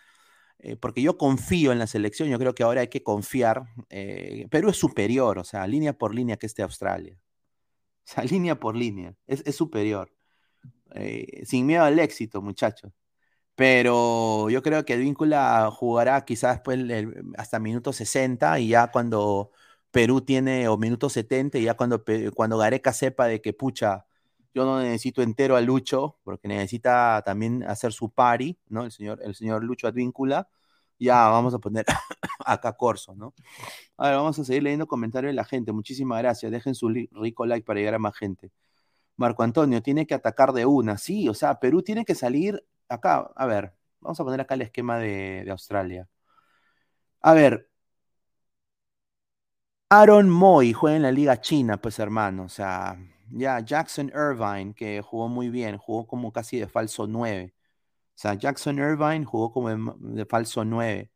eh, 0.63 0.77
porque 0.77 1.03
yo 1.03 1.17
confío 1.19 1.73
en 1.73 1.79
la 1.79 1.87
selección, 1.87 2.29
yo 2.29 2.39
creo 2.39 2.55
que 2.55 2.63
ahora 2.63 2.83
hay 2.83 2.89
que 2.89 3.03
confiar, 3.03 3.65
eh, 3.89 4.47
Perú 4.51 4.71
es 4.71 4.77
superior, 4.77 5.39
o 5.39 5.45
sea, 5.45 5.67
línea 5.67 5.95
por 5.95 6.15
línea 6.15 6.37
que 6.37 6.47
esté 6.47 6.63
Australia, 6.63 7.17
o 7.17 8.03
sea, 8.05 8.25
línea 8.25 8.59
por 8.61 8.77
línea, 8.77 9.15
es, 9.27 9.55
superior. 9.57 10.13
sin 11.45 11.67
miedo 11.67 11.85
al 11.85 11.99
éxito, 11.99 12.43
muchachos. 12.43 12.93
Pero 13.55 14.51
yo 14.51 14.63
creo 14.63 14.85
que 14.85 14.97
Víncula 14.97 15.71
jugará 15.73 16.25
quizás 16.25 16.61
pues, 16.65 16.81
hasta 17.37 17.59
minuto 17.61 17.93
60 17.93 18.59
y 18.61 18.69
ya 18.69 18.91
cuando 18.91 19.53
Perú 19.91 20.23
tiene, 20.23 20.69
o 20.69 20.79
minuto 20.79 21.11
70, 21.11 21.59
y 21.59 21.65
ya 21.65 21.75
cuando, 21.75 22.05
cuando 22.35 22.59
Gareca 22.59 22.93
sepa 22.93 23.27
de 23.27 23.41
que 23.43 23.53
pucha, 23.53 24.07
yo 24.55 24.65
no 24.65 24.81
necesito 24.81 25.23
entero 25.23 25.57
a 25.57 25.61
Lucho, 25.61 26.19
porque 26.25 26.49
necesita 26.49 27.23
también 27.25 27.65
hacer 27.65 27.93
su 27.93 28.11
pari, 28.11 28.59
¿no? 28.69 28.85
El 28.85 28.93
señor, 28.93 29.21
el 29.25 29.35
señor 29.35 29.65
Lucho 29.65 29.87
Advíncula, 29.89 30.49
ya 30.99 31.29
vamos 31.29 31.55
a 31.55 31.59
poner 31.59 31.87
acá 32.47 32.75
Corso, 32.77 33.15
¿no? 33.15 33.35
A 33.97 34.09
ver, 34.09 34.17
vamos 34.17 34.39
a 34.39 34.45
seguir 34.45 34.63
leyendo 34.65 34.87
comentarios 34.87 35.31
de 35.31 35.35
la 35.35 35.45
gente. 35.45 35.73
Muchísimas 35.73 36.19
gracias. 36.21 36.53
Dejen 36.53 36.75
su 36.75 36.89
rico 36.91 37.47
like 37.47 37.65
para 37.65 37.79
llegar 37.81 37.95
a 37.95 37.99
más 37.99 38.17
gente. 38.17 38.53
Marco 39.17 39.43
Antonio, 39.43 39.83
tiene 39.83 40.07
que 40.07 40.15
atacar 40.15 40.53
de 40.53 40.67
una. 40.67 40.99
Sí, 40.99 41.29
o 41.29 41.35
sea, 41.35 41.61
Perú 41.61 41.83
tiene 41.83 42.05
que 42.05 42.15
salir 42.15 42.65
acá, 42.89 43.31
a 43.37 43.47
ver, 43.47 43.75
vamos 44.01 44.19
a 44.21 44.25
poner 44.25 44.41
acá 44.41 44.55
el 44.55 44.63
esquema 44.63 44.99
de, 44.99 45.47
Australia. 45.51 46.09
A 47.23 47.35
ver, 47.35 47.71
Aaron 49.91 50.31
Moy 50.31 50.73
juega 50.73 50.97
en 50.97 51.03
la 51.03 51.13
Liga 51.13 51.41
China, 51.41 51.77
pues 51.77 51.99
hermano, 51.99 52.45
o 52.45 52.49
sea, 52.49 52.97
ya 53.31 53.61
Jackson 53.61 54.11
Irvine, 54.15 54.75
que 54.75 55.03
jugó 55.03 55.29
muy 55.29 55.51
bien, 55.51 55.79
jugó 55.79 56.07
como 56.07 56.33
casi 56.33 56.59
de 56.59 56.69
falso 56.69 57.07
9. 57.07 57.55
O 57.55 58.23
sea, 58.23 58.35
Jackson 58.35 58.79
Irvine 58.79 59.25
jugó 59.25 59.53
como 59.53 59.71
de, 59.71 60.27
falso 60.27 60.65
9, 60.65 61.11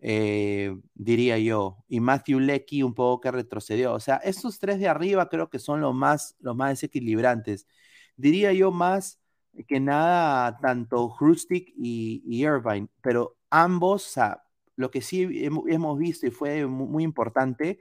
eh, 0.00 0.76
diría 0.94 1.38
yo. 1.38 1.84
Y 1.88 2.00
Matthew 2.00 2.40
Lecky 2.40 2.82
un 2.82 2.94
poco 2.94 3.20
que 3.22 3.30
retrocedió. 3.32 3.94
O 3.94 4.00
sea, 4.00 4.16
estos 4.18 4.58
tres 4.58 4.78
de 4.80 4.88
arriba 4.88 5.28
creo 5.28 5.50
que 5.50 5.58
son 5.58 5.80
los 5.80 5.94
más, 5.94 6.36
los 6.40 6.56
más 6.56 6.70
desequilibrantes. 6.70 7.66
Diría 8.16 8.52
yo 8.52 8.72
más 8.72 9.20
que 9.68 9.80
nada 9.80 10.58
tanto 10.58 11.14
Hrustic 11.18 11.72
y, 11.76 12.22
Irvine, 12.26 12.88
pero 13.02 13.38
ambos, 13.50 14.06
o 14.06 14.10
sea, 14.10 14.42
lo 14.76 14.90
que 14.90 15.00
sí 15.00 15.28
hemos 15.68 15.98
visto 15.98 16.26
y 16.26 16.30
fue 16.30 16.66
muy, 16.66 17.04
importante, 17.04 17.78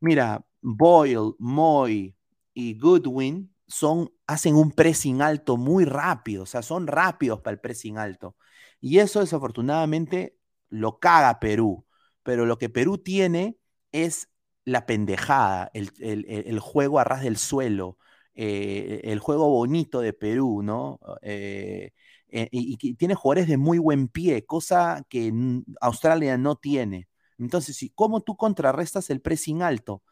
mira, 0.00 0.44
Boyle, 0.60 1.34
Moy 1.38 2.17
y 2.58 2.76
Goodwin 2.76 3.54
son, 3.68 4.12
hacen 4.26 4.56
un 4.56 4.72
pressing 4.72 5.22
alto 5.22 5.56
muy 5.56 5.84
rápido, 5.84 6.42
o 6.42 6.46
sea, 6.46 6.62
son 6.62 6.88
rápidos 6.88 7.40
para 7.40 7.52
el 7.54 7.60
pressing 7.60 7.98
alto. 7.98 8.36
Y 8.80 8.98
eso 8.98 9.20
desafortunadamente 9.20 10.36
lo 10.68 10.98
caga 10.98 11.38
Perú, 11.38 11.86
pero 12.24 12.46
lo 12.46 12.58
que 12.58 12.68
Perú 12.68 12.98
tiene 12.98 13.58
es 13.92 14.28
la 14.64 14.86
pendejada, 14.86 15.70
el, 15.72 15.92
el 16.00 16.58
juego 16.58 16.98
a 16.98 17.04
ras 17.04 17.22
del 17.22 17.36
suelo, 17.36 17.96
eh, 18.34 19.02
el 19.04 19.20
juego 19.20 19.48
bonito 19.50 20.00
de 20.00 20.12
Perú, 20.12 20.62
¿no? 20.64 20.98
Eh, 21.22 21.92
eh, 22.28 22.48
y, 22.50 22.94
tiene 22.94 23.14
jugadores 23.14 23.46
de 23.48 23.56
muy 23.56 23.78
buen 23.78 24.08
pie, 24.08 24.44
cosa 24.46 25.04
que 25.08 25.32
Australia 25.80 26.36
no 26.38 26.56
tiene. 26.56 27.08
Entonces, 27.38 27.78
¿cómo 27.94 28.20
tú 28.22 28.36
contrarrestas 28.36 29.10
el 29.10 29.20
pressing 29.20 29.62
alto? 29.62 30.02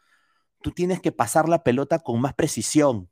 Tú 0.67 0.73
tienes 0.73 1.01
que 1.01 1.13
pasar 1.13 1.49
la 1.49 1.63
pelota 1.63 2.01
con 2.01 2.21
más 2.21 2.35
precisión. 2.35 3.09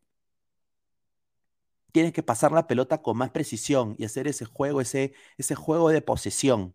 Tienes 1.93 2.13
que 2.13 2.25
pasar 2.25 2.51
la 2.51 2.67
pelota 2.67 3.01
con 3.01 3.17
más 3.17 3.31
precisión 3.31 3.95
y 3.97 4.05
hacer 4.05 4.27
ese 4.27 4.45
juego, 4.45 4.81
ese, 4.81 5.13
ese 5.39 5.55
juego 5.55 5.91
de 5.91 6.03
posesión. 6.03 6.75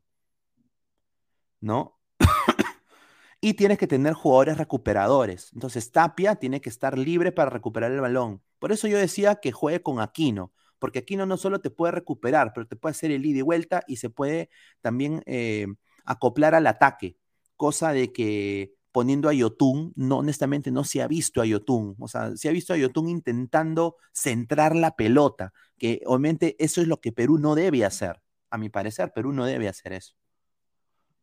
¿No? 1.59 1.99
y 3.41 3.55
tienes 3.55 3.77
que 3.77 3.87
tener 3.87 4.13
jugadores 4.13 4.57
recuperadores. 4.57 5.51
Entonces 5.51 5.91
Tapia 5.91 6.35
tiene 6.35 6.61
que 6.61 6.69
estar 6.69 6.97
libre 6.97 7.33
para 7.33 7.49
recuperar 7.49 7.91
el 7.91 7.99
balón. 7.99 8.41
Por 8.57 8.71
eso 8.71 8.87
yo 8.87 8.97
decía 8.97 9.35
que 9.41 9.51
juegue 9.51 9.81
con 9.83 9.99
Aquino, 9.99 10.53
porque 10.79 10.99
Aquino 10.99 11.25
no 11.25 11.35
solo 11.35 11.59
te 11.59 11.71
puede 11.71 11.91
recuperar, 11.91 12.53
pero 12.55 12.65
te 12.67 12.77
puede 12.77 12.91
hacer 12.91 13.11
el 13.11 13.25
ida 13.25 13.39
y 13.39 13.41
vuelta 13.41 13.83
y 13.85 13.97
se 13.97 14.09
puede 14.09 14.49
también 14.79 15.23
eh, 15.25 15.67
acoplar 16.05 16.55
al 16.55 16.67
ataque, 16.67 17.17
cosa 17.57 17.91
de 17.91 18.13
que 18.13 18.78
poniendo 18.91 19.29
a 19.29 19.33
Yotun, 19.33 19.93
no, 19.95 20.17
honestamente 20.17 20.71
no 20.71 20.83
se 20.83 21.01
ha 21.01 21.07
visto 21.07 21.41
a 21.41 21.45
Yotun, 21.45 21.95
o 21.99 22.07
sea, 22.07 22.35
se 22.35 22.49
ha 22.49 22.51
visto 22.51 22.73
a 22.73 22.77
Yotun 22.77 23.07
intentando 23.07 23.97
centrar 24.13 24.75
la 24.75 24.95
pelota, 24.95 25.53
que 25.77 26.01
obviamente 26.05 26.55
eso 26.59 26.81
es 26.81 26.87
lo 26.87 26.99
que 26.99 27.11
Perú 27.11 27.37
no 27.37 27.55
debe 27.55 27.85
hacer, 27.85 28.21
a 28.49 28.57
mi 28.57 28.69
parecer, 28.69 29.11
Perú 29.13 29.31
no 29.31 29.45
debe 29.45 29.67
hacer 29.67 29.93
eso. 29.93 30.15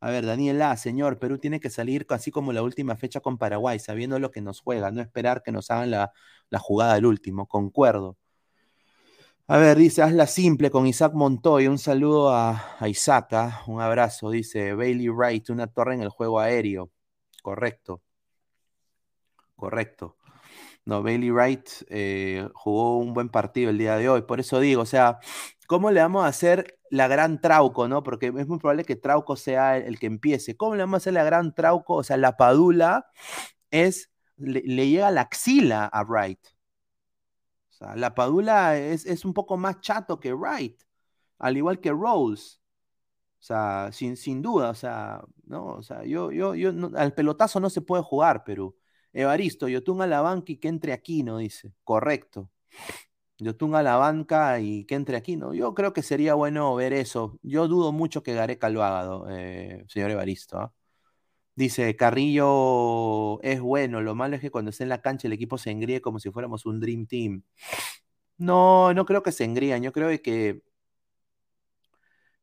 A 0.01 0.11
ver, 0.11 0.27
Daniela, 0.27 0.77
señor, 0.77 1.19
Perú 1.19 1.39
tiene 1.39 1.59
que 1.59 1.71
salir 1.71 2.07
así 2.11 2.31
como 2.31 2.53
la 2.53 2.62
última 2.62 2.97
fecha 2.97 3.21
con 3.21 3.39
Paraguay, 3.39 3.79
sabiendo 3.79 4.19
lo 4.19 4.31
que 4.31 4.43
nos 4.43 4.61
juega, 4.61 4.91
no 4.91 5.01
esperar 5.01 5.43
que 5.43 5.53
nos 5.53 5.71
hagan 5.71 5.91
la, 5.91 6.12
jugada 6.61 6.95
del 6.95 7.07
último, 7.07 7.47
concuerdo. 7.49 8.17
A 9.49 9.59
ver, 9.59 9.77
dice, 9.79 10.03
hazla 10.03 10.27
simple 10.27 10.71
con 10.71 10.87
Isaac 10.87 11.12
Montoya. 11.14 11.71
Un 11.71 11.79
saludo 11.79 12.31
a, 12.35 12.62
Isaac, 12.89 13.33
¿ah? 13.33 13.62
un 13.67 13.81
abrazo. 13.81 14.31
Dice 14.31 14.75
Bailey 14.75 15.09
Wright, 15.09 15.51
una 15.51 15.67
torre 15.69 15.95
en 15.95 16.03
el 16.03 16.09
juego 16.09 16.41
aéreo. 16.41 16.91
Correcto. 17.47 18.03
Correcto. 19.55 20.16
No, 20.84 21.05
Bailey 21.05 21.30
Wright 21.30 21.68
eh, 21.90 22.49
jugó 22.55 22.99
un 22.99 23.14
buen 23.14 23.28
partido 23.28 23.70
el 23.70 23.78
día 23.78 23.97
de 23.97 24.09
hoy. 24.09 24.22
Por 24.22 24.40
eso 24.40 24.59
digo, 24.59 24.82
o 24.82 24.86
sea, 24.86 25.20
¿cómo 25.68 25.92
le 25.92 26.01
vamos 26.01 26.24
a 26.24 26.28
hacer 26.28 26.80
la 26.90 27.07
gran 27.07 27.40
Trauco, 27.40 27.86
no? 27.86 28.03
Porque 28.03 28.32
es 28.36 28.49
muy 28.49 28.59
probable 28.59 28.84
que 28.84 28.97
Trauco 28.97 29.36
sea 29.36 29.76
el, 29.76 30.01
que 30.01 30.07
empiece. 30.07 30.57
¿Cómo 30.57 30.74
le 30.74 30.82
vamos 30.82 30.94
a 30.94 30.99
hacer 30.99 31.12
la 31.12 31.22
gran 31.22 31.55
Trauco? 31.55 31.94
O 31.94 32.03
sea, 32.03 32.16
la 32.16 32.36
Padula 32.36 33.07
es, 33.70 34.11
le, 34.36 34.62
llega 34.62 35.12
la 35.12 35.20
axila 35.20 35.86
a 35.86 36.03
Wright. 36.03 36.40
O 37.70 37.72
sea, 37.74 37.94
la 37.94 38.12
Padula 38.16 38.76
es, 38.76 39.24
un 39.24 39.34
poco 39.34 39.57
más 39.57 39.80
chato 39.80 40.18
que 40.18 40.34
Wright, 40.34 40.82
al 41.38 41.57
igual 41.57 41.78
que 41.78 41.92
Rose. 41.92 42.59
O 43.39 43.43
sea, 43.47 43.91
sin, 43.93 44.16
sin 44.16 44.43
duda, 44.43 44.70
o 44.70 44.74
sea, 44.74 45.22
no, 45.45 45.66
o 45.74 45.82
sea, 45.82 46.05
yo, 46.05 46.32
yo, 46.32 46.55
yo, 46.55 46.72
al 46.97 47.14
pelotazo 47.14 47.61
no 47.61 47.70
se 47.70 47.80
puede 47.82 48.03
jugar, 48.03 48.45
Perú. 48.45 48.76
Evaristo, 49.12 49.68
Yotun 49.68 50.03
a 50.03 50.07
la 50.07 50.20
banca 50.20 50.53
y 50.53 50.57
que 50.59 50.68
entre 50.68 50.93
aquí, 50.93 51.22
¿no? 51.22 51.39
Dice. 51.39 51.72
Correcto. 51.84 52.51
Yotun 53.39 53.74
a 53.74 53.82
la 53.82 53.97
banca 53.97 54.61
y 54.61 54.84
que 54.87 54.95
entre 54.95 55.16
aquí, 55.16 55.37
¿no? 55.37 55.55
Yo 55.55 55.74
creo 55.74 55.93
que 55.93 56.03
sería 56.03 56.34
bueno 56.34 56.74
ver 56.74 56.93
eso. 56.93 57.39
Yo 57.43 57.68
dudo 57.68 57.93
mucho 57.93 58.22
que 58.22 58.34
Gareca 58.34 58.68
lo 58.70 58.82
haga, 58.82 59.24
eh, 59.30 59.84
señor 59.89 60.11
Evaristo. 60.11 60.59
¿ah? 60.59 60.72
Dice, 61.55 61.97
Carrillo 61.97 63.41
es 63.43 63.61
bueno, 63.61 64.03
lo 64.03 64.14
malo 64.14 64.37
es 64.37 64.43
que 64.43 64.51
cuando 64.51 64.70
esté 64.70 64.84
en 64.84 64.91
la 64.91 65.03
cancha 65.03 65.28
el 65.28 65.32
equipo 65.34 65.59
se 65.59 65.70
engríe 65.70 66.01
como 66.03 66.18
si 66.20 66.30
fuéramos 66.30 66.66
un 66.66 66.80
Dream 66.80 67.07
Team. 67.07 67.43
No, 68.39 68.93
no 68.95 69.07
creo 69.07 69.22
que 69.22 69.32
se 69.32 69.45
engrían, 69.45 69.82
yo 69.82 69.93
creo 69.93 70.09
que 70.22 70.62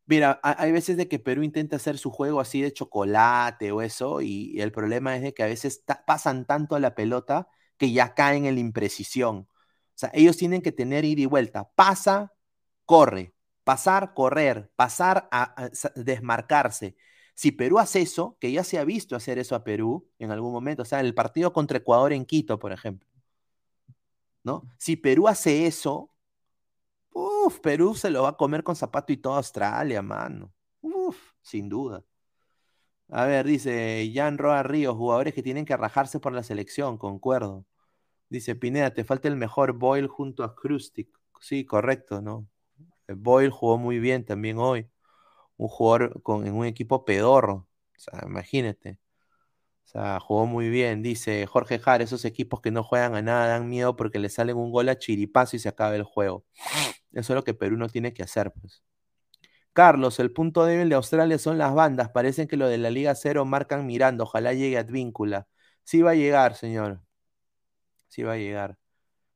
Mira, 0.06 0.40
hay 0.44 0.72
veces 0.74 0.98
de 0.98 1.08
que 1.08 1.20
Perú 1.20 1.44
intenta 1.44 1.78
hacer 1.78 1.98
su 1.98 2.12
juego 2.12 2.42
así 2.42 2.62
de 2.62 2.74
chocolate 2.74 3.72
o 3.72 3.82
eso, 3.82 4.22
y, 4.22 4.60
el 4.60 4.72
problema 4.72 5.16
es 5.16 5.22
de 5.22 5.34
que 5.34 5.44
a 5.44 5.48
veces 5.48 5.84
pasan 6.06 6.46
tanto 6.46 6.76
a 6.76 6.80
la 6.80 6.94
pelota 6.94 7.48
que 7.78 7.92
ya 7.92 8.14
caen 8.14 8.46
en 8.46 8.56
la 8.56 8.62
imprecisión. 8.62 9.48
O 9.50 9.96
sea, 9.96 10.12
ellos 10.14 10.38
tienen 10.38 10.62
que 10.62 10.72
tener 10.72 11.06
ida 11.06 11.22
y 11.22 11.26
vuelta. 11.26 11.70
Pasa, 11.76 12.34
corre. 12.86 13.34
Pasar, 13.64 14.14
correr. 14.14 14.72
Pasar 14.76 15.30
a, 15.32 15.70
desmarcarse. 15.96 16.96
Si 17.36 17.52
Perú 17.52 17.80
hace 17.80 18.02
eso, 18.02 18.38
que 18.40 18.52
ya 18.52 18.64
se 18.64 18.80
ha 18.80 18.86
visto 18.86 19.16
hacer 19.16 19.40
eso 19.40 19.56
a 19.56 19.64
Perú 19.64 20.10
en 20.20 20.32
algún 20.32 20.52
momento, 20.54 20.84
o 20.84 20.86
sea, 20.86 21.00
el 21.02 21.14
partido 21.16 21.54
contra 21.54 21.78
Ecuador 21.80 22.14
en 22.14 22.26
Quito, 22.26 22.60
por 22.60 22.74
ejemplo. 22.74 23.10
¿No? 24.44 24.64
Si 24.78 24.96
Perú 24.98 25.28
hace 25.28 25.66
eso, 25.68 26.13
Uf, 27.14 27.60
Perú 27.60 27.96
se 27.96 28.10
lo 28.10 28.24
va 28.24 28.30
a 28.30 28.38
comer 28.38 28.64
con 28.64 28.76
zapato 28.76 29.14
y 29.14 29.18
toda 29.18 29.38
Australia, 29.38 30.02
mano. 30.02 30.54
Uf, 30.82 31.18
sin 31.42 31.70
duda. 31.70 32.04
A 33.10 33.26
ver, 33.26 33.46
dice 33.46 34.12
Jan 34.14 34.38
Roa 34.38 34.64
Ríos, 34.64 34.96
jugadores 34.96 35.34
que 35.34 35.44
tienen 35.44 35.66
que 35.66 35.78
rajarse 35.78 36.20
por 36.20 36.34
la 36.34 36.44
selección, 36.44 36.98
concuerdo. 36.98 37.66
Dice 38.30 38.56
Pineda, 38.56 38.94
te 38.94 39.04
falta 39.04 39.28
el 39.28 39.36
mejor 39.36 39.74
Boyle 39.74 40.08
junto 40.08 40.44
a 40.44 40.56
Krustik. 40.56 41.10
Sí, 41.42 41.66
correcto, 41.66 42.22
¿no? 42.22 42.48
Boyle 43.08 43.52
jugó 43.52 43.78
muy 43.78 44.00
bien 44.00 44.26
también 44.26 44.58
hoy. 44.60 44.90
Un 45.58 45.68
jugador 45.70 46.22
con, 46.24 46.48
en 46.48 46.56
un 46.56 46.66
equipo 46.66 47.06
pedorro. 47.06 47.68
O 47.98 48.00
sea, 48.00 48.22
imagínate. 48.26 49.00
O 49.86 49.88
sea, 49.90 50.20
jugó 50.20 50.46
muy 50.48 50.70
bien. 50.70 51.04
Dice 51.04 51.46
Jorge 51.48 51.80
Jar, 51.80 52.02
esos 52.02 52.26
equipos 52.26 52.62
que 52.62 52.72
no 52.72 52.84
juegan 52.84 53.16
a 53.16 53.22
nada 53.22 53.48
dan 53.48 53.70
miedo 53.70 53.96
porque 53.96 54.20
le 54.20 54.30
salen 54.30 54.58
un 54.58 54.72
gol 54.72 54.90
a 54.90 54.98
chiripazo 54.98 55.56
y 55.58 55.60
se 55.60 55.70
acaba 55.70 55.96
el 55.96 56.04
juego. 56.04 56.46
Eso 57.14 57.34
es 57.34 57.36
lo 57.36 57.44
que 57.44 57.54
Perú 57.54 57.78
no 57.78 57.90
tiene 57.90 58.14
que 58.14 58.24
hacer, 58.24 58.52
pues. 58.54 58.84
Carlos, 59.74 60.20
el 60.20 60.32
punto 60.32 60.66
débil 60.66 60.90
de 60.90 60.96
Australia 60.96 61.38
son 61.40 61.58
las 61.58 61.74
bandas. 61.74 62.10
Parecen 62.10 62.48
que 62.48 62.58
lo 62.58 62.68
de 62.68 62.78
la 62.78 62.90
Liga 62.92 63.16
Cero 63.16 63.46
marcan 63.46 63.86
mirando. 63.88 64.24
Ojalá 64.26 64.54
llegue 64.54 64.78
a 64.78 64.82
Advíncula. 64.82 65.48
Sí 65.84 66.02
va 66.02 66.12
a 66.12 66.16
llegar, 66.16 66.56
señor. 66.56 67.02
Sí 68.08 68.24
va 68.24 68.34
a 68.34 68.38
llegar. 68.38 68.78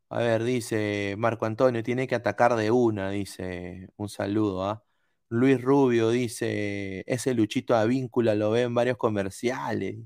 A 0.10 0.20
ver, 0.20 0.44
dice 0.44 1.16
Marco 1.18 1.46
Antonio, 1.46 1.84
tiene 1.84 2.08
que 2.08 2.16
atacar 2.16 2.56
de 2.58 2.72
una, 2.72 3.12
dice. 3.12 3.90
Un 3.98 4.10
saludo, 4.10 4.66
¿ah? 4.66 4.86
Luis 5.30 5.62
Rubio 5.62 6.10
dice, 6.12 7.04
ese 7.08 7.34
Luchito 7.36 7.76
Advíncula 7.76 8.36
lo 8.36 8.52
ve 8.52 8.64
en 8.64 8.74
varios 8.76 8.98
comerciales. 8.98 9.98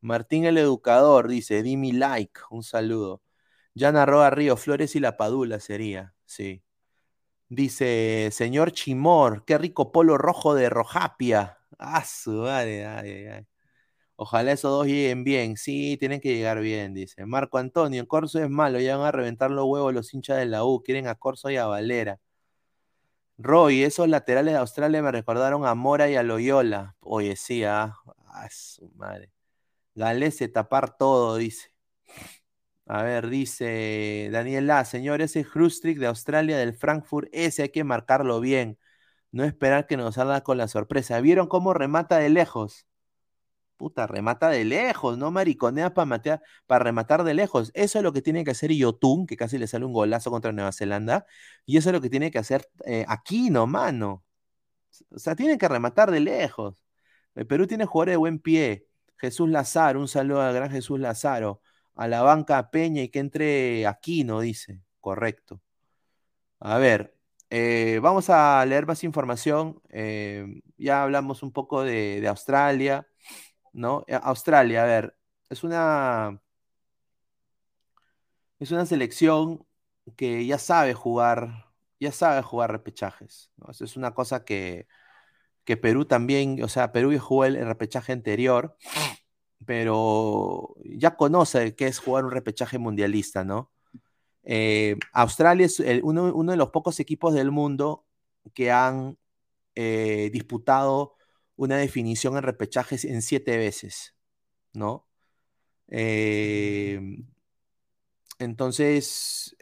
Martín 0.00 0.46
el 0.46 0.58
Educador 0.58 1.28
dice, 1.28 1.62
di 1.62 1.76
mi 1.76 1.92
like, 1.92 2.40
un 2.50 2.62
saludo. 2.64 3.22
Yana 3.74 4.06
Roa 4.06 4.30
Río, 4.30 4.56
Flores 4.58 4.96
y 4.96 5.00
la 5.00 5.16
Padula 5.18 5.60
sería, 5.60 6.14
sí. 6.26 6.63
Dice, 7.48 8.30
señor 8.32 8.72
Chimor, 8.72 9.44
qué 9.44 9.58
rico 9.58 9.92
polo 9.92 10.18
rojo 10.18 10.54
de 10.54 10.70
Rojapia. 10.70 11.58
Ah, 11.78 12.04
su 12.04 12.30
madre, 12.32 13.46
Ojalá 14.16 14.52
esos 14.52 14.70
dos 14.70 14.86
lleguen 14.86 15.24
bien. 15.24 15.56
Sí, 15.56 15.96
tienen 15.98 16.20
que 16.20 16.34
llegar 16.34 16.60
bien, 16.60 16.94
dice. 16.94 17.26
Marco 17.26 17.58
Antonio, 17.58 18.06
Corso 18.08 18.42
es 18.42 18.48
malo, 18.50 18.80
ya 18.80 18.96
van 18.96 19.06
a 19.08 19.12
reventar 19.12 19.50
los 19.50 19.66
huevos 19.66 19.92
los 19.92 20.14
hinchas 20.14 20.38
de 20.38 20.46
la 20.46 20.64
U. 20.64 20.82
Quieren 20.82 21.08
a 21.08 21.16
Corso 21.16 21.50
y 21.50 21.56
a 21.56 21.66
Valera. 21.66 22.20
Roy, 23.38 23.82
esos 23.82 24.08
laterales 24.08 24.54
de 24.54 24.60
Australia 24.60 25.02
me 25.02 25.10
recordaron 25.10 25.66
a 25.66 25.74
Mora 25.74 26.08
y 26.08 26.16
a 26.16 26.22
Loyola. 26.22 26.96
Oye, 27.00 27.36
sí, 27.36 27.64
ah, 27.64 27.94
ah 28.28 28.48
su 28.50 28.88
madre. 28.96 29.32
Galese 29.94 30.48
tapar 30.48 30.96
todo, 30.96 31.36
dice. 31.36 31.70
A 32.86 33.02
ver, 33.02 33.28
dice 33.30 34.28
Daniel 34.30 34.70
A. 34.70 34.84
Señor, 34.84 35.22
ese 35.22 35.40
Hrustrick 35.42 35.98
de 35.98 36.06
Australia 36.06 36.58
del 36.58 36.74
Frankfurt, 36.74 37.28
ese 37.32 37.62
hay 37.62 37.68
que 37.70 37.82
marcarlo 37.82 38.40
bien. 38.40 38.78
No 39.32 39.44
esperar 39.44 39.86
que 39.86 39.96
nos 39.96 40.16
salga 40.16 40.42
con 40.42 40.58
la 40.58 40.68
sorpresa. 40.68 41.20
¿Vieron 41.20 41.48
cómo 41.48 41.74
remata 41.74 42.18
de 42.18 42.28
lejos? 42.28 42.86
Puta, 43.76 44.06
remata 44.06 44.50
de 44.50 44.64
lejos, 44.64 45.18
no 45.18 45.30
mariconea 45.30 45.94
para 45.94 46.42
para 46.66 46.84
rematar 46.84 47.24
de 47.24 47.34
lejos. 47.34 47.70
Eso 47.74 47.98
es 47.98 48.04
lo 48.04 48.12
que 48.12 48.22
tiene 48.22 48.44
que 48.44 48.52
hacer 48.52 48.70
Yotun, 48.72 49.26
que 49.26 49.36
casi 49.36 49.58
le 49.58 49.66
sale 49.66 49.84
un 49.84 49.92
golazo 49.92 50.30
contra 50.30 50.52
Nueva 50.52 50.72
Zelanda. 50.72 51.26
Y 51.66 51.78
eso 51.78 51.90
es 51.90 51.94
lo 51.94 52.00
que 52.00 52.10
tiene 52.10 52.30
que 52.30 52.38
hacer 52.38 52.68
eh, 52.86 53.04
Aquino, 53.08 53.66
mano. 53.66 54.24
O 55.10 55.18
sea, 55.18 55.34
tienen 55.36 55.58
que 55.58 55.68
rematar 55.68 56.10
de 56.10 56.20
lejos. 56.20 56.84
El 57.34 57.46
Perú 57.46 57.66
tiene 57.66 57.86
jugadores 57.86 58.14
de 58.14 58.16
buen 58.18 58.38
pie. 58.40 58.86
Jesús 59.16 59.48
Lazaro, 59.50 60.00
un 60.00 60.08
saludo 60.08 60.42
al 60.42 60.54
gran 60.54 60.70
Jesús 60.70 61.00
Lazaro 61.00 61.60
a 61.94 62.08
la 62.08 62.22
banca 62.22 62.70
Peña 62.70 63.02
y 63.02 63.08
que 63.08 63.20
entre 63.20 63.86
Aquino, 63.86 64.40
dice. 64.40 64.80
Correcto. 65.00 65.60
A 66.60 66.78
ver, 66.78 67.14
eh, 67.50 68.00
vamos 68.02 68.30
a 68.30 68.64
leer 68.66 68.86
más 68.86 69.04
información. 69.04 69.80
Eh, 69.90 70.62
ya 70.76 71.02
hablamos 71.02 71.42
un 71.42 71.52
poco 71.52 71.82
de, 71.84 72.26
Australia, 72.28 73.06
¿no? 73.72 74.04
Eh, 74.08 74.18
Australia, 74.22 74.82
a 74.84 74.86
ver, 74.86 75.16
es 75.50 75.64
una. 75.64 76.40
Es 78.58 78.70
una 78.70 78.86
selección 78.86 79.66
que 80.16 80.46
ya 80.46 80.58
sabe 80.58 80.94
jugar, 80.94 81.72
ya 82.00 82.12
sabe 82.12 82.42
jugar 82.42 82.70
repechajes. 82.72 83.50
Es 83.80 83.96
una 83.96 84.14
cosa 84.14 84.44
que, 84.44 84.86
que 85.64 85.76
Perú 85.76 86.06
también, 86.06 86.62
o 86.62 86.68
sea, 86.68 86.92
Perú 86.92 87.18
jugó 87.18 87.44
el 87.46 87.64
repechaje 87.66 88.12
anterior 88.12 88.76
pero 89.66 90.74
ya 90.84 91.16
conoce 91.16 91.74
qué 91.74 91.86
es 91.86 91.98
jugar 91.98 92.24
un 92.24 92.30
repechaje 92.30 92.78
mundialista, 92.78 93.44
¿no? 93.44 93.70
Eh, 94.44 94.96
Australia 95.12 95.66
es 95.66 95.80
uno, 96.02 96.44
de 96.52 96.56
los 96.56 96.70
pocos 96.70 97.00
equipos 97.00 97.34
del 97.34 97.50
mundo 97.50 98.06
que 98.54 98.70
han 98.70 99.18
eh, 99.74 100.30
disputado 100.32 101.16
una 101.56 101.76
definición 101.78 102.36
en 102.36 102.42
repechajes 102.42 103.04
en 103.04 103.22
siete 103.22 103.56
veces, 103.56 104.14
¿no? 104.72 105.08
Eh, 105.88 107.00
entonces, 108.38 109.56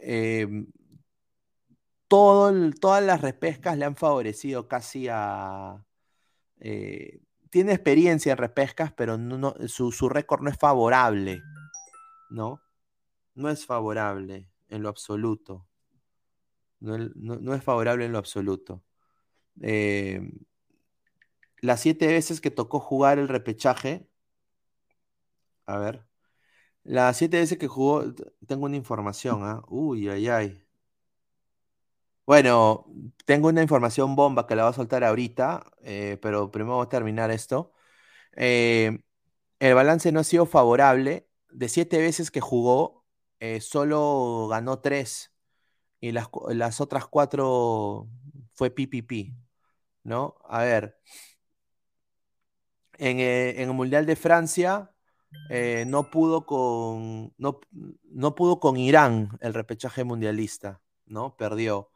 todas 2.08 3.04
las 3.04 3.20
repescas 3.20 3.78
le 3.78 3.84
han 3.84 3.96
favorecido 3.96 4.68
casi 4.68 5.08
a 5.10 5.84
tiene 7.52 7.72
experiencia 7.74 8.32
en 8.32 8.38
repescas, 8.38 8.92
pero 8.94 9.18
no, 9.18 9.54
su, 9.68 10.08
récord 10.08 10.40
no 10.40 10.48
es 10.48 10.56
favorable, 10.56 11.42
¿no? 12.30 12.62
No 13.34 13.50
es 13.50 13.66
favorable 13.66 14.48
en 14.70 14.82
lo 14.82 14.88
absoluto. 14.88 15.66
No, 16.80 17.54
es 17.54 17.62
favorable 17.62 18.06
en 18.06 18.12
lo 18.12 18.16
absoluto. 18.16 18.82
Eh, 19.60 20.32
las 21.60 21.80
siete 21.80 22.06
veces 22.06 22.40
que 22.40 22.50
tocó 22.50 22.80
jugar 22.80 23.18
el 23.18 23.28
repechaje, 23.28 24.08
a 25.66 25.76
ver, 25.76 26.06
las 26.84 27.18
siete 27.18 27.38
veces 27.38 27.58
que 27.58 27.68
jugó, 27.68 28.14
tengo 28.46 28.64
una 28.64 28.76
información, 28.76 29.42
¿ah? 29.44 29.62
Uy, 29.68 30.08
ay, 30.08 30.28
ay. 30.28 30.61
Bueno, 32.26 32.86
tengo 33.24 33.48
una 33.48 33.62
información 33.62 34.14
bomba 34.14 34.46
que 34.46 34.54
la 34.54 34.64
voy 34.64 34.70
a 34.70 34.74
soltar 34.74 35.02
ahorita, 35.04 35.64
eh, 35.82 36.18
pero 36.22 36.50
primero 36.50 36.76
voy 36.76 36.86
a 36.86 36.88
terminar 36.88 37.30
esto. 37.32 37.72
Eh, 38.36 39.00
el 39.60 39.74
balance 39.74 40.12
no 40.12 40.20
ha 40.20 40.24
sido 40.24 40.46
favorable. 40.46 41.28
De 41.50 41.68
siete 41.68 41.98
veces 41.98 42.30
que 42.30 42.40
jugó, 42.40 43.04
eh, 43.40 43.60
solo 43.60 44.48
ganó 44.50 44.80
tres 44.80 45.32
y 46.00 46.12
las, 46.12 46.28
las 46.50 46.80
otras 46.80 47.06
cuatro 47.06 48.08
fue 48.54 48.70
PPP, 48.70 49.34
¿no? 50.04 50.36
A 50.48 50.62
ver, 50.64 50.98
en, 52.98 53.20
el 53.20 53.72
Mundial 53.72 54.06
de 54.06 54.16
Francia 54.16 54.94
no 55.86 56.10
pudo 56.10 56.46
con 56.46 57.34
no, 57.38 57.60
no, 58.04 58.34
pudo 58.34 58.60
con 58.60 58.76
Irán 58.76 59.38
el 59.40 59.54
repechaje 59.54 60.04
mundialista, 60.04 60.80
¿no? 61.06 61.36
Perdió. 61.36 61.91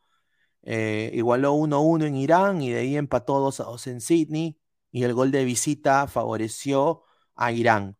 Eh, 0.62 1.10
igualó 1.14 1.54
1-1 1.54 2.06
en 2.06 2.16
Irán 2.16 2.62
y 2.62 2.70
de 2.70 2.80
ahí 2.80 2.96
empató 2.96 3.40
2-2 3.40 3.86
en 3.88 4.00
Sydney 4.00 4.60
y 4.90 5.04
el 5.04 5.14
gol 5.14 5.30
de 5.30 5.44
visita 5.44 6.06
favoreció 6.08 7.02
a 7.34 7.52
Irán. 7.52 7.96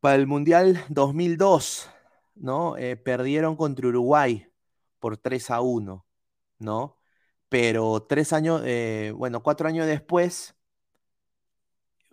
Para 0.00 0.16
el 0.16 0.26
Mundial 0.26 0.84
2002, 0.90 1.90
¿no? 2.36 2.76
Eh, 2.76 2.96
perdieron 2.96 3.56
contra 3.56 3.88
Uruguay 3.88 4.46
por 5.00 5.16
3 5.16 5.50
a 5.50 5.60
1, 5.60 6.06
¿no? 6.58 6.98
Pero 7.48 8.02
tres 8.02 8.32
años, 8.34 8.62
bueno, 9.16 9.42
cuatro 9.42 9.68
años 9.68 9.86
después, 9.86 10.58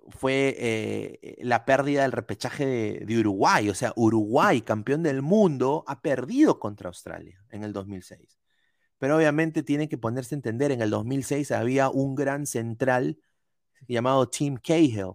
fue 0.09 0.55
eh, 0.57 1.37
la 1.41 1.65
pérdida 1.65 2.03
del 2.03 2.11
repechaje 2.11 2.65
de, 3.05 3.19
Uruguay. 3.19 3.69
O 3.69 3.75
sea, 3.75 3.93
Uruguay, 3.95 4.61
campeón 4.61 5.03
del 5.03 5.21
mundo, 5.21 5.83
ha 5.87 6.01
perdido 6.01 6.59
contra 6.59 6.89
Australia 6.89 7.43
en 7.49 7.63
el 7.63 7.73
2006. 7.73 8.39
Pero 8.99 9.17
obviamente 9.17 9.63
tiene 9.63 9.89
que 9.89 9.97
ponerse 9.97 10.35
a 10.35 10.37
entender, 10.37 10.71
en 10.71 10.81
el 10.81 10.89
2006 10.89 11.51
había 11.51 11.89
un 11.89 12.15
gran 12.15 12.45
central 12.45 13.19
llamado 13.87 14.29
Tim 14.29 14.57
Cahill, 14.57 15.13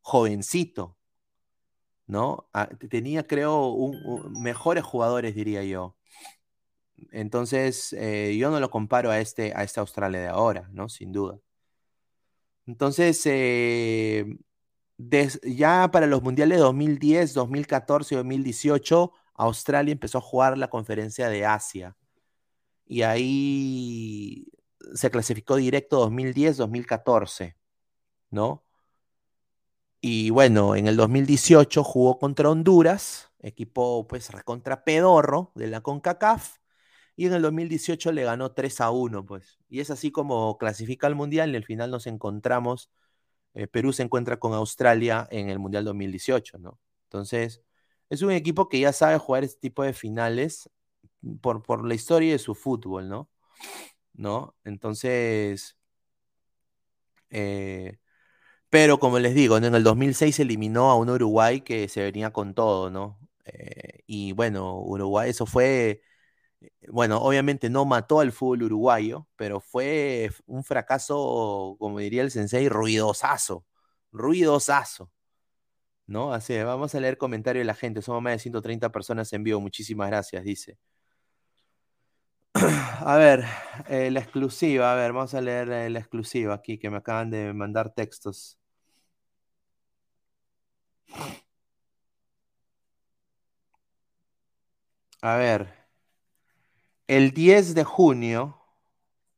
jovencito, 0.00 0.96
¿no? 2.06 2.48
Ah, 2.52 2.68
tenía, 2.90 3.26
creo, 3.26 3.76
mejores 4.30 4.84
jugadores, 4.84 5.34
diría 5.34 5.64
yo. 5.64 5.96
Entonces, 7.10 7.92
eh, 7.94 8.36
yo 8.38 8.50
no 8.50 8.60
lo 8.60 8.70
comparo 8.70 9.10
a 9.10 9.18
este, 9.20 9.52
a 9.54 9.62
esta 9.64 9.80
Australia 9.80 10.20
de 10.20 10.28
ahora, 10.28 10.68
¿no? 10.72 10.88
Sin 10.88 11.12
duda. 11.12 11.38
Entonces, 12.66 13.20
eh, 13.26 14.24
ya 15.42 15.90
para 15.92 16.06
los 16.06 16.22
mundiales 16.22 16.58
de 16.58 16.62
2010, 16.62 17.34
2014 17.34 18.14
y 18.14 18.18
2018, 18.18 19.12
Australia 19.34 19.92
empezó 19.92 20.18
a 20.18 20.20
jugar 20.20 20.56
la 20.58 20.70
conferencia 20.70 21.28
de 21.28 21.44
Asia. 21.46 21.96
Y 22.92 23.02
ahí 23.04 24.46
se 24.94 25.10
clasificó 25.10 25.56
directo 25.56 25.98
2010-2014, 26.10 27.56
¿no? 28.30 28.66
Y 30.02 30.28
bueno, 30.28 30.76
en 30.76 30.86
el 30.86 30.96
2018 30.98 31.84
jugó 31.84 32.18
contra 32.18 32.50
Honduras, 32.50 33.30
equipo 33.40 34.06
pues 34.06 34.30
recontra 34.30 34.84
pedorro 34.84 35.52
de 35.54 35.68
la 35.68 35.80
CONCACAF, 35.80 36.58
y 37.16 37.26
en 37.28 37.32
el 37.32 37.40
2018 37.40 38.12
le 38.12 38.24
ganó 38.24 38.52
3 38.52 38.82
a 38.82 38.90
1, 38.90 39.24
pues. 39.24 39.58
Y 39.70 39.80
es 39.80 39.90
así 39.90 40.10
como 40.12 40.58
clasifica 40.58 41.06
al 41.06 41.14
Mundial 41.14 41.52
y 41.52 41.56
al 41.56 41.64
final 41.64 41.90
nos 41.90 42.06
encontramos, 42.06 42.90
eh, 43.54 43.68
Perú 43.68 43.94
se 43.94 44.02
encuentra 44.02 44.38
con 44.38 44.52
Australia 44.52 45.26
en 45.30 45.48
el 45.48 45.58
Mundial 45.58 45.84
2018, 45.86 46.58
¿no? 46.58 46.78
Entonces, 47.04 47.62
es 48.10 48.20
un 48.22 48.32
equipo 48.32 48.68
que 48.68 48.80
ya 48.80 48.92
sabe 48.92 49.16
jugar 49.18 49.44
este 49.44 49.60
tipo 49.60 49.82
de 49.82 49.94
finales 49.94 50.68
por, 51.40 51.62
por 51.62 51.86
la 51.86 51.94
historia 51.94 52.32
de 52.32 52.38
su 52.38 52.54
fútbol, 52.54 53.08
¿no? 53.08 53.30
¿No? 54.14 54.56
Entonces, 54.64 55.76
eh, 57.30 57.98
pero 58.70 58.98
como 58.98 59.18
les 59.18 59.34
digo, 59.34 59.56
en 59.58 59.64
el 59.64 59.84
2006 59.84 60.40
eliminó 60.40 60.90
a 60.90 60.96
un 60.96 61.10
Uruguay 61.10 61.62
que 61.62 61.88
se 61.88 62.02
venía 62.02 62.32
con 62.32 62.54
todo, 62.54 62.90
¿no? 62.90 63.18
Eh, 63.44 64.00
y 64.06 64.32
bueno, 64.32 64.80
Uruguay, 64.80 65.30
eso 65.30 65.46
fue 65.46 66.02
bueno, 66.88 67.18
obviamente 67.18 67.70
no 67.70 67.84
mató 67.84 68.20
al 68.20 68.32
fútbol 68.32 68.64
uruguayo, 68.64 69.26
pero 69.36 69.60
fue 69.60 70.30
un 70.46 70.64
fracaso, 70.64 71.76
como 71.78 71.98
diría 71.98 72.22
el 72.22 72.30
sensei, 72.30 72.68
ruidosazo, 72.68 73.64
ruidosazo. 74.12 75.10
¿No? 76.06 76.32
Así, 76.32 76.58
vamos 76.62 76.94
a 76.94 77.00
leer 77.00 77.16
comentarios 77.16 77.62
de 77.62 77.66
la 77.66 77.74
gente. 77.74 78.02
Somos 78.02 78.22
más 78.22 78.34
de 78.34 78.38
130 78.40 78.90
personas 78.92 79.32
en 79.32 79.44
vivo. 79.44 79.60
Muchísimas 79.60 80.08
gracias, 80.08 80.44
dice. 80.44 80.78
A 83.00 83.16
ver, 83.16 83.44
eh, 83.88 84.10
la 84.10 84.20
exclusiva. 84.20 84.92
A 84.92 84.94
ver, 84.96 85.12
vamos 85.12 85.34
a 85.34 85.40
leer 85.40 85.70
eh, 85.70 85.90
la 85.90 85.98
exclusiva 86.00 86.54
aquí 86.54 86.78
que 86.78 86.90
me 86.90 86.98
acaban 86.98 87.30
de 87.30 87.52
mandar 87.52 87.90
textos. 87.94 88.58
A 95.22 95.36
ver. 95.36 95.72
El 97.06 97.30
10 97.30 97.76
de 97.76 97.84
junio, 97.84 98.56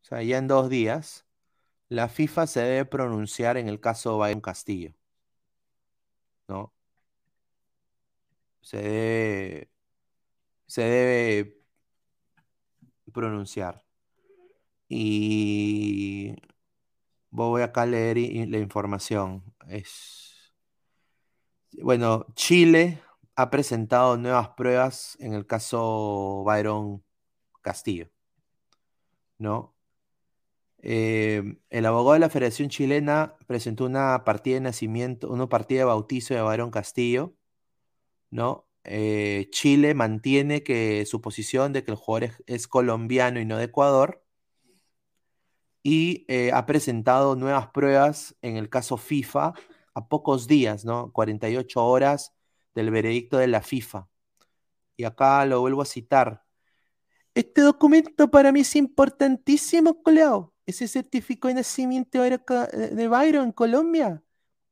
o 0.02 0.04
sea, 0.04 0.22
ya 0.22 0.38
en 0.38 0.48
dos 0.48 0.70
días, 0.70 1.26
la 1.88 2.08
FIFA 2.08 2.46
se 2.48 2.60
debe 2.62 2.84
pronunciar 2.86 3.56
en 3.58 3.68
el 3.68 3.80
caso 3.80 4.18
Bayern 4.18 4.40
Castillo. 4.42 4.94
¿No? 6.48 6.72
Se 8.62 8.78
debe, 8.78 9.70
se 10.66 10.82
debe 10.82 11.63
pronunciar. 13.14 13.84
Y 14.88 16.36
voy 17.30 17.62
acá 17.62 17.82
a 17.82 17.86
leer 17.86 18.18
la 18.48 18.58
información. 18.58 19.44
Es, 19.68 20.54
bueno, 21.82 22.26
Chile 22.34 23.00
ha 23.36 23.50
presentado 23.50 24.16
nuevas 24.18 24.50
pruebas 24.50 25.16
en 25.20 25.34
el 25.34 25.46
caso 25.46 26.44
Byron 26.44 27.04
Castillo. 27.62 28.10
¿No? 29.38 29.74
Eh, 30.86 31.56
el 31.70 31.86
abogado 31.86 32.12
de 32.12 32.18
la 32.20 32.28
Federación 32.28 32.68
Chilena 32.68 33.36
presentó 33.46 33.86
una 33.86 34.22
partida 34.24 34.56
de 34.56 34.60
nacimiento, 34.60 35.30
una 35.30 35.48
partida 35.48 35.78
de 35.80 35.84
bautizo 35.86 36.34
de 36.34 36.42
Barón 36.42 36.70
Castillo, 36.70 37.34
¿no? 38.30 38.68
Eh, 38.84 39.48
Chile 39.50 39.94
mantiene 39.94 40.62
que 40.62 41.06
su 41.06 41.20
posición 41.22 41.72
de 41.72 41.84
que 41.84 41.90
el 41.90 41.96
jugador 41.96 42.30
es, 42.46 42.68
colombiano 42.68 43.40
y 43.40 43.46
no 43.46 43.56
de 43.56 43.64
Ecuador 43.64 44.22
y 45.82 46.24
eh, 46.28 46.50
ha 46.52 46.66
presentado 46.66 47.36
nuevas 47.36 47.68
pruebas 47.68 48.36
en 48.42 48.56
el 48.56 48.68
caso 48.68 48.96
FIFA 48.96 49.54
a 49.94 50.08
pocos 50.08 50.46
días, 50.46 50.84
¿no? 50.84 51.12
48 51.12 51.84
horas 51.84 52.34
del 52.74 52.90
veredicto 52.90 53.38
de 53.38 53.46
la 53.46 53.62
FIFA. 53.62 54.08
Y 54.96 55.04
acá 55.04 55.44
lo 55.46 55.60
vuelvo 55.60 55.82
a 55.82 55.86
citar. 55.86 56.44
Este 57.34 57.62
documento 57.62 58.30
para 58.30 58.52
mí 58.52 58.60
es 58.60 58.76
importantísimo, 58.76 60.02
coleado. 60.02 60.54
Ese 60.66 60.88
certificado 60.88 61.48
de 61.48 61.54
nacimiento 61.54 62.22
de 62.22 63.08
Byron 63.08 63.46
en 63.46 63.52
Colombia 63.52 64.24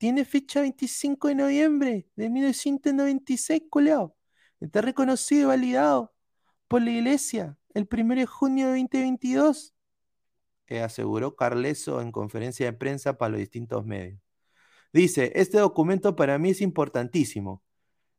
tiene 0.02 0.24
fecha 0.24 0.62
25 0.62 1.28
de 1.28 1.34
noviembre 1.36 2.08
de 2.16 2.28
1996, 2.28 3.62
coleado. 3.70 4.16
Está 4.58 4.80
reconocido 4.80 5.42
y 5.42 5.44
validado 5.44 6.12
por 6.66 6.82
la 6.82 6.90
iglesia 6.90 7.56
el 7.72 7.88
1 7.88 8.16
de 8.16 8.26
junio 8.26 8.72
de 8.72 8.80
2022, 8.80 9.76
aseguró 10.82 11.36
Carleso 11.36 12.00
en 12.00 12.10
conferencia 12.10 12.66
de 12.66 12.72
prensa 12.72 13.16
para 13.16 13.28
los 13.28 13.38
distintos 13.38 13.86
medios. 13.86 14.18
Dice, 14.92 15.30
este 15.36 15.58
documento 15.58 16.16
para 16.16 16.36
mí 16.36 16.50
es 16.50 16.62
importantísimo. 16.62 17.62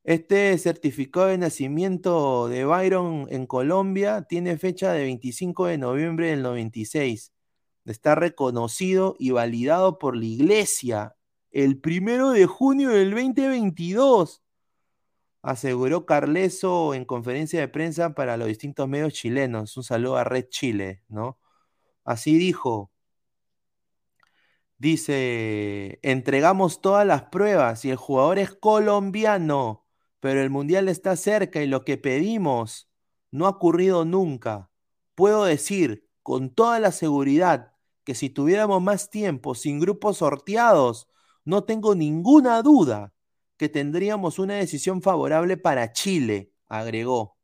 Este 0.06 0.58
certificado 0.60 1.26
de 1.28 1.38
nacimiento 1.38 2.48
de 2.48 2.64
Byron 2.64 3.28
en 3.30 3.46
Colombia 3.46 4.22
tiene 4.22 4.58
fecha 4.58 4.94
de 4.94 5.04
25 5.04 5.66
de 5.66 5.80
noviembre 5.80 6.30
del 6.30 6.44
96. 6.44 7.34
Está 7.84 8.16
reconocido 8.16 9.18
y 9.20 9.32
validado 9.32 10.00
por 10.00 10.16
la 10.16 10.24
iglesia 10.24 11.18
el 11.54 11.80
primero 11.80 12.32
de 12.32 12.45
junio 12.45 12.89
del 12.89 13.12
2022, 13.12 14.43
aseguró 15.41 16.06
Carleso 16.06 16.93
en 16.93 17.06
conferencia 17.06 17.60
de 17.60 17.68
prensa 17.70 18.16
para 18.16 18.38
los 18.38 18.47
distintos 18.47 18.88
medios 18.89 19.14
chilenos. 19.14 19.78
Un 19.78 19.84
saludo 19.84 20.18
a 20.18 20.24
Red 20.26 20.47
Chile, 20.49 21.04
¿no? 21.10 21.39
Así 22.04 22.38
dijo. 22.38 22.91
Dice, 24.78 25.99
entregamos 26.01 26.82
todas 26.82 27.08
las 27.08 27.24
pruebas 27.24 27.86
y 27.86 27.91
el 27.91 27.95
jugador 27.95 28.39
es 28.39 28.54
colombiano 28.54 29.84
pero 30.24 30.41
el 30.41 30.49
Mundial 30.49 30.88
está 30.88 31.18
cerca 31.18 31.62
y 31.62 31.68
lo 31.68 31.84
que 31.84 31.97
pedimos 31.97 32.89
no 33.30 33.45
ha 33.45 33.49
ocurrido 33.49 34.06
nunca. 34.06 34.70
Puedo 35.16 35.43
decir 35.43 36.08
con 36.22 36.49
toda 36.49 36.80
la 36.80 36.93
seguridad 36.93 37.74
que 38.06 38.16
si 38.16 38.30
tuviéramos 38.30 38.82
más 38.82 39.10
tiempo 39.10 39.54
sin 39.54 39.82
grupos 39.82 40.20
sorteados, 40.20 41.10
no 41.46 41.64
tengo 41.64 41.96
ninguna 41.96 42.62
duda 42.62 43.14
que 43.58 43.70
tendríamos 43.70 44.39
una 44.39 44.56
decisión 44.56 45.02
favorable 45.02 45.58
para 45.58 45.91
Chile, 45.91 46.52
agregó. 46.68 47.38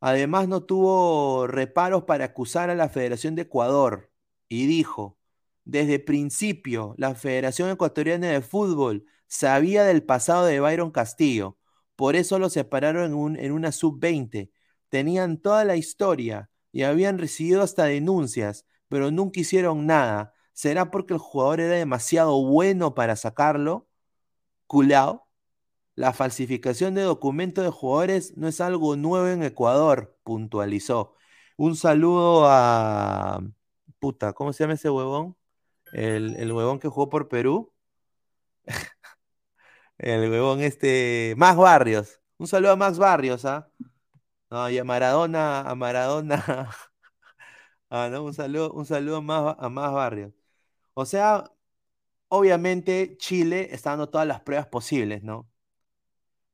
Además, 0.00 0.48
no 0.48 0.62
tuvo 0.64 1.46
reparos 1.46 2.04
para 2.04 2.26
acusar 2.26 2.68
a 2.68 2.74
la 2.74 2.90
Federación 2.90 3.34
de 3.34 3.42
Ecuador 3.42 4.12
y 4.48 4.66
dijo, 4.66 5.18
desde 5.64 5.98
principio, 5.98 6.94
la 6.98 7.14
Federación 7.14 7.70
Ecuatoriana 7.70 8.28
de 8.28 8.42
Fútbol 8.42 9.06
sabía 9.26 9.84
del 9.84 10.02
pasado 10.02 10.44
de 10.44 10.60
Byron 10.60 10.90
Castillo. 10.90 11.58
Por 11.96 12.16
eso 12.16 12.38
lo 12.38 12.50
separaron 12.50 13.38
en, 13.38 13.52
una 13.52 13.72
sub-20. 13.72 14.50
Tenían 14.90 15.38
toda 15.38 15.64
la 15.64 15.76
historia 15.76 16.50
y 16.70 16.82
habían 16.82 17.18
recibido 17.18 17.62
hasta 17.62 17.84
denuncias, 17.84 18.66
pero 18.88 19.10
nunca 19.10 19.40
hicieron 19.40 19.86
nada. 19.86 20.33
¿Será 20.54 20.90
porque 20.90 21.14
el 21.14 21.20
jugador 21.20 21.60
era 21.60 21.74
demasiado 21.76 22.42
bueno 22.44 22.94
para 22.94 23.16
sacarlo? 23.16 23.88
Culeado. 24.66 25.28
La 25.96 26.12
falsificación 26.12 26.94
de 26.94 27.02
documentos 27.02 27.64
de 27.64 27.70
jugadores 27.70 28.36
no 28.36 28.48
es 28.48 28.60
algo 28.60 28.96
nuevo 28.96 29.28
en 29.28 29.42
Ecuador, 29.44 30.16
puntualizó. 30.24 31.14
Un 31.56 31.76
saludo 31.76 32.46
a. 32.48 33.40
Puta, 34.00 34.32
¿cómo 34.34 34.52
se 34.52 34.64
llama 34.64 34.74
ese 34.74 34.90
huevón? 34.90 35.36
El, 35.92 36.36
el 36.36 36.52
huevón 36.52 36.80
que 36.80 36.88
jugó 36.88 37.08
por 37.10 37.28
Perú. 37.28 37.72
el 39.98 40.30
huevón 40.30 40.60
este. 40.60 41.34
Max 41.36 41.56
Barrios. 41.56 42.20
Un 42.38 42.48
saludo 42.48 42.72
a 42.72 42.76
Max 42.76 42.98
Barrios, 42.98 43.44
¿ah? 43.44 43.70
No, 44.50 44.70
y 44.70 44.78
a 44.78 44.84
Maradona, 44.84 45.62
a 45.62 45.74
Maradona. 45.74 46.44
ah, 47.90 48.08
no, 48.10 48.24
un 48.24 48.34
saludo, 48.34 48.72
un 48.72 48.86
saludo 48.86 49.22
más, 49.22 49.56
a 49.58 49.68
más 49.68 49.92
Barrios. 49.92 50.43
O 50.94 51.04
sea, 51.06 51.50
obviamente 52.28 53.16
Chile 53.18 53.68
está 53.72 53.90
dando 53.90 54.08
todas 54.10 54.26
las 54.26 54.40
pruebas 54.40 54.68
posibles, 54.68 55.22
¿no? 55.22 55.48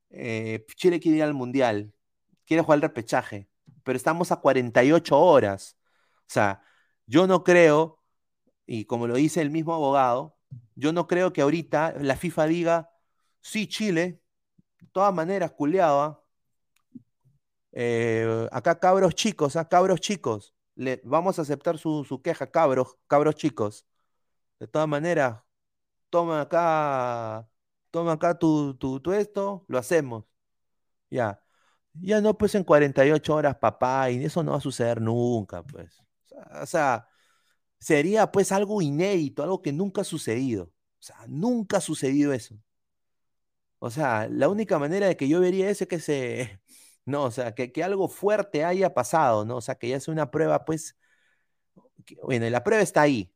Eh, 0.09 0.65
Chile 0.75 0.99
quiere 0.99 1.17
ir 1.19 1.23
al 1.23 1.33
Mundial, 1.33 1.93
quiere 2.45 2.63
jugar 2.63 2.77
el 2.77 2.83
repechaje, 2.83 3.49
pero 3.83 3.97
estamos 3.97 4.31
a 4.31 4.37
48 4.37 5.17
horas. 5.19 5.77
O 6.21 6.23
sea, 6.27 6.63
yo 7.07 7.27
no 7.27 7.43
creo, 7.43 8.03
y 8.65 8.85
como 8.85 9.07
lo 9.07 9.15
dice 9.15 9.41
el 9.41 9.51
mismo 9.51 9.73
abogado, 9.73 10.37
yo 10.75 10.93
no 10.93 11.07
creo 11.07 11.33
que 11.33 11.41
ahorita 11.41 11.95
la 11.99 12.15
FIFA 12.17 12.45
diga, 12.47 12.91
sí, 13.41 13.67
Chile, 13.67 14.21
de 14.79 14.87
todas 14.93 15.13
maneras, 15.13 15.51
culeado, 15.53 16.01
¿ah? 16.01 16.23
eh, 17.71 18.47
acá 18.51 18.79
cabros 18.79 19.15
chicos, 19.15 19.55
¿ah? 19.55 19.67
cabros 19.67 19.99
chicos, 20.01 20.53
le, 20.75 21.01
vamos 21.05 21.39
a 21.39 21.43
aceptar 21.43 21.77
su, 21.77 22.03
su, 22.05 22.21
queja, 22.21 22.47
cabros, 22.51 22.97
cabros 23.07 23.35
chicos. 23.35 23.85
De 24.61 24.67
todas 24.67 24.87
maneras, 24.87 25.41
toma 26.09 26.41
acá, 26.41 27.49
toma 27.91 28.13
acá 28.13 28.37
tu, 28.39 28.75
tu, 28.77 29.13
esto, 29.13 29.65
lo 29.67 29.79
hacemos. 29.79 30.25
Ya. 31.09 31.43
Ya 31.93 32.21
no, 32.21 32.37
pues 32.37 32.55
en 32.55 32.63
48 32.65 33.35
horas, 33.35 33.57
papá, 33.57 34.11
y 34.11 34.23
eso 34.25 34.43
no 34.43 34.51
va 34.53 34.57
a 34.59 34.61
suceder 34.61 35.01
nunca, 35.01 35.63
pues. 35.63 36.03
O 36.61 36.65
sea, 36.67 37.07
sería 37.79 38.31
pues 38.31 38.51
algo 38.53 38.81
inédito, 38.81 39.43
algo 39.43 39.61
que 39.61 39.73
nunca 39.73 40.01
ha 40.01 40.03
sucedido. 40.05 40.65
O 40.65 41.03
sea, 41.03 41.17
nunca 41.27 41.77
ha 41.77 41.81
sucedido 41.81 42.33
eso. 42.33 42.55
O 43.79 43.89
sea, 43.89 44.27
la 44.29 44.47
única 44.49 44.77
manera 44.79 45.07
de 45.07 45.17
que 45.17 45.27
yo 45.27 45.39
vería 45.39 45.69
eso 45.69 45.83
es 45.85 45.87
que 45.89 45.99
se, 45.99 46.59
no, 47.05 47.23
o 47.25 47.31
sea, 47.31 47.53
que, 47.55 47.71
que 47.71 47.83
algo 47.83 48.07
fuerte 48.07 48.63
haya 48.63 48.93
pasado, 48.93 49.43
¿no? 49.45 49.57
O 49.57 49.61
sea, 49.61 49.75
que 49.75 49.89
ya 49.89 49.99
sea 49.99 50.11
una 50.13 50.29
prueba, 50.31 50.65
pues, 50.65 50.95
bueno, 52.23 52.45
y 52.47 52.49
la 52.49 52.63
prueba 52.63 52.83
está 52.83 53.01
ahí. 53.01 53.31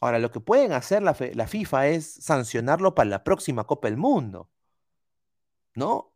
Ahora, 0.00 0.18
lo 0.18 0.30
que 0.30 0.40
pueden 0.40 0.72
hacer 0.72 1.02
la, 1.02 1.16
la 1.34 1.46
FIFA 1.48 1.88
es 1.88 2.14
sancionarlo 2.24 2.94
para 2.94 3.10
la 3.10 3.24
próxima 3.24 3.64
Copa 3.64 3.88
del 3.88 3.96
Mundo, 3.96 4.50
¿no? 5.74 6.12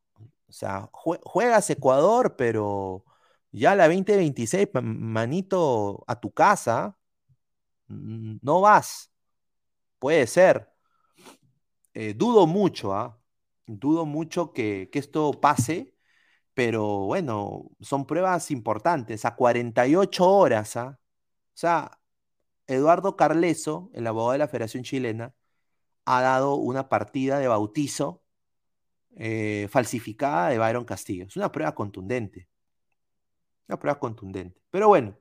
O 0.49 0.53
sea, 0.53 0.91
juegas 0.93 1.71
Ecuador, 1.71 2.37
pero 2.37 3.05
ya 3.53 3.75
la 3.75 3.89
2026, 3.89 4.69
manito, 4.83 6.05
a 6.07 6.21
tu 6.21 6.33
casa, 6.33 6.97
no 7.89 8.61
vas. 8.61 9.11
Puede 9.99 10.27
ser. 10.27 10.71
Eh, 11.95 12.15
dudo 12.15 12.47
mucho, 12.47 12.95
¿ah? 12.95 13.19
Dudo 13.67 14.07
mucho 14.07 14.53
que, 14.53 14.89
que, 14.93 14.99
esto 14.99 15.33
pase, 15.41 15.95
pero 16.55 17.07
bueno, 17.07 17.71
son 17.81 18.07
pruebas 18.07 18.51
importantes. 18.51 19.25
A 19.25 19.37
48 19.37 20.29
horas, 20.29 20.77
¿ah? 20.77 20.99
O 21.01 21.57
sea, 21.57 22.02
Eduardo 22.67 23.17
Carleso, 23.17 23.91
el 23.95 24.07
abogado 24.07 24.33
de 24.33 24.39
la 24.39 24.49
Federación 24.49 24.85
Chilena, 24.85 25.35
ha 26.05 26.23
dado 26.23 26.57
una 26.57 26.89
partida 26.89 27.39
de 27.39 27.49
bautizo 27.49 28.23
eh, 29.17 29.69
falsificada 29.71 30.49
de 30.49 30.59
Byron 30.59 30.85
Castillo. 30.85 31.27
Es 31.27 31.37
una 31.37 31.53
prueba 31.53 31.75
contundente. 31.75 32.49
Una 33.69 33.79
prueba 33.79 33.99
contundente. 33.99 34.61
Pero 34.71 34.89
bueno, 34.89 35.19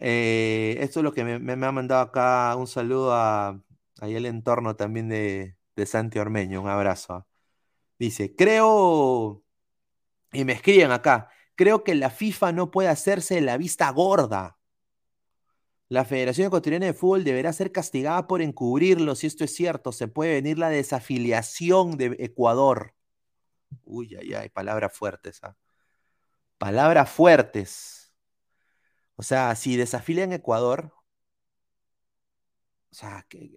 eh, 0.00 0.76
esto 0.80 1.00
es 1.00 1.04
lo 1.04 1.12
que 1.12 1.24
me, 1.24 1.52
ha 1.52 1.72
mandado 1.72 2.00
acá. 2.02 2.54
Un 2.56 2.66
saludo 2.66 3.12
a, 3.14 3.60
ahí 4.00 4.14
el 4.16 4.26
entorno 4.26 4.76
también 4.76 5.08
de, 5.08 5.56
de 5.76 5.86
Santi 5.86 6.18
Ormeño. 6.18 6.62
Un 6.62 6.68
abrazo. 6.68 7.26
Dice, 7.98 8.34
creo, 8.34 9.44
y 10.32 10.44
me 10.44 10.54
escriben 10.54 10.90
acá, 10.92 11.28
creo 11.54 11.84
que 11.84 11.94
la 11.94 12.10
FIFA 12.10 12.52
no 12.52 12.70
puede 12.70 12.88
hacerse 12.88 13.40
la 13.40 13.58
vista 13.58 13.90
gorda. 13.90 14.59
La 15.90 16.04
Federación 16.04 16.46
Ecuatoriana 16.46 16.86
de 16.86 16.94
Fútbol 16.94 17.24
deberá 17.24 17.52
ser 17.52 17.72
castigada 17.72 18.28
por 18.28 18.42
encubrirlo. 18.42 19.16
Si 19.16 19.26
esto 19.26 19.42
es 19.42 19.52
cierto, 19.54 19.90
se 19.90 20.06
puede 20.06 20.34
venir 20.34 20.56
la 20.56 20.68
desafiliación 20.70 21.96
de 21.96 22.16
Ecuador. 22.20 22.94
Uy, 23.84 24.14
ay, 24.14 24.34
ay, 24.34 24.48
palabras 24.50 24.96
fuertes. 24.96 25.40
Palabras 26.58 27.10
fuertes. 27.10 28.12
O 29.16 29.22
sea, 29.24 29.56
si 29.56 29.76
desafilian 29.76 30.32
Ecuador, 30.32 30.92
o 32.92 32.94
sea, 32.94 33.26
que, 33.28 33.56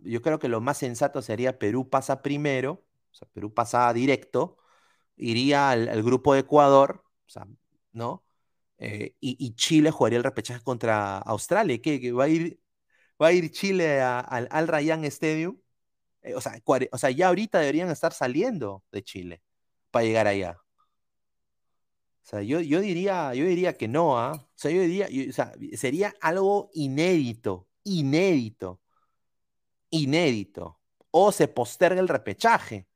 yo 0.00 0.22
creo 0.22 0.38
que 0.40 0.48
lo 0.48 0.60
más 0.60 0.78
sensato 0.78 1.22
sería 1.22 1.58
Perú 1.60 1.88
pasa 1.90 2.22
primero, 2.22 2.84
o 3.12 3.14
sea, 3.14 3.28
Perú 3.32 3.54
pasa 3.54 3.92
directo, 3.92 4.58
iría 5.16 5.70
al, 5.70 5.88
al 5.88 6.02
grupo 6.02 6.34
de 6.34 6.40
Ecuador, 6.40 7.04
o 7.26 7.30
sea, 7.30 7.46
¿no? 7.92 8.24
Eh, 8.84 9.14
y, 9.20 9.54
Chile 9.54 9.92
jugaría 9.92 10.18
el 10.18 10.24
repechaje 10.24 10.60
contra 10.62 11.18
Australia. 11.18 11.80
¿Que 11.80 12.12
va, 12.12 12.24
a 12.24 12.28
ir, 12.28 12.60
¿Va 13.20 13.28
a 13.28 13.32
ir 13.32 13.50
Chile 13.52 14.00
al 14.00 14.48
Al 14.50 15.04
Stadium? 15.04 15.56
Eh, 16.22 16.34
o, 16.34 16.40
sea, 16.40 17.10
ya 17.10 17.28
ahorita 17.28 17.60
deberían 17.60 17.90
estar 17.90 18.12
saliendo 18.12 18.84
de 18.92 19.04
Chile 19.04 19.42
para 19.90 20.04
llegar 20.04 20.26
allá. 20.26 20.58
O 22.24 22.24
sea, 22.24 22.42
yo, 22.42 22.60
yo, 22.60 22.80
diría, 22.80 23.34
yo 23.34 23.44
diría 23.44 23.76
que 23.76 23.88
no, 23.88 24.18
¿ah? 24.18 24.32
O 24.34 24.50
sea, 24.56 24.70
yo 24.72 24.82
diría, 24.82 25.08
o 25.28 25.32
sea, 25.32 25.52
sería 25.76 26.14
algo 26.20 26.70
inédito, 26.74 27.68
inédito, 27.84 28.80
inédito. 29.90 30.80
O 31.12 31.32
se 31.32 31.48
posterga 31.48 32.00
el 32.00 32.08
repechaje. 32.08 32.88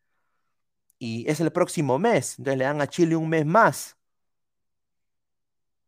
Y 0.99 1.28
es 1.30 1.41
el 1.41 1.53
próximo 1.53 1.99
mes. 1.99 2.39
Entonces 2.39 2.59
le 2.59 2.64
dan 2.64 2.80
a 2.80 2.89
Chile 2.89 3.16
un 3.16 3.28
mes 3.28 3.47
más. 3.47 3.97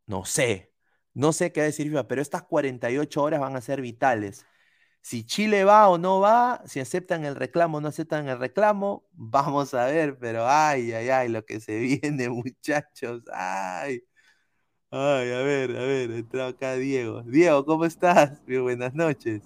No 0.08 0.26
sé, 0.26 0.72
no 1.14 1.32
sé 1.34 1.52
qué 1.52 1.62
decir 1.62 1.88
FIFA, 1.88 2.08
pero 2.08 2.22
estas 2.22 2.44
48 2.44 3.22
horas 3.24 3.40
van 3.40 3.56
a 3.56 3.62
ser 3.62 3.82
vitales. 3.82 4.46
Si 5.02 5.24
Chile 5.26 5.64
va 5.64 5.88
o 5.90 5.98
no 5.98 6.20
va, 6.20 6.62
si 6.66 6.80
aceptan 6.80 7.24
el 7.26 7.36
reclamo 7.36 7.78
o 7.78 7.82
no 7.82 7.88
aceptan 7.88 8.28
el 8.28 8.38
reclamo, 8.40 9.06
vamos 9.12 9.74
a 9.74 9.86
ver, 9.86 10.18
pero 10.18 10.46
ay, 10.48 10.92
ay, 10.92 11.10
ay, 11.10 11.28
lo 11.30 11.44
que 11.46 11.60
se 11.60 11.78
viene, 11.80 12.30
muchachos, 12.30 13.22
ay. 13.34 14.02
Ay, 14.90 15.32
a 15.32 15.42
ver, 15.42 15.70
a 15.76 15.80
ver, 15.84 16.10
entró 16.12 16.44
acá 16.46 16.74
Diego. 16.76 17.22
Diego, 17.24 17.64
¿cómo 17.66 17.84
estás? 17.86 18.42
Muy 18.46 18.58
buenas 18.58 18.94
noches. 18.94 19.42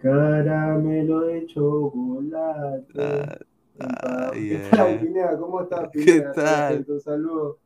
Caramelo 0.00 1.20
de 1.20 1.46
chocolate. 1.46 2.94
Ah, 2.96 3.38
ay, 3.78 4.48
¿Qué 4.48 4.58
tal, 4.70 4.98
Pineda? 4.98 5.38
¿Cómo 5.38 5.62
estás, 5.62 5.88
¿Qué 5.98 6.22
Pineda? 6.22 6.34
tal? 6.34 6.86
Un 6.88 7.00
saludo 7.00 7.60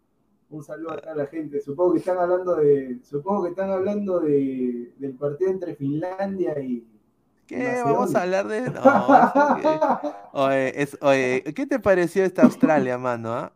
un 0.56 0.62
saludo 0.62 0.92
a 0.92 0.96
toda 0.98 1.14
la 1.14 1.26
gente. 1.26 1.60
Supongo 1.60 1.92
que 1.94 1.98
están 2.00 2.18
hablando 2.18 2.56
de, 2.56 2.98
supongo 3.02 3.44
que 3.44 3.50
están 3.50 3.70
hablando 3.70 4.20
de, 4.20 4.92
del 4.98 5.14
partido 5.14 5.50
entre 5.50 5.74
Finlandia 5.74 6.60
y. 6.60 6.86
¿Qué? 7.46 7.80
Vamos 7.84 8.14
a 8.14 8.22
hablar 8.22 8.46
de. 8.48 8.60
No, 8.70 8.80
eso 8.80 9.56
que- 9.60 10.08
Oye, 10.32 10.82
es- 10.82 10.98
oye, 11.02 11.42
¿qué 11.54 11.66
te 11.66 11.78
pareció 11.80 12.24
esta 12.24 12.42
Australia, 12.42 12.96
mano? 12.98 13.32
ah? 13.32 13.52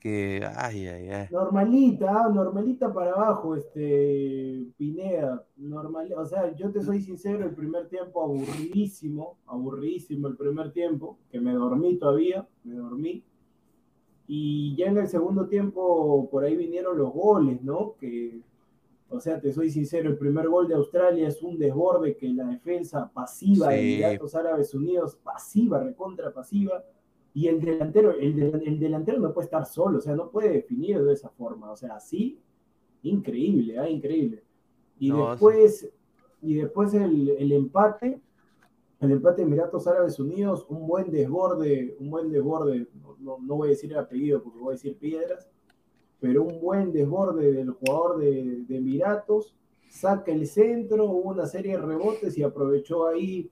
Que. 0.00 0.44
Ay, 0.56 0.88
ay, 0.88 1.08
ay. 1.10 1.28
Normalita, 1.30 2.06
ah, 2.10 2.28
normalita 2.28 2.92
para 2.92 3.12
abajo, 3.12 3.54
este 3.54 4.64
Pineda, 4.76 5.44
normal, 5.56 6.12
o 6.16 6.24
sea, 6.26 6.52
yo 6.56 6.72
te 6.72 6.82
soy 6.82 7.00
sincero, 7.02 7.44
el 7.44 7.54
primer 7.54 7.88
tiempo 7.88 8.24
aburridísimo, 8.24 9.36
aburridísimo 9.46 10.26
el 10.26 10.36
primer 10.36 10.72
tiempo, 10.72 11.18
que 11.30 11.40
me 11.40 11.52
dormí 11.52 11.98
todavía, 11.98 12.48
me 12.64 12.74
dormí. 12.74 13.22
Y 14.28 14.74
ya 14.76 14.86
en 14.86 14.98
el 14.98 15.08
segundo 15.08 15.46
tiempo 15.46 16.28
por 16.30 16.44
ahí 16.44 16.56
vinieron 16.56 16.98
los 16.98 17.12
goles, 17.12 17.62
¿no? 17.62 17.94
Que, 18.00 18.40
o 19.08 19.20
sea, 19.20 19.40
te 19.40 19.52
soy 19.52 19.70
sincero, 19.70 20.10
el 20.10 20.18
primer 20.18 20.48
gol 20.48 20.66
de 20.66 20.74
Australia 20.74 21.28
es 21.28 21.40
un 21.42 21.58
desborde 21.58 22.16
que 22.16 22.28
la 22.30 22.46
defensa 22.48 23.08
pasiva 23.12 23.68
de 23.68 23.78
Sí. 23.80 24.02
Emiratos 24.02 24.34
Árabes 24.34 24.74
Unidos, 24.74 25.16
pasiva, 25.22 25.80
recontra 25.82 26.32
pasiva, 26.32 26.82
y 27.32 27.46
el 27.48 27.60
delantero, 27.60 28.12
el, 28.12 28.34
del- 28.34 28.62
el 28.66 28.78
delantero 28.80 29.20
no 29.20 29.32
puede 29.32 29.44
estar 29.44 29.64
solo, 29.66 29.98
o 29.98 30.00
sea, 30.00 30.16
no 30.16 30.28
puede 30.30 30.50
definir 30.50 31.00
de 31.04 31.12
esa 31.12 31.28
forma, 31.28 31.70
o 31.70 31.76
sea, 31.76 31.94
así, 31.94 32.40
increíble, 33.02 33.78
ah, 33.78 33.88
increíble. 33.88 34.42
Y 34.98 35.10
No, 35.10 35.30
después, 35.30 35.88
y 36.42 36.54
después 36.54 36.94
el, 36.94 37.28
el 37.30 37.52
empate, 37.52 38.20
el 39.00 39.10
empate 39.12 39.42
de 39.42 39.48
Emiratos 39.48 39.86
Árabes 39.86 40.18
Unidos, 40.18 40.64
un 40.68 40.86
buen 40.86 41.10
desborde, 41.10 41.96
un 42.00 42.10
buen 42.10 42.30
desborde, 42.30 42.88
no, 43.02 43.16
no- 43.18 43.38
no 43.40 43.56
voy 43.56 43.68
a 43.68 43.70
decir 43.70 43.92
el 43.92 43.98
apellido 43.98 44.42
porque 44.42 44.58
voy 44.58 44.70
a 44.70 44.72
decir 44.72 44.96
piedras, 44.96 45.48
pero 46.18 46.42
un 46.44 46.60
buen 46.60 46.92
desborde 46.92 47.52
del 47.52 47.70
jugador 47.72 48.18
de, 48.18 48.64
de 48.66 48.76
Emiratos, 48.78 49.54
saca 49.88 50.32
el 50.32 50.46
centro, 50.46 51.04
hubo 51.04 51.30
una 51.30 51.46
serie 51.46 51.72
de 51.72 51.82
rebotes 51.82 52.36
y 52.38 52.42
aprovechó 52.42 53.06
ahí 53.06 53.50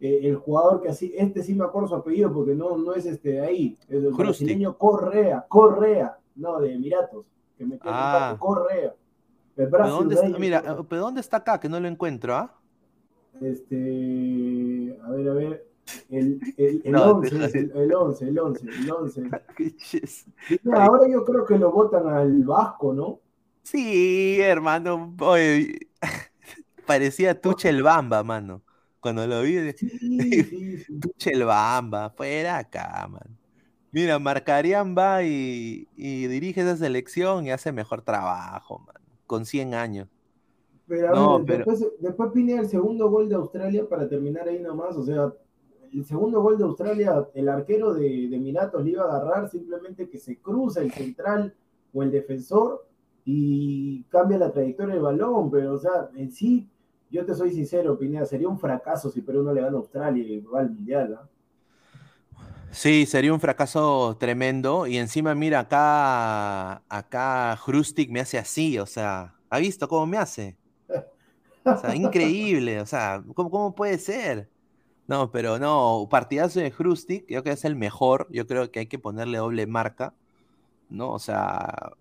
eh, 0.00 0.20
el 0.24 0.36
jugador 0.36 0.82
que 0.82 0.88
así, 0.90 1.14
este 1.16 1.42
sí 1.42 1.54
me 1.54 1.64
acuerdo 1.64 1.88
su 1.88 1.94
apellido 1.94 2.32
porque 2.32 2.54
no, 2.54 2.76
no 2.76 2.94
es 2.94 3.06
este 3.06 3.30
de 3.32 3.40
ahí, 3.40 3.78
es 3.88 4.04
el 4.04 4.12
brasileño 4.12 4.76
Correa, 4.76 5.46
Correa, 5.48 6.18
no, 6.36 6.60
de 6.60 6.74
Emiratos, 6.74 7.24
que 7.56 7.64
metió 7.64 7.88
el 7.90 7.96
Ah. 7.96 8.28
empate, 8.32 8.40
Correa. 8.40 8.94
El 9.56 9.70
¿Pero 9.70 9.88
dónde 9.88 10.14
está? 10.16 10.38
Mira, 10.38 10.62
¿pero 10.88 11.00
dónde 11.02 11.20
está 11.20 11.36
acá? 11.38 11.58
Que 11.60 11.68
no 11.68 11.78
lo 11.80 11.86
encuentro, 11.88 12.34
¿ah? 12.34 12.54
Este, 13.40 14.98
a 15.02 15.10
ver, 15.10 15.28
a 15.28 15.34
ver, 15.34 15.66
el, 16.10 16.40
el, 16.56 16.82
el 16.84 16.92
No, 16.92 17.04
11, 17.16 17.34
deja 17.34 17.46
es 17.46 17.52
de- 17.52 17.58
el, 17.58 17.70
el 17.72 17.94
11, 17.94 18.28
el 18.28 18.38
11, 18.38 18.66
el 18.68 18.90
11. 18.90 19.22
Qué 19.56 19.76
chis- 19.76 20.26
Mira, 20.48 20.84
ahora 20.84 21.08
yo 21.08 21.24
creo 21.24 21.44
que 21.44 21.58
lo 21.58 21.70
votan 21.72 22.08
al 22.08 22.44
Vasco, 22.44 22.92
¿no? 22.94 23.20
Sí, 23.62 24.40
hermano. 24.40 25.14
oye, 25.20 25.88
parecía 26.86 27.40
Tuchel 27.40 27.82
Bamba, 27.82 28.22
mano. 28.24 28.62
Cuando 29.00 29.26
lo 29.26 29.42
vi, 29.42 29.72
Sí, 29.76 29.88
sí, 30.44 30.78
sí. 30.78 31.00
Tuchel 31.00 31.44
Bamba, 31.44 32.10
fuera 32.10 32.58
acá, 32.58 33.06
mano. 33.08 33.36
Mira, 33.92 34.18
Marcarian 34.18 34.96
va 34.96 35.22
y, 35.24 35.88
y 35.96 36.26
dirige 36.28 36.62
esa 36.62 36.76
selección 36.76 37.46
y 37.46 37.50
hace 37.52 37.72
mejor 37.72 38.02
trabajo, 38.02 38.80
mano. 38.80 39.00
Con 39.26 39.46
100 39.46 39.74
años. 39.74 40.08
Pero 40.86 41.14
No, 41.14 41.38
ver, 41.38 41.46
pero- 41.46 41.70
después, 41.70 41.92
después 42.00 42.30
Pineda 42.32 42.60
el 42.60 42.68
segundo 42.68 43.08
gol 43.10 43.28
de 43.28 43.34
Australia 43.36 43.88
para 43.88 44.08
terminar 44.08 44.48
ahí 44.48 44.60
nomás, 44.60 44.96
o 44.96 45.02
sea, 45.04 45.32
el 45.92 46.04
segundo 46.04 46.42
gol 46.42 46.58
de 46.58 46.64
Australia, 46.64 47.26
el 47.34 47.48
arquero 47.48 47.94
de, 47.94 48.28
de 48.28 48.36
Emiratos 48.36 48.84
le 48.84 48.90
iba 48.90 49.04
a 49.04 49.16
agarrar 49.16 49.48
simplemente 49.48 50.08
que 50.08 50.18
se 50.18 50.38
cruza 50.38 50.82
el 50.82 50.90
central 50.92 51.54
o 51.92 52.02
el 52.02 52.10
defensor 52.10 52.86
y 53.24 54.02
cambia 54.10 54.36
la 54.38 54.52
trayectoria 54.52 54.94
del 54.94 55.02
balón, 55.04 55.50
pero 55.50 55.72
o 55.74 55.78
sea, 55.78 56.10
en 56.16 56.30
sí, 56.32 56.68
yo 57.10 57.24
te 57.24 57.34
soy 57.34 57.52
sincero, 57.52 57.96
Pineda, 57.98 58.26
sería 58.26 58.48
un 58.48 58.58
fracaso 58.58 59.08
si 59.10 59.22
Perú 59.22 59.42
no 59.44 59.54
le 59.54 59.60
gana 59.62 59.76
a 59.76 59.78
Australia 59.80 60.22
y 60.24 60.40
va 60.40 60.60
al 60.60 60.70
Mundial, 60.70 61.18
¿ah? 61.20 61.28
Sí, 62.72 63.06
sería 63.06 63.32
un 63.32 63.38
fracaso 63.38 64.16
tremendo. 64.18 64.88
Y 64.88 64.96
encima, 64.98 65.32
mira, 65.36 65.60
acá, 65.60 66.82
acá 66.88 67.56
Hrustic 67.64 68.10
me 68.10 68.18
hace 68.18 68.36
así, 68.36 68.80
o 68.80 68.86
sea, 68.86 69.32
¿ha 69.48 69.58
visto 69.60 69.86
cómo 69.86 70.06
me 70.06 70.16
hace? 70.18 70.56
Increíble, 71.94 72.80
o 72.80 72.86
sea, 72.86 73.22
¿cómo, 73.34 73.50
cómo 73.50 73.74
puede 73.74 73.98
ser? 73.98 74.50
No, 75.06 75.30
pero 75.30 75.58
no, 75.58 76.08
partidazo 76.10 76.60
de 76.60 76.70
Hrustic, 76.70 77.26
creo 77.26 77.42
que 77.42 77.50
es 77.52 77.64
el 77.64 77.76
mejor, 77.76 78.26
yo 78.30 78.46
creo 78.46 78.70
que 78.70 78.80
hay 78.80 78.86
que 78.86 78.98
ponerle 78.98 79.38
doble 79.38 79.66
marca, 79.66 80.14
¿no? 80.88 81.10
O 81.12 81.18
sea, 81.18 81.92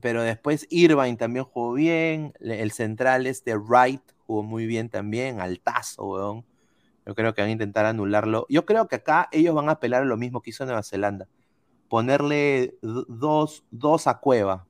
pero 0.00 0.22
después 0.22 0.66
Irvine 0.70 1.16
también 1.16 1.44
jugó 1.44 1.74
bien, 1.74 2.32
el 2.40 2.70
central 2.72 3.26
este 3.26 3.56
Wright 3.56 4.02
jugó 4.26 4.42
muy 4.42 4.66
bien 4.66 4.88
también, 4.88 5.40
altazo, 5.40 6.04
weón. 6.06 6.44
Yo 7.06 7.14
creo 7.14 7.34
que 7.34 7.42
van 7.42 7.50
a 7.50 7.52
intentar 7.52 7.86
anularlo. 7.86 8.46
Yo 8.48 8.66
creo 8.66 8.88
que 8.88 8.96
acá 8.96 9.28
ellos 9.32 9.54
van 9.54 9.68
a 9.68 9.72
apelar 9.72 10.02
a 10.02 10.06
lo 10.06 10.16
mismo 10.16 10.42
que 10.42 10.50
hizo 10.50 10.64
Nueva 10.64 10.82
Zelanda. 10.82 11.28
Ponerle 11.88 12.76
dos, 12.82 13.64
dos 13.70 14.08
a 14.08 14.18
Cueva. 14.18 14.65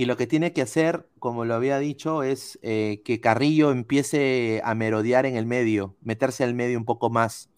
Y 0.00 0.06
lo 0.06 0.16
que 0.16 0.26
tiene 0.26 0.54
que 0.54 0.62
hacer, 0.62 1.06
como 1.18 1.44
lo 1.44 1.52
había 1.52 1.78
dicho, 1.78 2.22
es 2.22 2.58
eh, 2.62 3.02
que 3.04 3.20
Carrillo 3.20 3.70
empiece 3.70 4.62
a 4.64 4.74
merodear 4.74 5.26
en 5.26 5.36
el 5.36 5.44
medio, 5.44 5.94
meterse 6.00 6.42
al 6.42 6.54
medio 6.54 6.78
un 6.78 6.86
poco 6.86 7.10
más. 7.10 7.50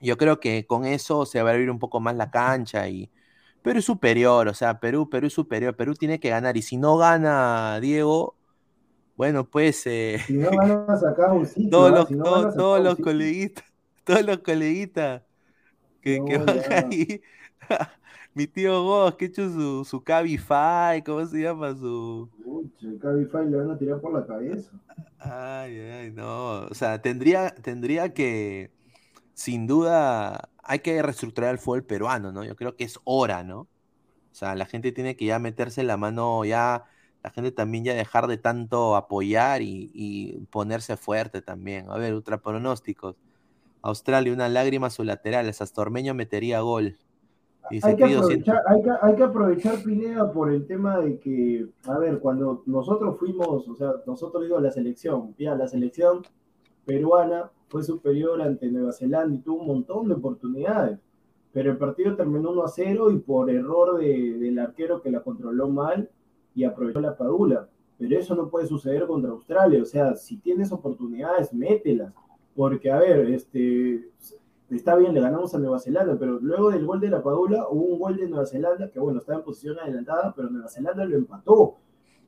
Yo 0.00 0.16
creo 0.16 0.38
que 0.38 0.64
con 0.64 0.84
eso 0.84 1.26
se 1.26 1.42
va 1.42 1.50
a 1.50 1.52
abrir 1.54 1.70
un 1.72 1.80
poco 1.80 1.98
más 1.98 2.14
la 2.14 2.30
cancha 2.30 2.88
y 2.88 3.10
Perú 3.62 3.80
es 3.80 3.84
superior, 3.84 4.46
o 4.46 4.54
sea, 4.54 4.78
Perú, 4.78 5.10
Perú 5.10 5.26
es 5.26 5.32
superior, 5.32 5.74
Perú 5.74 5.94
tiene 5.96 6.20
que 6.20 6.28
ganar 6.30 6.56
y 6.56 6.62
si 6.62 6.76
no 6.76 6.96
gana 6.96 7.80
Diego, 7.80 8.36
bueno, 9.16 9.44
pues 9.50 9.82
eh, 9.88 10.20
Si 10.24 10.34
no 10.34 10.50
van 10.52 10.70
a 10.88 10.96
sacar 10.96 11.32
un 11.32 11.44
sitio, 11.46 11.68
todos 11.70 11.90
los, 11.90 12.06
Si 12.06 12.14
no 12.14 12.22
todos- 12.22 12.36
van 12.44 12.46
a 12.46 12.50
sacar 12.52 12.58
todos 12.62 12.78
un 12.78 12.84
los 12.84 12.92
sitio. 12.92 13.04
coleguitas, 13.06 13.64
todos 14.04 14.22
los 14.24 14.38
coleguitas 14.38 15.22
que, 16.00 16.22
que 16.24 16.38
No, 16.38 16.44
van 16.44 16.56
ya. 16.62 16.78
ahí. 16.78 17.20
Mi 18.38 18.46
tío 18.46 18.84
Goss, 18.84 19.16
que 19.16 19.24
ha 19.24 19.28
hecho 19.28 19.50
su, 19.50 19.84
su 19.84 20.04
Cabify, 20.04 21.02
¿cómo 21.02 21.26
se 21.26 21.40
llama? 21.40 21.74
Su. 21.74 22.30
El 22.80 22.96
Cabify 23.00 23.50
le 23.50 23.56
van 23.56 23.72
a 23.72 23.76
tirar 23.76 24.00
por 24.00 24.12
la 24.12 24.24
cabeza. 24.24 24.70
Ay, 25.18 25.76
ay, 25.80 26.12
no. 26.12 26.60
O 26.66 26.74
sea, 26.74 27.02
tendría, 27.02 27.52
tendría 27.52 28.14
que, 28.14 28.70
sin 29.34 29.66
duda, 29.66 30.50
hay 30.62 30.78
que 30.78 31.02
reestructurar 31.02 31.50
el 31.50 31.58
fútbol 31.58 31.82
peruano, 31.82 32.30
¿no? 32.30 32.44
Yo 32.44 32.54
creo 32.54 32.76
que 32.76 32.84
es 32.84 33.00
hora, 33.02 33.42
¿no? 33.42 33.62
O 33.62 33.68
sea, 34.30 34.54
la 34.54 34.66
gente 34.66 34.92
tiene 34.92 35.16
que 35.16 35.24
ya 35.24 35.40
meterse 35.40 35.82
la 35.82 35.96
mano, 35.96 36.44
ya, 36.44 36.84
la 37.24 37.30
gente 37.30 37.50
también 37.50 37.82
ya 37.82 37.94
dejar 37.94 38.28
de 38.28 38.38
tanto 38.38 38.94
apoyar 38.94 39.62
y, 39.62 39.90
y 39.92 40.46
ponerse 40.52 40.96
fuerte 40.96 41.42
también. 41.42 41.90
A 41.90 41.96
ver, 41.96 42.14
ultra 42.14 42.40
pronósticos. 42.40 43.16
Australia, 43.82 44.32
una 44.32 44.48
lágrima 44.48 44.86
a 44.86 44.90
su 44.90 45.02
lateral, 45.02 45.48
Astormeño 45.48 46.14
metería 46.14 46.60
gol. 46.60 46.98
Dice 47.70 47.88
Hay 47.88 47.96
que, 47.96 48.04
Cri 48.04 48.14
200. 48.14 48.48
aprovechar, 48.48 48.62
hay, 48.66 48.82
que, 48.82 48.90
hay 49.06 49.14
que 49.16 49.22
aprovechar 49.22 49.82
Pineda 49.82 50.32
por 50.32 50.52
el 50.52 50.66
tema 50.66 50.98
de 51.00 51.18
que, 51.18 51.66
a 51.86 51.98
ver, 51.98 52.18
cuando 52.20 52.62
nosotros 52.66 53.16
fuimos, 53.18 53.68
o 53.68 53.74
sea, 53.74 53.92
nosotros 54.06 54.42
digo 54.44 54.58
la 54.60 54.70
selección, 54.70 55.34
ya 55.38 55.54
la 55.54 55.66
selección 55.68 56.22
peruana 56.84 57.50
fue 57.68 57.82
superior 57.82 58.40
ante 58.40 58.70
Nueva 58.70 58.92
Zelanda 58.92 59.34
y 59.34 59.40
tuvo 59.40 59.60
un 59.60 59.66
montón 59.66 60.08
de 60.08 60.14
oportunidades, 60.14 60.98
pero 61.52 61.70
el 61.72 61.76
partido 61.78 62.16
terminó 62.16 62.50
1 62.52 62.62
a 62.64 62.68
0 62.68 63.10
y 63.10 63.18
por 63.18 63.50
error 63.50 63.98
de- 63.98 64.38
del 64.38 64.58
arquero 64.58 65.02
que 65.02 65.10
la 65.10 65.20
controló 65.20 65.68
mal 65.68 66.08
y 66.54 66.64
aprovechó 66.64 67.00
la 67.00 67.16
padula. 67.16 67.68
Pero 67.98 68.16
eso 68.18 68.34
no 68.36 68.48
puede 68.48 68.66
suceder 68.66 69.06
contra 69.06 69.30
Australia, 69.32 69.82
o 69.82 69.84
sea, 69.84 70.14
si 70.14 70.36
tienes 70.38 70.70
oportunidades, 70.72 71.52
mételas, 71.52 72.14
porque, 72.54 72.90
a 72.90 72.98
ver, 72.98 73.28
este, 73.30 74.08
está 74.70 74.96
bien, 74.96 75.14
le 75.14 75.20
ganamos 75.20 75.54
a 75.54 75.58
Nueva 75.58 75.78
Zelanda, 75.78 76.16
pero 76.18 76.38
luego 76.40 76.70
del 76.70 76.84
gol 76.86 77.00
de 77.00 77.08
la 77.10 77.22
Padula 77.22 77.66
hubo 77.70 77.84
un 77.84 77.98
gol 77.98 78.16
de 78.16 78.28
Nueva 78.28 78.46
Zelanda 78.46 78.90
que, 78.90 78.98
bueno, 79.00 79.18
estaba 79.20 79.38
en 79.38 79.44
posición 79.44 79.78
adelantada, 79.78 80.32
pero 80.36 80.50
Nueva 80.50 80.68
Zelanda 80.68 81.04
lo 81.04 81.16
empató. 81.16 81.76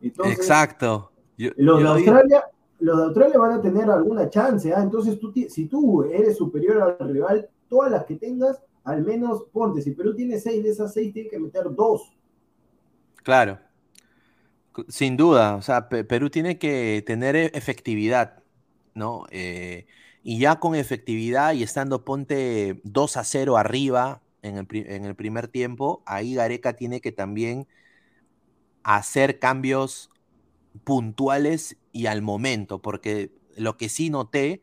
Entonces, 0.00 0.36
Exacto. 0.38 1.12
Yo- 1.36 1.50
los 1.56 1.78
de 1.78 1.82
yo 1.84 1.88
Australia, 1.92 2.44
los 2.80 2.96
de 2.98 3.04
Australia 3.04 3.38
van 3.38 3.52
a 3.52 3.60
tener 3.62 3.90
alguna 3.90 4.28
chance, 4.30 4.72
¿ah? 4.72 4.82
Entonces, 4.82 5.18
tú, 5.18 5.32
si 5.48 5.66
tú 5.66 6.02
eres 6.04 6.36
superior 6.36 6.96
al 6.98 7.08
rival, 7.12 7.48
todas 7.68 7.90
las 7.90 8.04
que 8.04 8.16
tengas, 8.16 8.62
al 8.84 9.04
menos 9.04 9.44
ponte, 9.52 9.82
si 9.82 9.90
Perú 9.92 10.14
tiene 10.14 10.38
seis 10.38 10.62
de 10.62 10.70
esas 10.70 10.92
seis, 10.94 11.12
tiene 11.12 11.28
que 11.28 11.38
meter 11.38 11.64
dos. 11.74 12.16
Claro. 13.22 13.58
Sin 14.88 15.16
duda, 15.16 15.56
o 15.56 15.62
sea, 15.62 15.88
Pe- 15.88 16.04
Perú 16.04 16.30
tiene 16.30 16.58
que 16.58 17.02
tener 17.06 17.36
e- 17.36 17.50
efectividad, 17.54 18.42
¿no? 18.94 19.24
Eh, 19.30 19.86
y 20.22 20.38
ya 20.38 20.60
con 20.60 20.74
efectividad 20.74 21.55
y 21.55 21.62
estando 21.62 22.05
ponte 22.05 22.80
2 22.84 23.16
a 23.16 23.24
0 23.24 23.56
arriba 23.56 24.22
en 24.42 24.59
el, 24.59 24.66
en 24.70 25.05
el 25.05 25.14
primer 25.14 25.48
tiempo, 25.48 26.02
ahí 26.06 26.34
Gareca 26.34 26.74
tiene 26.74 27.01
que 27.01 27.12
también 27.12 27.66
hacer 28.82 29.38
cambios 29.38 30.10
puntuales 30.84 31.76
y 31.92 32.06
al 32.06 32.22
momento, 32.22 32.80
porque 32.80 33.32
lo 33.56 33.76
que 33.76 33.88
sí 33.88 34.10
noté 34.10 34.60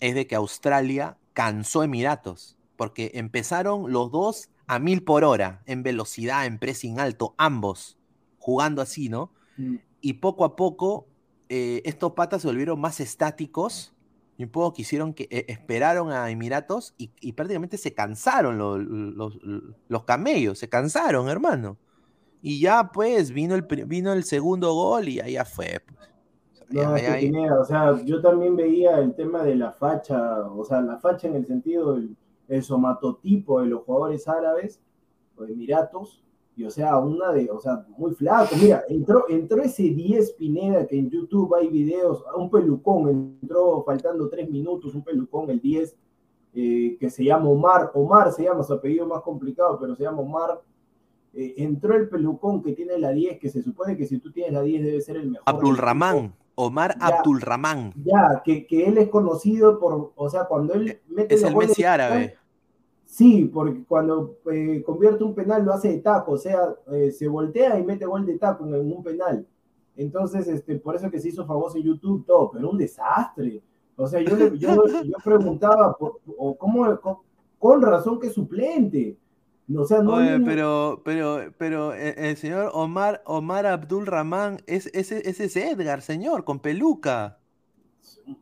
es 0.00 0.14
de 0.14 0.26
que 0.26 0.34
Australia 0.34 1.18
cansó 1.32 1.82
Emiratos, 1.82 2.56
porque 2.76 3.12
empezaron 3.14 3.92
los 3.92 4.10
dos 4.10 4.48
a 4.66 4.78
mil 4.78 5.02
por 5.02 5.24
hora, 5.24 5.62
en 5.66 5.82
velocidad, 5.82 6.46
en 6.46 6.58
pressing 6.58 6.98
alto, 6.98 7.34
ambos, 7.36 7.98
jugando 8.38 8.80
así, 8.82 9.08
¿no? 9.08 9.30
Y 10.00 10.14
poco 10.14 10.44
a 10.44 10.56
poco 10.56 11.06
eh, 11.48 11.82
estos 11.84 12.12
patas 12.12 12.42
se 12.42 12.48
volvieron 12.48 12.80
más 12.80 13.00
estáticos 13.00 13.93
y 14.36 14.44
un 14.44 14.50
poco 14.50 14.72
quisieron 14.74 15.14
que 15.14 15.28
eh, 15.30 15.46
esperaron 15.48 16.10
a 16.12 16.30
Emiratos 16.30 16.94
y, 16.98 17.10
y 17.20 17.32
prácticamente 17.32 17.78
se 17.78 17.94
cansaron 17.94 18.58
lo- 18.58 18.78
los, 18.78 19.38
los 19.88 20.04
camellos, 20.04 20.58
se 20.58 20.68
cansaron, 20.68 21.28
hermano. 21.28 21.78
Y 22.42 22.60
ya 22.60 22.90
pues 22.92 23.30
vino 23.32 23.54
el, 23.54 23.62
vino 23.86 24.12
el 24.12 24.24
segundo 24.24 24.74
gol 24.74 25.08
y 25.08 25.20
allá 25.20 25.44
fue. 25.44 25.80
pues. 25.86 25.98
No, 26.70 26.96
es 26.96 27.02
que 27.18 27.30
o 27.50 27.64
sea, 27.64 28.02
yo 28.04 28.20
también 28.20 28.56
veía 28.56 28.98
el 28.98 29.14
tema 29.14 29.42
de 29.44 29.54
la 29.54 29.72
facha, 29.72 30.40
o 30.48 30.64
sea, 30.64 30.80
la 30.80 30.98
facha 30.98 31.28
en 31.28 31.36
el 31.36 31.46
sentido 31.46 31.94
del 31.94 32.16
el 32.48 32.62
somatotipo 32.62 33.60
de 33.62 33.68
los 33.68 33.84
jugadores 33.84 34.28
árabes 34.28 34.80
o 35.36 35.44
emiratos, 35.44 36.23
y 36.56 36.64
o 36.64 36.70
sea, 36.70 36.98
una 36.98 37.32
de, 37.32 37.50
o 37.50 37.58
sea, 37.58 37.84
muy 37.98 38.14
flaco. 38.14 38.54
Mira, 38.60 38.84
entró, 38.88 39.24
entró 39.28 39.60
ese 39.62 39.82
10 39.84 40.32
Pineda 40.34 40.86
que 40.86 40.96
en 40.98 41.10
YouTube 41.10 41.54
hay 41.54 41.68
videos, 41.68 42.24
un 42.36 42.48
pelucón, 42.50 43.08
entró 43.42 43.82
faltando 43.84 44.28
3 44.28 44.48
minutos, 44.50 44.94
un 44.94 45.02
pelucón, 45.02 45.50
el 45.50 45.60
10, 45.60 45.96
eh, 46.54 46.96
que 47.00 47.10
se 47.10 47.24
llama 47.24 47.48
Omar, 47.48 47.90
Omar 47.94 48.30
se 48.32 48.44
llama, 48.44 48.62
su 48.62 48.72
apellido 48.72 49.06
más 49.06 49.22
complicado, 49.22 49.78
pero 49.80 49.96
se 49.96 50.04
llama 50.04 50.20
Omar. 50.20 50.60
Eh, 51.32 51.54
entró 51.56 51.96
el 51.96 52.08
pelucón 52.08 52.62
que 52.62 52.72
tiene 52.72 52.96
la 52.98 53.10
10, 53.10 53.40
que 53.40 53.48
se 53.48 53.60
supone 53.60 53.96
que 53.96 54.06
si 54.06 54.18
tú 54.20 54.30
tienes 54.30 54.52
la 54.52 54.62
10 54.62 54.84
debe 54.84 55.00
ser 55.00 55.16
el 55.16 55.30
mejor. 55.32 55.44
del 55.46 55.54
Abdul 55.56 55.70
equipo. 55.74 55.86
Rahman, 55.86 56.34
Omar 56.54 56.96
Ya. 57.00 57.06
Abdul 57.08 57.40
Rahman. 57.40 57.92
Ya, 58.04 58.42
que, 58.44 58.64
que 58.68 58.86
él 58.86 58.98
es 58.98 59.08
conocido 59.08 59.80
por, 59.80 60.12
o 60.14 60.28
sea, 60.30 60.44
cuando 60.44 60.74
él 60.74 61.00
mete 61.08 61.34
Es 61.34 61.42
el 61.42 61.56
Messi 61.56 61.82
árabe. 61.82 62.36
Sí, 63.14 63.44
porque 63.44 63.84
cuando 63.84 64.38
eh, 64.50 64.82
convierte 64.84 65.22
un 65.22 65.36
penal 65.36 65.64
lo 65.64 65.72
hace 65.72 65.86
de 65.88 65.98
taco, 66.00 66.32
o 66.32 66.36
sea, 66.36 66.74
eh, 66.90 67.12
se 67.12 67.28
voltea 67.28 67.78
y 67.78 67.84
mete 67.84 68.06
gol 68.06 68.26
de 68.26 68.36
taco 68.40 68.66
en, 68.66 68.74
un 68.74 69.04
penal. 69.04 69.46
Entonces, 69.94 70.48
este, 70.48 70.80
por 70.80 70.96
eso 70.96 71.08
que 71.12 71.20
se 71.20 71.28
hizo 71.28 71.46
famoso 71.46 71.76
en 71.78 71.84
YouTube 71.84 72.26
todo, 72.26 72.50
pero 72.50 72.70
un 72.70 72.76
desastre. 72.76 73.62
O 73.94 74.08
sea, 74.08 74.20
yo, 74.20 74.34
le- 74.34 74.58
yo, 74.58 74.68
yo 75.04 75.16
preguntaba, 75.22 75.96
por- 75.96 76.18
o 76.36 76.58
cómo, 76.58 77.00
con, 77.00 77.18
con 77.56 77.82
razón 77.82 78.18
que 78.18 78.30
suplente. 78.30 79.16
O 79.72 79.84
sea, 79.84 80.02
no 80.02 80.14
Oye, 80.14 80.36
ni- 80.36 80.44
pero, 80.44 81.00
pero, 81.04 81.38
pero 81.56 81.94
eh, 81.94 82.16
el 82.16 82.36
señor 82.36 82.72
Omar, 82.74 83.22
Omar 83.26 83.64
Abdul 83.66 84.06
Rahman, 84.06 84.56
es, 84.66 84.90
ese, 84.92 85.22
ese 85.30 85.44
es 85.44 85.54
Edgar, 85.54 86.02
señor, 86.02 86.42
con 86.42 86.58
peluca. 86.58 87.38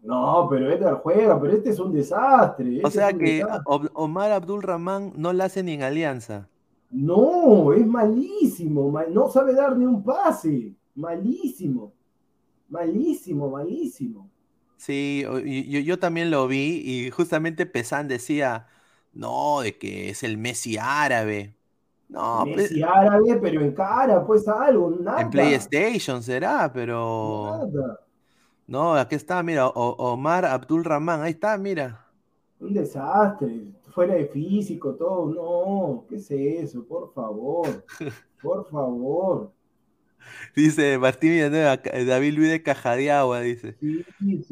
No, 0.02 0.46
pero 0.50 0.70
Edgar 0.70 1.00
juega, 1.02 1.40
pero 1.40 1.54
este 1.54 1.70
es 1.70 1.78
un 1.78 1.92
desastre. 1.92 2.80
O 2.82 2.86
este 2.88 2.90
sea 2.90 3.12
que 3.12 3.36
desastre. 3.36 3.88
Omar 3.94 4.32
Abdul 4.32 4.62
Rahman 4.62 5.12
no 5.16 5.32
la 5.32 5.44
hace 5.44 5.62
ni 5.62 5.72
en 5.72 5.82
Alianza. 5.82 6.48
No, 6.90 7.72
es 7.72 7.86
malísimo, 7.86 8.90
mal- 8.90 9.12
no 9.12 9.28
sabe 9.28 9.54
dar 9.54 9.76
ni 9.76 9.86
un 9.86 10.02
pase. 10.02 10.72
Malísimo. 10.94 11.92
Malísimo, 12.68 13.50
malísimo. 13.50 14.28
Sí, 14.76 15.22
yo, 15.22 15.80
yo 15.80 15.98
también 15.98 16.30
lo 16.30 16.48
vi 16.48 16.82
y 16.84 17.10
justamente 17.10 17.66
Pesan 17.66 18.08
decía, 18.08 18.66
no, 19.12 19.60
de 19.60 19.78
que 19.78 20.10
es 20.10 20.22
el 20.22 20.38
Messi 20.38 20.76
árabe. 20.78 21.54
No, 22.08 22.44
Messi 22.44 22.82
árabe, 22.82 23.38
pero 23.40 23.60
en 23.62 23.72
cara, 23.72 24.26
pues 24.26 24.46
algo, 24.48 24.90
nada. 24.90 25.22
en 25.22 25.30
PlayStation 25.30 26.22
será, 26.22 26.70
pero 26.72 27.68
Nada. 27.72 28.00
No, 28.66 28.94
aquí 28.96 29.14
está, 29.14 29.42
mira, 29.42 29.68
O- 29.68 29.96
Omar 30.12 30.44
Abdul 30.44 30.84
Rahman, 30.84 31.22
ahí 31.22 31.32
está, 31.32 31.56
mira. 31.58 32.06
Un 32.60 32.72
desastre, 32.72 33.72
fuera 33.90 34.14
de 34.14 34.24
físico, 34.26 34.94
todo. 34.94 35.26
No, 35.34 36.06
¿qué 36.08 36.16
es 36.16 36.30
eso? 36.30 36.82
Por 36.86 37.12
favor, 37.12 37.84
por 38.40 38.66
favor. 38.70 39.52
Dice 40.56 40.98
Martín 40.98 41.30
Villanueva, 41.32 41.78
Ca- 41.78 42.04
David 42.04 42.34
Luis 42.34 42.50
de 42.50 42.62
Cajadiagua, 42.62 43.40
dice. 43.40 43.76
Sí, 43.80 44.04
sí, 44.18 44.42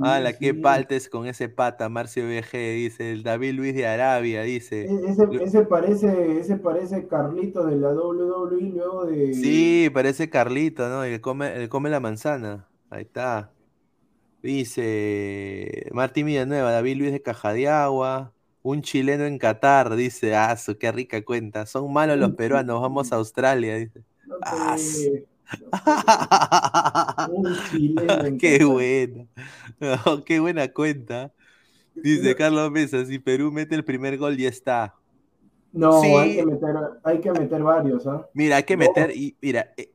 qué 0.40 0.52
sí. 0.52 0.60
paltes 0.60 1.08
con 1.08 1.26
ese 1.26 1.48
pata, 1.48 1.88
Marcio 1.88 2.24
VG, 2.24 2.74
dice. 2.74 3.12
El 3.12 3.22
David 3.22 3.54
Luis 3.54 3.74
de 3.74 3.86
Arabia, 3.86 4.42
dice. 4.42 4.82
E- 4.82 5.10
Ese, 5.10 5.24
ese 5.42 5.62
parece, 5.66 6.38
ese 6.40 6.56
parece 6.56 7.06
Carlito 7.06 7.66
de 7.66 7.76
la 7.76 7.92
WWE 7.92 8.60
luego 8.70 9.06
de. 9.06 9.34
Sí, 9.34 9.90
parece 9.92 10.28
Carlito, 10.30 10.88
¿no? 10.88 11.04
El 11.04 11.20
come, 11.20 11.54
el 11.56 11.68
come 11.68 11.90
la 11.90 12.00
manzana. 12.00 12.68
Ahí 12.90 13.02
está. 13.02 13.52
Dice 14.42 15.88
Martín 15.92 16.26
Villanueva, 16.26 16.72
David 16.72 16.96
Luis 16.96 17.12
de 17.12 17.22
Cajadiagua, 17.22 18.32
un 18.62 18.82
chileno 18.82 19.24
en 19.24 19.38
Qatar, 19.38 19.94
dice, 19.96 20.34
ah, 20.34 20.56
qué 20.78 20.92
rica 20.92 21.22
cuenta. 21.24 21.66
Son 21.66 21.92
malos 21.92 22.18
los 22.18 22.32
peruanos, 22.32 22.80
vamos 22.80 23.12
a 23.12 23.16
Australia, 23.16 23.76
dice. 23.76 24.02
No 24.26 24.36
Ah, 24.42 24.76
un 27.32 27.54
chileno 27.70 28.26
en 28.26 28.38
Qué 28.38 28.58
Qatar. 28.58 28.66
buena. 28.66 29.26
No, 29.80 30.24
qué 30.24 30.40
buena 30.40 30.68
cuenta. 30.72 31.32
Dice 31.94 32.34
Carlos 32.34 32.70
Mesa, 32.70 33.04
si 33.04 33.18
Perú 33.18 33.52
mete 33.52 33.74
el 33.74 33.84
primer 33.84 34.16
gol, 34.16 34.36
ya 34.36 34.48
está. 34.48 34.94
No, 35.72 36.00
Sí. 36.00 36.08
hay 36.08 36.36
que 36.36 36.46
meter, 36.46 36.76
hay 37.04 37.20
que 37.20 37.32
meter 37.32 37.62
varios, 37.62 38.06
¿ah? 38.06 38.26
Mira, 38.34 38.56
hay 38.56 38.64
que 38.64 38.76
meter, 38.76 39.10
y 39.14 39.36
mira, 39.40 39.72
eh, 39.76 39.90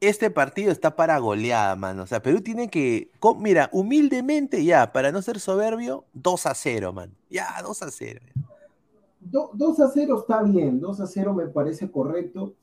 este 0.00 0.30
partido 0.30 0.70
está 0.70 0.94
para 0.96 1.18
goleada, 1.18 1.74
mano. 1.76 2.02
O 2.04 2.06
sea, 2.06 2.22
Perú 2.22 2.40
tiene 2.40 2.68
que, 2.70 3.10
co- 3.18 3.34
mira, 3.34 3.68
humildemente 3.72 4.64
ya, 4.64 4.92
para 4.92 5.10
no 5.12 5.22
ser 5.22 5.40
soberbio, 5.40 6.04
2 6.12 6.46
a 6.46 6.54
0, 6.54 6.92
man. 6.92 7.12
Ya, 7.30 7.46
2 7.62 7.82
a 7.82 7.90
0. 7.90 8.20
Do- 9.20 9.50
2 9.54 9.80
a 9.80 9.88
0 9.88 10.18
está 10.20 10.42
bien, 10.42 10.80
2 10.80 11.00
a 11.00 11.06
0 11.06 11.34
me 11.34 11.46
parece 11.48 11.90
correcto, 11.90 12.54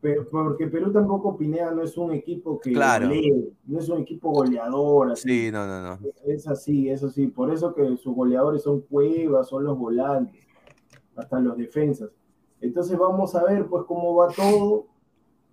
pero, 0.00 0.28
porque 0.30 0.66
Perú 0.68 0.92
tampoco 0.92 1.36
Pineda 1.36 1.70
no 1.72 1.82
es 1.82 1.96
un 1.96 2.12
equipo 2.12 2.58
que 2.60 2.72
Claro. 2.72 3.08
golee, 3.08 3.52
no 3.66 3.78
es 3.78 3.88
un 3.88 4.00
equipo 4.00 4.30
goleador, 4.30 5.12
así. 5.12 5.28
Sí, 5.46 5.50
no, 5.52 5.66
no, 5.66 5.82
no. 5.82 5.98
Es 6.26 6.46
así, 6.48 6.88
es 6.88 7.02
así. 7.02 7.26
Por 7.26 7.52
eso 7.52 7.74
que 7.74 7.96
sus 7.96 8.14
goleadores 8.14 8.62
son 8.62 8.80
Cuevas, 8.82 9.48
son 9.48 9.64
los 9.64 9.76
volantes, 9.78 10.42
hasta 11.16 11.40
los 11.40 11.56
defensas. 11.56 12.10
Entonces 12.60 12.96
vamos 12.98 13.34
a 13.34 13.44
ver 13.44 13.66
pues 13.66 13.84
cómo 13.86 14.14
va 14.14 14.28
todo. 14.28 14.86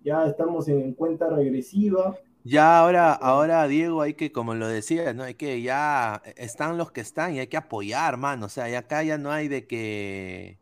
Ya 0.04 0.26
estamos 0.26 0.68
en 0.68 0.92
cuenta 0.92 1.28
regresiva. 1.30 2.14
Ya 2.44 2.78
ahora, 2.78 3.14
ahora, 3.14 3.66
Diego, 3.66 4.02
hay 4.02 4.14
que, 4.14 4.30
como 4.30 4.54
lo 4.54 4.68
decía, 4.68 5.14
¿no? 5.14 5.22
Hay 5.22 5.34
que 5.34 5.62
ya 5.62 6.20
están 6.36 6.76
los 6.76 6.92
que 6.92 7.00
están 7.00 7.34
y 7.34 7.38
hay 7.40 7.46
que 7.46 7.56
apoyar, 7.56 8.18
mano. 8.18 8.46
O 8.46 8.48
sea, 8.50 8.68
ya 8.68 8.80
acá 8.80 9.02
ya 9.02 9.16
no 9.16 9.30
hay 9.32 9.48
de 9.48 9.66
que, 9.66 10.58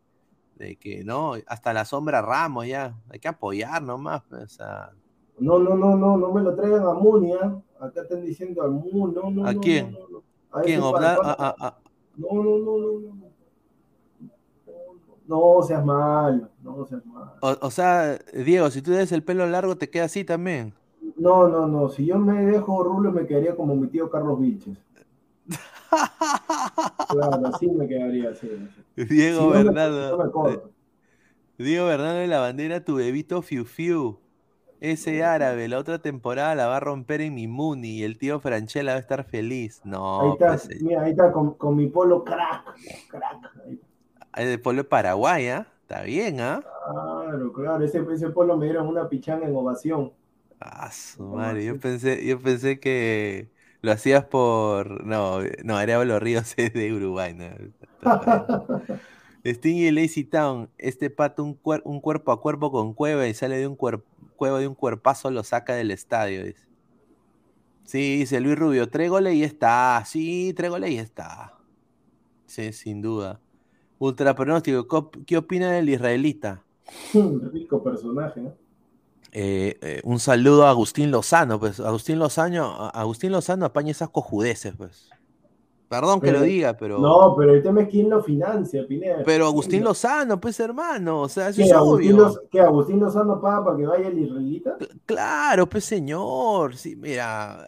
de 0.54 0.76
que, 0.76 1.02
no, 1.02 1.34
hasta 1.48 1.72
la 1.72 1.84
sombra 1.84 2.22
Ramos 2.22 2.68
ya. 2.68 2.94
Hay 3.10 3.18
que 3.18 3.26
apoyar 3.26 3.82
nomás, 3.82 4.22
pues, 4.28 4.44
o 4.44 4.48
sea. 4.48 4.90
No, 5.38 5.58
no, 5.58 5.74
no, 5.76 5.96
no, 5.96 6.16
no 6.16 6.32
me 6.32 6.40
lo 6.40 6.54
traigan 6.54 6.86
a 6.86 6.94
Munia. 6.94 7.60
Acá 7.80 8.02
están 8.02 8.22
diciendo 8.24 8.62
al 8.62 8.70
Mun, 8.70 9.12
no, 9.12 9.28
no. 9.32 9.44
¿A 9.44 9.52
no, 9.52 9.60
quién? 9.60 9.90
no, 9.90 9.98
no, 9.98 10.08
no. 10.08 10.22
A 10.52 10.60
¿Quién? 10.60 10.78
ese 10.78 10.86
Obda- 10.88 11.16
pa- 11.16 11.32
a- 11.32 11.46
a- 11.48 11.66
a- 11.66 11.78
No, 12.16 12.28
no, 12.34 12.58
no, 12.58 12.78
no, 12.78 13.14
no, 13.14 13.31
no. 15.32 15.62
Seas 15.66 15.84
malo, 15.84 16.48
no 16.62 16.84
seas 16.86 17.04
malo. 17.06 17.32
o, 17.40 17.56
o 17.60 17.70
sea, 17.70 18.18
Diego, 18.32 18.70
si 18.70 18.82
tú 18.82 18.90
des 18.92 19.12
el 19.12 19.22
pelo 19.24 19.46
largo, 19.46 19.76
te 19.76 19.90
queda 19.90 20.04
así 20.04 20.24
también. 20.24 20.74
No, 21.16 21.48
no, 21.48 21.66
no. 21.66 21.88
Si 21.88 22.04
yo 22.06 22.18
me 22.18 22.44
dejo 22.44 22.82
rulo, 22.84 23.12
me 23.12 23.26
quedaría 23.26 23.54
como 23.56 23.74
mi 23.76 23.88
tío 23.88 24.10
Carlos 24.10 24.40
Vilches. 24.40 24.78
Claro, 27.08 27.46
así 27.48 27.70
me 27.70 27.86
quedaría 27.86 28.30
así. 28.30 28.48
Diego 28.96 29.52
Si 29.52 29.58
no 29.64 29.72
me- 29.72 29.72
no 30.10 30.16
me 30.24 30.30
corto. 30.30 30.70
Diego 31.58 31.86
Bernardo 31.86 32.18
de 32.18 32.26
la 32.26 32.40
bandera, 32.40 32.84
tu 32.84 32.96
bebito 32.96 33.42
Fiu 33.42 33.64
Fiu. 33.64 34.18
Ese 34.80 35.22
árabe, 35.22 35.68
la 35.68 35.78
otra 35.78 36.00
temporada 36.00 36.54
la 36.56 36.66
va 36.66 36.78
a 36.78 36.80
romper 36.80 37.20
en 37.20 37.34
mi 37.34 37.46
Muni 37.46 37.98
y 37.98 38.02
el 38.02 38.18
tío 38.18 38.40
Franchella 38.40 38.92
va 38.92 38.96
a 38.96 39.00
estar 39.00 39.22
feliz. 39.24 39.80
Ahí 39.84 39.90
No, 39.92 40.32
está, 40.32 40.48
pues, 40.48 40.70
eh, 40.70 40.78
mira, 40.80 41.02
ahí 41.02 41.10
está 41.12 41.30
con, 41.30 41.54
con 41.54 41.76
mi 41.76 41.86
polo 41.86 42.24
crack, 42.24 42.64
crack. 43.08 43.52
Ahí 43.64 43.78
está. 44.32 44.52
el 44.52 44.60
pueblo 44.60 44.82
de 44.82 44.88
Paraguay, 44.88 45.48
¿ah? 45.48 45.66
Está 45.82 46.02
bien, 46.02 46.40
¿ah? 46.40 46.66
Claro, 46.84 47.52
claro, 47.52 47.84
ese, 47.84 48.04
ese 48.12 48.30
polo 48.30 48.56
me 48.56 48.66
dieron 48.66 48.86
una 48.88 49.08
pichanga 49.08 49.46
en 49.46 49.54
ovación. 49.56 50.12
Ah, 50.60 50.90
su 50.92 51.24
¿Cómo 51.28 51.38
madre, 51.38 51.64
yo 51.64 51.78
pensé, 51.80 52.24
yo 52.24 52.40
pensé 52.40 52.78
que 52.78 53.50
lo 53.80 53.90
hacías 53.92 54.24
por. 54.26 55.04
No, 55.04 55.40
no, 55.64 55.76
Arevalo 55.76 56.20
Ríos 56.20 56.54
es 56.56 56.72
de 56.72 56.92
Uruguay, 56.92 57.34
¿no? 57.34 57.46
Stingy 59.46 59.90
Lazy 59.90 60.24
Town, 60.24 60.70
este 60.78 61.10
pato 61.10 61.42
un, 61.44 61.60
cuer- 61.60 61.82
un 61.84 62.00
cuerpo 62.00 62.32
a 62.32 62.40
cuerpo 62.40 62.70
con 62.72 62.94
Cueva 62.94 63.26
y 63.28 63.34
sale 63.34 63.56
de 63.58 63.66
un 63.66 63.76
Cueva 63.76 64.58
de 64.60 64.68
un 64.68 64.74
cuerpazo, 64.74 65.30
lo 65.30 65.42
saca 65.44 65.74
del 65.74 65.90
estadio, 65.90 66.44
dice. 66.44 66.66
Sí, 67.84 68.18
dice 68.18 68.40
Luis 68.40 68.56
Rubio, 68.58 68.88
tres 68.90 69.10
goles 69.10 69.34
y 69.34 69.44
está. 69.44 70.02
Sí, 70.06 70.52
tres 70.56 70.70
goles 70.70 70.90
y 70.90 70.98
está. 70.98 71.54
Sí, 72.46 72.72
sin 72.72 73.02
duda. 73.02 73.40
Ultra 74.02 74.34
pronóstico, 74.34 74.88
¿qué 74.88 74.96
op- 74.96 75.16
¿qué 75.24 75.36
opina 75.36 75.70
del 75.70 75.88
israelita? 75.88 76.62
Rico 77.52 77.82
personaje, 77.84 78.40
¿no? 78.40 78.52
Eh, 79.30 79.78
eh, 79.80 80.00
un 80.04 80.18
saludo 80.18 80.66
a 80.66 80.70
Agustín 80.70 81.10
Lozano, 81.12 81.60
pues. 81.60 81.78
Agustín 81.78 82.18
Lozano, 82.18 82.90
Agustín 82.92 83.30
Lozano 83.30 83.64
apaña 83.66 83.92
esas 83.92 84.10
cojudeces, 84.10 84.74
pues. 84.76 85.08
Perdón 85.88 86.20
que 86.20 86.32
lo 86.32 86.40
diga, 86.40 86.76
pero. 86.76 86.98
No, 86.98 87.34
pero 87.36 87.54
el 87.54 87.62
tema 87.62 87.82
es 87.82 87.88
quién 87.90 88.10
lo 88.10 88.22
financia, 88.22 88.84
Pineda. 88.88 89.22
Pero 89.24 89.46
Agustín 89.46 89.70
¿Quién- 89.80 89.84
Lozano, 89.84 90.40
pues 90.40 90.58
hermano, 90.58 91.20
o 91.20 91.28
sea, 91.28 91.50
eso 91.50 91.58
¿Qué, 91.58 91.64
es 91.64 91.72
Agustín, 91.72 92.14
obvio. 92.18 92.42
¿Qué, 92.50 92.60
Agustín 92.60 92.98
Lozano 92.98 93.40
paga 93.40 93.64
para 93.64 93.76
que 93.76 93.86
vaya 93.86 94.08
el 94.08 94.18
israelita? 94.18 94.76
Claro, 95.06 95.68
pues 95.68 95.84
señor. 95.84 96.74
Sí, 96.76 96.96
mira. 96.96 97.66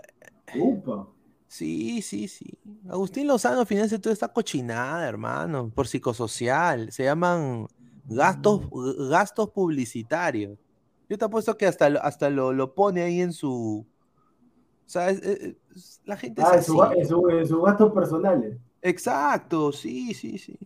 Upa. 0.59 1.07
Sí, 1.55 2.03
sí, 2.03 2.27
sí. 2.27 2.59
Agustín 2.89 3.29
Lozano 3.29 3.65
financia 3.65 4.01
toda 4.01 4.13
esta 4.13 4.27
cochinada, 4.33 5.09
hermano, 5.09 5.71
por 5.73 5.87
psicosocial. 5.87 6.91
Se 6.91 7.05
llaman 7.05 7.69
gastos, 8.09 8.63
gastos 9.09 9.51
publicitarios. 9.51 10.59
Yo 11.09 11.17
te 11.17 11.25
apuesto 11.25 11.57
que 11.57 11.67
hasta, 11.67 11.89
lo- 11.91 12.03
hasta 12.03 12.29
lo, 12.29 12.53
lo 12.53 12.75
pone 12.75 13.03
ahí 13.03 13.21
en 13.21 13.33
su. 13.33 13.87
O 13.87 14.89
sea, 14.89 15.11
es- 15.11 15.23
es- 15.23 15.55
es- 15.77 16.01
la 16.05 16.17
gente 16.17 16.43
es 16.43 16.49
Ah, 16.49 16.57
en 16.57 16.65
su, 16.65 16.75
ga- 16.75 16.97
en 16.97 17.07
su- 17.07 17.29
en 17.29 17.47
sus 17.47 17.63
gastos 17.65 17.93
personales. 17.93 18.59
Exacto, 18.83 19.71
sí, 19.71 20.13
sí, 20.13 20.39
sí. 20.39 20.59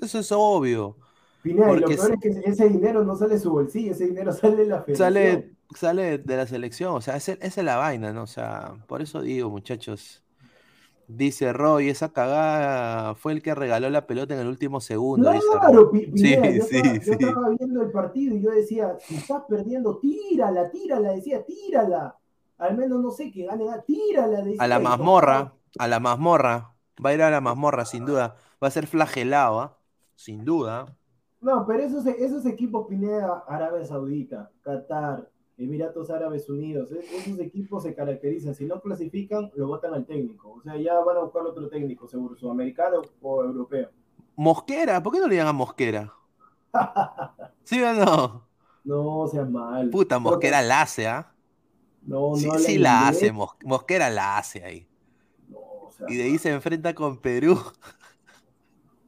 Eso 0.00 0.20
es 0.20 0.30
obvio. 0.30 0.96
Pineda, 1.42 1.72
y 1.74 1.80
lo 1.80 1.88
peor 1.88 2.12
es 2.12 2.20
que 2.20 2.42
ese 2.48 2.68
dinero 2.68 3.04
no 3.04 3.16
sale 3.16 3.34
de 3.34 3.40
su 3.40 3.50
bolsillo, 3.50 3.90
ese 3.90 4.06
dinero 4.06 4.30
sale 4.32 4.54
de 4.58 4.66
la 4.66 4.82
federación. 4.84 4.96
Sale, 4.96 5.56
sale 5.74 6.18
de 6.18 6.36
la 6.36 6.46
selección, 6.46 6.94
o 6.94 7.00
sea, 7.00 7.16
esa 7.16 7.32
es 7.32 7.56
la 7.56 7.74
vaina, 7.76 8.12
¿no? 8.12 8.22
O 8.22 8.26
sea, 8.28 8.76
por 8.86 9.02
eso 9.02 9.20
digo, 9.20 9.50
muchachos. 9.50 10.22
Dice 11.10 11.54
Roy, 11.54 11.88
esa 11.88 12.12
cagada 12.12 13.14
fue 13.14 13.32
el 13.32 13.42
que 13.42 13.54
regaló 13.54 13.88
la 13.88 14.06
pelota 14.06 14.34
en 14.34 14.40
el 14.40 14.46
último 14.46 14.80
segundo. 14.80 15.30
dice. 15.32 15.46
Claro, 15.58 15.90
Sí, 15.92 16.06
Pineda, 16.06 16.50
yo, 16.50 16.64
sí, 16.64 16.76
estaba, 16.76 16.94
yo 16.94 17.00
sí. 17.02 17.24
estaba 17.24 17.48
viendo 17.48 17.82
el 17.82 17.90
partido 17.90 18.36
y 18.36 18.42
yo 18.42 18.50
decía, 18.50 18.96
si 19.00 19.14
estás 19.16 19.42
perdiendo, 19.48 19.98
tírala, 19.98 20.70
tírala, 20.70 21.12
decía, 21.12 21.42
tírala. 21.44 22.14
Al 22.58 22.76
menos 22.76 23.00
no 23.00 23.10
sé, 23.10 23.30
que 23.30 23.46
gane, 23.46 23.64
tírala. 23.86 24.42
Decía, 24.42 24.62
A 24.62 24.68
la 24.68 24.78
mazmorra, 24.80 25.54
a 25.78 25.88
la 25.88 25.98
mazmorra. 25.98 26.74
Va 27.04 27.10
a 27.10 27.14
ir 27.14 27.22
a 27.22 27.30
la 27.30 27.40
mazmorra, 27.40 27.84
sin 27.86 28.04
duda. 28.04 28.36
Va 28.62 28.68
a 28.68 28.70
ser 28.70 28.86
flagelado, 28.86 29.60
¿ah? 29.60 29.78
Sin 30.14 30.44
duda. 30.44 30.94
No, 31.40 31.64
pero 31.66 31.84
esos, 31.84 32.04
esos 32.04 32.44
equipos, 32.44 32.86
Pineda, 32.88 33.44
Arabia 33.46 33.84
Saudita, 33.84 34.50
Qatar, 34.62 35.30
Emiratos 35.58 36.08
Árabes 36.10 36.48
Unidos. 36.48 36.90
Es- 36.92 37.12
esos 37.12 37.38
equipos 37.40 37.82
se 37.82 37.94
caracterizan, 37.94 38.54
si 38.54 38.64
no 38.64 38.80
clasifican, 38.80 39.50
lo 39.56 39.66
votan 39.66 39.92
al 39.94 40.06
técnico. 40.06 40.52
O 40.52 40.62
sea, 40.62 40.76
ya 40.76 40.98
van 41.00 41.16
a 41.16 41.20
buscar 41.20 41.42
otro 41.42 41.68
técnico, 41.68 42.06
seguro, 42.06 42.36
sudamericano 42.36 43.02
o 43.20 43.42
europeo. 43.44 43.90
Mosquera, 44.36 45.02
¿por 45.02 45.12
qué 45.12 45.18
no 45.18 45.26
le 45.26 45.36
llaman 45.36 45.56
Mosquera? 45.56 46.12
¿Sí 47.64 47.82
o 47.82 47.92
no? 47.92 48.46
No 48.84 49.26
seas 49.26 49.50
mal. 49.50 49.90
Puta, 49.90 50.18
Mosquera 50.18 50.60
que- 50.60 50.66
la 50.68 50.82
hace, 50.82 51.06
¿ah? 51.08 51.32
No, 52.06 52.36
Sí, 52.36 52.46
no 52.46 52.54
sí 52.58 52.68
hablan 52.76 52.82
la 52.82 53.08
hace, 53.08 53.32
Mos- 53.32 53.56
Mosquera 53.64 54.08
la 54.10 54.38
hace 54.38 54.64
ahí. 54.64 54.86
No, 55.48 55.58
o 55.58 55.90
sea, 55.90 56.06
Y 56.08 56.16
de 56.16 56.22
ahí 56.22 56.38
se 56.38 56.50
enfrenta 56.52 56.94
con 56.94 57.18
Perú. 57.18 57.58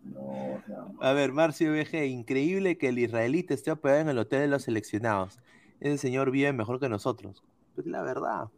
no, 0.05 0.21
o 0.21 0.61
sea, 0.67 0.85
A 1.01 1.13
ver, 1.13 1.33
Marcio 1.33 1.73
BG, 1.73 2.05
increíble 2.07 2.77
que 2.77 2.89
el 2.89 2.99
israelita 2.99 3.55
esté 3.55 3.71
hospedado 3.71 4.01
en 4.01 4.09
el 4.09 4.19
hotel 4.19 4.41
de 4.41 4.49
los 4.49 4.65
seleccionados. 4.65 5.39
Ese 5.81 5.99
señor 5.99 6.31
vive 6.31 6.53
mejor 6.53 6.79
que 6.79 6.89
nosotros. 6.89 7.43
Es 7.77 7.87
la 7.87 8.03
verdad. 8.03 8.49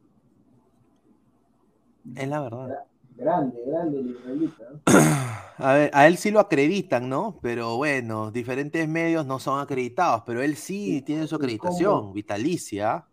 Es 2.16 2.28
la 2.28 2.40
verdad. 2.40 2.85
grande, 3.16 3.59
grande 3.66 4.01
el 4.01 4.11
israelita. 4.11 4.65
A 5.59 5.74
ver, 5.74 5.90
a 5.94 6.09
él 6.09 6.16
sí 6.16 6.32
lo 6.32 6.40
acreditan, 6.40 7.09
¿no? 7.09 7.39
Pero 7.40 7.77
bueno, 7.77 8.32
diferentes 8.32 8.89
medios 8.89 9.27
no 9.27 9.39
son 9.39 9.61
acreditados, 9.61 10.23
pero 10.27 10.43
él 10.43 10.57
sí 10.57 10.94
Sí, 10.97 11.03
tiene 11.03 11.27
su 11.28 11.36
¿y 11.36 11.39
acreditación, 11.39 12.12
vitalicia. 12.12 13.07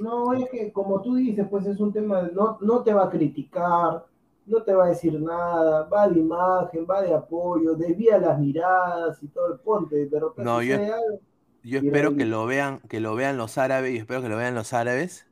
No, 0.00 0.32
es 0.34 0.48
que 0.50 0.72
como 0.72 1.00
tú 1.00 1.14
dices, 1.14 1.46
pues 1.48 1.64
es 1.66 1.78
un 1.78 1.92
tema, 1.92 2.22
de- 2.22 2.32
no, 2.32 2.58
no 2.60 2.82
te 2.82 2.92
va 2.92 3.04
a 3.04 3.10
criticar, 3.10 4.04
no 4.46 4.62
te 4.64 4.74
va 4.74 4.86
a 4.86 4.88
decir 4.88 5.20
nada, 5.20 5.84
va 5.84 6.08
de 6.08 6.18
imagen, 6.18 6.86
va 6.90 7.02
de 7.02 7.14
apoyo, 7.14 7.74
desvía 7.74 8.18
las 8.18 8.38
miradas 8.40 9.22
y 9.22 9.28
todo 9.28 9.52
el 9.52 9.60
ponte, 9.60 10.06
de 10.06 10.18
repente 10.20 10.42
No, 10.42 10.60
yo- 10.62 10.74
algo. 10.76 11.20
Yo 11.64 11.78
espero 11.78 12.16
que 12.16 12.24
lo 12.24 12.46
vean, 12.46 12.80
que 12.88 13.00
lo 13.00 13.14
vean 13.14 13.36
los 13.36 13.56
árabes, 13.58 13.94
y 13.94 13.98
espero 13.98 14.22
que 14.22 14.28
lo 14.28 14.36
vean 14.36 14.54
los 14.54 14.72
árabes, 14.72 15.26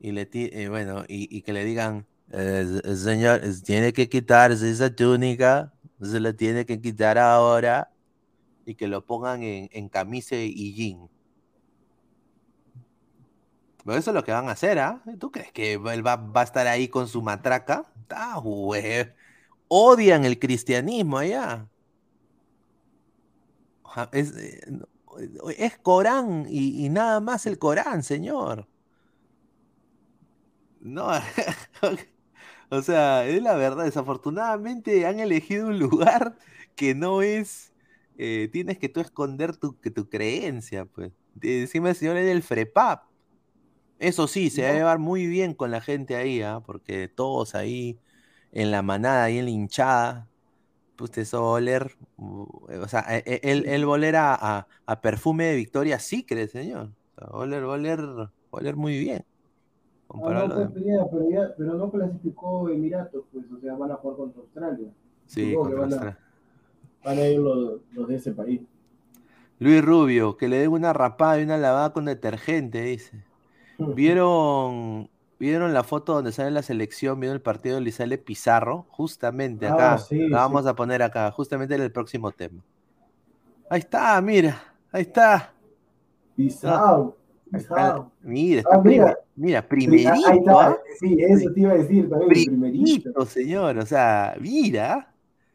y 0.00 0.12
le 0.12 0.28
eh, 0.32 0.68
bueno, 0.68 1.04
y, 1.08 1.34
y 1.36 1.42
que 1.42 1.52
le 1.52 1.64
digan, 1.64 2.06
"Eh, 2.30 2.80
señor, 2.96 3.40
tiene 3.64 3.92
que 3.92 4.08
quitarse 4.08 4.70
esa 4.70 4.94
túnica, 4.94 5.72
se 6.00 6.20
la 6.20 6.32
tiene 6.34 6.66
que 6.66 6.80
quitar 6.80 7.18
ahora, 7.18 7.90
y 8.66 8.74
que 8.76 8.88
lo 8.88 9.04
pongan 9.04 9.42
en, 9.42 9.68
en 9.72 9.88
camisa 9.88 10.36
y 10.36 10.74
jean. 10.74 11.08
Pero 13.84 13.98
eso 13.98 14.10
es 14.10 14.14
lo 14.14 14.24
que 14.24 14.32
van 14.32 14.48
a 14.48 14.52
hacer, 14.52 14.78
¿ah? 14.78 15.02
¿Tú 15.18 15.30
crees 15.32 15.52
que 15.52 15.74
él 15.74 16.06
va, 16.06 16.16
va 16.16 16.42
a 16.42 16.44
estar 16.44 16.66
ahí 16.68 16.88
con 16.88 17.08
su 17.08 17.20
matraca? 17.22 17.84
¡Ah, 18.10 18.38
güey! 18.42 19.10
Odian 19.68 20.24
el 20.24 20.38
cristianismo 20.38 21.18
allá. 21.18 21.68
Es, 24.12 24.36
eh, 24.36 24.60
es 25.58 25.78
Corán 25.78 26.46
y, 26.48 26.84
y 26.86 26.88
nada 26.88 27.20
más 27.20 27.46
el 27.46 27.58
Corán, 27.58 28.02
señor. 28.02 28.68
No, 30.80 31.08
o 32.70 32.82
sea, 32.82 33.26
es 33.26 33.42
la 33.42 33.54
verdad. 33.56 33.84
Desafortunadamente 33.84 35.06
han 35.06 35.20
elegido 35.20 35.68
un 35.68 35.78
lugar 35.78 36.36
que 36.74 36.94
no 36.94 37.22
es. 37.22 37.72
eh, 38.16 38.48
tienes 38.52 38.78
que 38.78 38.88
tú 38.88 39.00
esconder 39.00 39.56
tu, 39.56 39.78
que 39.80 39.90
tu 39.90 40.08
creencia, 40.08 40.86
pues. 40.86 41.12
Encima 41.40 41.90
el 41.90 41.96
señor 41.96 42.16
es 42.18 42.26
del 42.26 42.42
FREPAP. 42.42 43.04
Eso 43.98 44.28
sí, 44.28 44.50
se 44.50 44.64
va 44.64 44.70
a 44.70 44.74
llevar 44.74 44.98
muy 45.00 45.26
bien 45.28 45.54
con 45.54 45.70
la 45.70 45.80
gente 45.80 46.16
ahí, 46.16 46.42
¿ah? 46.42 46.60
Porque 46.66 47.08
todos 47.08 47.54
ahí 47.54 48.00
en 48.52 48.70
la 48.72 48.82
manada, 48.82 49.24
ahí 49.24 49.38
en 49.38 49.46
la 49.46 49.52
hinchada, 49.52 50.31
pues 50.96 51.16
eso 51.18 51.42
va 51.42 51.48
a 51.48 51.52
oler, 51.52 51.96
uh, 52.18 52.46
o 52.82 52.88
sea, 52.88 53.04
e- 53.08 53.22
e- 53.26 53.40
él, 53.50 53.64
él 53.66 53.84
va 53.84 53.92
a 53.92 53.94
oler 53.94 54.16
a, 54.16 54.66
perfume 55.02 55.46
de 55.46 55.56
Victoria 55.56 55.98
Secret, 55.98 56.50
señor. 56.50 56.90
O 57.12 57.14
sea, 57.14 57.26
va 57.28 57.38
a 57.38 57.42
oler, 57.42 57.62
va 57.66 57.72
a 57.72 57.76
oler, 57.76 58.00
va 58.00 58.24
a 58.24 58.56
oler 58.56 58.76
muy 58.76 58.98
bien. 58.98 59.24
Ah, 60.08 60.46
no, 60.46 60.54
pues, 60.54 60.68
pero, 60.74 61.30
ya, 61.30 61.54
pero 61.56 61.74
no 61.74 61.90
clasificó 61.90 62.68
Emiratos, 62.68 63.24
pues, 63.32 63.44
o 63.50 63.58
sea, 63.60 63.74
van 63.74 63.92
a 63.92 63.96
jugar 63.96 64.16
contra 64.18 64.42
Australia. 64.42 64.88
Sí, 65.26 65.54
contra 65.54 65.80
van 65.80 65.92
a- 65.92 65.94
Australia. 65.94 66.18
Van 67.04 67.18
a 67.18 67.28
ir 67.28 67.38
los, 67.40 67.80
los 67.92 68.08
de 68.08 68.14
ese 68.16 68.32
país. 68.32 68.60
Luis 69.58 69.82
Rubio, 69.82 70.36
que 70.36 70.48
le 70.48 70.58
den 70.58 70.70
una 70.70 70.92
rapada 70.92 71.40
y 71.40 71.44
una 71.44 71.56
lavada 71.56 71.92
con 71.92 72.04
detergente, 72.04 72.82
dice. 72.82 73.24
¿Vieron, 73.78 75.08
¿vieron 75.42 75.74
la 75.74 75.82
foto 75.82 76.14
donde 76.14 76.30
sale 76.32 76.50
la 76.52 76.62
selección? 76.62 77.18
¿Vieron 77.18 77.34
el 77.34 77.42
partido 77.42 77.74
donde 77.74 77.90
sale 77.90 78.16
Pizarro? 78.16 78.86
Justamente 78.90 79.66
Ah, 79.66 79.74
acá. 79.74 79.98
sí, 79.98 80.28
la 80.28 80.38
vamos 80.38 80.62
sí. 80.62 80.68
a 80.68 80.74
poner 80.74 81.02
acá, 81.02 81.30
justamente 81.32 81.74
en 81.74 81.82
el 81.82 81.90
próximo 81.90 82.30
tema. 82.30 82.62
Ahí 83.68 83.80
está, 83.80 84.20
mira, 84.20 84.62
ahí 84.92 85.02
está. 85.02 85.52
Pizarro. 86.36 87.16
Ahí 87.52 87.60
está. 87.60 87.74
Pizarro. 87.74 88.12
Mira, 88.22 88.60
está 88.60 88.74
Ah, 88.76 88.80
mira. 88.84 88.92
prime- 89.02 89.16
mira, 89.34 89.58
Ahí 89.58 89.66
primerito, 89.68 90.32
está, 90.32 90.68
¿ah? 90.68 90.76
sí, 91.00 91.16
eso 91.18 91.52
te 91.52 91.60
iba 91.60 91.72
a 91.72 91.74
decir 91.74 92.08
también, 92.08 92.28
primerito. 92.28 92.52
Primerito, 93.02 93.26
señor. 93.26 93.78
O 93.78 93.86
sea, 93.86 94.36
mira, 94.40 95.12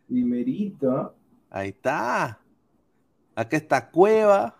Primerito, 0.07 0.91
¿ah? 0.91 1.13
ahí 1.49 1.69
está. 1.69 2.39
Acá 3.35 3.55
está 3.57 3.89
Cueva. 3.89 4.55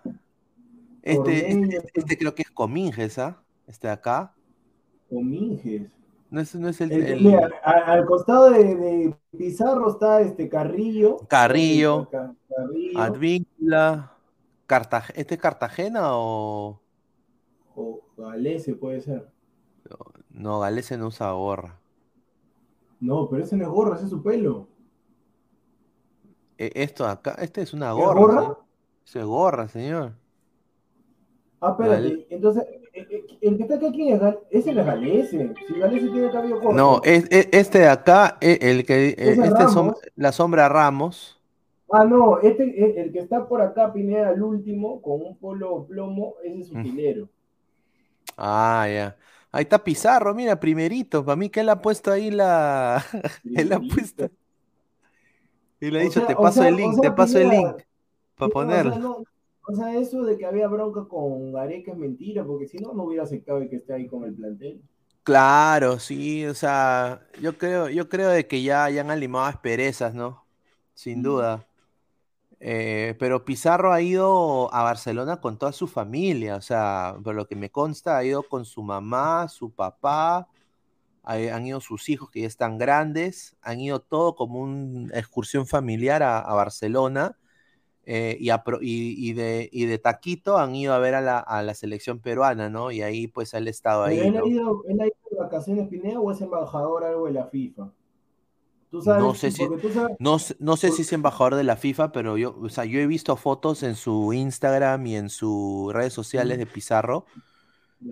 Este, 1.02 1.50
este, 1.52 1.82
este 1.94 2.18
creo 2.18 2.34
que 2.36 2.44
es 2.44 2.52
Cominges, 2.52 3.18
¿ah? 3.18 3.38
Este 3.66 3.88
de 3.88 3.94
acá. 3.94 4.34
O 5.10 5.22
Minges. 5.22 5.90
No 6.30 6.42
es, 6.42 6.54
no 6.56 6.68
es 6.68 6.82
el, 6.82 6.92
El- 6.92 7.06
el- 7.06 7.22
mira, 7.24 7.50
a- 7.64 7.94
al 7.94 8.06
costado 8.06 8.50
de, 8.52 8.76
de 8.76 9.16
Pizarro 9.38 9.90
está 9.90 10.22
este 10.22 10.50
Carrillo. 10.50 11.18
Carrillo. 11.30 12.10
Ca- 12.12 12.36
Carrillo. 12.50 13.00
Advíncula. 13.02 14.12
Cartag- 14.68 15.14
¿Este 15.16 15.36
es 15.36 15.42
Cartagena 15.42 16.10
o.? 16.18 16.82
o 17.76 18.02
Galese 18.18 18.76
puede 18.76 19.02
ser. 19.02 19.30
No, 20.30 20.60
Galese 20.60 20.98
no 20.98 21.08
usa 21.08 21.32
gorra. 21.32 21.80
No, 23.00 23.30
pero 23.30 23.44
ese 23.44 23.56
no 23.58 23.64
es 23.64 23.70
gorra, 23.70 23.96
ese 23.96 24.06
es 24.06 24.10
su 24.10 24.22
pelo. 24.24 24.68
E- 26.58 26.72
Esto 26.76 27.06
de 27.06 27.12
acá, 27.12 27.32
este 27.40 27.62
es 27.62 27.74
una 27.74 27.90
¿Es 27.90 27.96
gorra. 27.96 28.20
gorra? 28.20 28.42
señor. 28.42 28.58
Eso 29.06 29.20
es 29.20 29.26
gorra, 29.26 29.68
señor. 29.70 30.14
Ah, 31.62 31.72
espérate, 31.72 32.02
Gal- 32.10 32.26
entonces, 32.30 32.66
el 33.42 33.58
que 33.58 33.64
está 33.64 33.80
¿quién 33.92 34.16
es? 34.52 34.66
Es 34.68 34.76
Galese. 34.76 35.54
Si 35.68 35.74
Galese 35.80 36.08
tiene 36.10 36.32
cabello 36.32 36.60
corto. 36.60 36.74
No, 36.76 37.02
es, 37.04 37.26
es- 37.30 37.50
este 37.52 37.80
de 37.80 37.88
acá, 37.90 38.38
e- 38.42 38.60
el 38.62 38.86
que. 38.86 39.10
e- 39.10 39.16
Ese 39.18 39.32
es 39.32 39.38
Este 39.40 39.48
es 39.64 39.76
la 40.16 40.32
sombra 40.32 40.70
Ramos. 40.70 41.40
Ah, 41.92 42.04
no, 42.04 42.40
este, 42.42 42.64
eh, 42.66 43.02
el 43.02 43.12
que 43.14 43.20
está 43.20 43.48
por 43.48 43.62
acá, 43.62 43.94
Pineda, 43.94 44.32
el 44.32 44.42
último, 44.44 45.02
con 45.02 45.22
un 45.22 45.38
polo 45.38 45.86
plomo, 45.86 46.36
ese 46.44 46.60
es 46.62 46.72
Mm. 46.74 46.80
utilero. 46.82 47.30
Ah, 48.36 48.88
ya. 48.94 49.16
Ahí 49.52 49.64
está 49.64 49.82
Pizarro, 49.84 50.36
mira, 50.36 50.60
primerito. 50.60 51.24
Para 51.24 51.38
mí 51.38 51.50
que 51.50 51.62
él 51.62 51.70
ha 51.70 51.82
puesto 51.82 52.12
ahí 52.12 52.30
la. 52.32 53.04
él 53.56 53.72
ha 53.74 53.80
puesto. 53.80 54.30
Y 55.80 55.90
le 55.92 56.00
ha 56.00 56.04
dicho, 56.04 56.20
sea- 56.20 56.28
te 56.28 56.36
paso 56.36 56.60
sea- 56.62 56.68
el 56.68 56.74
o 56.74 56.78
link, 56.78 56.94
sea, 56.96 57.02
te 57.02 57.12
paso 57.12 57.40
el 57.40 57.50
link. 57.50 57.76
Para 58.36 58.52
ponerlo. 58.52 59.00
No- 59.00 59.24
o 59.68 59.74
sea, 59.76 59.96
eso 60.00 60.24
de 60.24 60.36
que 60.38 60.46
había 60.48 60.68
bronca 60.68 61.08
con 61.08 61.52
Gareca 61.54 61.92
es 61.92 61.98
mentira, 61.98 62.44
porque 62.46 62.68
si 62.68 62.80
no, 62.80 62.94
no 62.94 63.04
hubiera 63.04 63.24
aceptado 63.24 63.60
que 63.70 63.76
esté 63.78 63.94
ahí 63.94 64.08
con 64.08 64.24
el 64.26 64.34
plantel. 64.36 64.82
Claro, 65.24 66.00
sí, 66.00 66.46
o 66.46 66.54
sea, 66.56 67.28
yo 67.42 67.58
creo, 67.58 67.90
yo 67.90 68.08
creo 68.08 68.30
de 68.30 68.48
que 68.48 68.64
ya, 68.64 68.90
ya 68.90 69.02
han 69.02 69.20
limado 69.20 69.46
asperezas, 69.46 70.14
¿no? 70.14 70.48
Sin 70.94 71.22
duda. 71.22 71.68
Eh, 72.60 73.16
pero 73.20 73.46
Pizarro 73.46 73.94
ha 73.94 74.02
ido 74.02 74.74
a 74.74 74.84
Barcelona 74.84 75.42
con 75.42 75.58
toda 75.60 75.74
su 75.74 75.88
familia, 75.88 76.56
o 76.58 76.62
sea, 76.62 77.16
por 77.24 77.36
lo 77.36 77.48
que 77.48 77.56
me 77.56 77.72
consta, 77.72 78.18
ha 78.18 78.24
ido 78.26 78.44
con 78.44 78.66
su 78.66 78.84
mamá, 78.84 79.48
su 79.50 79.72
papá, 79.74 80.50
ha- 81.24 81.36
han 81.56 81.66
ido 81.68 81.82
sus 81.82 82.10
hijos 82.10 82.30
que 82.32 82.42
ya 82.42 82.48
están 82.48 82.78
grandes, 82.78 83.56
han 83.62 83.80
ido 83.82 84.02
todo 84.02 84.36
como 84.36 84.62
una 84.62 85.18
excursión 85.20 85.68
familiar 85.68 86.24
a, 86.24 86.40
a 86.40 86.54
Barcelona. 86.56 87.38
Eh, 88.10 88.38
y, 88.40 88.52
a 88.52 88.64
pro- 88.64 88.80
y- 88.82 89.16
y 89.18 89.34
de, 89.34 89.70
y 89.70 89.84
de 89.86 89.98
taquito 90.00 90.58
han 90.58 90.74
ido 90.74 90.94
a 90.94 91.00
ver 91.00 91.14
a 91.14 91.20
la, 91.22 91.40
a 91.40 91.62
la 91.62 91.74
selección 91.74 92.20
peruana, 92.20 92.70
¿no? 92.70 92.90
Y 92.90 93.02
ahí 93.02 93.28
pues 93.28 93.54
él 93.54 93.68
ha 93.68 93.70
estado 93.70 94.04
ahí, 94.06 94.18
él, 94.20 94.34
¿no? 94.34 94.46
ha 94.46 94.48
ido, 94.48 94.84
él 94.88 95.02
ha 95.02 95.06
ido 95.08 95.16
de 95.30 95.38
vacaciones, 95.38 95.90
Pineda, 95.90 96.18
o 96.20 96.32
es 96.32 96.40
embajador 96.40 97.04
algo 97.04 97.26
de 97.26 97.34
la 97.34 97.48
FIFA. 97.48 97.92
Tú 98.90 99.02
sabes, 99.02 99.22
No 99.22 99.36
sé 99.36 99.52
si- 99.52 99.68
tú 99.68 99.90
sabes, 99.92 100.16
No, 100.20 100.40
sé- 100.40 100.56
no 100.60 100.78
sé 100.78 100.92
si 100.92 101.02
es 101.02 101.12
embajador 101.12 101.56
de 101.56 101.66
la 101.66 101.76
FIFA, 101.76 102.14
pero 102.14 102.38
yo, 102.38 102.58
o 102.58 102.70
sea, 102.70 102.86
yo 102.86 102.98
he 103.02 103.08
visto 103.08 103.36
fotos 103.36 103.84
en 103.84 103.96
su 103.96 104.32
Instagram 104.32 105.06
y 105.06 105.18
en 105.18 105.30
sus 105.30 105.92
redes 105.94 106.14
sociales 106.14 106.58
de 106.58 106.66
Pizarro 106.66 107.26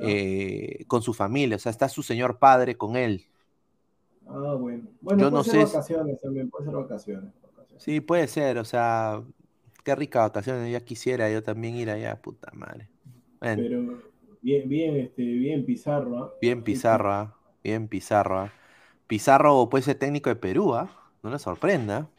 eh, 0.01 0.83
con 0.87 1.01
su 1.01 1.13
familia. 1.13 1.55
O 1.55 1.59
sea, 1.59 1.69
está 1.69 1.87
su 1.87 2.03
señor 2.03 2.37
padre 2.37 2.75
con 2.75 2.97
él. 2.97 3.23
Ah, 4.27 4.57
bueno. 4.59 4.89
Bueno, 4.99 5.21
yo 5.23 5.29
puede 5.29 5.31
no 5.31 5.43
ser 5.43 5.53
sé 5.53 5.73
vacaciones 5.73 6.19
también, 6.19 6.49
puede 6.49 6.65
ser 6.65 6.73
vacaciones. 6.75 7.31
vacaciones. 7.41 7.83
Sí, 7.83 8.01
puede 8.01 8.27
ser. 8.27 8.57
O 8.57 8.65
sea, 8.65 9.23
qué 9.85 9.95
rica 9.95 10.21
vacaciones. 10.21 10.71
Ya 10.73 10.85
quisiera 10.85 11.31
yo 11.31 11.43
también 11.43 11.75
ir 11.77 11.91
allá, 11.91 12.21
puta 12.21 12.51
madre. 12.53 12.91
Bueno, 13.41 13.63
Pero 13.63 14.03
bien, 14.41 14.69
bien, 14.69 14.95
este, 14.97 15.23
bien 15.23 15.65
Pizarro, 15.65 16.17
¿ah? 16.23 16.33
bien 16.41 16.63
Pizarro, 16.63 17.11
¿ah? 17.13 17.35
Bien 17.63 17.87
Pizarro, 17.87 18.39
¿ah? 18.39 18.53
Pizarro 19.07 19.69
puede 19.69 19.83
ser 19.83 19.99
técnico 19.99 20.29
de 20.29 20.35
Perú. 20.35 20.73
No 21.23 21.29
le 21.31 21.39
sorprenda. 21.39 22.09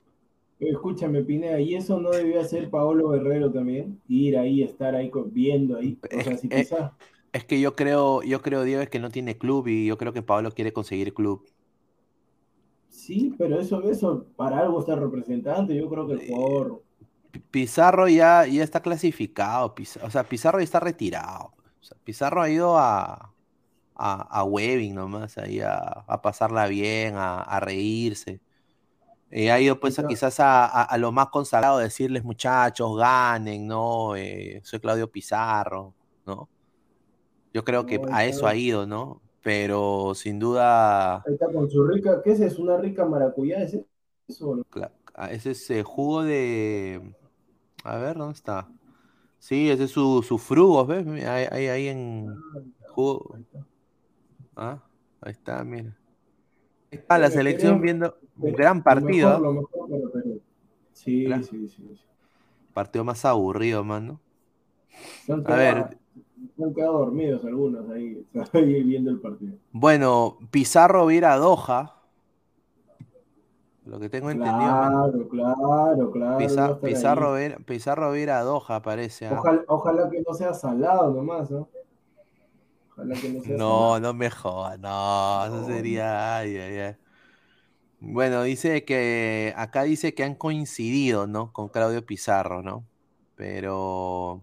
Eh, 0.58 0.70
Escúchame, 0.70 1.22
Pineda, 1.24 1.60
¿y 1.60 1.74
eso 1.74 2.00
no 2.00 2.10
debió 2.10 2.40
hacer 2.40 2.68
Paolo 2.70 3.08
Guerrero 3.10 3.50
también? 3.52 4.02
Ir 4.08 4.36
ahí, 4.38 4.62
estar 4.62 4.94
ahí 4.94 5.10
viendo 5.32 5.76
ahí. 5.78 6.02
O 6.10 6.20
sea, 6.20 6.36
si 6.36 6.48
Eh, 6.50 6.50
Pizarro. 6.50 6.94
Es 7.32 7.44
que 7.46 7.60
yo 7.60 7.76
creo, 7.76 8.22
yo 8.24 8.42
creo, 8.42 8.64
Diego, 8.64 8.82
es 8.82 8.90
que 8.90 9.00
no 9.00 9.10
tiene 9.10 9.38
club 9.38 9.68
y 9.68 9.86
yo 9.86 9.98
creo 9.98 10.12
que 10.14 10.22
Pablo 10.22 10.52
quiere 10.52 10.72
conseguir 10.72 11.14
club. 11.14 11.46
Sí, 12.88 13.34
pero 13.38 13.60
eso, 13.60 13.82
eso 13.84 14.26
para 14.36 14.58
algo 14.60 14.80
está 14.80 14.96
representante. 14.96 15.76
Yo 15.76 15.88
creo 15.88 16.06
que 16.06 16.14
el 16.14 16.20
jugador. 16.20 16.82
Pizarro 17.50 18.08
ya, 18.08 18.46
ya 18.46 18.64
está 18.64 18.80
clasificado. 18.80 19.74
o 20.02 20.10
sea, 20.10 20.24
Pizarro 20.24 20.58
ya 20.58 20.64
está 20.64 20.80
retirado. 20.80 21.52
Pizarro 22.04 22.42
ha 22.42 22.50
ido 22.50 22.78
a, 22.78 23.32
a, 23.94 24.44
Webbing 24.44 24.94
nomás, 24.94 25.38
ahí 25.38 25.60
a, 25.60 26.04
pasarla 26.22 26.66
bien, 26.66 27.14
a, 27.16 27.60
reírse. 27.60 28.40
Eh, 29.30 29.50
ha 29.50 29.60
ido 29.60 29.80
pues 29.80 30.00
quizás 30.08 30.36
a, 30.38 30.96
lo 30.98 31.12
más 31.12 31.28
consagrado, 31.28 31.78
decirles 31.78 32.24
muchachos, 32.24 32.96
ganen, 32.96 33.66
¿no? 33.66 34.16
Eh, 34.16 34.60
soy 34.62 34.80
Claudio 34.80 35.10
Pizarro, 35.10 35.94
¿no? 36.26 36.48
Yo 37.52 37.64
creo 37.64 37.86
que 37.86 38.00
a 38.10 38.24
eso 38.24 38.46
ha 38.46 38.54
ido, 38.54 38.86
¿no? 38.86 39.22
Pero 39.42 40.12
sin 40.14 40.38
duda... 40.38 41.16
Ahí 41.16 41.32
está 41.32 41.46
con 41.52 41.70
su 41.70 41.86
rica, 41.86 42.20
¿qué 42.22 42.32
es? 42.32 42.40
¿Es 42.40 42.58
una 42.58 42.76
rica 42.76 43.04
maracuyá? 43.04 43.62
¿Es 43.62 43.78
eso? 44.28 44.66
Ah, 45.14 45.30
ese 45.30 45.52
es 45.52 45.70
eh, 45.70 45.82
jugo 45.82 46.22
de... 46.22 47.14
A 47.84 47.96
ver, 47.98 48.16
¿dónde 48.18 48.34
está? 48.34 48.68
Sí, 49.38 49.70
ese 49.70 49.84
es 49.84 49.90
su, 49.90 50.22
su 50.22 50.38
frugos, 50.38 50.86
¿ves? 50.88 51.06
Ahí, 51.26 51.66
ahí, 51.68 51.88
en 51.88 52.28
ah, 52.28 52.60
jugo... 52.88 53.38
Ah, 54.56 54.82
ahí 55.20 55.32
está, 55.32 55.62
mira. 55.64 55.96
Está 56.90 57.18
la 57.18 57.30
selección 57.30 57.80
viendo 57.80 58.16
un 58.38 58.52
gran 58.52 58.82
partido. 58.82 59.66
sí, 60.92 61.26
sí, 61.42 61.68
sí, 61.68 61.98
Partido 62.72 63.04
más 63.04 63.24
aburrido, 63.24 63.84
mano. 63.84 64.20
A 65.28 65.54
ver. 65.54 65.98
Se 66.56 66.64
han 66.64 66.74
quedado 66.74 66.98
dormidos 66.98 67.44
algunos 67.44 67.88
ahí, 67.90 68.26
ahí 68.52 68.82
viendo 68.82 69.10
el 69.10 69.20
partido. 69.20 69.54
Bueno, 69.72 70.38
Pizarro 70.50 71.04
va 71.04 71.10
a 71.10 71.14
ir 71.14 71.24
a 71.24 71.36
Doha. 71.36 71.95
Lo 73.86 74.00
que 74.00 74.08
tengo 74.08 74.30
entendido. 74.30 74.56
Claro, 74.56 75.28
claro, 75.28 76.10
claro. 76.10 76.38
Pizarro, 76.38 76.80
Pizarro, 77.64 78.08
va 78.08 78.14
a 78.14 78.18
ir 78.18 78.30
a 78.30 78.42
Doha, 78.42 78.82
parece. 78.82 79.28
¿ah? 79.28 79.36
Ojalá, 79.38 79.64
ojalá, 79.68 80.10
que 80.10 80.22
no 80.26 80.34
sea 80.34 80.52
salado 80.54 81.12
nomás, 81.12 81.50
¿no? 81.52 81.68
no 82.96 84.00
No, 84.00 84.14
me 84.14 84.28
jodas, 84.30 84.80
no, 84.80 85.46
eso 85.46 85.66
sería. 85.66 86.98
Bueno, 88.00 88.42
dice 88.42 88.84
que 88.84 89.54
acá 89.56 89.84
dice 89.84 90.14
que 90.14 90.24
han 90.24 90.34
coincidido, 90.34 91.28
¿no? 91.28 91.52
Con 91.52 91.68
Claudio 91.68 92.04
Pizarro, 92.04 92.62
¿no? 92.62 92.84
Pero 93.36 94.42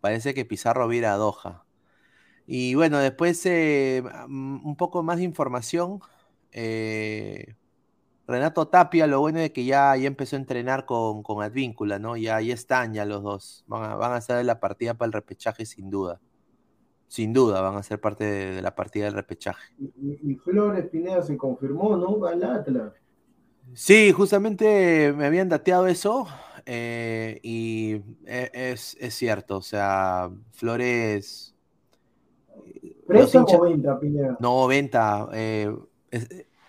parece 0.00 0.34
que 0.34 0.44
Pizarro 0.44 0.88
viera 0.88 1.14
a 1.14 1.16
Doha. 1.16 1.64
Y 2.48 2.74
bueno, 2.74 2.98
después 2.98 3.44
eh, 3.46 4.02
un 4.28 4.76
poco 4.76 5.04
más 5.04 5.18
de 5.18 5.24
información. 5.24 6.00
Eh, 6.50 7.54
Renato 8.26 8.68
Tapia, 8.68 9.06
lo 9.06 9.20
bueno 9.20 9.38
es 9.38 9.52
que 9.52 9.64
ya, 9.64 9.96
ya 9.96 10.06
empezó 10.06 10.36
a 10.36 10.40
entrenar 10.40 10.84
con, 10.84 11.22
con 11.22 11.42
Advíncula, 11.42 11.98
¿no? 11.98 12.16
Ya, 12.16 12.40
ya 12.40 12.54
están 12.54 12.92
ya 12.92 13.04
los 13.04 13.22
dos. 13.22 13.64
Van 13.68 13.84
a, 13.84 13.94
van 13.94 14.12
a 14.12 14.16
hacer 14.16 14.44
la 14.44 14.60
partida 14.60 14.94
para 14.94 15.06
el 15.06 15.12
repechaje 15.12 15.64
sin 15.64 15.90
duda 15.90 16.20
sin 17.08 17.32
duda 17.32 17.60
van 17.60 17.76
a 17.76 17.82
ser 17.82 18.00
parte 18.00 18.24
de, 18.24 18.62
la 18.62 18.74
partida 18.74 19.04
del 19.04 19.14
repechaje. 19.14 19.72
Y, 19.78 20.34
Flores 20.36 20.86
Pineda 20.86 21.22
se 21.22 21.36
confirmó, 21.36 21.96
¿no? 21.96 22.26
Al 22.26 22.42
Atlas. 22.42 22.92
Sí, 23.74 24.12
justamente 24.12 25.12
me 25.12 25.26
habían 25.26 25.48
dateado 25.48 25.86
eso 25.86 26.26
eh, 26.64 27.40
y 27.42 28.02
e, 28.26 28.50
es, 28.72 28.96
cierto, 29.10 29.58
o 29.58 29.62
sea, 29.62 30.30
Flores... 30.52 31.54
¿Precio 33.06 33.44
o 33.44 33.62
venta, 33.62 34.00
Pineda? 34.00 34.36
No, 34.40 34.66
venta. 34.66 35.28
Eh, 35.32 35.72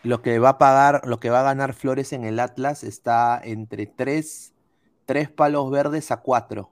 lo 0.07 0.21
que 0.21 0.39
va 0.39 0.49
a 0.49 0.57
pagar, 0.57 1.01
lo 1.05 1.19
que 1.19 1.29
va 1.29 1.41
a 1.41 1.43
ganar 1.43 1.73
Flores 1.73 2.13
en 2.13 2.23
el 2.23 2.39
Atlas 2.39 2.83
está 2.83 3.39
entre 3.43 3.85
tres, 3.85 4.53
tres 5.05 5.29
palos 5.29 5.69
verdes 5.69 6.11
a 6.11 6.17
cuatro 6.17 6.71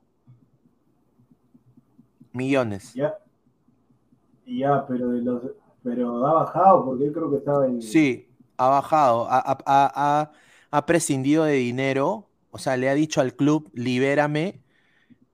millones. 2.32 2.94
Ya. 2.94 3.16
Ya, 4.46 4.86
pero 4.88 5.10
de 5.10 5.22
los 5.22 5.42
pero 5.86 6.26
ha 6.26 6.34
bajado 6.34 6.84
porque 6.84 7.06
él 7.06 7.14
creo 7.14 7.30
que 7.30 7.38
estaba 7.38 7.68
en. 7.68 7.80
Sí, 7.80 8.28
ha 8.58 8.70
bajado, 8.70 9.28
ha, 9.30 10.86
prescindido 10.88 11.44
de 11.44 11.54
dinero, 11.54 12.28
o 12.50 12.58
sea, 12.58 12.76
le 12.76 12.90
ha 12.90 12.96
dicho 12.96 13.22
al 13.22 13.36
club, 13.36 13.70
libérame, 13.74 14.64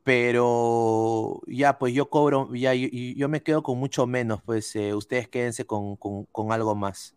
pero 0.03 1.39
ya, 1.47 1.79
pues 1.79 1.93
yo 1.93 2.09
cobro, 2.09 2.53
ya 2.53 2.73
yo, 2.73 3.29
me 3.29 3.41
quedo 3.41 3.63
con 3.63 3.79
mucho 3.79 4.05
menos, 4.07 4.41
pues 4.43 4.75
eh, 4.75 4.93
ustedes 4.93 5.29
quédense 5.29 5.65
con, 5.65 5.97
algo 6.51 6.75
más, 6.75 7.15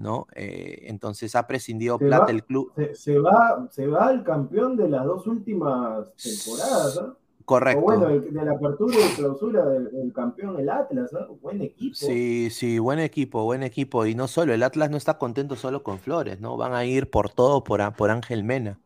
¿no? 0.00 0.26
Eh, 0.34 0.84
entonces 0.86 1.34
ha 1.34 1.46
prescindido 1.46 1.98
plata 1.98 2.32
el 2.32 2.44
club. 2.44 2.72
Se, 2.94 3.18
va, 3.18 3.66
se 3.70 3.86
va 3.86 4.12
el 4.12 4.22
campeón 4.22 4.76
de 4.76 4.88
las 4.88 5.04
dos 5.04 5.26
últimas 5.26 6.12
temporadas, 6.16 7.00
¿no? 7.00 7.16
Correcto. 7.48 7.80
bueno, 7.80 8.08
de 8.08 8.44
la 8.44 8.52
apertura 8.52 8.94
y 8.94 9.14
clausura 9.16 9.64
del, 9.64 10.12
campeón, 10.12 10.60
el 10.60 10.68
Atlas, 10.68 11.10
¿no? 11.14 11.34
Buen 11.36 11.62
equipo. 11.62 11.94
Sí, 11.94 12.50
sí, 12.50 12.78
buen 12.78 12.98
equipo, 12.98 13.42
buen 13.44 13.62
equipo. 13.62 14.04
Y 14.04 14.14
no 14.14 14.28
solo, 14.28 14.52
el 14.52 14.62
Atlas 14.62 14.90
no 14.90 14.98
está 14.98 15.16
contento 15.16 15.56
solo 15.56 15.82
con 15.82 15.98
Flores, 15.98 16.40
¿no? 16.40 16.58
Van 16.58 16.74
a 16.74 16.84
ir 16.84 17.08
por 17.08 17.30
todo 17.30 17.64
por, 17.64 17.80
por 17.94 18.10
Ángel 18.10 18.44
Mena, 18.44 18.78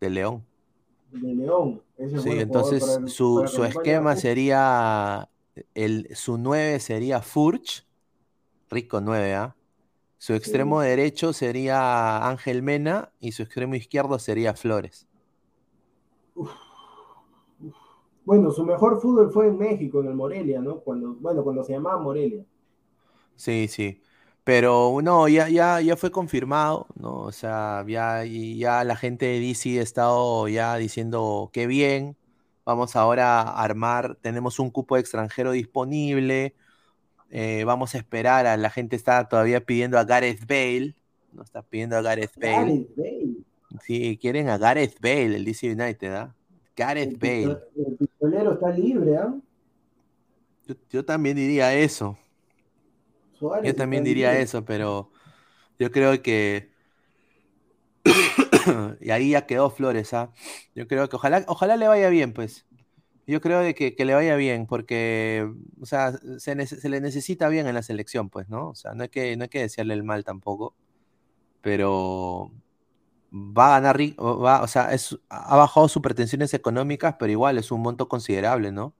de 0.00 0.08
León. 0.08 0.46
De 1.10 1.34
León. 1.34 1.82
sí, 1.98 2.30
entonces 2.38 2.98
su, 3.08 3.44
esquema 3.44 4.16
sería, 4.16 5.28
el, 5.74 6.08
su 6.14 6.38
9 6.38 6.80
sería 6.80 7.20
Furch, 7.20 7.86
rico 8.70 9.02
9, 9.02 9.34
¿ah? 9.34 9.55
Su 10.18 10.34
extremo 10.34 10.80
derecho 10.80 11.32
sería 11.32 12.26
Ángel 12.28 12.62
Mena 12.62 13.12
y 13.20 13.32
su 13.32 13.42
extremo 13.42 13.74
izquierdo 13.74 14.18
sería 14.18 14.54
Flores. 14.54 15.06
Uf. 16.34 16.50
Bueno, 18.26 18.50
su 18.50 18.64
mejor 18.64 19.00
fútbol 19.00 19.30
fue 19.30 19.46
en 19.46 19.56
México, 19.56 20.00
en 20.00 20.08
el 20.08 20.14
Morelia, 20.14 20.60
¿no? 20.60 20.80
Cuando, 20.80 21.14
bueno, 21.14 21.44
cuando 21.44 21.62
se 21.62 21.74
llamaba 21.74 21.98
Morelia. 21.98 22.44
Sí, 23.36 23.68
sí. 23.68 24.02
Pero 24.42 24.98
no, 25.00 25.28
ya, 25.28 25.48
ya, 25.48 25.80
ya 25.80 25.96
fue 25.96 26.10
confirmado, 26.10 26.88
¿no? 26.96 27.20
O 27.20 27.32
sea, 27.32 27.84
ya, 27.86 28.24
ya 28.24 28.82
la 28.82 28.96
gente 28.96 29.26
de 29.26 29.38
DC 29.40 29.78
ha 29.78 29.82
estado 29.82 30.48
ya 30.48 30.76
diciendo 30.76 31.50
que 31.52 31.68
bien, 31.68 32.16
vamos 32.64 32.96
ahora 32.96 33.42
a 33.42 33.62
armar, 33.62 34.16
tenemos 34.20 34.58
un 34.58 34.70
cupo 34.70 34.96
extranjero 34.96 35.52
disponible, 35.52 36.56
eh, 37.30 37.64
vamos 37.64 37.94
a 37.94 37.98
esperar, 37.98 38.46
a 38.46 38.56
la 38.56 38.70
gente 38.70 38.96
está 38.96 39.28
todavía 39.28 39.60
pidiendo 39.60 39.98
a 39.98 40.04
Gareth 40.04 40.46
Bale, 40.46 40.94
no 41.32 41.42
está 41.42 41.62
pidiendo 41.62 41.96
a 41.96 42.02
Gareth 42.02 42.36
Bale. 42.36 42.54
Gareth 42.54 42.96
Bale. 42.96 43.36
Sí, 43.82 44.18
quieren 44.20 44.48
a 44.48 44.58
Gareth 44.58 45.00
Bale, 45.00 45.36
el 45.36 45.44
DC 45.44 45.72
United, 45.72 46.14
¿ah? 46.14 46.34
Gareth 46.76 47.18
Bale. 47.18 47.58
El 47.76 47.96
pistolero 47.98 48.54
está 48.54 48.70
libre, 48.70 49.16
¿ah? 49.16 49.34
Yo, 50.90 51.04
también 51.04 51.36
diría 51.36 51.74
eso. 51.74 52.18
yo 53.40 53.74
también 53.74 54.02
diría 54.02 54.38
eso, 54.38 54.64
pero 54.64 55.10
yo 55.78 55.90
creo 55.90 56.20
que. 56.22 56.70
y 59.00 59.10
ahí 59.10 59.30
ya 59.30 59.46
quedó 59.46 59.70
Flores, 59.70 60.12
¿ah? 60.14 60.32
Yo 60.74 60.88
creo 60.88 61.08
que 61.08 61.16
ojalá, 61.16 61.44
ojalá 61.46 61.76
le 61.76 61.86
vaya 61.88 62.08
bien, 62.08 62.32
pues. 62.32 62.66
Yo 63.26 63.40
creo 63.40 63.60
de 63.60 63.74
que, 63.74 63.96
que 63.96 64.04
le 64.04 64.14
vaya 64.14 64.36
bien, 64.36 64.66
porque, 64.66 65.52
o 65.80 65.86
sea, 65.86 66.12
se, 66.38 66.54
le 66.54 67.00
necesita 67.00 67.48
bien 67.48 67.66
en 67.66 67.74
la 67.74 67.82
selección, 67.82 68.30
pues, 68.30 68.48
¿no? 68.48 68.68
O 68.70 68.74
sea, 68.74 68.94
no 68.94 69.02
hay 69.02 69.08
que, 69.08 69.36
no 69.36 69.44
hay 69.44 69.48
que 69.48 69.60
desearle 69.60 69.94
el 69.94 70.04
mal 70.04 70.24
tampoco. 70.24 70.74
Pero 71.60 72.52
va 73.32 73.76
a 73.76 73.80
ganar, 73.80 73.98
va, 74.00 74.62
o 74.62 74.68
sea, 74.68 74.90
ha 75.28 75.56
bajado 75.56 75.88
sus 75.88 76.02
pretensiones 76.02 76.54
económicas, 76.54 77.16
pero 77.18 77.32
igual 77.32 77.58
es 77.58 77.72
un 77.72 77.82
monto 77.82 78.08
considerable, 78.08 78.70
¿no? 78.70 78.94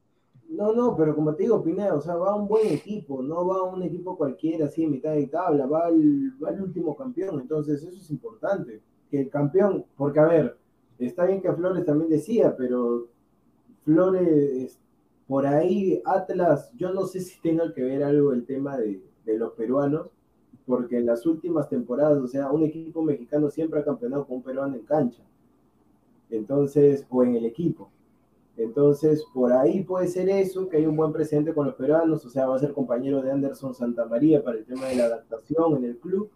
No, 0.48 0.72
no, 0.72 0.96
pero 0.96 1.14
como 1.14 1.34
te 1.34 1.44
digo, 1.44 1.62
Pineda, 1.62 1.94
o 1.94 2.00
sea, 2.00 2.16
va 2.16 2.34
un 2.34 2.48
buen 2.48 2.66
equipo, 2.68 3.22
no 3.22 3.46
va 3.46 3.62
un 3.64 3.82
equipo 3.82 4.16
cualquiera 4.16 4.66
así 4.66 4.84
en 4.84 4.92
mitad 4.92 5.12
de 5.12 5.26
tabla, 5.26 5.66
va 5.66 5.88
el, 5.88 6.32
va 6.42 6.50
el 6.50 6.62
último 6.62 6.96
campeón, 6.96 7.40
entonces 7.40 7.82
eso 7.82 7.96
es 7.96 8.10
importante, 8.10 8.80
que 9.10 9.20
el 9.22 9.30
campeón, 9.30 9.84
porque 9.96 10.20
a 10.20 10.24
ver, 10.24 10.56
está 10.98 11.26
bien 11.26 11.42
que 11.42 11.52
Flores 11.52 11.84
también 11.84 12.10
decía, 12.10 12.56
pero 12.56 13.08
Flores, 13.86 14.80
por 15.28 15.46
ahí 15.46 16.02
Atlas, 16.04 16.70
yo 16.76 16.92
no 16.92 17.06
sé 17.06 17.20
si 17.20 17.40
tenga 17.40 17.72
que 17.72 17.82
ver 17.82 18.02
algo 18.02 18.32
el 18.32 18.44
tema 18.44 18.76
de, 18.76 19.00
de 19.24 19.38
los 19.38 19.52
peruanos, 19.52 20.08
porque 20.66 20.98
en 20.98 21.06
las 21.06 21.24
últimas 21.24 21.68
temporadas, 21.68 22.18
o 22.18 22.26
sea, 22.26 22.50
un 22.50 22.64
equipo 22.64 23.00
mexicano 23.00 23.48
siempre 23.48 23.78
ha 23.80 23.84
campeonado 23.84 24.26
con 24.26 24.38
un 24.38 24.42
peruano 24.42 24.74
en 24.74 24.82
cancha. 24.82 25.22
Entonces, 26.30 27.06
o 27.08 27.22
en 27.22 27.36
el 27.36 27.44
equipo. 27.46 27.88
Entonces, 28.56 29.24
por 29.32 29.52
ahí 29.52 29.84
puede 29.84 30.08
ser 30.08 30.28
eso, 30.28 30.68
que 30.68 30.78
hay 30.78 30.86
un 30.86 30.96
buen 30.96 31.12
presente 31.12 31.54
con 31.54 31.66
los 31.66 31.76
peruanos, 31.76 32.26
o 32.26 32.28
sea, 32.28 32.48
va 32.48 32.56
a 32.56 32.58
ser 32.58 32.72
compañero 32.72 33.22
de 33.22 33.30
Anderson 33.30 33.72
Santamaría 33.72 34.42
para 34.42 34.58
el 34.58 34.64
tema 34.64 34.86
de 34.86 34.96
la 34.96 35.04
adaptación 35.04 35.76
en 35.76 35.84
el 35.84 35.98
club. 35.98 36.28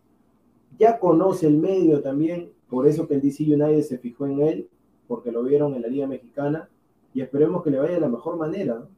Ya 0.79 1.01
conoce 1.01 1.49
el 1.49 1.59
medio 1.59 2.01
también, 2.01 2.53
por 2.69 2.87
eso 2.87 3.09
que 3.09 3.15
el 3.15 3.21
DC 3.21 3.43
United 3.43 3.83
se 3.83 3.99
fijó 3.99 4.27
en 4.27 4.41
él, 4.41 4.69
porque 5.09 5.33
lo 5.33 5.43
vieron 5.43 5.75
en 5.75 5.83
la 5.83 5.89
Liga 5.89 6.07
Mexicana, 6.07 6.69
y 7.15 7.21
esperemos 7.23 7.63
que 7.63 7.71
le 7.71 7.79
vaya 7.79 7.95
de 7.95 8.01
la 8.01 8.09
mejor 8.09 8.37
manera. 8.37 8.89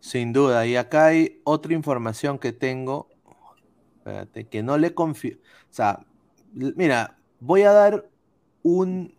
Sin 0.00 0.32
duda, 0.34 0.66
y 0.66 0.76
acá 0.76 1.06
hay 1.06 1.40
otra 1.44 1.72
información 1.74 2.38
que 2.38 2.52
tengo, 2.52 3.08
espérate, 3.98 4.48
que 4.48 4.62
no 4.62 4.78
le 4.78 4.94
confío. 4.94 5.36
O 5.38 5.72
sea, 5.74 6.06
mira, 6.52 7.20
voy 7.40 7.62
a 7.62 7.72
dar 7.72 8.10
un... 8.62 9.14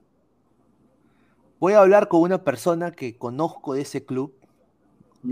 Voy 1.60 1.74
a 1.74 1.80
hablar 1.82 2.08
con 2.08 2.22
una 2.22 2.44
persona 2.44 2.92
que 2.92 3.18
conozco 3.18 3.74
de 3.74 3.82
ese 3.82 4.06
club, 4.06 4.36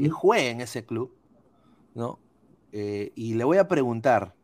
que 0.01 0.09
juega 0.09 0.49
en 0.51 0.61
ese 0.61 0.85
club, 0.85 1.17
¿no? 1.95 2.19
Eh, 2.71 3.13
y 3.15 3.35
le 3.35 3.43
voy 3.45 3.57
a 3.59 3.67
preguntar, 3.69 4.35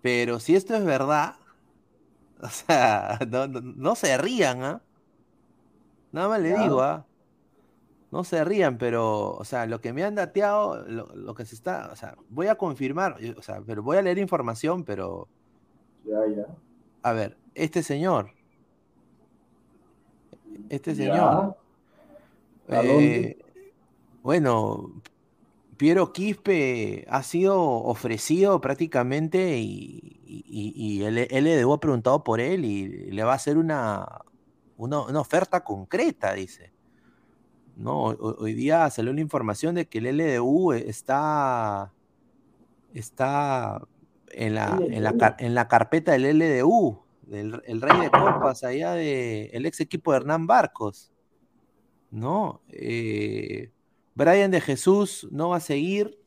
pero 0.00 0.40
si 0.40 0.54
esto 0.56 0.74
es 0.74 0.84
verdad, 0.84 1.36
o 2.42 2.48
sea, 2.48 3.18
no, 3.28 3.46
no- 3.48 3.60
no 3.62 3.94
se 3.94 4.16
rían, 4.18 4.62
¿ah? 4.64 4.82
Nada 6.12 6.28
más 6.28 6.40
le 6.40 6.52
digo, 6.54 6.80
¿ah? 6.82 7.06
No 8.10 8.24
se 8.24 8.44
rían, 8.44 8.76
pero, 8.78 9.32
o 9.36 9.44
sea, 9.44 9.66
lo 9.66 9.80
que 9.80 9.92
me 9.94 10.04
han 10.04 10.14
dateado, 10.14 10.86
lo, 10.86 11.06
lo 11.16 11.34
que 11.34 11.46
se 11.46 11.54
está, 11.54 11.90
o 11.92 11.96
sea, 11.96 12.14
voy 12.28 12.46
a 12.48 12.56
confirmar, 12.56 13.16
eh, 13.20 13.34
o 13.38 13.42
sea, 13.42 13.62
pero 13.66 13.82
voy 13.82 13.96
a 13.96 14.02
leer 14.02 14.18
información, 14.18 14.84
pero, 14.84 15.28
Ya, 16.04 16.26
ya. 16.26 16.46
a 17.02 17.12
ver, 17.12 17.38
este 17.54 17.82
señor, 17.82 18.36
este 20.68 20.94
Ya. 20.94 20.96
señor, 20.96 21.56
¿A 22.68 22.82
dónde? 22.82 23.28
eh, 23.28 23.38
bueno, 24.22 25.02
Piero 25.76 26.12
Quispe 26.12 27.06
ha 27.08 27.22
sido 27.22 27.60
ofrecido 27.62 28.60
prácticamente 28.60 29.58
y, 29.58 30.20
y, 30.24 30.72
y 30.76 31.04
el 31.04 31.18
LDU 31.30 31.72
ha 31.74 31.80
preguntado 31.80 32.24
por 32.24 32.40
él 32.40 32.64
y 32.64 33.10
le 33.12 33.24
va 33.24 33.32
a 33.32 33.36
hacer 33.36 33.58
una, 33.58 34.06
una, 34.84 35.02
una 35.02 35.20
oferta 35.20 35.62
concreta, 35.64 36.32
dice. 36.34 36.72
No, 37.76 38.04
hoy, 38.04 38.52
día 38.52 38.88
salió 38.90 39.12
la 39.12 39.20
información 39.20 39.74
de 39.74 39.88
que 39.88 39.98
el 39.98 40.06
LDU 40.18 40.72
está, 40.72 41.92
está 42.92 43.80
en 44.28 44.54
la, 44.54 44.78
en 44.88 45.02
la, 45.02 45.36
en 45.38 45.54
la 45.54 45.68
carpeta 45.68 46.12
del 46.12 46.38
LDU, 46.38 47.02
del 47.22 47.62
el 47.64 47.80
rey 47.80 47.98
de 48.00 48.10
copas 48.10 48.62
allá 48.64 48.92
de 48.92 49.46
el 49.54 49.64
ex 49.64 49.80
equipo 49.80 50.12
de 50.12 50.18
Hernán 50.18 50.46
Barcos. 50.46 51.12
¿No? 52.10 52.60
Eh, 52.68 53.70
Brian 54.14 54.50
de 54.50 54.60
Jesús 54.60 55.26
no 55.30 55.48
va 55.48 55.56
a 55.56 55.60
seguir. 55.60 56.18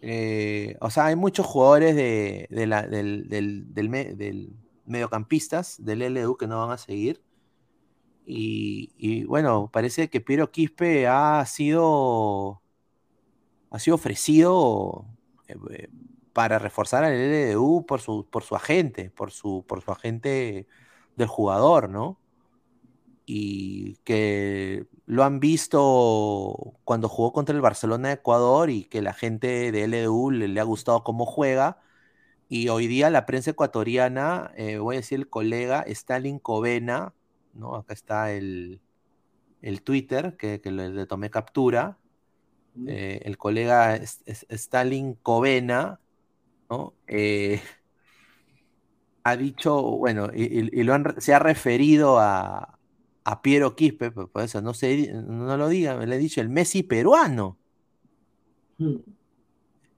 Eh, 0.00 0.76
o 0.80 0.88
sea, 0.88 1.06
hay 1.06 1.16
muchos 1.16 1.44
jugadores 1.44 1.94
de, 1.94 2.46
de 2.50 2.66
la- 2.66 2.86
del, 2.86 3.28
del, 3.28 3.74
del 3.74 4.16
del 4.16 4.52
mediocampistas 4.86 5.84
del 5.84 6.00
LDU 6.00 6.38
que 6.38 6.46
no 6.46 6.58
van 6.60 6.70
a 6.70 6.78
seguir. 6.78 7.20
Y, 8.30 9.24
bueno, 9.24 9.70
parece 9.72 10.10
que 10.10 10.20
Piero 10.20 10.50
Quispe 10.50 11.06
ha 11.08 11.44
sido, 11.46 12.62
ha 13.70 13.78
sido 13.78 13.94
ofrecido 13.94 15.06
eh, 15.48 15.56
eh, 15.70 15.88
para 16.34 16.58
reforzar 16.58 17.04
al 17.04 17.14
LDU 17.14 17.86
por 17.86 18.00
su, 18.00 18.26
por 18.28 18.42
su 18.42 18.54
agente, 18.54 19.10
por 19.10 19.30
su, 19.30 19.64
por 19.66 19.82
su 19.82 19.92
agente 19.92 20.66
del 21.16 21.28
jugador, 21.28 21.88
¿no? 21.88 22.20
Y 23.24 23.96
que 24.04 24.86
lo 25.06 25.24
han 25.24 25.40
visto 25.40 26.74
cuando 26.84 27.08
jugó 27.08 27.32
contra 27.32 27.54
el 27.54 27.62
Barcelona 27.62 28.08
de 28.08 28.14
Ecuador 28.14 28.68
y 28.70 28.84
que 28.84 29.02
la 29.02 29.14
gente 29.14 29.72
de 29.72 29.86
LDU 29.88 30.30
le, 30.32 30.48
le 30.48 30.60
ha 30.60 30.64
gustado 30.64 31.02
cómo 31.02 31.24
juega. 31.26 31.80
Y 32.48 32.68
hoy 32.68 32.86
día 32.88 33.10
la 33.10 33.26
prensa 33.26 33.52
ecuatoriana, 33.52 34.52
eh, 34.56 34.78
voy 34.78 34.96
a 34.96 35.00
decir 35.00 35.18
el 35.20 35.28
colega 35.30 35.82
Stalin 35.86 36.38
Covena, 36.38 37.14
¿no? 37.58 37.76
Acá 37.76 37.94
está 37.94 38.32
el, 38.32 38.82
el 39.62 39.82
Twitter 39.82 40.36
que, 40.38 40.60
que 40.62 40.72
le, 40.72 41.06
tomé 41.06 41.30
captura. 41.30 42.00
Eh, 42.86 43.22
el 43.24 43.38
colega 43.38 43.96
es- 43.96 44.22
es- 44.26 44.46
Stalin 44.50 45.14
Covena, 45.16 46.00
¿no? 46.70 46.96
Eh, 47.08 47.62
ha 49.24 49.36
dicho, 49.36 49.80
bueno, 49.98 50.28
y, 50.34 50.44
y- 50.44 50.70
y 50.80 50.82
lo 50.84 50.94
han 50.94 51.20
se 51.20 51.34
ha 51.34 51.38
referido 51.38 52.18
a, 52.18 52.78
a 53.24 53.42
Piero 53.42 53.76
Quispe, 53.76 54.10
pues 54.10 54.28
por 54.28 54.42
eso 54.42 54.62
no, 54.62 54.74
se, 54.74 55.12
no 55.12 55.56
lo 55.56 55.68
digan, 55.68 56.08
le 56.08 56.16
he 56.16 56.18
dicho 56.18 56.40
el 56.40 56.48
Messi 56.48 56.82
peruano. 56.82 57.58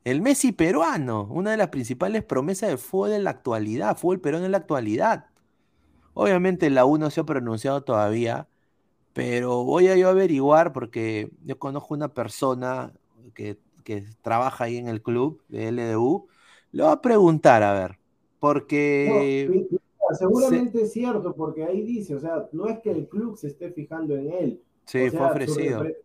El 0.05 0.21
Messi 0.21 0.53
peruano, 0.53 1.25
una 1.31 1.53
de 1.53 1.57
las 1.57 1.69
principales 1.71 2.23
promesas 2.23 2.69
del 2.69 2.77
fútbol 2.79 3.13
en 3.13 3.25
la 3.25 3.31
actualidad, 3.31 3.97
fútbol 3.97 4.21
peruano 4.21 4.45
en 4.47 4.53
la 4.53 4.59
actualidad. 4.59 5.30
Obviamente 6.15 6.71
la 6.71 6.85
U 6.87 6.99
no 6.99 7.11
se 7.11 7.21
ha 7.21 7.25
pronunciado 7.25 7.83
todavía, 7.83 8.49
pero 9.13 9.65
voy 9.65 9.89
a 9.89 9.97
yo 9.97 10.09
averiguar 10.11 10.73
porque 10.73 11.31
yo 11.45 11.59
conozco 11.59 11.95
una 11.95 12.15
persona 12.15 12.95
que, 13.35 13.61
que 13.85 14.05
trabaja 14.23 14.65
ahí 14.65 14.79
en 14.79 14.89
el 14.89 15.03
club 15.03 15.45
de 15.49 15.69
LDU. 15.69 16.29
Le 16.73 16.85
voy 16.85 16.93
a 16.93 17.01
preguntar, 17.03 17.63
a 17.63 17.73
ver, 17.75 18.01
porque 18.39 19.55
seguramente 20.19 20.83
es 20.83 20.93
cierto, 20.93 21.35
porque 21.35 21.65
ahí 21.65 21.83
dice, 21.83 22.15
o 22.15 22.21
sea, 22.21 22.49
no 22.53 22.67
es 22.69 22.81
que 22.81 22.91
el 22.91 23.09
club 23.09 23.37
se 23.37 23.49
esté 23.49 23.71
fijando 23.73 24.17
en 24.17 24.33
él. 24.33 24.63
sí, 24.87 25.09
O 25.09 25.11
fue 25.11 25.27
sea, 25.27 25.39
su, 25.39 25.55
ofrecido. 25.55 25.57
repre- 25.57 25.97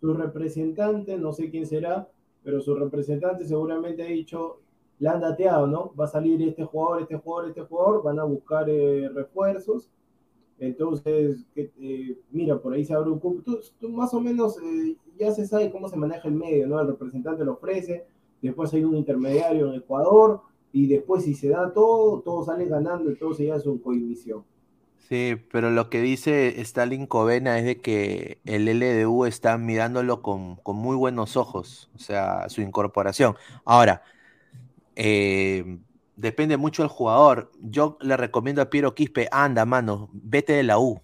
su 0.00 0.14
representante, 0.14 1.18
no 1.18 1.32
sé 1.32 1.50
quién 1.50 1.66
será, 1.66 2.08
pero 2.42 2.60
su 2.60 2.74
representante 2.74 3.44
seguramente 3.46 4.02
ha 4.02 4.06
dicho, 4.06 4.60
le 5.00 5.08
han 5.08 5.20
dateado, 5.20 5.66
¿no? 5.66 5.92
Va 5.98 6.04
a 6.04 6.08
salir 6.08 6.40
este 6.42 6.62
jugador, 6.62 7.02
este 7.02 7.16
jugador, 7.16 7.48
este 7.48 7.62
jugador, 7.62 8.02
van 8.02 8.18
a 8.20 8.24
buscar 8.24 8.68
eh, 8.68 9.08
refuerzos. 9.08 9.90
Entonces, 10.58 11.46
eh, 11.56 12.18
mira, 12.30 12.58
por 12.58 12.74
ahí 12.74 12.84
se 12.84 12.92
abre 12.92 13.10
un 13.10 13.18
cupo. 13.18 13.42
Tú, 13.42 13.58
tú 13.80 13.88
más 13.88 14.12
o 14.12 14.20
menos 14.20 14.58
eh, 14.62 14.94
ya 15.18 15.32
se 15.32 15.46
sabe 15.46 15.72
cómo 15.72 15.88
se 15.88 15.96
maneja 15.96 16.28
el 16.28 16.34
medio, 16.34 16.66
¿no? 16.66 16.78
El 16.78 16.88
representante 16.88 17.46
lo 17.46 17.54
ofrece, 17.54 18.06
después 18.42 18.72
hay 18.74 18.84
un 18.84 18.94
intermediario 18.94 19.68
en 19.72 19.80
Ecuador, 19.80 20.42
y 20.70 20.86
después 20.86 21.24
si 21.24 21.34
se 21.34 21.48
da 21.48 21.72
todo, 21.72 22.20
todos 22.20 22.46
salen 22.46 22.68
ganando, 22.68 23.08
entonces 23.08 23.46
ya 23.46 23.56
es 23.56 23.66
un 23.66 23.78
cohibición. 23.78 24.44
Sí, 25.08 25.34
pero 25.50 25.70
lo 25.70 25.90
que 25.90 26.02
dice 26.02 26.60
Stalin 26.60 27.06
Covena 27.06 27.58
es 27.58 27.64
de 27.64 27.80
que 27.80 28.38
el 28.44 28.66
LDU 28.66 29.24
está 29.24 29.58
mirándolo 29.58 30.22
con, 30.22 30.56
con 30.56 30.76
muy 30.76 30.94
buenos 30.94 31.36
ojos, 31.36 31.90
o 31.96 31.98
sea, 31.98 32.48
su 32.48 32.60
incorporación. 32.60 33.34
Ahora, 33.64 34.02
eh, 34.96 35.78
depende 36.16 36.56
mucho 36.56 36.82
del 36.82 36.90
jugador. 36.90 37.50
Yo 37.60 37.96
le 38.00 38.16
recomiendo 38.16 38.62
a 38.62 38.70
Piero 38.70 38.94
Quispe, 38.94 39.28
anda, 39.30 39.64
mano, 39.64 40.08
vete 40.12 40.52
de 40.54 40.62
la 40.62 40.78
U. 40.78 41.00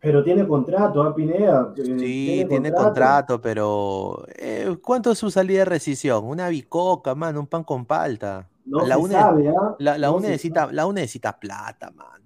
Pero 0.00 0.22
tiene 0.22 0.46
contrato, 0.46 1.02
¿ah, 1.02 1.12
Pineda? 1.14 1.72
Eh, 1.76 1.96
Sí, 1.98 2.46
tiene 2.48 2.72
contrato, 2.72 3.40
pero 3.40 4.24
eh, 4.36 4.76
¿cuánto 4.80 5.10
es 5.10 5.18
su 5.18 5.28
salida 5.30 5.60
de 5.60 5.64
rescisión? 5.64 6.24
Una 6.24 6.48
bicoca, 6.48 7.14
mano, 7.16 7.40
un 7.40 7.46
pan 7.48 7.64
con 7.64 7.84
palta. 7.84 8.48
No 8.64 8.86
la 8.86 8.96
se 8.96 9.08
sabe, 9.08 9.48
¿ah? 9.48 9.74
la, 9.78 9.98
No 9.98 10.20
necesita, 10.20 10.70
la 10.70 10.86
necesita 10.92 11.36
plata, 11.38 11.90
mano. 11.90 12.24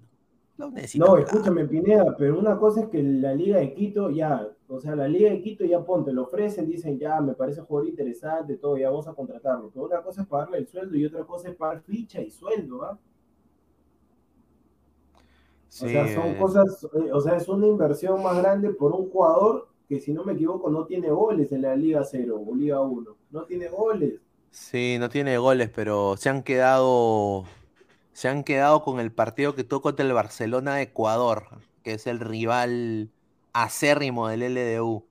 La 0.57 0.69
necesita 0.69 1.05
No, 1.05 1.13
plata. 1.13 1.31
escúchame, 1.31 1.65
Pineda, 1.65 2.15
pero 2.15 2.37
una 2.37 2.59
cosa 2.59 2.81
es 2.81 2.87
que 2.89 3.01
la 3.01 3.33
Liga 3.33 3.57
de 3.57 3.73
Quito 3.73 4.11
ya, 4.11 4.47
o 4.75 4.79
sea, 4.79 4.95
la 4.95 5.07
Liga 5.07 5.29
de 5.29 5.39
Quito 5.39 5.63
ya 5.65 5.83
ponte, 5.85 6.11
lo 6.11 6.23
ofrecen, 6.23 6.67
dicen 6.67 6.97
ya, 6.97 7.21
me 7.21 7.33
parece 7.33 7.61
un 7.61 7.67
jugador 7.67 7.89
interesante, 7.89 8.57
todo, 8.57 8.75
ya 8.75 8.89
vamos 8.89 9.07
a 9.07 9.13
contratarlo. 9.13 9.69
Pero 9.71 9.85
una 9.85 10.01
cosa 10.01 10.23
es 10.23 10.27
pagarle 10.27 10.57
el 10.57 10.67
sueldo 10.67 10.97
y 10.97 11.05
otra 11.05 11.23
cosa 11.25 11.49
es 11.49 11.55
pagar 11.55 11.81
ficha 11.81 12.21
y 12.21 12.31
sueldo, 12.31 12.83
¿ah? 12.83 12.97
Sí, 15.69 15.85
o 15.85 15.89
sea, 15.89 16.13
son 16.15 16.27
eh, 16.27 16.37
cosas, 16.37 16.83
eh, 16.85 17.11
o 17.11 17.21
sea, 17.21 17.35
es 17.35 17.47
una 17.47 17.67
inversión 17.67 18.21
más 18.23 18.35
grande 18.37 18.71
por 18.71 18.93
un 18.93 19.09
jugador 19.11 19.69
que, 19.87 19.99
si 19.99 20.11
no 20.11 20.23
me 20.23 20.33
equivoco, 20.33 20.71
no 20.71 20.85
tiene 20.85 21.09
goles 21.09 21.51
en 21.51 21.61
la 21.61 21.75
Liga 21.75 22.03
0 22.03 22.43
o 22.43 22.55
Liga 22.55 22.81
1. 22.81 23.15
No 23.29 23.43
tiene 23.43 23.67
goles. 23.67 24.21
Sí, 24.49 24.97
no 24.99 25.09
tiene 25.09 25.37
goles, 25.37 25.69
pero 25.73 26.17
se 26.17 26.29
han 26.29 26.41
quedado, 26.41 27.45
se 28.11 28.27
han 28.27 28.43
quedado 28.43 28.83
con 28.83 28.99
el 28.99 29.11
partido 29.11 29.53
que 29.53 29.63
tuvo 29.63 29.81
contra 29.81 30.05
el 30.05 30.13
Barcelona 30.13 30.75
de 30.75 30.83
Ecuador, 30.83 31.43
que 31.83 31.93
es 31.93 32.07
el 32.07 32.19
rival 32.19 33.09
acérrimo 33.53 34.27
del 34.27 34.43
LDU, 34.43 35.07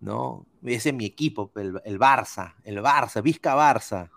¿no? 0.00 0.46
Ese 0.64 0.90
es 0.90 0.94
mi 0.94 1.06
equipo, 1.06 1.52
el, 1.56 1.74
Barça, 1.98 2.54
el 2.64 2.78
Barça, 2.82 3.22
Vizca 3.22 3.56
Barça. 3.56 4.10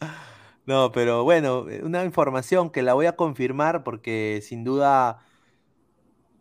No, 0.66 0.92
pero 0.92 1.24
bueno, 1.24 1.66
una 1.82 2.04
información 2.04 2.70
que 2.70 2.82
la 2.82 2.94
voy 2.94 3.06
a 3.06 3.16
confirmar 3.16 3.82
porque 3.82 4.40
sin 4.42 4.62
duda 4.64 5.20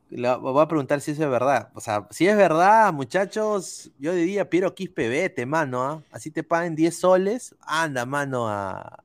la, 0.09 0.37
voy 0.37 0.61
a 0.61 0.67
preguntar 0.67 1.01
si 1.01 1.11
eso 1.11 1.23
es 1.23 1.29
verdad. 1.29 1.71
O 1.75 1.81
sea, 1.81 2.07
si 2.11 2.27
es 2.27 2.35
verdad, 2.37 2.91
muchachos, 2.93 3.91
yo 3.99 4.13
diría, 4.13 4.49
Piero 4.49 4.73
Quispe, 4.75 5.07
vete, 5.09 5.45
mano, 5.45 5.83
¿ah? 5.83 6.03
Así 6.11 6.31
te 6.31 6.43
paguen 6.43 6.75
10 6.75 6.99
soles, 6.99 7.55
anda, 7.61 8.05
mano, 8.05 8.47
a- 8.49 9.03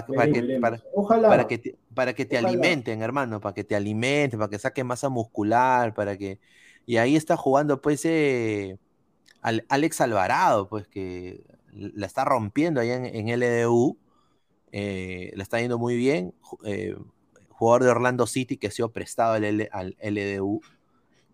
pa- 0.00 0.28
que, 0.28 0.42
para, 0.60 0.82
Ojalá. 0.94 1.28
para 1.28 1.46
que 1.48 1.58
te, 1.58 1.76
para 1.94 2.14
que 2.14 2.24
te 2.24 2.36
Ojalá. 2.38 2.48
alimenten, 2.48 3.02
hermano, 3.02 3.40
para 3.40 3.54
que 3.54 3.64
te 3.64 3.76
alimenten, 3.76 4.38
para 4.38 4.50
que 4.50 4.58
saques 4.58 4.84
masa 4.84 5.08
muscular, 5.08 5.94
para 5.94 6.16
que... 6.16 6.40
Y 6.86 6.96
ahí 6.96 7.16
está 7.16 7.36
jugando, 7.36 7.80
pues, 7.80 8.04
eh, 8.04 8.78
Al- 9.42 9.64
Alex 9.68 10.00
Alvarado, 10.00 10.68
pues, 10.68 10.88
que 10.88 11.44
la 11.72 12.06
está 12.06 12.24
rompiendo 12.24 12.80
allá 12.80 12.96
en, 12.96 13.06
en 13.06 13.28
LDU, 13.28 13.98
eh, 14.72 15.32
le 15.34 15.42
está 15.42 15.60
yendo 15.60 15.78
muy 15.78 15.96
bien, 15.96 16.34
eh, 16.64 16.96
jugador 17.50 17.84
de 17.84 17.90
Orlando 17.90 18.26
City 18.26 18.56
que 18.56 18.68
ha 18.68 18.70
sido 18.70 18.92
prestado 18.92 19.34
al, 19.34 19.44
L- 19.44 19.68
al 19.72 19.96
LDU, 20.00 20.60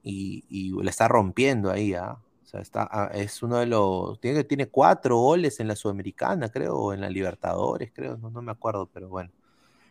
y, 0.03 0.45
y 0.49 0.73
la 0.83 0.91
está 0.91 1.09
rompiendo 1.09 1.71
ahí, 1.71 1.95
¿ah? 1.95 2.19
O 2.49 2.51
sea, 2.51 2.61
está, 2.63 2.89
ah, 2.91 3.11
es 3.13 3.43
uno 3.43 3.59
de 3.59 3.67
los. 3.67 4.19
Tiene, 4.21 4.43
tiene 4.43 4.69
cuatro 4.69 5.19
goles 5.19 5.61
en 5.61 5.69
la 5.69 5.77
Sudamericana, 5.77 6.49
creo, 6.49 6.79
o 6.79 6.93
en 6.95 7.03
la 7.03 7.11
Libertadores, 7.11 7.93
creo, 7.93 8.17
no, 8.17 8.31
no 8.31 8.41
me 8.41 8.53
acuerdo, 8.53 8.89
pero 8.91 9.07
bueno. 9.11 9.31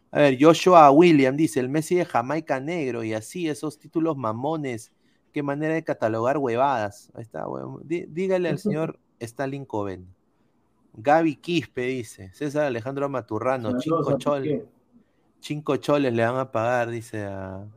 A 0.10 0.22
ver, 0.22 0.38
Joshua 0.42 0.90
William 0.90 1.38
dice: 1.38 1.60
el 1.60 1.70
Messi 1.70 1.94
de 1.94 2.06
Jamaica 2.06 2.60
negro, 2.60 3.04
y 3.04 3.14
así, 3.14 3.48
esos 3.48 3.78
títulos 3.78 4.18
mamones. 4.18 4.92
Qué 5.32 5.44
manera 5.44 5.76
de 5.76 5.84
catalogar 5.84 6.40
huevadas. 6.40 7.12
Ahí 7.14 7.22
está. 7.22 7.46
Dí- 7.84 8.08
dígale 8.10 8.50
al 8.50 8.58
señor 8.58 8.98
Stalin 9.20 9.64
Coven. 9.64 10.08
Gaby 10.94 11.36
Quispe 11.36 11.82
dice: 11.84 12.34
César 12.34 12.64
Alejandro 12.64 13.08
Maturrano, 13.08 13.80
cinco 13.80 14.18
choles. 14.18 14.64
Cinco 15.42 15.76
choles 15.76 16.12
le 16.12 16.26
van 16.26 16.38
a 16.38 16.52
pagar, 16.52 16.90
dice 16.90 17.24
a, 17.24 17.68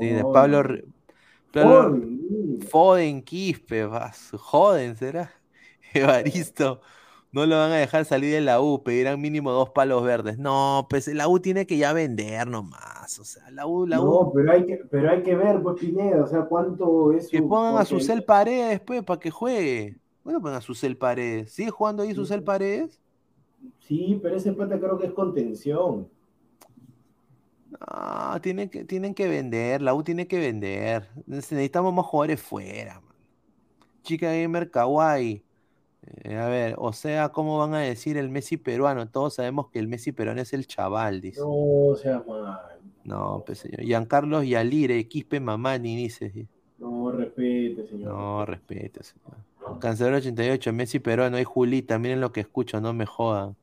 dice. 0.00 0.24
Pablo, 0.32 0.62
Joder, 1.62 2.66
Foden 2.68 3.22
Quispe, 3.22 3.84
vas, 3.86 4.30
joden, 4.38 4.96
será. 4.96 5.30
Evaristo, 5.94 6.80
no 7.32 7.46
lo 7.46 7.56
van 7.56 7.72
a 7.72 7.76
dejar 7.76 8.04
salir 8.04 8.32
de 8.32 8.40
la 8.40 8.60
U, 8.60 8.82
pedirán 8.82 9.20
mínimo 9.20 9.50
dos 9.52 9.70
palos 9.70 10.02
verdes. 10.02 10.38
No, 10.38 10.86
pues 10.90 11.08
la 11.08 11.28
U 11.28 11.38
tiene 11.40 11.66
que 11.66 11.76
ya 11.78 11.92
vender 11.92 12.46
nomás. 12.48 13.18
O 13.18 13.24
sea, 13.24 13.50
la 13.50 13.66
U, 13.66 13.86
la 13.86 14.00
U, 14.00 14.04
No, 14.04 14.32
pero 14.34 14.52
hay 14.52 14.66
que, 14.66 14.76
pero 14.90 15.10
hay 15.10 15.22
que 15.22 15.34
ver, 15.36 15.62
pues 15.62 15.78
Pineda, 15.80 16.22
o 16.22 16.26
sea, 16.26 16.42
cuánto 16.42 17.12
es 17.12 17.28
que 17.28 17.40
pongan 17.42 17.74
a 17.74 17.78
porque- 17.78 17.86
Susel 17.90 18.24
Paredes, 18.24 18.80
pues, 18.80 19.02
para 19.02 19.20
que 19.20 19.30
juegue. 19.30 19.96
Bueno, 20.24 20.40
pongan 20.40 20.56
a 20.58 20.60
Susel 20.60 20.96
Paredes. 20.96 21.52
¿Sigue 21.52 21.70
jugando 21.70 22.02
ahí 22.02 22.14
Susel 22.14 22.42
Paredes? 22.42 23.00
Sí, 23.80 24.18
pero 24.22 24.36
ese 24.36 24.52
pata 24.52 24.78
creo 24.78 24.98
que 24.98 25.06
es 25.06 25.12
contención. 25.12 26.08
No, 27.70 28.40
tienen 28.40 28.68
que, 28.68 28.84
tienen 28.84 29.14
que 29.14 29.28
vender, 29.28 29.82
la 29.82 29.94
U 29.94 30.02
tiene 30.02 30.26
que 30.26 30.38
vender. 30.38 31.08
Necesitamos 31.26 31.92
más 31.92 32.06
jugadores 32.06 32.40
fuera, 32.40 33.00
man. 33.00 33.14
Chica 34.02 34.32
Gamer 34.32 34.70
Kawaii. 34.70 35.42
Eh, 36.22 36.36
a 36.36 36.46
ver, 36.48 36.76
o 36.78 36.92
sea, 36.92 37.30
¿cómo 37.30 37.58
van 37.58 37.74
a 37.74 37.80
decir 37.80 38.16
el 38.16 38.28
Messi 38.30 38.56
peruano? 38.56 39.08
Todos 39.08 39.34
sabemos 39.34 39.68
que 39.70 39.80
el 39.80 39.88
Messi 39.88 40.12
peruano 40.12 40.40
es 40.40 40.52
el 40.52 40.66
chaval, 40.66 41.20
dice. 41.20 41.40
No, 41.40 41.48
o 41.50 41.96
sea, 41.96 42.22
mal. 42.26 42.60
No, 43.04 43.42
pues 43.44 43.58
señor. 43.58 43.80
Giancarlos 43.80 44.46
Yalire, 44.46 45.06
Quispe 45.08 45.40
Mamani, 45.40 45.96
dice. 45.96 46.30
sí. 46.30 46.46
No, 46.78 47.10
respete, 47.10 47.86
señor. 47.88 48.12
No, 48.12 48.46
respete, 48.46 49.02
señor. 49.02 49.80
Cancelero 49.80 50.18
88, 50.18 50.72
Messi 50.72 51.00
peruano, 51.00 51.36
hay 51.36 51.44
Julita, 51.44 51.98
miren 51.98 52.20
lo 52.20 52.32
que 52.32 52.40
escucho, 52.40 52.80
no 52.80 52.92
me 52.92 53.06
jodan. 53.06 53.56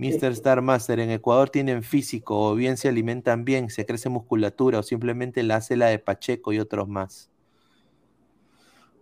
Mr. 0.00 0.32
Star 0.32 0.62
Master, 0.62 0.98
en 1.00 1.10
Ecuador 1.10 1.50
tienen 1.50 1.82
físico, 1.82 2.38
o 2.40 2.54
bien 2.54 2.78
se 2.78 2.88
alimentan 2.88 3.44
bien, 3.44 3.68
se 3.68 3.84
crece 3.84 4.08
musculatura, 4.08 4.78
o 4.78 4.82
simplemente 4.82 5.42
la 5.42 5.56
hace 5.56 5.76
la 5.76 5.88
de 5.88 5.98
Pacheco 5.98 6.54
y 6.54 6.58
otros 6.58 6.88
más. 6.88 7.30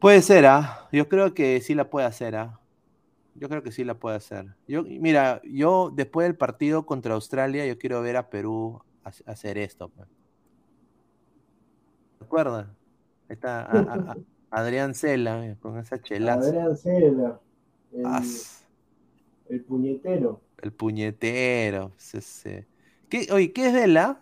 Puede 0.00 0.22
ser, 0.22 0.46
¿ah? 0.46 0.88
Yo 0.92 1.08
creo 1.08 1.34
que 1.34 1.60
sí 1.60 1.74
la 1.74 1.88
puede 1.88 2.06
hacer, 2.06 2.34
¿ah? 2.34 2.58
Yo 3.36 3.48
creo 3.48 3.62
que 3.62 3.70
sí 3.70 3.84
la 3.84 3.94
puede 3.94 4.16
hacer. 4.16 4.56
Yo, 4.66 4.82
mira, 4.82 5.40
yo 5.44 5.92
después 5.94 6.26
del 6.26 6.36
partido 6.36 6.84
contra 6.84 7.14
Australia, 7.14 7.64
yo 7.64 7.78
quiero 7.78 8.02
ver 8.02 8.16
a 8.16 8.28
Perú 8.28 8.82
ha- 9.04 9.30
hacer 9.30 9.56
esto. 9.58 9.90
pues. 9.90 10.08
¿Te 12.18 12.24
acuerdas? 12.24 12.66
Está 13.28 13.60
a- 13.62 13.78
a- 13.78 13.94
a- 14.12 14.16
Adrián 14.50 14.94
Cela 14.94 15.46
eh, 15.46 15.56
con 15.60 15.78
esa 15.78 15.96
chelaza. 16.02 16.48
Adrián 16.48 16.76
Cela, 16.76 17.40
el 19.48 19.60
puñetero. 19.62 20.47
El 20.62 20.72
puñetero. 20.72 21.90
pues, 21.90 22.14
ese. 22.14 22.68
¿Qué, 23.08 23.28
oye, 23.32 23.52
¿qué 23.52 23.68
es 23.68 23.72
de 23.74 23.86
la? 23.88 24.20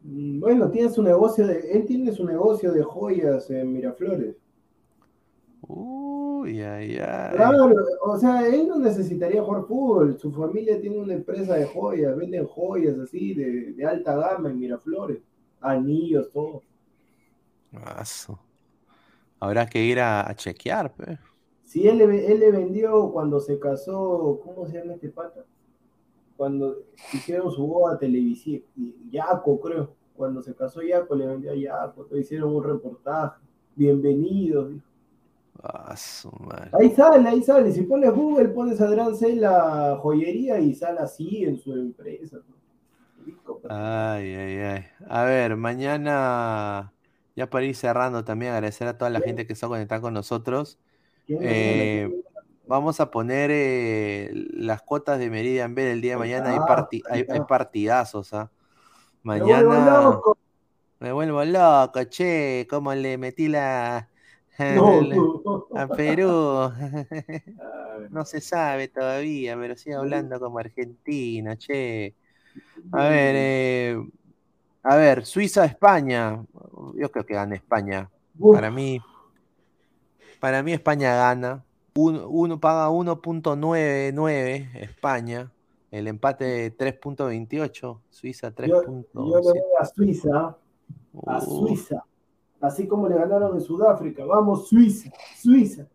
Mm, 0.00 0.40
Bueno, 0.40 0.70
tiene 0.70 0.88
su 0.90 1.02
negocio 1.02 1.46
de, 1.46 1.70
él 1.72 1.84
tiene 1.86 2.10
su 2.12 2.24
negocio 2.24 2.72
de 2.72 2.82
joyas 2.82 3.50
en 3.50 3.72
Miraflores. 3.74 4.36
Uy, 5.68 6.62
ay, 6.62 6.98
ay. 6.98 7.36
Claro, 7.36 7.74
o 8.02 8.18
sea, 8.18 8.46
él 8.46 8.66
no 8.68 8.78
necesitaría 8.78 9.42
jugar 9.42 9.64
fútbol. 9.66 10.18
Su 10.18 10.32
familia 10.32 10.80
tiene 10.80 10.98
una 10.98 11.14
empresa 11.14 11.54
de 11.54 11.66
joyas, 11.66 12.16
venden 12.16 12.46
joyas 12.46 12.98
así 12.98 13.34
de, 13.34 13.72
de 13.74 13.84
alta 13.86 14.16
gama 14.16 14.48
en 14.50 14.58
Miraflores, 14.58 15.22
anillos, 15.60 16.30
todo. 16.32 16.64
Aso. 17.72 18.40
Habrá 19.40 19.66
que 19.68 19.84
ir 19.84 20.00
a, 20.00 20.28
a 20.28 20.34
chequear, 20.36 20.94
pues. 20.94 21.18
Sí, 21.66 21.88
él 21.88 21.98
le, 21.98 22.32
él 22.32 22.38
le 22.38 22.52
vendió 22.52 23.10
cuando 23.10 23.40
se 23.40 23.58
casó, 23.58 24.40
¿cómo 24.44 24.66
se 24.66 24.78
llama 24.78 24.94
este 24.94 25.08
pata? 25.08 25.44
Cuando 26.36 26.84
hicieron 27.12 27.50
su 27.50 27.66
boda 27.66 27.98
televisiva, 27.98 28.64
Yaco 29.10 29.58
creo, 29.60 29.92
cuando 30.14 30.44
se 30.44 30.54
casó 30.54 30.80
Yaco 30.80 31.16
le 31.16 31.26
vendió 31.26 31.50
a 31.50 31.56
Yaco, 31.56 32.06
hicieron 32.16 32.54
un 32.54 32.62
reportaje, 32.62 33.40
bienvenidos. 33.74 34.74
dijo. 34.74 34.86
Ah, 35.60 35.96
su 35.96 36.30
madre. 36.38 36.70
Ahí 36.72 36.90
sale, 36.90 37.28
ahí 37.28 37.42
sale, 37.42 37.72
si 37.72 37.82
pones 37.82 38.14
Google, 38.14 38.50
pones 38.50 38.80
Adrián 38.80 39.16
Cela 39.16 39.98
joyería 40.00 40.60
y 40.60 40.72
sale 40.72 41.00
así 41.00 41.44
en 41.44 41.58
su 41.58 41.72
empresa. 41.72 42.38
Ay, 43.68 44.34
ay, 44.34 44.56
ay. 44.58 44.84
A 45.08 45.24
ver, 45.24 45.56
mañana, 45.56 46.92
ya 47.34 47.50
para 47.50 47.64
ir 47.64 47.74
cerrando, 47.74 48.24
también 48.24 48.52
agradecer 48.52 48.86
a 48.86 48.96
toda 48.96 49.10
la 49.10 49.20
gente 49.20 49.48
que 49.48 49.54
está 49.54 49.66
conectada 49.66 50.00
con 50.00 50.14
nosotros. 50.14 50.78
¿Quién 51.26 51.40
no 51.42 51.48
Eh? 51.48 52.22
Vamos 52.68 52.98
a 52.98 53.10
poner 53.12 53.50
eh, 53.52 54.30
las 54.54 54.82
cuotas 54.82 55.18
de 55.20 55.30
Meridian 55.30 55.74
B 55.74 55.84
del 55.84 56.00
día 56.00 56.12
de 56.14 56.18
mañana. 56.18 56.50
Hay, 56.50 56.58
parti- 56.58 57.02
hay, 57.08 57.24
hay 57.30 57.40
partidazos, 57.48 58.32
¿ah? 58.34 58.50
Me 59.22 59.40
vuelvo 59.40 59.70
Mañana 59.70 60.00
loco. 60.02 60.38
me 60.98 61.12
vuelvo 61.12 61.44
loco, 61.44 62.02
che, 62.04 62.66
cómo 62.68 62.94
le 62.94 63.18
metí 63.18 63.48
la 63.48 64.08
No. 64.58 65.52
a 65.76 65.86
Perú. 65.86 66.72
No 68.10 68.24
se 68.24 68.40
sabe 68.40 68.88
todavía, 68.88 69.56
pero 69.56 69.76
sigue 69.76 69.96
hablando 69.96 70.38
como 70.38 70.58
argentina, 70.58 71.56
che. 71.56 72.14
A 72.92 73.08
ver, 73.08 73.34
eh, 73.36 73.96
a 74.82 74.96
ver, 74.96 75.24
Suiza-España. 75.26 76.44
Yo 76.94 77.10
creo 77.10 77.24
que 77.26 77.34
gana 77.34 77.56
España. 77.56 78.08
Uf, 78.38 78.54
Para 78.56 78.70
mí, 78.70 79.00
para 80.40 80.62
mí 80.62 80.72
España 80.72 81.14
gana. 81.14 81.64
Uno, 81.94 82.28
uno 82.28 82.60
paga 82.60 82.90
1.99 82.90 84.74
España. 84.82 85.52
El 85.90 86.08
empate 86.08 86.76
3.28. 86.76 88.00
Suiza 88.10 88.48
yo, 88.50 88.54
yo 88.56 88.66
le 88.66 88.78
3.7. 88.82 89.06
voy 89.12 89.58
a 89.80 89.84
Suiza, 89.84 90.56
a 91.26 91.38
Uh, 91.38 91.40
Suiza, 91.40 92.04
así 92.60 92.86
como 92.86 93.08
le 93.08 93.16
ganaron 93.16 93.54
en 93.54 93.60
Sudáfrica. 93.62 94.24
Vamos, 94.26 94.68
Suiza, 94.68 95.10
Suiza. 95.34 95.86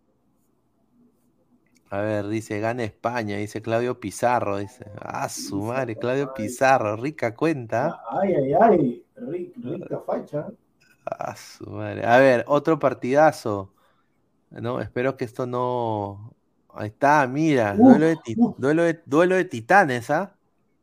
a 1.89 1.99
ver, 2.01 2.27
dice, 2.27 2.59
gana 2.59 2.83
España, 2.83 3.37
dice 3.37 3.61
Claudio 3.61 3.99
Pizarro. 3.99 4.57
Dice, 4.57 4.85
ah, 4.99 5.29
su 5.29 5.61
madre, 5.61 5.95
Claudio 5.97 6.33
Pizarro, 6.33 6.95
rica 6.95 7.35
cuenta. 7.35 8.01
Ay, 8.09 8.33
ay, 8.33 8.53
ay, 8.53 9.05
rica, 9.15 9.59
rica 9.63 9.99
facha. 10.05 10.47
Ah, 11.05 11.35
su 11.35 11.69
madre. 11.69 12.05
A 12.05 12.17
ver, 12.17 12.43
otro 12.47 12.79
partidazo. 12.79 13.71
No, 14.51 14.81
espero 14.81 15.15
que 15.17 15.25
esto 15.25 15.45
no. 15.47 16.35
Ahí 16.69 16.87
está, 16.89 17.27
mira, 17.27 17.77
duelo 17.77 18.07
de, 18.07 18.21
duelo 18.55 18.83
de, 18.83 19.01
duelo 19.05 19.35
de 19.35 19.45
titanes, 19.45 20.09
¿ah? 20.09 20.37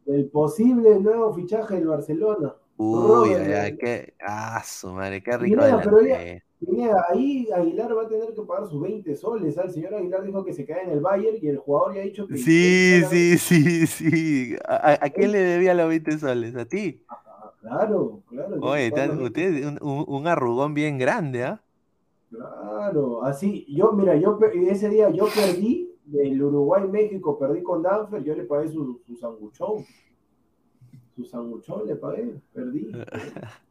El 0.06 0.28
posible 0.28 0.98
nuevo 0.98 1.32
fichaje 1.32 1.76
del 1.76 1.86
Barcelona. 1.86 2.52
Uy, 2.76 3.34
ay, 3.34 3.52
ay, 3.52 3.72
qué. 3.78 4.14
Ah, 4.20 4.62
su 4.64 4.92
madre, 4.92 5.22
qué 5.22 5.36
rico 5.36 5.62
Mira, 5.62 5.80
pero 5.82 6.00
ya-. 6.02 6.24
Mira, 6.60 7.04
ahí 7.08 7.48
Aguilar 7.54 7.96
va 7.96 8.02
a 8.02 8.08
tener 8.08 8.34
que 8.34 8.42
pagar 8.42 8.66
sus 8.68 8.80
20 8.80 9.14
soles. 9.16 9.56
¿ah? 9.58 9.62
El 9.64 9.70
señor 9.70 9.94
Aguilar 9.94 10.24
dijo 10.24 10.44
que 10.44 10.52
se 10.52 10.66
queda 10.66 10.82
en 10.82 10.90
el 10.90 11.00
Bayern 11.00 11.36
y 11.40 11.46
el 11.48 11.58
jugador 11.58 11.94
ya 11.94 12.00
ha 12.00 12.04
dicho 12.04 12.28
que. 12.28 12.36
Sí, 12.36 13.04
sí, 13.08 13.38
sí, 13.38 13.86
sí. 13.86 14.56
¿A, 14.68 14.74
a- 14.92 14.98
a 15.06 15.10
quién 15.10 15.32
le 15.32 15.38
debía 15.38 15.72
los 15.74 15.88
20 15.88 16.18
soles? 16.18 16.54
¿A 16.56 16.66
ti? 16.66 17.02
Ah, 17.08 17.52
Claro, 17.60 18.22
claro. 18.28 18.60
tiene 18.60 18.62
Oye, 18.66 18.84
que 18.84 18.90
pagar 18.90 19.06
tan- 19.08 19.08
los 19.08 19.18
20 19.18 19.40
usted 19.40 19.64
un- 19.82 20.04
un 20.08 20.26
arrugón 20.26 20.74
bien 20.74 20.98
grande, 20.98 21.44
¿ah? 21.44 21.62
Claro, 22.30 23.24
así, 23.24 23.64
yo, 23.68 23.92
mira, 23.92 24.16
yo 24.16 24.38
ese 24.68 24.88
día 24.90 25.10
yo 25.10 25.26
perdí 25.34 25.90
del 26.04 26.42
Uruguay-México, 26.42 27.38
perdí 27.38 27.62
con 27.62 27.82
Danfer, 27.82 28.22
yo 28.22 28.34
le 28.34 28.44
pagué 28.44 28.68
su, 28.68 29.00
su 29.06 29.16
sanguchón. 29.16 29.84
Su 31.16 31.24
sanguchón 31.24 31.86
le 31.86 31.96
pagué, 31.96 32.40
perdí. 32.52 32.92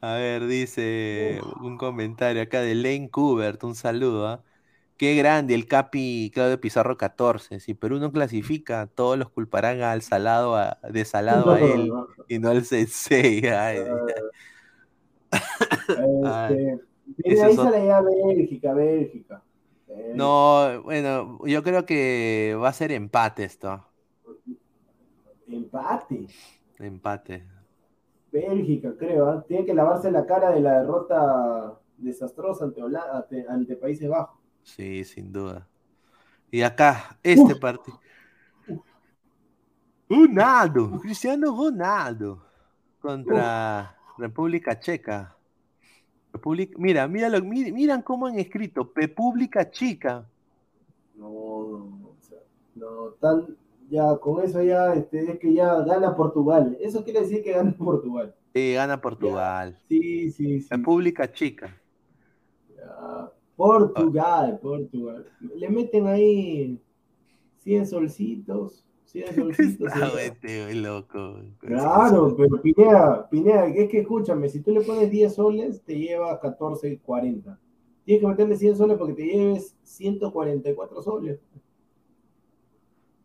A 0.00 0.14
ver, 0.14 0.46
dice 0.46 1.40
un 1.62 1.78
comentario 1.78 2.42
acá 2.42 2.60
de 2.60 2.74
Lane 2.74 3.08
Kubert, 3.10 3.64
un 3.64 3.74
saludo, 3.74 4.26
¿ah? 4.26 4.44
Qué 4.96 5.14
grande 5.14 5.54
el 5.54 5.66
Capi 5.66 6.30
Claudio 6.32 6.60
Pizarro 6.60 6.96
14. 6.96 7.60
Si 7.60 7.74
Perú 7.74 7.98
no 7.98 8.12
clasifica, 8.12 8.86
todos 8.86 9.18
los 9.18 9.28
culparán 9.30 9.82
al 9.82 10.00
salado 10.00 10.56
a, 10.56 10.78
de 10.90 11.04
salado 11.04 11.52
a 11.52 11.60
él 11.60 11.92
y 12.28 12.38
no 12.38 12.50
al 12.50 12.64
sensei. 12.64 13.46
Ay, 13.46 13.80
Este, 15.88 16.80
mira, 17.24 17.46
ahí 17.46 17.56
sale 17.56 17.86
ya 17.86 18.00
Bélgica, 18.00 18.74
Bélgica. 18.74 19.42
Eh, 19.88 20.12
No, 20.14 20.82
bueno, 20.82 21.38
yo 21.46 21.62
creo 21.62 21.86
que 21.86 22.56
va 22.60 22.68
a 22.68 22.72
ser 22.72 22.92
empate 22.92 23.44
esto. 23.44 23.84
Empate. 25.48 26.26
Empate. 26.78 27.44
Bélgica, 28.32 28.92
creo. 28.98 29.28
¿ah? 29.28 29.44
Tiene 29.46 29.64
que 29.64 29.74
lavarse 29.74 30.10
la 30.10 30.26
cara 30.26 30.50
de 30.50 30.60
la 30.60 30.80
derrota 30.80 31.78
desastrosa 31.96 32.64
ante, 32.64 32.82
Hola- 32.82 33.06
ante, 33.12 33.46
ante 33.48 33.76
Países 33.76 34.08
Bajos. 34.08 34.38
Sí, 34.62 35.04
sin 35.04 35.32
duda. 35.32 35.68
Y 36.50 36.62
acá, 36.62 37.18
este 37.22 37.54
partido. 37.56 37.98
Ronaldo, 40.08 41.00
Cristiano 41.00 41.56
Ronaldo 41.56 42.42
contra 43.00 43.96
República 44.18 44.78
Checa. 44.78 45.35
República, 46.36 46.76
mira, 46.78 47.08
mira 47.08 47.28
mi- 47.40 47.72
miran 47.72 48.02
cómo 48.02 48.26
han 48.26 48.38
escrito 48.38 48.90
República 48.94 49.70
Chica. 49.70 50.24
No, 51.16 51.28
o 51.28 52.16
sea, 52.20 52.38
no, 52.74 53.10
tan, 53.20 53.56
ya, 53.90 54.16
con 54.18 54.44
eso 54.44 54.62
ya, 54.62 54.94
este, 54.94 55.30
es 55.32 55.38
que 55.38 55.52
ya 55.52 55.80
gana 55.80 56.14
Portugal. 56.16 56.76
Eso 56.80 57.02
quiere 57.04 57.20
decir 57.20 57.42
que 57.42 57.52
gana 57.52 57.72
Portugal. 57.76 58.34
Sí, 58.54 58.74
gana 58.74 59.00
Portugal. 59.00 59.78
Sí, 59.88 60.30
sí, 60.30 60.60
sí. 60.60 60.68
República 60.70 61.30
Chica. 61.32 61.74
ya. 62.76 63.30
Portugal, 63.56 64.58
Portugal. 64.60 65.26
Le 65.40 65.68
meten 65.70 66.06
ahí 66.06 66.78
100 67.60 67.86
solcitos, 67.86 68.85
100 69.06 69.34
solcitos. 69.34 69.92
y 69.96 70.00
Ah, 70.00 70.72
loco. 70.74 71.40
Claro, 71.58 72.36
pero 72.36 72.60
Pineda, 72.60 73.28
Pineda, 73.30 73.66
es 73.68 73.88
que 73.88 74.00
escúchame, 74.00 74.48
si 74.48 74.60
tú 74.60 74.72
le 74.72 74.82
pones 74.82 75.10
10 75.10 75.34
soles, 75.34 75.82
te 75.82 75.98
lleva 75.98 76.40
14.40. 76.40 77.58
Tienes 78.04 78.20
que 78.20 78.26
meterle 78.26 78.56
100 78.56 78.76
soles 78.76 78.98
porque 78.98 79.14
te 79.14 79.24
lleves 79.24 79.76
144 79.82 81.02
soles. 81.02 81.40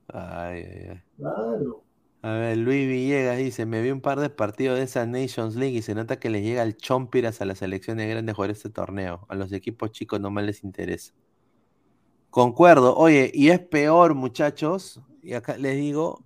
Ay, 0.08 0.64
ay, 0.64 0.88
ay. 0.90 1.02
Claro. 1.18 1.84
A 2.24 2.34
ver, 2.34 2.58
Luis 2.58 2.88
Villegas 2.88 3.38
dice, 3.40 3.66
me 3.66 3.82
vi 3.82 3.90
un 3.90 4.02
par 4.02 4.20
de 4.20 4.30
partidos 4.30 4.78
de 4.78 4.84
esa 4.84 5.08
Nations 5.08 5.56
League 5.56 5.76
y 5.76 5.82
se 5.82 5.95
nota 5.95 6.20
que 6.20 6.30
le 6.30 6.44
llega 6.44 6.62
el 6.62 6.78
chompiras 6.78 7.41
a 7.41 7.45
las 7.45 7.60
selecciones 7.60 8.08
grandes 8.08 8.36
jugar 8.36 8.52
este 8.52 8.70
torneo. 8.70 9.26
A 9.28 9.36
los 9.36 9.52
equipos 9.53 9.91
chicos 9.91 10.22
no 10.22 10.30
más 10.30 10.44
les 10.44 10.64
interesa. 10.64 11.14
Concuerdo. 12.30 12.95
Oye, 12.95 13.32
y 13.34 13.49
es 13.49 13.60
peor, 13.60 14.14
muchachos, 14.14 15.02
y 15.22 15.34
acá 15.34 15.57
les 15.57 15.77
digo, 15.77 16.26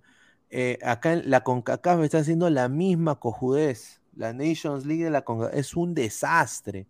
eh, 0.50 0.78
acá 0.82 1.12
en 1.14 1.30
la 1.30 1.42
CONCACAF 1.42 2.00
está 2.02 2.18
haciendo 2.18 2.50
la 2.50 2.68
misma 2.68 3.18
cojudez. 3.18 4.00
La 4.14 4.32
Nations 4.32 4.86
League 4.86 5.04
de 5.04 5.10
la 5.10 5.22
CONCACAF 5.22 5.54
es 5.54 5.76
un 5.76 5.94
desastre. 5.94 6.86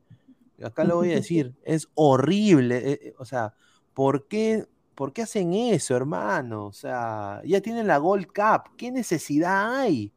Acá 0.62 0.84
lo 0.84 0.96
voy 0.96 1.12
a 1.12 1.16
decir, 1.16 1.54
es 1.64 1.88
horrible. 1.94 2.76
eh, 2.78 3.00
eh, 3.02 3.14
o 3.18 3.24
sea, 3.24 3.54
¿por 3.94 4.26
qué, 4.28 4.66
¿por 4.94 5.12
qué 5.12 5.22
hacen 5.22 5.52
eso, 5.54 5.96
hermano? 5.96 6.66
O 6.66 6.72
sea, 6.72 7.42
ya 7.44 7.60
tienen 7.60 7.86
la 7.86 7.98
Gold 7.98 8.26
Cup. 8.26 8.76
¿Qué 8.76 8.90
necesidad 8.90 9.80
hay? 9.80 10.12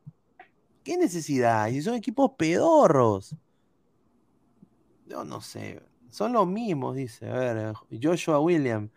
¿Qué 0.83 0.97
necesidad 0.97 1.63
hay? 1.63 1.75
Si 1.75 1.81
son 1.81 1.95
equipos 1.95 2.31
pedorros. 2.37 3.35
Yo 5.07 5.23
no 5.25 5.41
sé. 5.41 5.81
Son 6.09 6.33
los 6.33 6.47
mismos, 6.47 6.95
dice. 6.95 7.29
A 7.29 7.33
ver, 7.33 7.73
Joshua 8.01 8.39
William, 8.39 8.89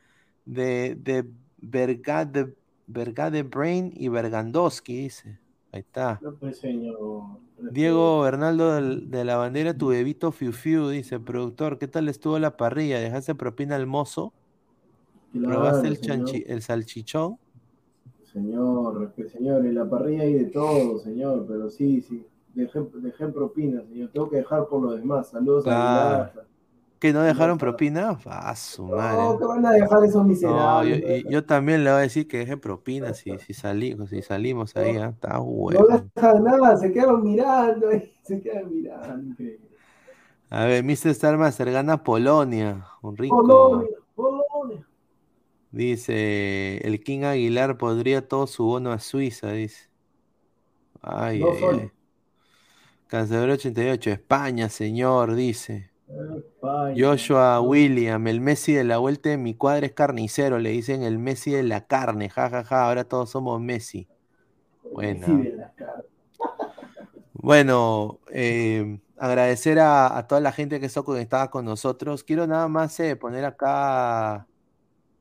de, 0.45 0.95
de 0.97 1.29
Bergade, 1.59 2.55
Bergade 2.93 3.43
Brain 3.43 3.93
y 3.95 4.09
Bergandowski, 4.09 4.97
dice. 4.97 5.39
Ahí 5.73 5.81
está. 5.81 6.19
No, 6.23 6.35
pues, 6.35 6.59
señor. 6.59 6.99
Diego 7.59 8.21
Bernaldo 8.23 8.73
de 8.81 9.25
la 9.25 9.37
bandera, 9.37 9.77
tu 9.77 9.89
bebito 9.89 10.33
Fiu 10.33 10.53
Fiu, 10.53 10.89
dice, 10.89 11.21
productor, 11.21 11.79
¿qué 11.79 11.89
tal 11.89 12.09
estuvo 12.09 12.39
la 12.39 12.57
parrilla? 12.57 12.99
¿Dejaste 12.99 13.35
propina 13.35 13.77
al 13.77 13.87
mozo? 13.87 14.33
Claro, 15.33 15.49
¿Probaste 15.49 15.89
el, 15.89 16.01
chanchi- 16.01 16.45
el 16.47 16.61
salchichón? 16.61 17.39
Señor, 18.33 19.13
señor, 19.31 19.65
en 19.67 19.75
la 19.75 19.89
parrilla 19.89 20.23
hay 20.23 20.35
de 20.35 20.45
todo, 20.47 20.99
señor, 20.99 21.45
pero 21.47 21.71
sí, 21.71 22.01
sí. 22.03 22.25
Dejé, 22.55 22.81
dejé 22.97 23.29
propina, 23.29 23.83
señor. 23.89 24.11
Tengo 24.13 24.29
que 24.29 24.37
dejar 24.37 24.67
por 24.67 24.83
lo 24.83 24.93
demás. 24.93 25.31
Saludos 25.31 25.65
Claro. 25.65 26.25
a. 26.25 26.52
¿Que 27.03 27.13
no 27.13 27.23
dejaron 27.23 27.59
propina? 27.59 28.17
Ah, 28.27 28.55
su 28.55 28.85
No, 28.87 28.97
madre. 28.97 29.39
que 29.41 29.45
van 29.45 29.67
a 29.67 29.73
dejar 29.73 30.05
esos 30.05 30.25
No, 30.25 30.85
yo, 30.85 30.95
miserables. 30.95 31.25
y- 31.25 31.29
yo 31.33 31.45
también 31.45 31.83
le 31.83 31.91
voy 31.91 31.99
a 31.99 32.03
decir 32.03 32.29
que 32.29 32.39
deje 32.39 32.57
propina 32.57 33.13
si, 33.13 33.39
si, 33.41 33.53
salí- 33.55 33.97
si 34.09 34.23
salimos 34.23 34.77
ahí, 34.77 34.97
ah, 34.99 35.09
Está 35.09 35.39
No 35.39 35.45
bueno. 35.45 36.11
dejan 36.15 36.45
nada, 36.45 36.77
se 36.77 36.93
quedan 36.93 37.23
mirando, 37.25 37.89
se 38.23 38.41
quedan 38.41 38.73
mirando. 38.73 39.35
A 40.51 40.65
ver, 40.67 40.85
Mr. 40.85 41.11
Star 41.11 41.37
Master 41.39 41.73
gana 41.73 42.05
Polonia, 42.05 42.87
un 43.03 43.17
rico. 43.17 43.35
Polonia, 43.35 43.97
Polonia. 44.15 44.87
Dice, 45.73 46.79
el 46.87 47.03
King 47.03 47.23
Aguilar 47.25 47.79
podría 47.79 48.29
todo 48.29 48.47
su 48.47 48.65
bono 48.65 48.93
a 48.93 49.01
Suiza, 49.01 49.51
dice. 49.53 49.91
Ay, 51.03 51.41
Dos 51.41 51.57
ay, 51.63 51.69
ay. 51.81 51.91
Cancelador 53.07 53.51
88, 53.51 54.11
España, 54.11 54.69
señor, 54.69 55.35
dice. 55.37 55.92
Joshua 56.97 57.61
William, 57.61 58.27
el 58.27 58.41
Messi 58.41 58.75
de 58.75 58.85
la 58.85 58.99
vuelta 58.99 59.31
de 59.31 59.37
mi 59.37 59.55
cuadra 59.55 59.87
es 59.87 59.93
carnicero, 59.93 60.59
le 60.59 60.71
dicen 60.71 61.03
el 61.03 61.19
Messi 61.19 61.53
de 61.53 61.63
la 61.63 61.87
carne, 61.87 62.29
jajaja, 62.29 62.87
ahora 62.87 63.05
todos 63.05 63.31
somos 63.31 63.61
Messi. 63.61 64.07
Cara. 64.95 66.05
Bueno, 67.33 68.21
eh, 68.31 68.99
agradecer 69.17 69.79
a, 69.79 70.17
a 70.17 70.27
toda 70.27 70.41
la 70.41 70.53
gente 70.53 70.79
que 70.81 70.87
está 70.87 71.03
conectada 71.03 71.51
con 71.51 71.65
nosotros. 71.65 72.23
Quiero 72.23 72.47
nada 72.47 72.69
más 72.69 72.99
eh, 73.01 73.17
poner 73.17 73.45
acá 73.45 74.47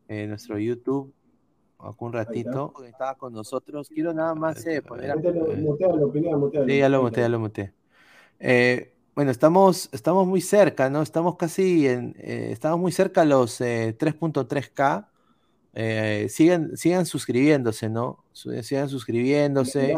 eh, 0.07 0.27
nuestro 0.27 0.59
YouTube, 0.59 1.13
acá 1.79 1.95
un 1.99 2.13
ratito, 2.13 2.73
conectada 2.73 3.15
con 3.15 3.33
nosotros. 3.33 3.89
Quiero 3.89 4.13
nada 4.13 4.35
más 4.35 4.65
eh, 4.67 4.81
poner 4.81 5.11
acá. 5.11 5.31
Mutealo. 5.57 6.11
Sí, 6.67 6.77
ya 6.77 6.89
lo 6.89 7.01
muteé, 7.01 7.23
ya 7.23 7.29
lo 7.29 7.39
muteé. 7.39 7.73
Eh, 8.39 8.93
bueno, 9.15 9.31
estamos, 9.31 9.89
estamos 9.91 10.27
muy 10.27 10.41
cerca, 10.41 10.89
¿no? 10.89 11.01
Estamos 11.01 11.35
casi 11.35 11.87
en, 11.87 12.15
eh, 12.19 12.49
estamos 12.51 12.79
muy 12.79 12.91
cerca 12.91 13.21
a 13.21 13.25
los 13.25 13.59
eh, 13.61 13.95
3.3K. 13.97 15.07
Eh, 15.73 16.27
sigan, 16.29 16.75
sigan 16.75 17.05
suscribiéndose, 17.05 17.89
¿no? 17.89 18.23
Sigan 18.33 18.89
suscribiéndose. 18.89 19.95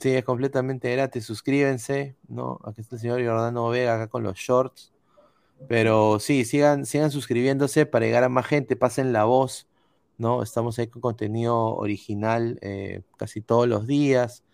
Sí, 0.00 0.10
es 0.10 0.24
completamente 0.24 0.90
gratis. 0.92 1.24
Suscríbanse, 1.24 2.16
¿no? 2.28 2.60
Aquí 2.64 2.80
está 2.80 2.96
el 2.96 3.00
señor 3.00 3.24
Jordano 3.24 3.68
Vega 3.68 3.94
acá 3.94 4.08
con 4.08 4.22
los 4.22 4.36
shorts. 4.36 4.92
Pero 5.68 6.18
sí, 6.20 6.44
sigan, 6.44 6.86
sigan 6.86 7.10
suscribiéndose 7.10 7.86
para 7.86 8.04
llegar 8.06 8.24
a 8.24 8.28
más 8.28 8.46
gente, 8.46 8.76
pasen 8.76 9.12
la 9.12 9.24
voz, 9.24 9.66
¿no? 10.18 10.42
Estamos 10.42 10.78
ahí 10.78 10.88
con 10.88 11.00
contenido 11.00 11.74
original 11.76 12.58
eh, 12.62 13.02
casi 13.16 13.40
todos 13.40 13.66
los 13.66 13.86
días. 13.86 14.44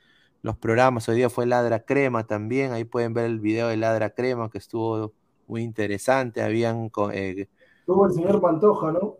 Los 0.42 0.56
programas, 0.58 1.08
hoy 1.08 1.16
día 1.16 1.30
fue 1.30 1.46
Ladra 1.46 1.84
Crema 1.84 2.26
también, 2.26 2.72
ahí 2.72 2.84
pueden 2.84 3.14
ver 3.14 3.26
el 3.26 3.38
video 3.40 3.68
de 3.68 3.76
Ladra 3.76 4.10
Crema 4.10 4.50
que 4.50 4.58
estuvo 4.58 5.14
muy 5.46 5.62
interesante. 5.62 6.42
Habían, 6.42 6.90
eh, 7.12 7.48
Tuvo 7.86 8.06
el 8.06 8.12
señor 8.12 8.40
Pantoja, 8.40 8.90
¿no? 8.92 9.18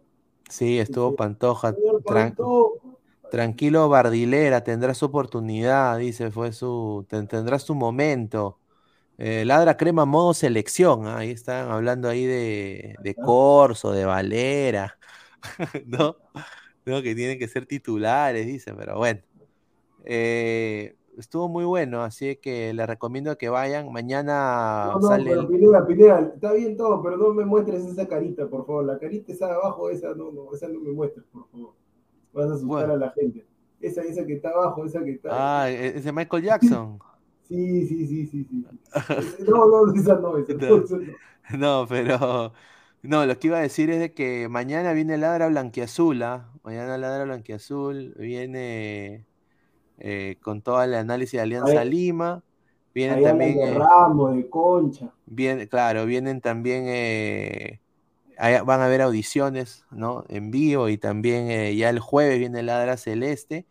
sí, 0.49 0.78
estuvo 0.78 1.15
Pantoja. 1.15 1.74
Tran-. 2.07 2.36
Tranquilo, 3.31 3.89
Bardilera, 3.89 4.62
tendrás 4.65 4.99
su 4.99 5.07
oportunidad, 5.07 5.99
dice, 5.99 6.31
fue 6.31 6.53
su, 6.53 7.07
ten- 7.09 7.28
tendrás 7.28 7.65
tu 7.65 7.74
momento. 7.74 8.61
Eh, 9.19 9.44
Ladra 9.47 9.77
Crema 9.77 10.05
modo 10.07 10.35
selección, 10.35 11.07
ah, 11.07 11.19
ahí 11.19 11.31
están 11.32 11.70
hablando 11.70 12.09
ahí 12.09 12.27
de, 12.27 12.97
de 13.01 13.15
Corso, 13.16 13.93
de 13.93 14.05
Valera, 14.07 14.99
¿no? 15.86 16.16
No, 16.86 17.03
que 17.03 17.15
tienen 17.15 17.39
que 17.39 17.49
ser 17.49 17.66
titulares, 17.66 18.47
dice, 18.47 18.74
pero 18.74 18.99
bueno. 18.99 19.20
Eh, 20.05 20.97
estuvo 21.19 21.49
muy 21.49 21.65
bueno, 21.65 22.03
así 22.03 22.37
que 22.37 22.73
les 22.73 22.87
recomiendo 22.87 23.37
que 23.39 23.49
vayan. 23.49 23.93
Mañana 23.93 24.87
No, 24.95 25.01
no, 25.01 25.09
sale 25.09 25.31
pero 25.31 25.49
Pineda, 25.49 25.87
Pineda, 25.87 26.33
está 26.35 26.53
bien 26.53 26.77
todo, 26.77 27.03
pero 27.03 27.17
no 27.17 27.33
me 27.35 27.45
muestres 27.45 27.85
esa 27.85 28.07
carita, 28.07 28.47
por 28.49 28.67
favor. 28.67 28.85
La 28.85 28.99
carita 28.99 29.33
esa 29.33 29.47
de 29.47 29.53
abajo, 29.53 29.91
esa 29.91 30.15
no, 30.15 30.33
no, 30.33 30.53
esa 30.55 30.69
no 30.69 30.81
me 30.81 30.91
muestres, 30.93 31.25
por 31.33 31.49
favor. 31.49 31.73
Vas 32.33 32.45
a 32.51 32.55
asustar 32.55 32.69
Bueno. 32.69 32.93
a 32.95 32.97
la 32.97 33.11
gente. 33.11 33.47
Esa, 33.81 34.03
esa 34.03 34.25
que 34.25 34.35
está 34.35 34.51
abajo, 34.51 34.85
esa 34.87 35.03
que 35.03 35.11
está. 35.13 35.31
Ah, 35.63 35.71
e- 35.71 35.99
ese 35.99 36.13
Michael 36.13 36.43
Jackson. 36.45 36.99
Sí, 37.49 37.87
sí, 37.87 38.07
sí, 38.07 38.27
sí, 38.29 38.45
sí. 38.45 38.65
No, 39.47 39.67
no, 39.67 39.93
esa 39.95 40.15
no, 40.15 40.39
esa 40.39 40.55
no, 40.55 40.69
No. 40.77 40.85
esa 40.85 40.97
no. 40.97 41.13
No, 41.59 41.87
pero 41.87 42.53
no, 43.03 43.27
lo 43.27 43.39
que 43.39 43.49
iba 43.49 43.59
a 43.59 43.63
decir 43.63 43.91
es 43.91 43.99
de 43.99 44.15
que 44.15 44.49
mañana 44.49 44.93
viene 44.95 45.19
Ladra 45.19 45.49
Blanquiazul, 45.49 46.23
¿ah? 46.23 46.49
Mañana 46.63 46.97
Ladra 46.97 47.25
Blanquiazul 47.25 48.15
viene 48.17 49.27
eh, 50.03 50.37
con 50.43 50.62
todo 50.62 50.83
el 50.83 50.95
análisis 50.95 51.33
de 51.33 51.41
Alianza 51.41 51.81
Ahí- 51.81 51.91
Lima. 51.91 52.43
Vienen 52.95 53.16
Ahí 53.19 53.24
también, 53.24 53.57
de 53.59 53.70
eh, 53.70 53.79
Ramos, 53.79 54.37
de 54.37 54.49
Concha. 54.51 55.12
claro, 55.70 56.07
vienen 56.07 56.41
también, 56.41 56.85
eh, 56.89 57.81
van 58.65 58.81
a 58.81 58.87
haber 58.87 59.03
audiciones, 59.03 59.85
¿no? 59.91 60.24
En 60.29 60.51
vivo 60.51 60.89
y 60.89 60.99
también 60.99 61.51
eh, 61.51 61.74
ya 61.77 61.91
el 61.91 62.01
jueves 62.01 62.39
viene 62.39 62.62
Ladra 62.62 62.97
Celeste 62.97 63.66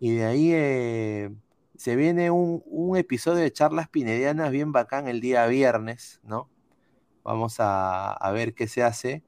y 0.00 0.14
de 0.16 0.24
ahí 0.26 0.50
eh, 0.54 1.30
se 1.76 1.96
viene 1.96 2.30
un, 2.30 2.62
un 2.66 2.96
episodio 2.98 3.40
de 3.42 3.52
charlas 3.52 3.88
pinedianas 3.88 4.50
bien 4.52 4.72
bacán 4.72 5.08
el 5.08 5.20
día 5.20 5.46
viernes, 5.46 6.20
¿no? 6.24 6.50
Vamos 7.24 7.60
a, 7.60 8.12
a 8.12 8.32
ver 8.32 8.54
qué 8.54 8.68
se 8.68 8.82
hace. 8.84 9.24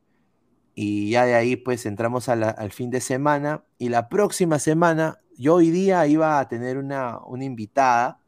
Y 0.75 1.11
ya 1.11 1.27
de 1.27 1.35
ahí 1.35 1.57
pues 1.57 1.87
entramos 1.87 2.29
a 2.31 2.37
la- 2.37 2.51
al 2.51 2.73
fin 2.73 2.91
de 2.91 3.01
semana. 3.01 3.65
Y 3.79 3.91
la 3.91 4.09
próxima 4.11 4.59
semana, 4.59 5.22
yo 5.39 5.57
hoy 5.57 5.71
día 5.71 6.07
iba 6.07 6.39
a 6.39 6.49
tener 6.49 6.79
una, 6.79 7.19
una 7.27 7.45
invitada, 7.45 8.21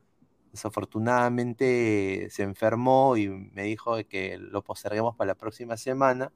desafortunadamente 0.53 2.29
se 2.31 2.43
enfermó 2.43 3.17
y 3.17 3.29
me 3.29 3.65
dijo 3.65 3.97
que 4.09 4.39
lo 4.39 4.63
posterguemos 4.63 5.17
para 5.17 5.29
la 5.29 5.35
próxima 5.35 5.77
semana. 5.77 6.33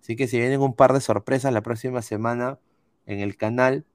Así 0.00 0.16
que 0.16 0.26
si 0.26 0.38
vienen 0.38 0.60
un 0.60 0.74
par 0.74 0.92
de 0.92 1.00
sorpresas 1.00 1.52
la 1.52 1.62
próxima 1.62 2.02
semana 2.02 2.58
en 3.06 3.20
el 3.20 3.36
canal. 3.36 3.86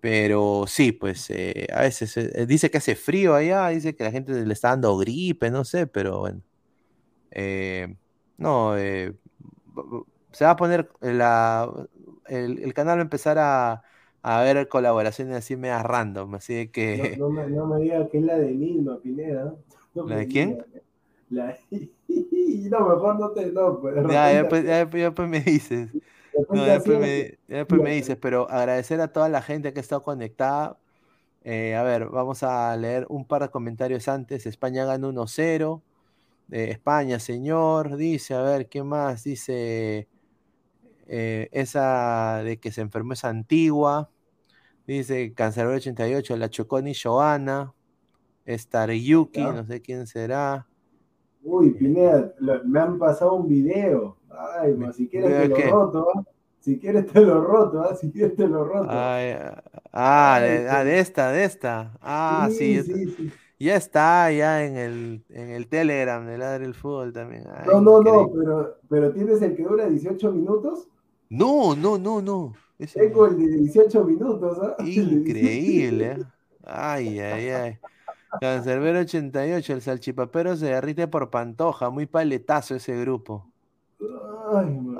Pero 0.00 0.64
sí, 0.66 0.90
pues 0.92 1.30
eh, 1.30 1.68
a 1.72 1.82
veces 1.82 2.16
eh, 2.16 2.46
dice 2.46 2.70
que 2.70 2.78
hace 2.78 2.96
frío 2.96 3.34
allá, 3.36 3.68
dice 3.68 3.94
que 3.94 4.02
la 4.02 4.10
gente 4.10 4.32
le 4.32 4.52
está 4.52 4.70
dando 4.70 4.96
gripe, 4.96 5.50
no 5.50 5.64
sé, 5.64 5.86
pero 5.86 6.18
bueno. 6.20 6.42
Eh, 7.30 7.96
no, 8.36 8.74
se 10.32 10.44
va 10.44 10.50
a 10.50 10.56
poner 10.56 10.90
la, 11.00 11.70
el, 12.26 12.74
canal 12.74 12.98
va 12.98 13.00
a 13.00 13.04
empezar 13.04 13.38
a, 13.38 13.82
a 14.22 14.42
ver 14.42 14.68
colaboraciones 14.68 15.36
así 15.36 15.56
medio 15.56 15.82
random, 15.82 16.36
así 16.36 16.54
de 16.54 16.70
que... 16.70 17.16
No, 17.18 17.28
me, 17.28 17.46
no 17.48 17.76
diga 17.76 18.08
que 18.08 18.18
es 18.18 18.24
la 18.24 18.38
de 18.38 18.52
Nilma 18.52 18.98
Pineda. 19.00 19.54
¿La 19.94 20.16
de 20.16 20.26
quién? 20.28 20.64
La... 21.28 21.56
no, 21.68 22.88
mejor 22.88 23.18
no 23.18 23.30
te... 23.30 23.50
No, 23.52 23.80
pues, 23.80 23.96
ya, 24.08 24.32
ya, 24.32 24.48
pues, 24.48 24.64
ya, 24.64 25.14
pues 25.14 25.28
me 25.28 25.40
dices. 25.40 25.90
No, 26.48 26.64
después, 26.64 26.98
me, 26.98 27.38
después 27.46 27.82
me, 27.82 27.92
dices, 27.92 28.16
pero 28.16 28.50
agradecer 28.50 28.98
a 29.02 29.12
toda 29.12 29.28
la 29.28 29.42
gente 29.42 29.74
que 29.74 29.80
ha 29.80 29.82
estado 29.82 30.02
conectada. 30.02 30.78
Eh, 31.44 31.74
a 31.74 31.82
ver, 31.82 32.06
vamos 32.06 32.42
a 32.42 32.74
leer 32.74 33.04
un 33.10 33.26
par 33.26 33.42
de 33.42 33.50
comentarios 33.50 34.08
antes. 34.08 34.46
España 34.46 34.86
gana 34.86 35.08
1-0. 35.08 35.82
Eh, 36.50 36.70
España, 36.70 37.18
señor, 37.18 37.96
dice, 37.96 38.32
a 38.32 38.40
ver, 38.40 38.68
¿qué 38.70 38.82
más? 38.82 39.24
Dice, 39.24 40.08
eh, 41.14 41.50
esa 41.52 42.42
de 42.42 42.58
que 42.58 42.72
se 42.72 42.80
enfermó 42.80 43.12
es 43.12 43.26
antigua. 43.26 44.08
Dice, 44.86 45.34
Cancerbero 45.34 45.76
88, 45.76 46.38
la 46.38 46.48
Choconi 46.48 46.94
Joana. 46.94 47.74
Yuki, 48.46 49.42
no 49.42 49.62
sé 49.66 49.82
quién 49.82 50.06
será. 50.06 50.66
Uy, 51.42 51.72
Pineda, 51.72 52.32
me 52.64 52.80
han 52.80 52.98
pasado 52.98 53.34
un 53.34 53.46
video. 53.46 54.16
Ay, 54.30 54.74
si 54.94 55.06
quieres 55.06 55.52
te 55.52 55.66
lo 55.66 55.70
roto, 55.70 56.08
¿ah? 56.16 56.24
Si 56.60 56.78
quieres 56.78 57.06
te 57.06 57.20
lo 57.20 57.44
roto, 57.44 57.82
¿ah? 57.82 57.94
Si 57.94 58.10
quieres 58.10 58.34
te 58.34 58.48
lo 58.48 58.64
roto. 58.64 58.86
ah, 58.88 59.62
ah, 59.92 60.40
de, 60.40 60.98
esta, 60.98 61.30
de 61.30 61.44
esta. 61.44 61.92
Ah, 62.00 62.48
sí. 62.50 62.80
Ya 63.58 63.76
está, 63.76 64.32
ya 64.32 64.64
en 64.64 64.76
el, 64.78 65.24
en 65.28 65.50
el 65.50 65.68
Telegram 65.68 66.26
de 66.26 66.38
Ladre 66.38 66.64
el 66.64 66.74
Fútbol 66.74 67.12
también. 67.12 67.44
no, 67.66 67.82
no, 67.82 68.00
no, 68.00 68.30
pero, 68.32 68.78
pero 68.88 69.12
¿tienes 69.12 69.42
el 69.42 69.54
que 69.54 69.62
dura 69.62 69.86
18 69.86 70.32
minutos? 70.32 70.88
No, 71.32 71.74
no, 71.74 71.96
no, 71.96 72.20
no. 72.20 72.54
Tengo 72.92 73.26
el 73.26 73.38
de 73.38 73.56
18 73.56 74.04
minutos, 74.04 74.58
¿ah? 74.60 74.76
Increíble. 74.84 76.12
¿eh? 76.12 76.24
Ay, 76.62 77.20
ay, 77.20 77.48
ay. 77.48 77.78
Cancerbero 78.38 78.98
88, 78.98 79.72
el 79.72 79.80
salchipapero 79.80 80.54
se 80.56 80.66
derrite 80.66 81.08
por 81.08 81.30
Pantoja, 81.30 81.88
muy 81.88 82.04
paletazo 82.04 82.74
ese 82.74 83.00
grupo. 83.00 83.50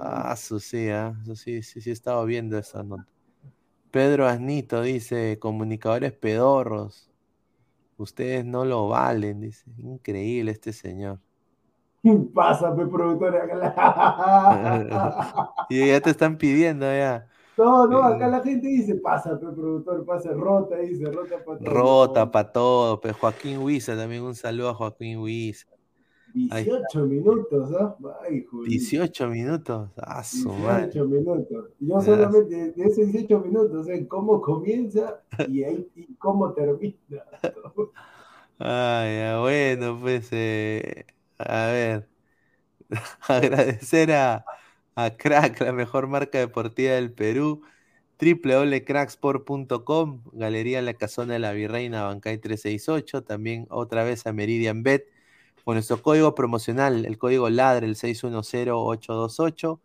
ah, 0.00 0.32
eso 0.32 0.58
sí, 0.58 0.88
¿eh? 0.88 1.12
eso 1.22 1.36
sí, 1.36 1.62
sí, 1.62 1.82
sí, 1.82 1.90
he 1.90 1.92
estado 1.92 2.24
viendo 2.24 2.56
esa 2.56 2.82
nota. 2.82 3.06
Pedro 3.90 4.26
Asnito 4.26 4.80
dice, 4.80 5.38
comunicadores 5.38 6.12
pedorros, 6.12 7.10
ustedes 7.98 8.42
no 8.46 8.64
lo 8.64 8.88
valen, 8.88 9.42
dice, 9.42 9.70
increíble 9.76 10.52
este 10.52 10.72
señor. 10.72 11.18
Pásame, 12.34 12.86
productor. 12.86 13.34
y 15.68 15.86
ya 15.88 16.00
te 16.00 16.10
están 16.10 16.36
pidiendo 16.36 16.86
ya. 16.86 17.28
No, 17.56 17.86
no, 17.86 18.02
acá 18.02 18.28
la 18.28 18.40
gente 18.40 18.66
dice, 18.66 18.94
pasa, 18.96 19.38
productor, 19.38 20.04
pasa, 20.06 20.32
rota, 20.32 20.76
dice, 20.78 21.04
rota 21.04 21.44
para 21.44 21.58
todo. 21.58 21.70
Rota 21.70 22.30
para 22.30 22.52
todo, 22.52 23.00
pero 23.00 23.14
Joaquín 23.14 23.58
Huiza, 23.58 23.94
también 23.94 24.22
un 24.22 24.34
saludo 24.34 24.70
a 24.70 24.74
Joaquín 24.74 25.18
Huiza. 25.18 25.66
18 26.34 27.06
minutos, 27.06 27.70
¿ah? 27.78 27.94
Ay, 28.22 28.46
18 28.66 29.28
minutos, 29.28 29.90
ah, 29.98 30.24
su 30.24 30.48
18 30.48 31.04
minutos. 31.04 31.66
Yo 31.78 32.00
solamente 32.00 32.72
de 32.72 32.84
esos 32.84 33.12
18 33.12 33.40
minutos, 33.40 33.86
sé 33.86 34.08
cómo 34.08 34.40
comienza 34.40 35.20
y, 35.46 35.62
ahí, 35.62 35.86
y 35.94 36.14
cómo 36.14 36.52
termina. 36.54 36.96
Ay, 38.58 39.38
bueno, 39.40 39.98
pues, 40.00 40.28
eh, 40.32 41.04
a 41.46 41.66
ver, 41.66 42.08
agradecer 43.28 44.12
a 44.12 44.44
a 44.94 45.16
Crack, 45.16 45.60
la 45.60 45.72
mejor 45.72 46.06
marca 46.06 46.38
deportiva 46.38 46.92
del 46.92 47.12
Perú, 47.12 47.62
www.cracksport.com, 48.20 50.22
Galería 50.32 50.82
La 50.82 50.94
Casona 50.94 51.32
de 51.34 51.38
la 51.40 51.52
Virreina, 51.52 52.04
Bancay 52.04 52.38
368, 52.38 53.24
también 53.24 53.66
otra 53.70 54.04
vez 54.04 54.26
a 54.26 54.32
Meridian 54.32 54.82
Bet, 54.82 55.06
con 55.64 55.74
nuestro 55.74 56.02
código 56.02 56.34
promocional, 56.34 57.06
el 57.06 57.18
código 57.18 57.48
LADRE, 57.48 57.86
el 57.86 57.96
610828. 57.96 59.80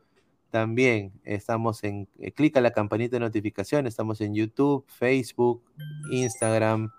También 0.50 1.12
estamos 1.24 1.84
en, 1.84 2.08
eh, 2.20 2.32
clica 2.32 2.62
la 2.62 2.72
campanita 2.72 3.18
de 3.18 3.20
notificación, 3.22 3.86
estamos 3.86 4.22
en 4.22 4.34
YouTube, 4.34 4.86
Facebook, 4.88 5.62
Instagram, 6.12 6.92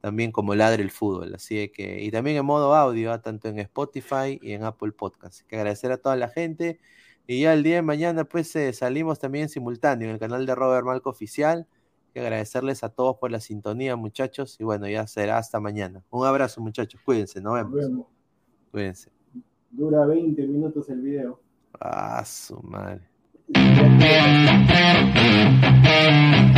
también 0.00 0.32
como 0.32 0.54
Ladre 0.54 0.82
el 0.82 0.90
Fútbol. 0.90 1.34
Así 1.34 1.70
que, 1.70 2.02
y 2.02 2.10
también 2.10 2.36
en 2.36 2.44
modo 2.44 2.74
audio, 2.74 3.12
¿ah? 3.12 3.20
tanto 3.20 3.48
en 3.48 3.58
Spotify 3.58 4.38
y 4.40 4.52
en 4.52 4.64
Apple 4.64 4.92
Podcast. 4.92 5.42
que 5.46 5.56
agradecer 5.56 5.92
a 5.92 5.98
toda 5.98 6.16
la 6.16 6.28
gente. 6.28 6.78
Y 7.26 7.42
ya 7.42 7.52
el 7.52 7.62
día 7.62 7.76
de 7.76 7.82
mañana, 7.82 8.24
pues 8.24 8.54
eh, 8.56 8.72
salimos 8.72 9.18
también 9.18 9.48
simultáneo 9.48 10.08
en 10.08 10.14
el 10.14 10.20
canal 10.20 10.46
de 10.46 10.54
Robert 10.54 10.86
Malco 10.86 11.10
Oficial. 11.10 11.66
Y 12.14 12.20
agradecerles 12.20 12.82
a 12.84 12.88
todos 12.88 13.16
por 13.18 13.30
la 13.30 13.40
sintonía, 13.40 13.96
muchachos. 13.96 14.56
Y 14.58 14.64
bueno, 14.64 14.88
ya 14.88 15.06
será 15.06 15.38
hasta 15.38 15.60
mañana. 15.60 16.02
Un 16.10 16.26
abrazo, 16.26 16.60
muchachos. 16.60 17.00
Cuídense, 17.04 17.40
nos 17.40 17.54
vemos. 17.54 17.72
Nos 17.72 17.80
vemos. 17.80 18.06
Cuídense. 18.70 19.10
Dura 19.70 20.06
20 20.06 20.46
minutos 20.46 20.88
el 20.88 21.02
video. 21.02 21.40
Ah, 21.80 22.24
su 22.24 22.60
madre. 22.62 23.02